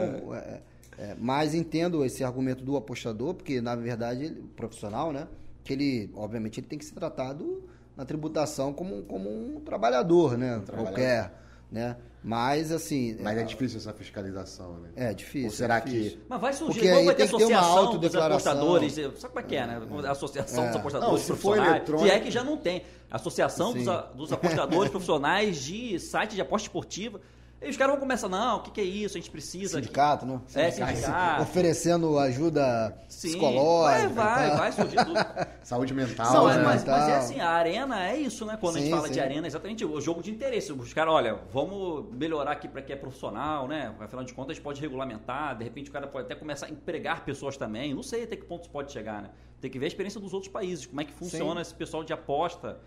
é, 0.99 1.03
é, 1.11 1.17
mas 1.19 1.55
entendo 1.55 2.05
esse 2.05 2.23
argumento 2.25 2.65
do 2.65 2.77
apostador, 2.77 3.35
porque 3.35 3.61
na 3.61 3.75
verdade, 3.75 4.25
ele, 4.25 4.43
profissional, 4.57 5.13
né? 5.13 5.27
Que 5.63 5.73
ele, 5.73 6.11
obviamente, 6.15 6.61
ele 6.61 6.67
tem 6.67 6.79
que 6.79 6.85
ser 6.85 6.95
tratado 6.95 7.63
na 7.97 8.05
tributação 8.05 8.73
como, 8.73 9.03
como 9.05 9.29
um 9.31 9.61
trabalhador, 9.61 10.37
né? 10.37 10.61
trabalhador. 10.67 10.93
Qualquer, 10.95 11.33
né? 11.71 11.97
Mas 12.27 12.73
assim, 12.73 13.19
Mas 13.21 13.37
é 13.37 13.43
difícil 13.43 13.77
essa 13.79 13.93
fiscalização, 13.93 14.79
né? 14.79 14.89
É 14.97 15.13
difícil. 15.13 15.49
Ou 15.49 15.55
será 15.55 15.77
é 15.77 15.81
difícil. 15.83 16.13
que. 16.19 16.25
Mas 16.27 16.41
vai 16.41 16.53
surgir, 16.55 16.73
Porque 16.81 16.89
aí 16.89 17.05
vai 17.05 17.15
ter 17.15 17.29
tem 17.29 17.33
que 17.33 17.37
ter 17.37 17.45
uma 17.45 17.59
associação 17.61 17.77
dos 17.77 17.87
autodeclaração. 17.87 18.53
apostadores, 18.53 18.95
sabe 18.95 19.35
como 19.35 19.39
é 19.41 19.43
que 19.43 19.57
é, 19.57 19.67
né? 19.67 19.83
A 20.07 20.11
associação 20.11 20.65
É. 20.65 20.67
dos 20.69 20.77
apostadores 20.77 21.13
Não, 21.13 21.19
se 21.19 21.27
for 21.27 21.37
profissionais, 21.37 21.77
eletrônico- 21.77 22.09
se 22.09 22.15
é 22.15 22.21
que 22.21 22.31
já 22.31 22.43
não 22.43 22.57
tem. 22.57 22.83
Associação 23.11 23.73
dos, 23.75 23.85
Sim. 23.85 24.01
dos 24.17 24.33
apostadores 24.33 24.91
profissionais 24.91 25.57
de 25.63 25.99
site 26.01 26.35
de 26.35 26.41
aposta 26.41 26.67
esportiva. 26.67 27.21
E 27.65 27.71
os 27.71 27.77
caras 27.77 27.93
vão 27.93 28.01
começar, 28.01 28.29
não, 28.29 28.59
o 28.59 28.61
que, 28.61 28.71
que 28.71 28.81
é 28.81 28.85
isso? 28.85 29.17
A 29.17 29.21
gente 29.21 29.31
precisa... 29.31 29.77
Sindicato, 29.79 30.27
né? 30.27 30.41
É, 30.55 30.71
sindicato. 30.71 31.43
Oferecendo 31.43 32.19
ajuda 32.19 32.95
Sim, 33.09 33.29
psicológica. 33.29 34.09
Vai, 34.11 34.25
vai, 34.27 34.49
tal. 34.49 34.59
vai 34.59 34.73
surgir 34.73 35.05
tudo. 35.05 35.19
Saúde 35.63 35.95
mental. 35.95 36.27
Saúde 36.27 36.59
né? 36.59 36.63
mas, 36.63 36.85
mas 36.85 37.09
é 37.09 37.17
assim, 37.17 37.41
a 37.41 37.49
arena 37.49 38.07
é 38.07 38.17
isso, 38.19 38.45
né? 38.45 38.59
Quando 38.61 38.77
a 38.77 38.79
gente 38.81 38.89
Sim, 38.89 38.95
fala 38.95 39.07
sim. 39.07 39.15
de 39.15 39.21
arena, 39.21 39.47
é 39.47 39.49
exatamente 39.49 39.85
o 39.85 40.01
jogo 40.01 40.23
de 40.23 40.31
interesse. 40.31 40.73
Os 40.73 40.93
caras, 40.93 41.15
olha, 41.15 41.39
vamos 41.51 42.15
melhorar 42.15 42.53
aqui 42.53 42.69
para 42.69 42.83
quem 42.83 42.95
é 42.95 42.99
profissional, 42.99 43.67
né? 43.67 43.95
Afinal 43.99 44.25
de 44.25 44.35
contas, 44.35 44.51
a 44.51 44.55
gente 44.55 44.63
pode 44.63 44.81
regulamentar, 44.81 45.57
de 45.57 45.65
repente 45.65 45.89
o 45.89 45.93
cara 45.93 46.07
pode 46.07 46.27
até 46.27 46.35
começar 46.35 46.67
a 46.67 46.71
empregar 46.71 47.25
pessoas 47.25 47.57
também. 47.57 47.95
Não 47.95 48.03
sei 48.03 48.25
até 48.25 48.37
que 48.37 48.45
ponto 48.45 48.63
isso 48.63 48.71
pode 48.71 48.93
chegar, 48.93 49.23
né? 49.23 49.31
Tem 49.61 49.71
que 49.71 49.79
ver 49.79 49.87
a 49.87 49.89
experiência 49.89 50.21
dos 50.21 50.35
outros 50.35 50.53
países, 50.53 50.85
como 50.85 51.01
é 51.01 51.05
que 51.05 51.13
funciona 51.13 51.63
esse 51.63 51.75
pessoal 51.75 52.05
de 52.05 52.13
aposta. 52.13 52.79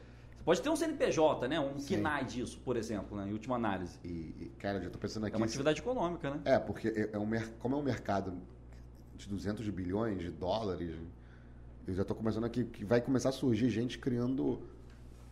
Pode 0.47 0.61
ter 0.61 0.69
um 0.69 0.77
CNPJ, 0.77 1.45
né? 1.49 1.59
Um 1.59 1.77
Sim. 1.77 1.97
KINAI 1.97 2.23
disso, 2.23 2.57
por 2.63 2.77
exemplo, 2.77 3.17
né? 3.17 3.27
Em 3.27 3.33
última 3.33 3.57
análise. 3.57 3.99
E, 4.01 4.07
e, 4.07 4.51
cara, 4.57 4.77
eu 4.77 4.83
já 4.83 4.89
tô 4.89 4.97
pensando 4.97 5.25
aqui. 5.25 5.35
É 5.35 5.37
uma 5.37 5.45
atividade 5.45 5.81
econômica, 5.81 6.29
né? 6.29 6.39
É, 6.45 6.57
porque 6.57 6.87
é, 6.87 7.09
é 7.11 7.19
um, 7.19 7.29
como 7.59 7.75
é 7.75 7.77
um 7.77 7.81
mercado 7.83 8.31
de 9.17 9.27
200 9.27 9.67
bilhões 9.71 10.19
de 10.19 10.29
dólares, 10.29 10.95
eu 11.85 11.93
já 11.93 12.03
estou 12.03 12.15
começando 12.15 12.45
aqui 12.45 12.63
que 12.63 12.85
vai 12.85 13.01
começar 13.01 13.27
a 13.27 13.31
surgir 13.33 13.69
gente 13.69 13.99
criando 13.99 14.61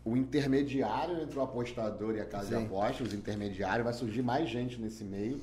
o 0.04 0.18
intermediário 0.18 1.22
entre 1.22 1.40
o 1.40 1.42
apostador 1.42 2.14
e 2.16 2.20
a 2.20 2.26
casa 2.26 2.48
Sim. 2.50 2.58
de 2.60 2.66
apostas, 2.66 3.08
os 3.08 3.14
intermediários, 3.14 3.86
vai 3.86 3.94
surgir 3.94 4.22
mais 4.22 4.50
gente 4.50 4.82
nesse 4.82 5.06
meio. 5.06 5.42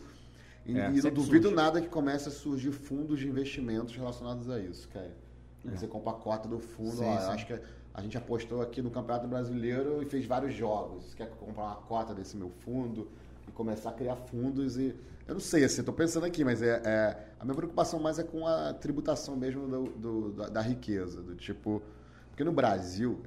E, 0.67 0.79
É, 0.79 0.91
e 0.91 1.01
não 1.01 1.11
duvido 1.11 1.45
surge. 1.45 1.55
nada 1.57 1.81
que 1.81 1.89
comece 1.89 2.29
a 2.29 2.31
surgir 2.31 2.73
fundos 2.73 3.19
de 3.21 3.27
investimentos 3.27 3.97
relacionados 3.97 4.51
a 4.51 4.61
isso, 4.61 4.87
cara. 4.91 5.17
Você 5.65 5.87
compra 5.87 6.11
a 6.11 6.17
cota 6.17 6.47
do 6.47 6.59
fundo, 6.59 6.91
É. 6.91 6.97
Sim, 6.97 7.05
ó, 7.05 7.15
eu 7.15 7.21
sim. 7.21 7.33
acho 7.33 7.47
que 7.47 7.59
a 7.95 8.01
gente 8.03 8.17
apostou 8.17 8.63
aqui 8.63 8.81
no 8.81 8.91
Campeonato 8.91 9.27
Brasileiro 9.29 10.03
e 10.03 10.07
fez 10.07 10.25
vários 10.27 10.55
jogos. 10.55 11.15
Quer 11.15 11.29
comprar 11.31 11.63
uma 11.65 11.77
cota 11.77 12.15
desse 12.15 12.37
meu 12.37 12.51
fundo 12.51 13.09
e 13.47 13.53
começar 13.53 13.91
a 13.91 13.93
criar 13.93 14.17
fundos 14.17 14.77
e. 14.77 14.95
Eu 15.27 15.35
não 15.35 15.41
sei, 15.41 15.63
assim, 15.65 15.81
estou 15.83 15.95
pensando 15.95 16.27
aqui, 16.27 16.43
mas 16.45 16.61
é, 16.63 16.83
é- 16.85 17.27
a 17.39 17.45
minha 17.45 17.55
preocupação 17.55 18.01
mais 18.01 18.19
é 18.19 18.25
com 18.25 18.47
a 18.47 18.73
tributação 18.75 19.37
mesmo 19.37 19.69
do, 19.69 19.85
do- 19.93 20.33
da, 20.33 20.49
da 20.49 20.61
riqueza. 20.61 21.23
Do 21.23 21.35
tipo. 21.37 21.83
Porque 22.31 22.43
no 22.43 22.53
Brasil, 22.53 23.21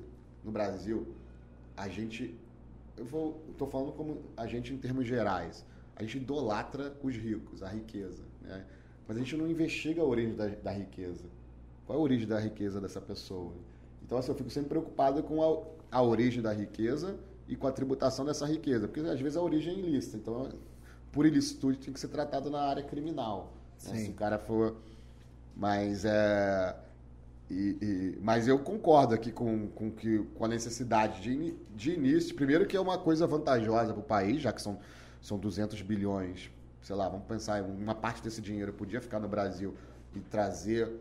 no 0.44 0.52
Brasil, 0.52 1.08
a 1.78 1.88
gente. 1.88 2.36
Eu 2.98 3.06
vou. 3.06 3.42
Estou 3.52 3.68
falando 3.68 3.92
como 3.94 4.22
a 4.36 4.46
gente 4.48 4.74
em 4.74 4.78
termos 4.78 5.06
gerais. 5.08 5.66
A 5.96 6.04
gente 6.04 6.18
idolatra 6.18 6.94
os 7.04 7.16
ricos, 7.16 7.62
a 7.64 7.70
riqueza. 7.70 8.24
Né? 8.42 8.66
Mas 9.08 9.16
a 9.16 9.20
gente 9.20 9.38
não 9.38 9.48
investiga 9.48 10.02
a 10.02 10.06
origem 10.06 10.36
da, 10.36 10.48
da 10.48 10.72
riqueza. 10.72 11.24
Qual 11.86 11.98
é 11.98 12.02
a 12.02 12.04
origem 12.04 12.28
da 12.28 12.40
riqueza 12.40 12.82
dessa 12.82 13.00
pessoa? 13.00 13.54
Então, 14.06 14.18
assim, 14.20 14.30
eu 14.32 14.36
fico 14.36 14.50
sempre 14.52 14.70
preocupado 14.70 15.24
com 15.24 15.42
a, 15.92 15.98
a 15.98 16.02
origem 16.04 16.42
da 16.42 16.54
riqueza 16.54 17.16
e 17.48 17.56
com 17.56 17.66
a 17.68 17.72
tributação 17.72 18.24
dessa 18.24 18.46
riqueza, 18.46 18.88
porque 18.88 19.00
às 19.02 19.20
vezes 19.20 19.36
a 19.36 19.42
origem 19.42 19.74
é 19.74 19.78
ilícita. 19.80 20.18
Então, 20.18 20.50
por 21.12 21.26
ilicitude, 21.26 21.80
tem 21.80 21.94
que 21.94 22.00
ser 22.00 22.10
tratado 22.10 22.50
na 22.52 22.62
área 22.62 22.84
criminal. 22.84 23.54
né? 23.92 23.98
Se 24.06 24.12
o 24.12 24.14
cara 24.14 24.38
for. 24.38 24.76
Mas 25.56 26.06
é. 26.06 26.76
e- 27.50 27.78
e- 27.82 28.20
mas 28.22 28.48
eu 28.48 28.60
concordo 28.60 29.14
aqui 29.16 29.32
com, 29.32 29.68
com, 29.70 29.90
que, 29.92 30.20
com 30.36 30.46
a 30.46 30.48
necessidade 30.48 31.22
de, 31.22 31.54
de 31.76 31.92
início. 31.92 32.36
Primeiro, 32.36 32.66
que 32.68 32.76
é 32.76 32.80
uma 32.80 32.98
coisa 32.98 33.26
vantajosa 33.26 33.94
para 33.94 34.00
o 34.00 34.04
país, 34.04 34.42
já 34.42 34.52
que 34.54 34.62
são, 34.62 34.78
são 35.22 35.38
200 35.40 35.82
bilhões. 35.82 36.52
Sei 36.82 36.96
lá, 36.96 37.08
vamos 37.10 37.26
pensar, 37.26 37.64
uma 37.64 37.96
parte 37.96 38.22
desse 38.22 38.42
dinheiro 38.42 38.72
podia 38.74 39.02
ficar 39.02 39.20
no 39.20 39.28
Brasil 39.28 39.74
e 40.16 40.20
trazer 40.20 40.92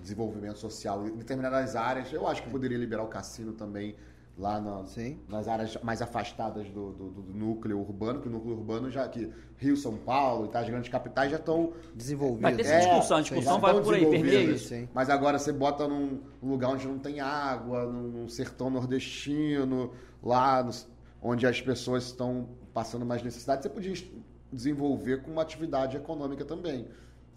desenvolvimento 0.00 0.58
social 0.58 1.06
em 1.06 1.16
determinadas 1.16 1.76
áreas. 1.76 2.12
Eu 2.12 2.26
acho 2.26 2.42
que 2.42 2.50
poderia 2.50 2.78
liberar 2.78 3.02
o 3.04 3.08
cassino 3.08 3.52
também 3.52 3.94
lá 4.38 4.58
na- 4.60 4.84
Sim. 4.86 5.18
nas 5.28 5.46
áreas 5.46 5.76
mais 5.82 6.00
afastadas 6.00 6.66
do, 6.70 6.92
do- 6.92 7.10
do 7.10 7.22
núcleo 7.34 7.78
urbano, 7.78 8.20
que 8.20 8.28
o 8.28 8.30
núcleo 8.30 8.54
urbano 8.56 8.90
já 8.90 9.06
que 9.06 9.30
Rio, 9.58 9.76
São 9.76 9.96
Paulo 9.96 10.46
e 10.46 10.48
tá, 10.48 10.60
as 10.60 10.68
grandes 10.68 10.88
capitais 10.90 11.30
já 11.30 11.36
estão 11.36 11.74
Desenvolvido. 11.94 12.40
Vai 12.42 12.54
ter 12.56 12.62
essa 12.62 12.72
É, 12.72 12.78
discussão, 12.88 13.16
a 13.18 13.20
já 13.22 13.28
discussão 13.28 13.60
vai 13.60 13.80
por 13.80 13.94
aí, 13.94 14.06
permeia. 14.06 14.88
Mas 14.94 15.10
agora 15.10 15.38
você 15.38 15.52
bota 15.52 15.86
num 15.86 16.20
lugar 16.42 16.70
onde 16.70 16.88
não 16.88 16.98
tem 16.98 17.20
água, 17.20 17.84
num, 17.84 18.08
num 18.08 18.28
sertão 18.28 18.70
nordestino, 18.70 19.92
lá 20.22 20.62
nos- 20.62 20.88
onde 21.20 21.46
as 21.46 21.60
pessoas 21.60 22.04
estão 22.04 22.48
passando 22.72 23.04
mais 23.04 23.22
necessidade, 23.22 23.62
você 23.62 23.68
podia 23.68 23.92
es- 23.92 24.10
desenvolver 24.50 25.22
com 25.22 25.30
uma 25.30 25.42
atividade 25.42 25.96
econômica 25.96 26.44
também. 26.44 26.88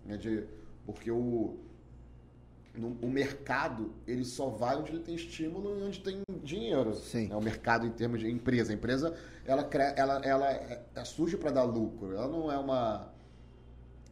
né, 0.05 0.17
de- 0.17 0.45
porque 0.85 1.09
o, 1.11 1.57
no- 2.77 2.97
o 3.01 3.09
mercado, 3.09 3.93
ele 4.07 4.23
só 4.25 4.49
vai 4.49 4.75
onde 4.77 4.91
ele 4.91 4.99
tem 5.01 5.15
estímulo 5.15 5.79
e 5.79 5.83
onde 5.83 5.99
tem 5.99 6.21
dinheiro. 6.43 6.93
Sim. 6.95 7.29
É 7.31 7.35
o 7.35 7.41
mercado 7.41 7.85
em 7.85 7.91
termos 7.91 8.19
de 8.19 8.29
empresa. 8.29 8.71
A 8.71 8.75
empresa, 8.75 9.15
ela, 9.45 9.63
cre- 9.63 9.93
ela, 9.95 10.19
ela 10.25 10.51
é, 10.51 10.83
é 10.95 11.03
surge 11.05 11.37
para 11.37 11.51
dar 11.51 11.63
lucro. 11.63 12.13
Ela 12.13 12.27
não 12.27 12.51
é 12.51 12.57
uma... 12.57 13.09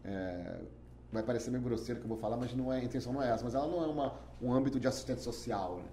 é, 0.03 0.57
vai 1.11 1.23
parecer 1.23 1.51
meio 1.51 1.63
grosseiro 1.63 1.99
que 1.99 2.05
eu 2.05 2.09
vou 2.09 2.17
falar, 2.17 2.37
mas 2.37 2.53
não 2.55 2.71
é, 2.71 2.79
a 2.79 2.83
intenção 2.83 3.13
não 3.13 3.21
é 3.21 3.29
essa. 3.31 3.43
Mas 3.43 3.53
ela 3.55 3.67
não 3.67 3.83
é 3.83 3.87
uma, 3.87 4.13
um 4.41 4.51
âmbito 4.53 4.79
de 4.79 4.87
assistente 4.87 5.21
social. 5.21 5.77
Né? 5.77 5.83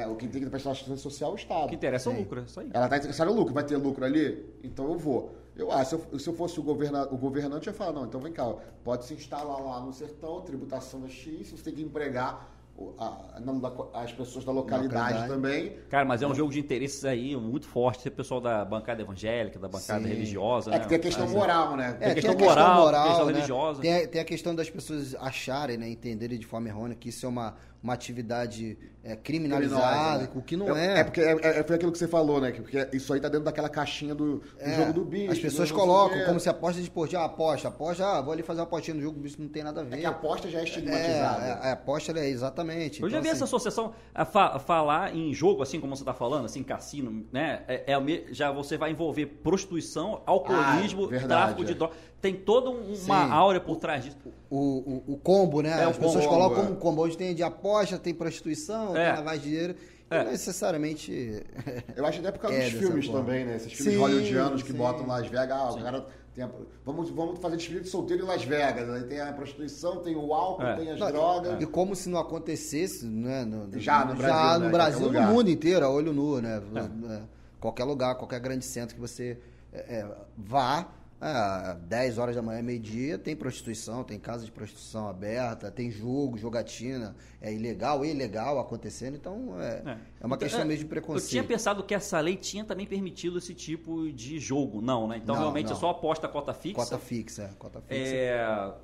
Né? 0.00 0.06
O 0.08 0.16
que 0.16 0.26
tem 0.26 0.42
que 0.42 0.50
prestar 0.50 0.72
assistência 0.72 1.02
social 1.02 1.30
é 1.30 1.32
o 1.34 1.36
Estado. 1.36 1.64
O 1.66 1.68
que 1.68 1.74
interessa 1.76 2.10
é 2.10 2.14
o 2.14 2.18
lucro, 2.18 2.40
é 2.40 2.44
isso 2.44 2.58
aí. 2.60 2.70
Ela 2.72 2.86
está 2.86 2.96
interessada 2.96 3.30
no 3.30 3.36
lucro, 3.36 3.54
vai 3.54 3.64
ter 3.64 3.76
lucro 3.76 4.04
ali? 4.04 4.44
Então 4.62 4.90
eu 4.90 4.98
vou. 4.98 5.34
Eu 5.56 5.72
acho, 5.72 5.90
se 5.96 6.06
eu, 6.12 6.18
se 6.18 6.28
eu 6.28 6.34
fosse 6.34 6.60
o, 6.60 6.62
governa, 6.62 7.04
o 7.10 7.16
governante, 7.16 7.66
eu 7.66 7.72
ia 7.72 7.76
falar, 7.76 7.92
não, 7.92 8.04
então 8.04 8.20
vem 8.20 8.32
cá, 8.32 8.44
pode 8.84 9.06
se 9.06 9.14
instalar 9.14 9.58
lá 9.60 9.80
no 9.80 9.92
sertão, 9.92 10.40
tributação 10.42 11.04
é 11.06 11.08
X, 11.08 11.50
você 11.50 11.62
tem 11.64 11.74
que 11.74 11.82
empregar 11.82 12.52
a- 12.98 13.40
na- 13.40 13.72
as 13.94 14.12
pessoas 14.12 14.44
da 14.44 14.52
localidade, 14.52 15.14
Localidade. 15.14 15.28
também. 15.32 15.78
Cara, 15.88 16.04
mas 16.04 16.20
é 16.20 16.26
um 16.26 16.34
jogo 16.34 16.52
de 16.52 16.60
interesses 16.60 17.06
aí 17.06 17.34
muito 17.34 17.66
forte. 17.66 18.02
Tem 18.02 18.12
o 18.12 18.14
pessoal 18.14 18.38
da 18.38 18.62
bancada 18.66 19.00
evangélica, 19.00 19.58
da 19.58 19.66
bancada 19.66 20.02
Sim. 20.02 20.08
religiosa, 20.08 20.70
É 20.70 20.74
né? 20.74 20.80
que 20.80 20.88
tem 20.88 20.98
a 20.98 21.00
questão 21.00 21.26
moral, 21.26 21.74
né? 21.74 21.96
É, 22.00 22.12
questão 22.12 22.34
tem 22.34 22.46
a 22.46 22.50
moral, 22.50 22.66
questão 22.66 22.84
moral, 22.84 23.06
questão 23.06 23.26
né? 23.28 23.32
religiosa. 23.32 23.80
Tem, 23.80 23.96
a, 23.96 24.08
tem 24.08 24.20
a 24.20 24.24
questão 24.26 24.54
das 24.54 24.68
pessoas 24.68 25.14
acharem, 25.14 25.78
né, 25.78 25.88
entenderem 25.88 26.38
de 26.38 26.44
forma 26.46 26.68
errônea 26.68 26.94
que 26.94 27.08
isso 27.08 27.24
é 27.24 27.28
uma, 27.30 27.56
uma 27.86 27.94
atividade 27.94 28.76
é, 29.04 29.14
criminalizada, 29.14 30.28
o 30.34 30.42
que 30.42 30.56
não 30.56 30.76
é. 30.76 31.00
É 31.00 31.04
porque 31.04 31.20
é, 31.20 31.30
é, 31.60 31.62
foi 31.62 31.76
aquilo 31.76 31.92
que 31.92 31.98
você 31.98 32.08
falou, 32.08 32.40
né? 32.40 32.50
que- 32.50 32.60
Porque 32.60 32.88
isso 32.92 33.12
aí 33.12 33.20
tá 33.20 33.28
dentro 33.28 33.44
daquela 33.44 33.68
caixinha 33.68 34.12
do, 34.12 34.38
do 34.38 34.44
É, 34.58 34.74
jogo 34.74 34.92
do 34.92 35.04
bicho. 35.04 35.30
As 35.30 35.38
pessoas 35.38 35.70
colocam 35.70 36.24
como 36.24 36.40
se 36.40 36.48
aposta 36.48 36.82
de. 36.82 36.90
Ah, 37.16 37.24
aposta, 37.26 37.68
aposta, 37.68 38.04
ah, 38.04 38.20
vou 38.20 38.32
ali 38.32 38.42
fazer 38.42 38.60
uma 38.60 38.66
apostinha 38.66 38.96
no 38.96 39.00
jogo 39.02 39.16
do 39.18 39.22
bicho, 39.22 39.36
não 39.40 39.48
tem 39.48 39.62
nada 39.62 39.80
a 39.82 39.84
ver. 39.84 39.96
É 39.96 40.00
que 40.00 40.06
a 40.06 40.10
aposta 40.10 40.48
já 40.50 40.58
é 40.58 40.62
É, 40.62 40.64
estigmatizada. 40.64 41.44
a, 41.54 41.68
a 41.68 41.72
aposta 41.72 42.18
é 42.18 42.28
exatamente. 42.28 43.00
Eu 43.00 43.08
já 43.08 43.18
Então, 43.18 43.22
vi 43.22 43.28
assim, 43.28 43.36
essa 43.36 43.44
associação 43.44 43.94
a 44.12 44.24
fa- 44.24 44.58
falar 44.58 45.14
em 45.14 45.32
jogo, 45.32 45.62
assim 45.62 45.78
como 45.80 45.94
você 45.96 46.02
está 46.02 46.12
falando, 46.12 46.46
assim, 46.46 46.64
cassino, 46.64 47.24
né? 47.32 47.62
É, 47.68 47.92
é 47.92 48.24
já 48.32 48.50
você 48.50 48.76
vai 48.76 48.90
envolver 48.90 49.26
prostituição, 49.26 50.22
alcoolismo, 50.26 51.04
Ah, 51.04 51.08
verdade, 51.08 51.28
tráfico 51.28 51.64
de 51.64 51.72
é. 51.72 51.74
drogas. 51.76 51.96
Tem 52.20 52.34
toda 52.34 52.70
um- 52.70 52.86
uma 53.06 53.26
Sim. 53.26 53.30
áurea 53.32 53.60
por 53.60 53.76
trás 53.76 54.04
disso. 54.04 54.16
O, 54.50 55.02
o, 55.08 55.12
o 55.14 55.16
combo, 55.18 55.60
né? 55.62 55.70
É, 55.70 55.84
As 55.84 55.96
pessoas 55.98 56.24
combo, 56.24 56.36
colocam 56.36 56.62
é. 56.62 56.66
como 56.66 56.76
combo. 56.78 57.04
Onde 57.04 57.16
tem 57.16 57.34
de 57.34 57.42
aposta, 57.42 57.98
tem 57.98 58.14
prostituição, 58.14 58.96
É. 58.96 59.06
tem 59.10 59.16
lavagem 59.18 59.40
de 59.42 59.48
dinheiro. 59.50 59.74
É. 60.08 60.22
Não 60.24 60.30
necessariamente. 60.32 61.42
Eu 61.96 62.06
acho 62.06 62.20
até 62.20 62.30
por 62.32 62.38
causa 62.40 62.56
É, 62.56 62.70
dos 62.70 62.78
filmes 62.78 63.06
forma. 63.06 63.20
também, 63.20 63.44
né? 63.44 63.56
Esses 63.56 63.72
filmes 63.72 63.94
Sim, 63.94 64.00
hollywoodianos 64.00 64.62
que 64.62 64.70
sim. 64.72 64.76
botam 64.78 65.06
Las 65.06 65.26
Vegas. 65.26 65.50
Ah, 65.50 65.70
o 65.72 65.82
cara 65.82 66.06
tem 66.34 66.44
a- 66.44 66.50
vamos, 66.84 67.10
vamos 67.10 67.38
fazer 67.40 67.56
desfile 67.56 67.80
de 67.80 67.88
solteiro 67.88 68.22
em 68.24 68.26
Las 68.26 68.44
Vegas. 68.44 68.88
Aí 68.88 69.02
tem 69.04 69.20
a 69.20 69.32
prostituição, 69.32 69.96
tem 70.02 70.14
o 70.16 70.32
álcool, 70.32 70.62
É. 70.64 70.76
tem 70.76 70.90
as 70.92 70.98
Não, 71.00 71.08
drogas. 71.10 71.60
E 71.62 71.66
como 71.66 71.94
se 71.96 72.08
não 72.08 72.18
acontecesse, 72.20 73.04
né? 73.04 73.44
No, 73.44 73.78
Já 73.80 74.04
no 74.04 74.14
Brasil, 74.14 74.36
já 74.36 74.58
né, 74.58 74.64
no 74.64 74.70
Brasil, 74.72 75.00
no 75.00 75.06
lugar. 75.06 75.28
mundo 75.32 75.50
inteiro, 75.50 75.84
a 75.84 75.90
olho 75.90 76.12
nu, 76.12 76.40
né? 76.40 76.62
É, 77.10 77.20
Qualquer 77.60 77.84
lugar, 77.84 78.14
qualquer 78.14 78.38
grande 78.38 78.64
centro 78.64 78.94
que 78.94 79.00
você 79.00 79.38
é, 79.72 79.78
é, 79.98 80.06
vá, 80.38 80.86
é, 81.20 81.74
10 81.74 82.18
horas 82.18 82.36
da 82.36 82.42
manhã, 82.42 82.62
meio-dia, 82.62 83.18
tem 83.18 83.34
prostituição, 83.34 84.04
tem 84.04 84.18
casa 84.18 84.44
de 84.44 84.50
prostituição 84.52 85.08
aberta, 85.08 85.70
tem 85.70 85.90
jogo, 85.90 86.36
jogatina, 86.36 87.16
é 87.40 87.52
ilegal 87.52 88.04
e 88.04 88.10
ilegal 88.10 88.58
acontecendo, 88.58 89.16
então 89.16 89.60
é, 89.60 89.82
é, 90.20 90.26
uma 90.26 90.36
Então, 90.36 90.38
questão 90.38 90.60
é, 90.60 90.64
mesmo 90.64 90.80
de 90.80 90.84
Eu 90.84 90.90
preconceito. 90.90 91.30
tinha 91.30 91.44
pensado 91.44 91.82
que 91.82 91.94
essa 91.94 92.20
lei 92.20 92.36
tinha 92.36 92.64
também 92.64 92.86
permitido 92.86 93.38
esse 93.38 93.54
tipo 93.54 94.12
de 94.12 94.38
jogo. 94.38 94.80
Não, 94.80 95.08
né? 95.08 95.18
Então 95.22 95.34
Não, 95.34 95.42
realmente 95.42 95.66
não. 95.70 95.76
é 95.76 95.80
só 95.80 95.90
aposta 95.90 96.28
cota 96.28 96.52
fixa. 96.52 96.74
Cota 96.76 96.98
fixa, 96.98 97.42
é, 97.44 97.48
cota 97.58 97.80
fixa. 97.80 97.94
É, 98.14 98.74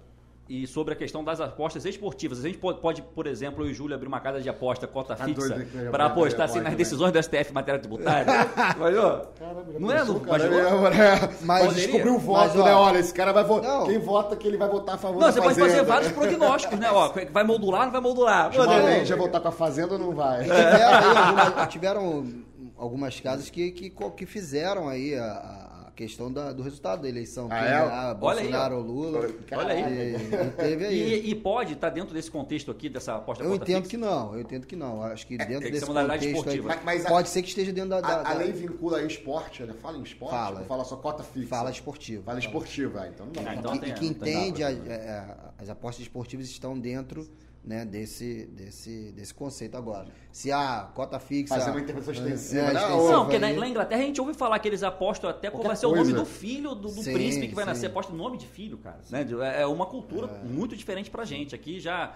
e 0.49 0.67
sobre 0.67 0.93
a 0.93 0.97
questão 0.97 1.23
das 1.23 1.41
apostas 1.41 1.85
esportivas. 1.87 2.41
A 2.41 2.43
gente 2.43 2.59
pode, 2.59 2.81
pode, 2.81 3.01
por 3.01 3.27
exemplo, 3.27 3.65
eu 3.65 3.69
e 3.69 3.73
o 3.73 3.75
Júlio 3.75 3.95
abrir 3.95 4.09
uma 4.09 4.21
casa 4.21 4.41
de 4.41 4.49
aposta 4.49 4.87
cota 4.87 5.15
Tá 5.15 5.25
fixa 5.25 5.55
para 5.91 6.07
apostar 6.07 6.07
aposta 6.07 6.45
assim, 6.45 6.55
nas 6.57 6.65
também. 6.65 6.77
decisões 6.77 7.13
do 7.13 7.23
STF 7.23 7.51
em 7.51 7.55
matéria 7.55 7.81
tributária. 7.81 8.27
Imaginou? 8.77 9.33
Caramba, 9.39 9.65
Não 9.79 9.93
é? 9.93 10.05
Não 10.05 10.21
cara, 10.21 10.47
imaginou? 10.47 10.87
ele 10.89 11.01
é- 11.01 11.31
Mas- 11.43 11.65
Pode 11.65 11.75
descobrir 11.77 12.09
o 12.11 12.15
Mas, 12.15 12.23
voto, 12.23 12.61
ó, 12.61 12.65
né? 12.65 12.75
Olha, 12.75 12.99
esse 12.99 13.15
cara 13.15 13.33
vai 13.33 13.45
votar. 13.45 13.71
Não. 13.71 13.87
Quem 13.87 13.99
vota 13.99 14.37
que 14.37 14.47
ele 14.49 14.57
vai 14.57 14.69
votar 14.69 14.97
a 14.97 14.99
favor 14.99 15.21
Não, 15.21 15.27
da 15.29 15.33
você 15.33 15.41
pode 15.41 15.55
fazenda. 15.55 15.71
fazer 15.77 15.87
vários 15.87 16.13
prognósticos, 16.13 16.79
né? 16.79 16.91
Ó, 16.91 17.13
vai 17.31 17.45
modular, 17.45 17.85
não 17.87 17.93
vai 17.93 18.01
modular. 18.01 18.51
Né? 18.51 19.05
vai 19.05 19.17
votar 19.19 19.41
com 19.41 19.49
a 19.49 19.53
fazenda 19.53 19.95
ou 19.95 19.99
não 19.99 20.13
vai? 20.13 20.43
Tiveram, 20.43 20.99
aí 20.99 21.17
algumas, 21.17 21.69
tiveram 21.69 22.33
algumas 22.77 23.21
casas 23.21 23.49
que, 23.49 23.71
que, 23.71 23.91
que 24.17 24.27
fizeram 24.27 24.89
aí 24.89 25.15
a, 25.15 25.25
a 25.25 25.72
questão 25.95 26.33
da- 26.33 26.53
do 26.53 26.63
resultado 26.63 27.03
da 27.03 27.09
eleição. 27.09 27.49
Ah, 27.51 27.59
é? 27.59 27.63
ganhar, 27.65 27.83
Olha 28.21 28.41
aí, 28.41 28.47
Bolsonaro 28.47 28.77
ou 28.77 28.83
Lula. 28.83 29.29
Olha 29.53 29.75
aí. 29.75 29.83
E, 30.13 30.17
e 30.17 30.51
teve 30.57 30.87
aí. 30.87 31.15
E, 31.27 31.31
e 31.31 31.35
pode 31.35 31.75
estar 31.75 31.91
dentro 31.91 32.15
desse 32.15 32.31
contexto 32.31 32.71
aqui, 32.71 32.89
dessa 32.89 33.17
aposta 33.17 33.43
eu 33.45 33.55
entendo 33.55 33.77
fixa? 33.85 33.91
que 33.91 33.97
não, 33.97 34.35
eu 34.35 34.41
entendo 34.41 34.67
que 34.67 34.75
não. 34.77 35.03
Acho 35.03 35.27
que 35.27 35.37
dentro 35.37 35.53
tem 35.55 35.61
que 35.67 35.71
desse 35.73 35.87
contexto 35.87 36.11
aí, 36.11 36.33
esportiva. 36.33 36.69
Mas- 36.69 36.85
mas 36.85 37.07
a- 37.07 37.09
pode 37.09 37.29
ser 37.29 37.43
que 37.43 37.49
esteja 37.49 37.73
dentro 37.73 37.91
da... 37.91 38.01
da- 38.01 38.09
A, 38.09 38.21
a 38.21 38.23
da- 38.23 38.35
lei 38.41 38.53
vincula 38.53 38.99
aí 38.99 39.07
esporte, 39.07 39.63
ela 39.63 39.75
fala 39.75 39.99
em 39.99 40.03
esporte? 40.03 40.31
Fala. 40.33 40.61
Ou 40.61 40.67
fala 40.67 40.85
só 40.85 40.97
cota 40.97 41.23
fixa? 41.23 41.49
Fala 41.49 41.71
esportiva. 41.71 42.23
Fala 42.25 42.39
esportiva, 42.39 43.01
ah, 43.03 43.09
então 43.09 43.27
não 43.27 43.33
dá. 43.33 43.51
Ah, 43.51 43.55
então 43.57 43.75
e, 43.75 43.79
tem- 43.79 43.91
e 43.91 43.93
que 43.93 44.07
não 44.07 44.15
tem 44.15 44.49
entende 44.49 44.63
nada, 44.63 44.75
a- 44.75 44.93
é, 44.93 44.95
é, 44.97 45.37
as 45.63 45.69
apostas 45.69 46.03
esportivas 46.03 46.47
estão 46.47 46.79
dentro 46.79 47.29
né, 47.65 47.85
desse, 47.85 48.47
desse, 48.47 49.13
desse 49.13 49.33
conceito 49.33 49.77
agora. 49.77 50.09
Se 50.33 50.51
a 50.51 50.91
cota 50.95 51.19
fixa... 51.19 51.55
Fazer 51.55 51.71
uma 51.71 51.81
extensiva, 51.81 52.61
é, 52.61 52.65
né? 52.65 52.73
extensiva 52.73 52.97
Ou- 52.97 53.13
Não, 53.13 53.25
porque 53.25 53.39
na, 53.39 53.47
aí- 53.49 53.57
na 53.57 53.69
Inglaterra 53.69 54.03
a 54.03 54.05
gente 54.05 54.21
ouve 54.21 54.35
falar 54.35 54.59
que 54.59 54.69
eles 54.69 54.83
apostam 54.83 55.31
até 55.31 55.51
qual 55.51 55.63
vai 55.63 55.77
ser 55.77 55.87
o 55.87 55.95
nome 55.95 56.13
do 56.13 56.25
filho 56.25 56.75
do, 56.75 56.89
do 56.89 57.03
Sim, 57.03 57.13
príncipe 57.13 57.49
que 57.49 57.55
vai 57.55 57.65
sim. 57.65 57.71
nascer. 57.71 57.87
Aposta 57.87 58.13
o 58.13 58.17
nome 58.17 58.37
de 58.37 58.47
filho, 58.47 58.79
cara. 58.79 59.01
Né? 59.11 59.27
É 59.61 59.67
uma 59.67 59.87
cultura 59.87 60.27
muito 60.45 60.77
diferente 60.77 61.11
pra 61.11 61.25
gente. 61.25 61.55
Aqui 61.55 61.79
já 61.79 62.15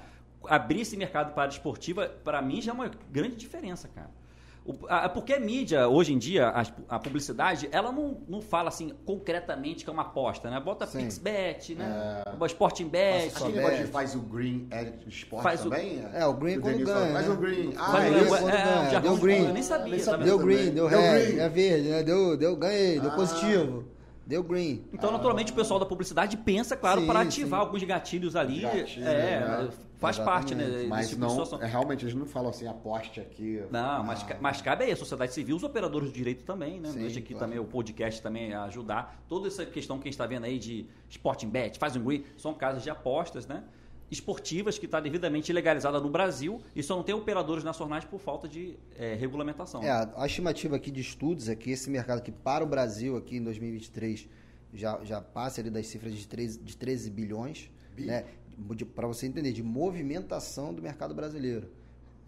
abrir 0.49 0.81
esse 0.81 0.97
mercado 0.97 1.33
para 1.33 1.45
a 1.45 1.49
esportiva, 1.49 2.09
pra 2.25 2.41
mim, 2.43 2.61
já 2.61 2.73
é 2.73 2.75
uma 2.75 2.91
grande 3.11 3.37
diferença, 3.37 3.89
cara. 3.89 4.11
O- 4.67 5.11
porque 5.15 5.33
a 5.35 5.39
mídia, 5.41 5.89
hoje 5.89 6.13
em 6.13 6.19
dia, 6.19 6.49
a, 6.49 6.65
a 6.97 6.99
publicidade, 6.99 7.69
ela 7.71 7.93
não, 7.93 8.19
não 8.29 8.41
fala 8.43 8.69
assim 8.69 8.93
concretamente 9.05 9.85
que 9.85 9.91
é 9.91 9.93
uma 9.93 10.03
aposta, 10.03 10.51
né? 10.51 10.59
Bota 10.61 10.87
Sim. 10.87 10.99
PixBet, 11.05 11.75
né? 11.77 12.23
Sporting 12.47 12.89
Bet. 12.89 13.33
Aquele 13.37 13.53
negócio 13.59 13.87
faz 13.89 14.15
o 14.15 14.21
green 14.21 14.67
é 14.71 14.93
esporte 15.07 15.43
Faz 15.43 15.65
o- 15.65 15.71
também? 15.71 16.05
É, 16.13 16.27
o 16.27 16.33
green 16.35 16.59
O 16.59 16.63
quando 16.63 16.85
ganha, 16.85 17.13
Faz 17.13 17.29
né? 17.29 17.35
o 17.35 17.37
green. 17.37 17.73
Ah, 17.77 17.93
Faz 17.93 18.05
é 18.05 18.09
o- 18.09 18.19
isso? 18.21 18.29
quando 18.29 18.49
é, 18.49 18.53
ganha. 18.65 18.81
o 18.89 18.91
jargão 18.91 19.13
Deu 19.15 19.23
green. 19.23 19.45
Eu 19.47 19.53
nem 19.55 19.63
sabia. 19.63 19.91
Nem 19.91 19.99
sabia. 20.01 20.27
Deu 20.27 20.39
green, 20.39 20.71
deu 20.71 20.89
Deu 20.89 20.99
red, 21.01 21.39
é 21.39 21.49
verde, 21.49 21.89
né? 21.89 22.03
Deu, 22.03 22.37
deu, 22.37 22.57
ganhei, 22.57 22.99
deu 23.01 23.11
Ah. 23.11 23.15
positivo. 23.15 23.85
Deu 24.27 24.43
green. 24.43 24.85
Então, 24.93 25.13
naturalmente, 25.13 25.53
o 25.53 25.55
pessoal 25.55 25.79
da 25.79 25.87
publicidade 25.87 26.37
pensa, 26.37 26.77
claro, 26.77 27.01
Sim, 27.03 27.07
para 27.07 27.21
ativar 27.21 27.61
sim. 27.61 27.67
alguns 27.67 27.83
gatilhos 27.85 28.35
ali. 28.35 28.61
Gatilhos, 28.63 28.97
é, 29.07 29.41
né? 29.41 29.69
faz 29.99 30.19
parte, 30.19 30.53
né? 30.55 30.65
Exatamente. 30.65 30.89
Mas 30.89 31.09
tipo 31.11 31.21
não, 31.21 31.63
é, 31.63 31.67
realmente, 31.67 32.05
eles 32.05 32.15
não 32.15 32.27
falam 32.27 32.51
assim, 32.51 32.67
aposte 32.67 33.21
aqui. 33.21 33.63
Não, 33.71 34.03
mas, 34.03 34.23
ca- 34.25 34.37
mas 34.41 34.61
cabe 34.61 34.85
aí 34.85 34.91
a 34.91 34.97
sociedade 34.97 35.33
civil, 35.33 35.55
os 35.55 35.63
operadores 35.63 36.09
de 36.09 36.15
direito 36.15 36.45
também, 36.45 36.81
né? 36.81 36.89
Sim, 36.91 36.99
Deixa 36.99 37.21
aqui 37.21 37.35
claro. 37.35 37.47
também 37.47 37.59
o 37.61 37.65
podcast 37.65 38.21
também 38.21 38.53
ajudar. 38.53 39.23
Toda 39.29 39.47
essa 39.47 39.65
questão 39.65 39.97
que 39.97 40.03
a 40.03 40.07
gente 40.07 40.15
está 40.15 40.27
vendo 40.27 40.45
aí 40.45 40.59
de 40.59 40.87
Sporting 41.09 41.49
Bet, 41.49 41.79
faz 41.79 41.95
um 41.95 42.03
green, 42.03 42.25
são 42.37 42.53
casas 42.53 42.83
de 42.83 42.91
apostas, 42.91 43.47
né? 43.47 43.63
Esportivas 44.11 44.79
que 44.79 44.87
está 44.87 45.01
devidamente 45.01 45.53
legalizada 45.53 46.01
no 46.01 46.09
Brasil 46.09 46.61
e 46.75 46.83
só 46.83 46.95
não 46.95 47.03
tem 47.03 47.15
operadores 47.15 47.65
nacionais 47.65 48.05
por 48.05 48.21
falta 48.21 48.47
de 48.49 48.79
eh, 48.97 49.17
regulamentação. 49.19 49.83
É, 49.83 49.91
a 50.17 50.27
estimativa 50.27 50.77
aqui 50.77 50.91
de 50.91 51.01
estudos 51.01 51.49
é 51.49 51.57
que 51.57 51.71
esse 51.71 51.91
mercado 51.91 52.19
aqui 52.19 52.31
para 52.31 52.63
o 52.63 52.67
Brasil 52.67 53.17
aqui 53.17 53.37
em 53.37 53.43
2023 53.43 54.29
já, 54.73 55.01
já 55.03 55.21
passa 55.21 55.61
ali 55.61 55.71
das 55.71 55.87
cifras 55.87 56.15
de 56.15 56.27
13, 56.27 56.61
de 56.61 56.77
13 56.77 57.11
bilhões, 57.11 57.71
Bi? 57.95 58.05
né? 58.05 58.25
Para 58.95 59.07
você 59.07 59.27
entender, 59.27 59.53
de 59.53 59.63
movimentação 59.63 60.73
do 60.73 60.81
mercado 60.81 61.15
brasileiro. 61.15 61.69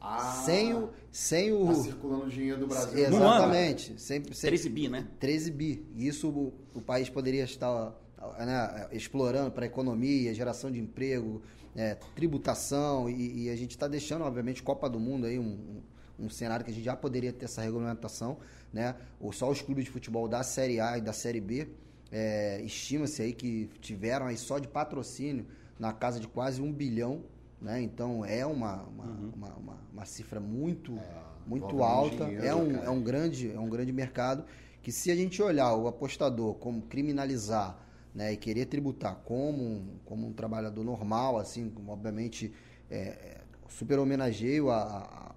Ah, 0.01 0.43
sem 0.45 0.74
o. 0.74 0.91
Sem 1.11 1.53
o 1.53 1.66
Tá 1.66 1.74
circulando 1.74 2.24
o 2.26 2.29
dinheiro 2.29 2.61
do 2.61 2.66
Brasil. 2.66 2.99
Exatamente. 2.99 4.01
Sempre, 4.01 4.35
sempre, 4.35 4.51
13 4.51 4.68
bi, 4.68 4.89
né? 4.89 5.07
13 5.18 5.51
bi. 5.51 5.87
E 5.97 6.07
isso 6.07 6.29
o, 6.29 6.53
o 6.74 6.81
país 6.81 7.09
poderia 7.09 7.45
estar 7.45 7.95
né, 8.39 8.89
explorando 8.93 9.51
para 9.51 9.64
a 9.64 9.66
economia, 9.66 10.33
geração 10.35 10.70
de 10.70 10.79
emprego, 10.79 11.43
é, 11.79 11.95
tributação, 12.16 13.09
e, 13.09 13.45
e 13.45 13.51
a 13.51 13.55
gente 13.55 13.70
está 13.70 13.87
deixando, 13.87 14.24
obviamente, 14.24 14.64
Copa 14.64 14.91
do 14.91 14.99
Mundo 14.99 15.26
aí, 15.26 15.39
um, 15.39 15.81
um, 16.18 16.24
um 16.26 16.29
cenário 16.29 16.64
que 16.64 16.72
a 16.72 16.74
gente 16.74 16.85
já 16.85 16.97
poderia 16.97 17.33
ter 17.33 17.45
essa 17.45 17.62
regulamentação, 17.62 18.39
né? 18.72 18.97
Ou 19.20 19.33
só 19.33 19.49
os 19.49 19.62
clubes 19.62 19.85
de 19.85 19.91
futebol 19.93 20.26
da 20.26 20.43
Série 20.43 20.81
A 20.81 20.99
e 20.99 21.01
da 21.01 21.12
Série 21.12 21.41
B, 21.41 21.68
é, 22.11 22.61
estima-se 22.62 23.22
aí 23.22 23.33
que 23.33 23.70
tiveram 23.81 24.26
aí 24.26 24.37
só 24.37 24.59
de 24.59 24.66
patrocínio 24.66 25.47
na 25.79 25.93
casa 25.93 26.18
de 26.18 26.26
quase 26.26 26.61
um 26.61 26.72
bilhão, 26.72 27.22
né? 27.62 27.81
Então 27.81 28.24
é 28.24 28.45
uma, 28.45 28.83
uma, 28.83 29.05
uma, 29.05 29.55
uma, 29.55 29.79
uma 29.93 30.05
cifra 30.05 30.41
muito, 30.41 30.99
muito 31.47 31.76
envolve 31.76 31.85
alta, 31.85 32.24
dinheiro, 32.24 32.45
é 32.45 32.55
um, 32.57 32.72
cara. 32.72 32.87
é 32.87 32.91
um 32.91 33.01
grande, 33.01 33.53
é 33.53 33.61
um 33.61 33.68
grande 33.68 33.93
mercado 33.93 34.45
que 34.83 34.91
se 34.91 35.12
a 35.12 35.14
gente 35.14 35.41
olhar 35.41 35.72
o 35.76 35.87
apostador 35.87 36.55
como 36.55 36.83
criminalizar 36.83 37.79
né, 38.19 38.33
e 38.33 38.37
querer 38.37 38.66
tributar 38.66 39.14
como 39.25 39.62
um, 39.62 39.99
como 40.05 40.27
um 40.27 40.33
trabalhador 40.33 40.85
normal, 40.85 41.39
assim, 41.39 41.73
obviamente, 41.87 42.53
é, 42.91 42.97
é, 42.99 43.41
super 43.69 43.99
homenageio 44.01 44.71
a- 44.71 44.83
a- 44.83 45.37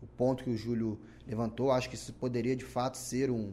o 0.00 0.06
ponto 0.16 0.44
que 0.44 0.50
o 0.50 0.56
Júlio 0.56 1.00
levantou. 1.26 1.72
Acho 1.72 1.88
que 1.90 1.96
isso 1.96 2.12
poderia 2.14 2.54
de 2.54 2.64
fato 2.64 2.96
ser 2.96 3.30
um, 3.32 3.52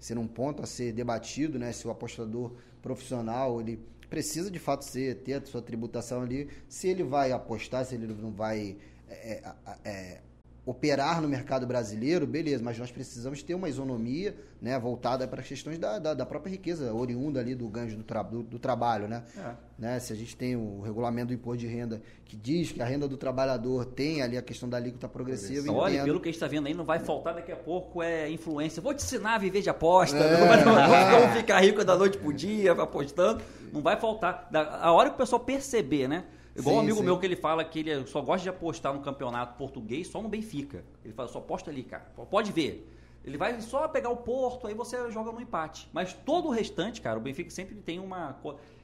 ser 0.00 0.18
um 0.18 0.26
ponto 0.26 0.60
a 0.62 0.66
ser 0.66 0.92
debatido, 0.92 1.56
né? 1.58 1.70
Se 1.72 1.86
o 1.86 1.90
apostador 1.90 2.52
profissional 2.82 3.60
ele 3.60 3.78
precisa 4.10 4.50
de 4.50 4.58
fato 4.58 4.84
ser 4.84 5.22
ter 5.22 5.34
a 5.34 5.46
sua 5.46 5.62
tributação 5.62 6.22
ali, 6.22 6.48
se 6.68 6.88
ele 6.88 7.04
vai 7.04 7.30
apostar, 7.32 7.84
se 7.84 7.94
ele 7.94 8.06
não 8.08 8.32
vai 8.32 8.76
é, 9.08 9.14
é, 9.38 9.54
é, 9.84 10.20
operar 10.66 11.22
no 11.22 11.28
mercado 11.28 11.64
brasileiro, 11.64 12.26
beleza, 12.26 12.62
mas 12.62 12.76
nós 12.76 12.90
precisamos 12.90 13.40
ter 13.40 13.54
uma 13.54 13.68
isonomia 13.68 14.36
né, 14.60 14.76
voltada 14.76 15.26
para 15.28 15.40
as 15.40 15.46
questões 15.46 15.78
da, 15.78 16.00
da, 16.00 16.12
da 16.12 16.26
própria 16.26 16.50
riqueza 16.50 16.92
oriunda 16.92 17.38
ali 17.38 17.54
do 17.54 17.68
ganho 17.68 17.96
do, 17.96 18.02
tra 18.02 18.24
do, 18.24 18.42
do 18.42 18.58
trabalho, 18.58 19.06
né? 19.06 19.22
É. 19.38 19.52
né? 19.78 20.00
Se 20.00 20.12
a 20.12 20.16
gente 20.16 20.36
tem 20.36 20.56
o 20.56 20.80
regulamento 20.80 21.28
do 21.28 21.34
imposto 21.34 21.58
de 21.58 21.68
renda 21.68 22.02
que 22.24 22.34
diz 22.34 22.72
que 22.72 22.82
a 22.82 22.84
renda 22.84 23.06
do 23.06 23.16
trabalhador 23.16 23.84
tem 23.84 24.22
ali 24.22 24.36
a 24.36 24.42
questão 24.42 24.68
da 24.68 24.76
alíquota 24.76 25.08
progressiva, 25.08 25.72
olha, 25.72 25.94
entendo. 25.94 26.06
pelo 26.06 26.20
que 26.20 26.28
a 26.28 26.32
gente 26.32 26.36
está 26.36 26.48
vendo 26.48 26.66
aí, 26.66 26.74
não 26.74 26.84
vai 26.84 26.98
faltar 26.98 27.34
daqui 27.34 27.52
a 27.52 27.56
pouco 27.56 28.02
é 28.02 28.28
influência. 28.28 28.82
Vou 28.82 28.92
te 28.92 29.04
ensinar 29.04 29.36
a 29.36 29.38
viver 29.38 29.62
de 29.62 29.70
aposta. 29.70 30.16
É. 30.18 30.64
Não 30.66 31.32
ficar 31.32 31.60
rico 31.60 31.84
da 31.84 31.96
noite 31.96 32.18
pro 32.18 32.32
dia, 32.32 32.72
apostando. 32.72 33.40
Não 33.72 33.80
vai 33.80 33.96
faltar. 33.96 34.50
A 34.80 34.90
hora 34.90 35.10
que 35.10 35.14
o 35.14 35.18
pessoal 35.18 35.38
perceber, 35.38 36.08
né? 36.08 36.24
Igual 36.56 36.76
um 36.76 36.78
Sim, 36.78 36.84
amigo 36.84 36.98
sim. 36.98 37.04
meu 37.04 37.18
que 37.18 37.26
ele 37.26 37.36
fala 37.36 37.64
que 37.64 37.80
ele 37.80 38.06
só 38.06 38.20
gosta 38.22 38.42
de 38.44 38.48
apostar 38.48 38.92
no 38.94 39.00
campeonato 39.00 39.56
português 39.58 40.08
só 40.08 40.22
no 40.22 40.28
Benfica. 40.28 40.84
Ele 41.04 41.12
fala, 41.12 41.28
só 41.28 41.38
aposta 41.38 41.70
ali, 41.70 41.82
cara. 41.82 42.04
Pode 42.30 42.52
ver. 42.52 42.90
Ele 43.24 43.36
vai 43.36 43.60
só 43.60 43.88
pegar 43.88 44.08
o 44.10 44.16
Porto, 44.18 44.66
aí 44.68 44.74
você 44.74 45.10
joga 45.10 45.32
no 45.32 45.40
empate. 45.40 45.88
Mas 45.92 46.12
todo 46.12 46.46
o 46.48 46.50
restante, 46.50 47.00
cara, 47.00 47.18
o 47.18 47.22
Benfica 47.22 47.50
sempre 47.50 47.74
tem 47.74 47.98
uma. 47.98 48.36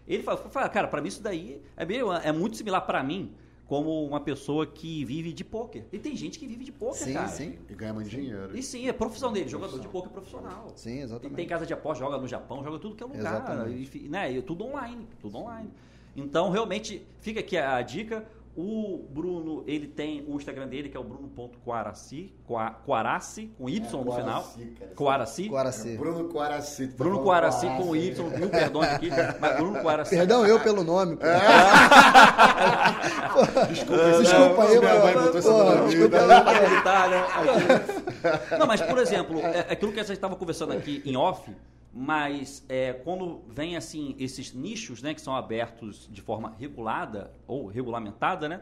Ele 0.07 0.23
fala, 0.23 0.69
cara, 0.69 0.89
pra 0.89 1.01
mim 1.01 1.09
isso 1.09 1.23
daí 1.23 1.63
é, 1.77 1.85
meio, 1.87 2.13
é 2.13 2.33
muito 2.33 2.57
similar 2.57 2.81
pra 2.85 3.03
mim 3.03 3.33
como 3.67 4.05
uma 4.05 4.21
pessoa 4.21 4.67
que 4.67 5.05
vive 5.05 5.33
de 5.33 5.45
pôquer. 5.45 5.87
E 5.93 5.99
tem 5.99 6.15
gente 6.15 6.39
que 6.39 6.47
vive 6.47 6.65
de 6.65 6.73
pôquer, 6.73 7.05
Sim, 7.07 7.13
cara. 7.15 7.29
sim. 7.29 7.57
E 7.71 7.75
ganha 7.75 7.95
muito 7.95 8.11
dinheiro. 8.11 8.55
E 8.55 8.63
sim, 8.63 8.87
é 8.89 8.93
profissão 8.93 9.33
dele, 9.33 9.49
jogador 9.49 9.79
de 9.79 9.89
pôquer 9.89 10.11
profissional. 10.11 10.67
Sim, 10.75 10.97
E 10.99 11.01
exatamente. 11.03 11.37
tem 11.37 11.47
casa 11.47 11.65
de 11.65 11.73
aposta, 11.73 12.05
joga 12.05 12.19
no 12.19 12.27
Japão, 12.29 12.63
joga 12.63 12.79
tudo 12.79 12.95
que 12.97 13.03
é 13.03 13.07
lugar. 13.07 13.21
Exatamente. 13.21 13.97
E, 13.99 14.09
né, 14.09 14.31
e 14.31 14.43
tudo 14.43 14.65
online, 14.67 15.09
tudo 15.21 15.39
online. 15.39 15.71
Então, 16.17 16.51
realmente, 16.51 17.07
fica 17.21 17.41
aqui 17.41 17.57
a, 17.57 17.77
a 17.77 17.83
dica. 17.83 18.25
O 18.55 19.07
Bruno, 19.09 19.65
ele 19.67 19.87
tem 19.87 20.23
o 20.29 20.37
Instagram 20.37 20.69
dele, 20.69 20.91
que 20.91 20.97
é 20.99 21.01
o 21.01 21.03
bruno.quaraci, 21.03 22.35
Qua- 22.47 22.73
Quaraci, 22.85 23.51
com 23.57 23.67
Y 23.67 23.83
É, 23.83 24.05
no 24.05 24.13
final. 24.13 24.43
Quaraci, 24.43 24.67
cara. 24.79 24.91
Quaraci. 24.95 25.49
Guaraci. 25.49 25.97
Bruno 25.97 26.25
Quaraci. 26.29 26.87
tá 26.89 26.95
Bruno 26.99 27.21
Quaraci 27.23 27.67
com 27.67 27.87
Quaraci. 27.87 28.09
Y, 28.09 28.39
mil 28.39 28.51
perdões 28.51 28.89
aqui, 28.91 29.09
mas 29.41 29.57
Bruno 29.57 29.81
Quaraci. 29.81 30.11
Perdão 30.17 30.45
eu 30.47 30.61
pelo 30.61 30.85
nome. 30.85 31.17
pô. 31.17 31.23
Desculpa, 33.73 34.03
É, 34.03 34.19
Desculpa 34.21 34.63
aí, 34.65 34.81
mãe 34.81 35.15
botou 35.15 35.43
Pô, 35.43 35.87
desculpa 35.87 36.17
aí. 36.19 36.27
Não, 36.29 36.45
pra 36.45 36.59
gritar, 36.69 37.09
né? 37.09 37.21
Aqui. 37.21 38.57
Não, 38.59 38.67
mas 38.67 38.83
por 38.83 38.99
exemplo, 38.99 39.41
é 39.41 39.61
aquilo 39.73 39.93
que 39.93 40.01
a 40.01 40.05
gente 40.05 40.13
estava 40.13 40.37
conversando 40.37 40.73
aqui 40.73 41.03
em 41.07 41.17
off, 41.17 41.51
mas 41.93 42.65
é, 42.69 42.93
quando 42.93 43.43
vem 43.49 43.77
assim 43.77 44.17
esses 44.19 44.53
nichos, 44.55 45.03
né, 45.03 45.13
que 45.15 45.21
são 45.21 45.37
abertos 45.37 46.09
de 46.11 46.23
forma 46.23 46.55
regulada 46.59 47.33
ou 47.47 47.67
regulamentada, 47.67 48.49
né, 48.49 48.61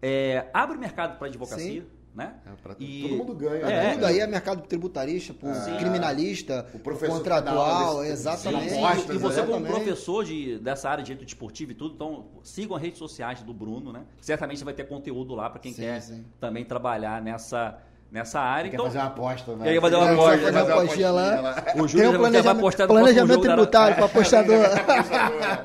é, 0.00 0.46
abre 0.54 0.78
mercado 0.78 1.18
para 1.18 1.26
advocacia, 1.26 1.82
Sim. 1.82 1.86
né? 2.14 2.36
É, 2.46 2.50
pra- 2.62 2.74
E- 2.78 3.02
Todo 3.02 3.16
mundo 3.18 3.34
ganha. 3.34 3.66
É, 3.66 3.84
né? 3.84 3.92
Tudo 3.92 4.06
aí 4.06 4.18
é 4.18 4.26
mercado 4.26 4.66
tributarista, 4.66 5.34
por 5.34 5.54
Sim. 5.54 5.76
criminalista, 5.76 6.66
O 6.72 6.78
professor 6.78 7.18
contratual, 7.18 7.98
desse- 8.00 8.12
exatamente. 8.12 8.70
Sim, 8.70 8.82
apostas, 8.84 9.14
e 9.14 9.18
você 9.18 9.42
como 9.42 9.66
professor 9.66 10.24
de, 10.24 10.58
dessa 10.58 10.88
área 10.88 11.02
de 11.04 11.08
direito 11.08 11.26
desportivo 11.26 11.72
e 11.72 11.74
tudo, 11.74 11.94
então 11.94 12.28
sigam 12.42 12.74
as 12.74 12.82
redes 12.82 12.98
sociais 12.98 13.42
do 13.42 13.52
Bruno, 13.52 13.92
né? 13.92 14.04
Certamente 14.22 14.64
vai 14.64 14.72
ter 14.72 14.84
conteúdo 14.88 15.34
lá 15.34 15.50
para 15.50 15.60
quem 15.60 15.74
Sim, 15.74 15.82
quer 15.82 16.00
sim. 16.00 16.24
também 16.40 16.64
trabalhar 16.64 17.20
nessa, 17.20 17.78
nessa 18.10 18.40
área. 18.40 18.68
Quer 18.70 18.74
então, 18.76 18.86
fazer 18.86 18.98
uma 18.98 19.06
aposta, 19.06 19.56
né? 19.56 19.72
Quer 19.72 19.80
fazer 19.80 19.96
uma 19.96 20.12
aposta, 20.12 20.38
fazer 20.52 20.72
uma 20.72 20.82
apostinha 20.82 21.10
lá. 21.10 21.54
o 21.74 21.78
Tem 21.78 21.88
Júlio 21.88 21.88
um 21.88 21.88
já 21.88 22.10
vai 22.10 22.18
planejamento, 22.18 22.60
postar 22.62 22.82
no 22.86 22.88
planejamento 22.94 23.40
tributário 23.40 23.96
para 23.96 24.04
apostador. 24.06 24.56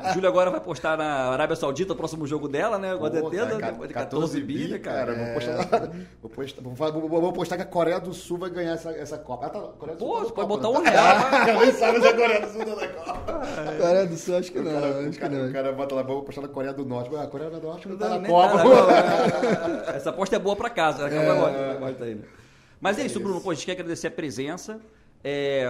O 0.05 0.13
Júlio 0.13 0.29
agora 0.29 0.51
vai 0.51 0.59
postar 0.59 0.97
na 0.97 1.29
Arábia 1.31 1.55
Saudita 1.55 1.93
o 1.93 1.95
próximo 1.95 2.25
jogo 2.27 2.47
dela, 2.47 2.77
né? 2.77 2.95
Pô, 2.95 3.09
certeza, 3.09 3.45
cara, 3.57 3.71
depois 3.71 3.87
de 3.89 3.93
14 3.93 4.15
14 4.35 4.41
bi, 4.41 4.67
né, 4.67 4.77
cara? 4.79 5.13
Vou 5.15 5.33
postar, 5.33 5.89
vou, 6.21 6.29
postar, 6.31 6.61
vou, 6.61 7.09
vou- 7.09 7.21
vou 7.21 7.33
postar 7.33 7.55
que 7.57 7.63
a 7.63 7.65
Coreia 7.65 7.99
do 7.99 8.13
Sul 8.13 8.37
vai 8.37 8.49
ganhar 8.49 8.73
essa, 8.73 8.91
essa 8.91 9.17
Copa. 9.17 9.47
Ah, 9.47 9.49
tá, 9.49 9.59
Coreia 9.59 9.97
do 9.97 10.05
Sul 10.05 10.07
Pô, 10.07 10.15
tá 10.15 10.21
pode 10.21 10.33
Copa, 10.33 10.47
botar 10.47 10.69
um 10.69 10.83
tá? 10.83 10.89
real. 10.91 11.59
Nem 11.59 11.71
sabe 11.73 11.99
se 12.01 12.07
a 12.07 12.13
Coreia 12.13 12.41
do 12.41 12.47
Sul 12.53 12.65
tá 12.65 12.75
na 12.75 12.87
Copa. 12.87 13.45
Coreia 13.79 14.05
do 14.05 14.17
Sul, 14.17 14.37
acho 14.37 14.51
que 14.51 14.59
O 14.59 14.63
não. 14.63 14.71
cara, 14.71 14.85
o 14.93 14.99
acho 14.99 15.09
que 15.09 15.17
cara- 15.17 15.33
não. 15.33 15.49
o 15.49 15.53
cara 15.53 15.71
bota 15.73 15.95
lá, 15.95 16.03
vou 16.03 16.21
postar 16.23 16.41
na 16.41 16.47
Coreia 16.47 16.73
do 16.73 16.85
Norte. 16.85 17.15
A 17.15 17.27
Coreia 17.27 17.49
do 17.49 17.61
Norte 17.61 17.87
não 17.89 17.97
tá 17.97 18.09
na 18.09 18.19
nem 18.19 18.31
Copa. 18.31 18.57
tá 18.57 18.63
Copa. 18.63 19.91
Essa 19.95 20.09
aposta 20.11 20.35
é 20.35 20.39
boa 20.39 20.55
pra 20.55 20.69
casa. 20.69 21.07
né? 21.09 21.25
Vai 21.25 21.35
embora, 21.37 21.51
vai 21.79 21.91
embora 21.91 21.95
aí, 22.05 22.15
né? 22.15 22.21
Mas 22.85 22.99
é 22.99 23.05
isso, 23.07 23.19
Bruno. 23.19 23.41
Pô, 23.41 23.49
a 23.49 23.53
gente 23.55 23.65
quer 23.65 23.71
agradecer 23.71 24.05
a 24.05 24.11
presença. 24.11 24.79
É, 25.23 25.65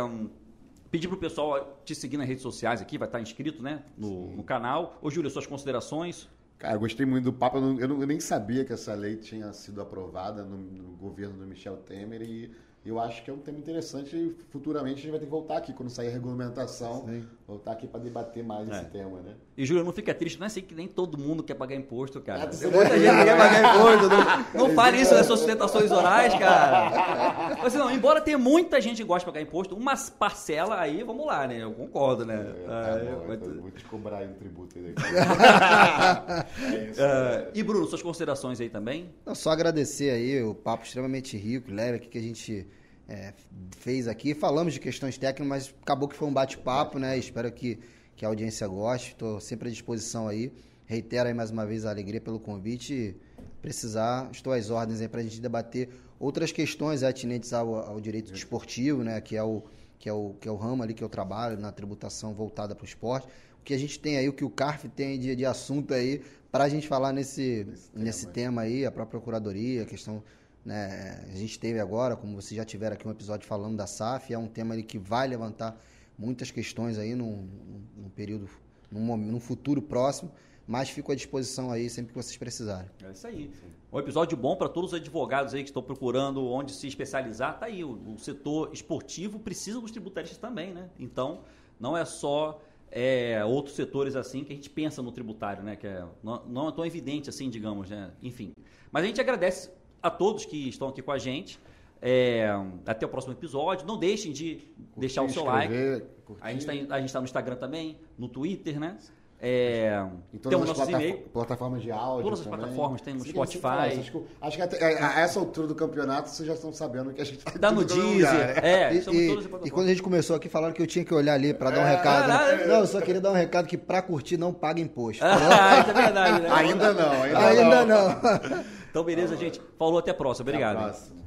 pedir 0.91 1.07
pro 1.07 1.15
pessoal 1.15 1.81
te 1.85 1.95
seguir 1.95 2.17
nas 2.17 2.27
redes 2.27 2.43
sociais 2.43 2.81
aqui, 2.81 2.97
vai 2.97 3.07
estar 3.07 3.21
inscrito, 3.21 3.63
né? 3.63 3.83
No, 3.97 4.35
no 4.35 4.43
canal. 4.43 4.99
Ô, 5.01 5.09
Júlio, 5.09 5.29
suas 5.29 5.47
considerações. 5.47 6.27
Cara, 6.57 6.75
eu 6.75 6.79
gostei 6.81 7.05
muito 7.05 7.23
do 7.23 7.31
papo. 7.33 7.55
Eu, 7.55 7.61
não- 7.61 7.79
eu 7.79 7.87
não- 7.87 8.01
eu 8.01 8.07
nem 8.07 8.19
sabia 8.19 8.65
que 8.65 8.73
essa 8.73 8.93
lei 8.93 9.15
tinha 9.15 9.53
sido 9.53 9.79
aprovada 9.81 10.43
no, 10.43 10.57
no 10.57 10.91
governo 10.97 11.37
do 11.37 11.45
Michel 11.47 11.77
Temer 11.77 12.21
e 12.21 12.51
eu 12.85 12.99
acho 12.99 13.23
que 13.23 13.29
é 13.31 13.33
um 13.33 13.37
tema 13.39 13.57
interessante 13.57 14.15
e 14.15 14.35
futuramente 14.51 14.99
a 14.99 15.01
gente 15.01 15.09
vai 15.11 15.19
ter 15.19 15.25
que 15.25 15.31
voltar 15.31 15.57
aqui 15.57 15.73
quando 15.73 15.89
sair 15.89 16.09
a 16.09 16.11
regulamentação, 16.11 17.03
Sim. 17.07 17.25
voltar 17.47 17.71
aqui 17.71 17.87
para 17.87 17.99
debater 17.99 18.43
mais 18.43 18.69
É. 18.69 18.73
esse 18.73 18.85
tema, 18.91 19.21
né? 19.21 19.33
E, 19.57 19.65
Júlio, 19.65 19.83
não 19.83 19.91
fica 19.93 20.13
triste, 20.13 20.37
não 20.37 20.45
é 20.45 20.47
assim 20.47 20.61
que 20.61 20.75
nem 20.75 20.87
todo 20.87 21.17
mundo 21.17 21.41
quer 21.41 21.55
pagar 21.55 21.75
imposto, 21.75 22.21
cara. 22.21 22.43
Ah, 22.43 22.47
Tem 22.47 22.69
muita 22.69 22.99
gente 22.99 23.15
que 23.17 23.23
quer 23.25 23.37
pagar 23.37 23.75
imposto. 23.75 24.09
Não, 24.57 24.67
não 24.67 24.75
fale 24.75 25.01
isso 25.01 25.13
nas 25.15 25.25
suas 25.25 25.39
sustentações 25.39 25.91
orais, 25.91 26.33
cara. 26.35 27.57
Mas, 27.63 27.73
não, 27.73 27.89
embora 27.89 28.19
tenha 28.21 28.37
muita 28.37 28.79
gente 28.81 28.97
que 28.97 29.03
gosta 29.03 29.21
de 29.21 29.31
pagar 29.33 29.41
imposto, 29.41 29.75
umas 29.75 30.09
parcela 30.09 30.79
aí, 30.79 31.03
vamos 31.03 31.25
lá, 31.25 31.47
né? 31.47 31.63
Eu 31.63 31.71
concordo, 31.73 32.25
né? 32.25 32.35
É, 32.35 32.67
tá 32.67 32.99
eu- 32.99 33.19
bom, 33.19 33.25
mas- 33.27 33.37
então 33.41 33.53
eu 33.55 33.61
vou 33.61 33.71
te 33.71 33.85
cobrar 33.85 34.17
aí 34.19 34.27
um 34.27 34.33
tributo 34.33 34.75
aí. 34.77 34.93
é 36.75 36.89
isso. 36.91 37.01
Ah, 37.01 37.49
e, 37.53 37.63
Bruno, 37.63 37.87
suas 37.87 38.01
considerações 38.01 38.59
aí 38.59 38.69
também? 38.69 39.09
Não, 39.25 39.33
só 39.35 39.51
agradecer 39.51 40.09
aí 40.11 40.43
o 40.43 40.53
papo 40.53 40.85
extremamente 40.85 41.37
rico, 41.37 41.71
leve 41.71 41.97
aqui 41.97 42.07
que 42.09 42.17
a 42.17 42.21
gente 42.21 42.67
é, 43.07 43.33
fez 43.77 44.07
aqui. 44.07 44.33
Falamos 44.33 44.73
de 44.73 44.79
questões 44.79 45.17
técnicas, 45.17 45.47
mas 45.47 45.75
acabou 45.81 46.07
que 46.07 46.15
foi 46.15 46.27
um 46.27 46.33
bate-papo, 46.33 46.97
né? 46.99 47.17
Espero 47.17 47.51
que, 47.51 47.79
que 48.15 48.25
a 48.25 48.27
audiência 48.27 48.67
goste. 48.67 49.11
Estou 49.11 49.39
sempre 49.39 49.69
à 49.69 49.71
disposição 49.71 50.27
aí. 50.27 50.51
Reitero 50.85 51.27
aí 51.27 51.33
mais 51.33 51.51
uma 51.51 51.65
vez 51.65 51.85
a 51.85 51.89
alegria 51.89 52.21
pelo 52.21 52.39
convite. 52.39 52.93
e 52.93 53.15
Precisar, 53.61 54.29
estou 54.31 54.53
às 54.53 54.69
ordens 54.69 55.01
aí 55.01 55.07
para 55.07 55.21
a 55.21 55.23
gente 55.23 55.41
debater 55.41 55.89
outras 56.19 56.51
questões 56.51 57.01
atinentes 57.01 57.51
ao, 57.53 57.75
ao 57.75 57.99
direito 57.99 58.31
desportivo, 58.31 59.03
né? 59.03 59.19
Que 59.21 59.35
é 59.35 59.43
o 59.43 59.63
que 59.97 60.09
é 60.09 60.13
o 60.13 60.35
que 60.39 60.47
é 60.47 60.51
o 60.51 60.55
ramo 60.55 60.83
ali 60.83 60.93
que 60.93 61.03
eu 61.03 61.09
trabalho 61.09 61.57
na 61.57 61.71
tributação 61.71 62.33
voltada 62.33 62.75
para 62.75 62.83
o 62.83 62.85
esporte. 62.85 63.27
O 63.59 63.63
que 63.63 63.73
a 63.73 63.77
gente 63.77 63.99
tem 63.99 64.17
aí, 64.17 64.29
o 64.29 64.33
que 64.33 64.45
o 64.45 64.49
CARF 64.49 64.87
tem 64.89 65.19
de, 65.19 65.35
de 65.35 65.45
assunto 65.45 65.93
aí 65.93 66.21
para 66.51 66.65
a 66.65 66.69
gente 66.69 66.87
falar 66.87 67.11
nesse, 67.11 67.67
nesse 67.93 68.27
tema 68.27 68.61
aí, 68.61 68.85
a 68.85 68.91
própria 68.91 69.19
Procuradoria, 69.19 69.83
a 69.83 69.85
questão. 69.85 70.23
Né, 70.65 71.23
a 71.31 71.35
gente 71.35 71.59
teve 71.59 71.79
agora, 71.79 72.15
como 72.15 72.41
vocês 72.41 72.57
já 72.57 72.65
tiveram 72.65 72.95
aqui 72.95 73.07
um 73.07 73.11
episódio 73.11 73.47
falando 73.47 73.77
da 73.77 73.85
SAF, 73.85 74.33
é 74.33 74.37
um 74.37 74.47
tema 74.47 74.75
que 74.81 74.97
vai 74.97 75.27
levantar 75.27 75.79
muitas 76.17 76.49
questões 76.49 76.97
aí 76.97 77.13
num, 77.13 77.47
num- 77.95 78.09
período, 78.09 78.49
num, 78.91 79.15
num 79.15 79.39
futuro 79.39 79.79
próximo, 79.79 80.31
mas 80.65 80.89
fico 80.89 81.11
à 81.11 81.15
disposição 81.15 81.71
aí 81.71 81.87
sempre 81.87 82.13
que 82.13 82.17
vocês 82.17 82.35
precisarem. 82.35 82.89
É 83.03 83.11
isso 83.11 83.27
aí. 83.27 83.51
Um 83.93 83.99
episódio 83.99 84.35
bom 84.35 84.55
para 84.55 84.67
todos 84.67 84.91
os 84.91 84.99
advogados 84.99 85.53
aí 85.53 85.61
que 85.61 85.69
estão 85.69 85.83
procurando 85.83 86.43
onde 86.47 86.71
se 86.71 86.87
especializar. 86.87 87.59
Tá 87.59 87.67
aí, 87.67 87.83
o, 87.83 87.91
o 88.15 88.17
setor 88.17 88.71
esportivo 88.73 89.37
precisa 89.37 89.79
dos 89.79 89.91
tributaristas 89.91 90.39
também, 90.39 90.73
né? 90.73 90.89
Então, 90.97 91.41
não 91.79 91.95
é 91.95 92.03
só 92.03 92.59
é, 92.89 93.45
outros 93.45 93.75
setores 93.75 94.15
assim 94.15 94.43
que 94.43 94.51
a 94.51 94.55
gente 94.55 94.69
pensa 94.71 95.03
no 95.03 95.11
tributário, 95.11 95.61
né? 95.61 95.75
Que 95.75 95.85
é, 95.85 96.03
não, 96.23 96.43
não 96.47 96.69
é 96.69 96.71
tão 96.71 96.83
evidente 96.83 97.29
assim, 97.29 97.51
digamos, 97.51 97.91
né? 97.91 98.09
Enfim. 98.23 98.51
Mas 98.91 99.03
a 99.03 99.07
gente 99.07 99.21
agradece 99.21 99.69
a 100.07 100.09
todos 100.11 100.45
que 100.45 100.69
estão 100.69 100.87
aqui 100.89 101.01
com 101.01 101.11
a 101.11 101.17
gente. 101.17 101.59
É, 102.01 102.47
até 102.85 103.05
o 103.05 103.09
próximo 103.09 103.33
episódio. 103.33 103.87
Não 103.87 103.97
deixem 103.97 104.31
de 104.31 104.59
deixar 104.95 105.23
o 105.23 105.29
seu 105.29 105.43
like. 105.45 106.03
Curtir. 106.25 106.41
A 106.43 106.51
gente 106.51 106.61
está 106.61 106.99
está 106.99 107.19
no 107.19 107.25
Instagram 107.25 107.55
também, 107.55 107.97
no 108.17 108.27
Twitter, 108.27 108.79
né? 108.79 108.97
É, 109.41 110.03
Em 110.33 110.37
temos 110.37 110.71
todas 110.71 110.79
as 110.93 111.13
plataformas 111.33 111.81
de 111.81 111.91
áudio. 111.91 112.23
Todas 112.23 112.39
as 112.39 112.45
também. 112.45 112.59
plataformas, 112.59 113.01
tem 113.01 113.13
no 113.13 113.19
Sim, 113.19 113.29
Spotify. 113.31 113.91
sim, 114.03 114.23
Acho 114.41 114.55
que, 114.57 114.61
até, 114.63 114.97
a, 115.03 115.09
a 115.17 115.19
essa 115.19 115.39
altura 115.39 115.67
do 115.67 115.75
campeonato 115.75 116.29
vocês 116.29 116.47
já 116.47 116.53
estão 116.53 116.71
sabendo 116.71 117.11
que 117.13 117.21
a 117.21 117.25
gente 117.25 117.39
tá 117.39 117.51
Dá 117.59 117.69
no 117.71 117.83
todo 117.85 117.99
Deezer. 118.01 118.31
né? 118.33 118.53
É, 118.63 118.93
E, 118.93 118.97
e- 118.97 119.01
todas 119.35 119.45
e 119.65 119.69
quando 119.71 119.87
a 119.87 119.89
gente 119.89 120.01
começou 120.01 120.35
aqui, 120.37 120.47
falaram 120.47 120.73
que 120.73 120.81
eu 120.81 120.87
tinha 120.87 121.03
que 121.03 121.13
olhar 121.13 121.33
ali 121.33 121.53
para 121.53 121.69
dar 121.69 121.81
um 121.81 121.85
recado. 121.85 122.27
né? 122.27 122.33
caralho. 122.37 122.67
Não, 122.67 122.75
eu 122.79 122.87
só 122.87 123.01
queria 123.01 123.19
dar 123.19 123.31
um 123.31 123.35
recado 123.35 123.67
que 123.67 123.77
para 123.77 124.01
curtir 124.01 124.37
não 124.37 124.53
paga 124.53 124.79
imposto. 124.79 125.23
Ah, 125.25 125.77
é 125.89 125.93
verdade, 125.93 126.41
né? 126.41 126.49
Ainda 126.51 126.93
não, 126.93 127.11
ainda, 127.23 127.39
Ainda 127.47 127.85
não. 127.85 128.65
Então, 128.95 129.03
beleza, 129.03 129.35
gente. 129.35 129.59
Falou, 129.77 129.97
até 129.97 130.11
a 130.11 130.13
próxima. 130.13 130.49
Até 130.49 130.63
a 130.63 130.69
Obrigado. 130.69 130.85
próxima. 130.85 131.24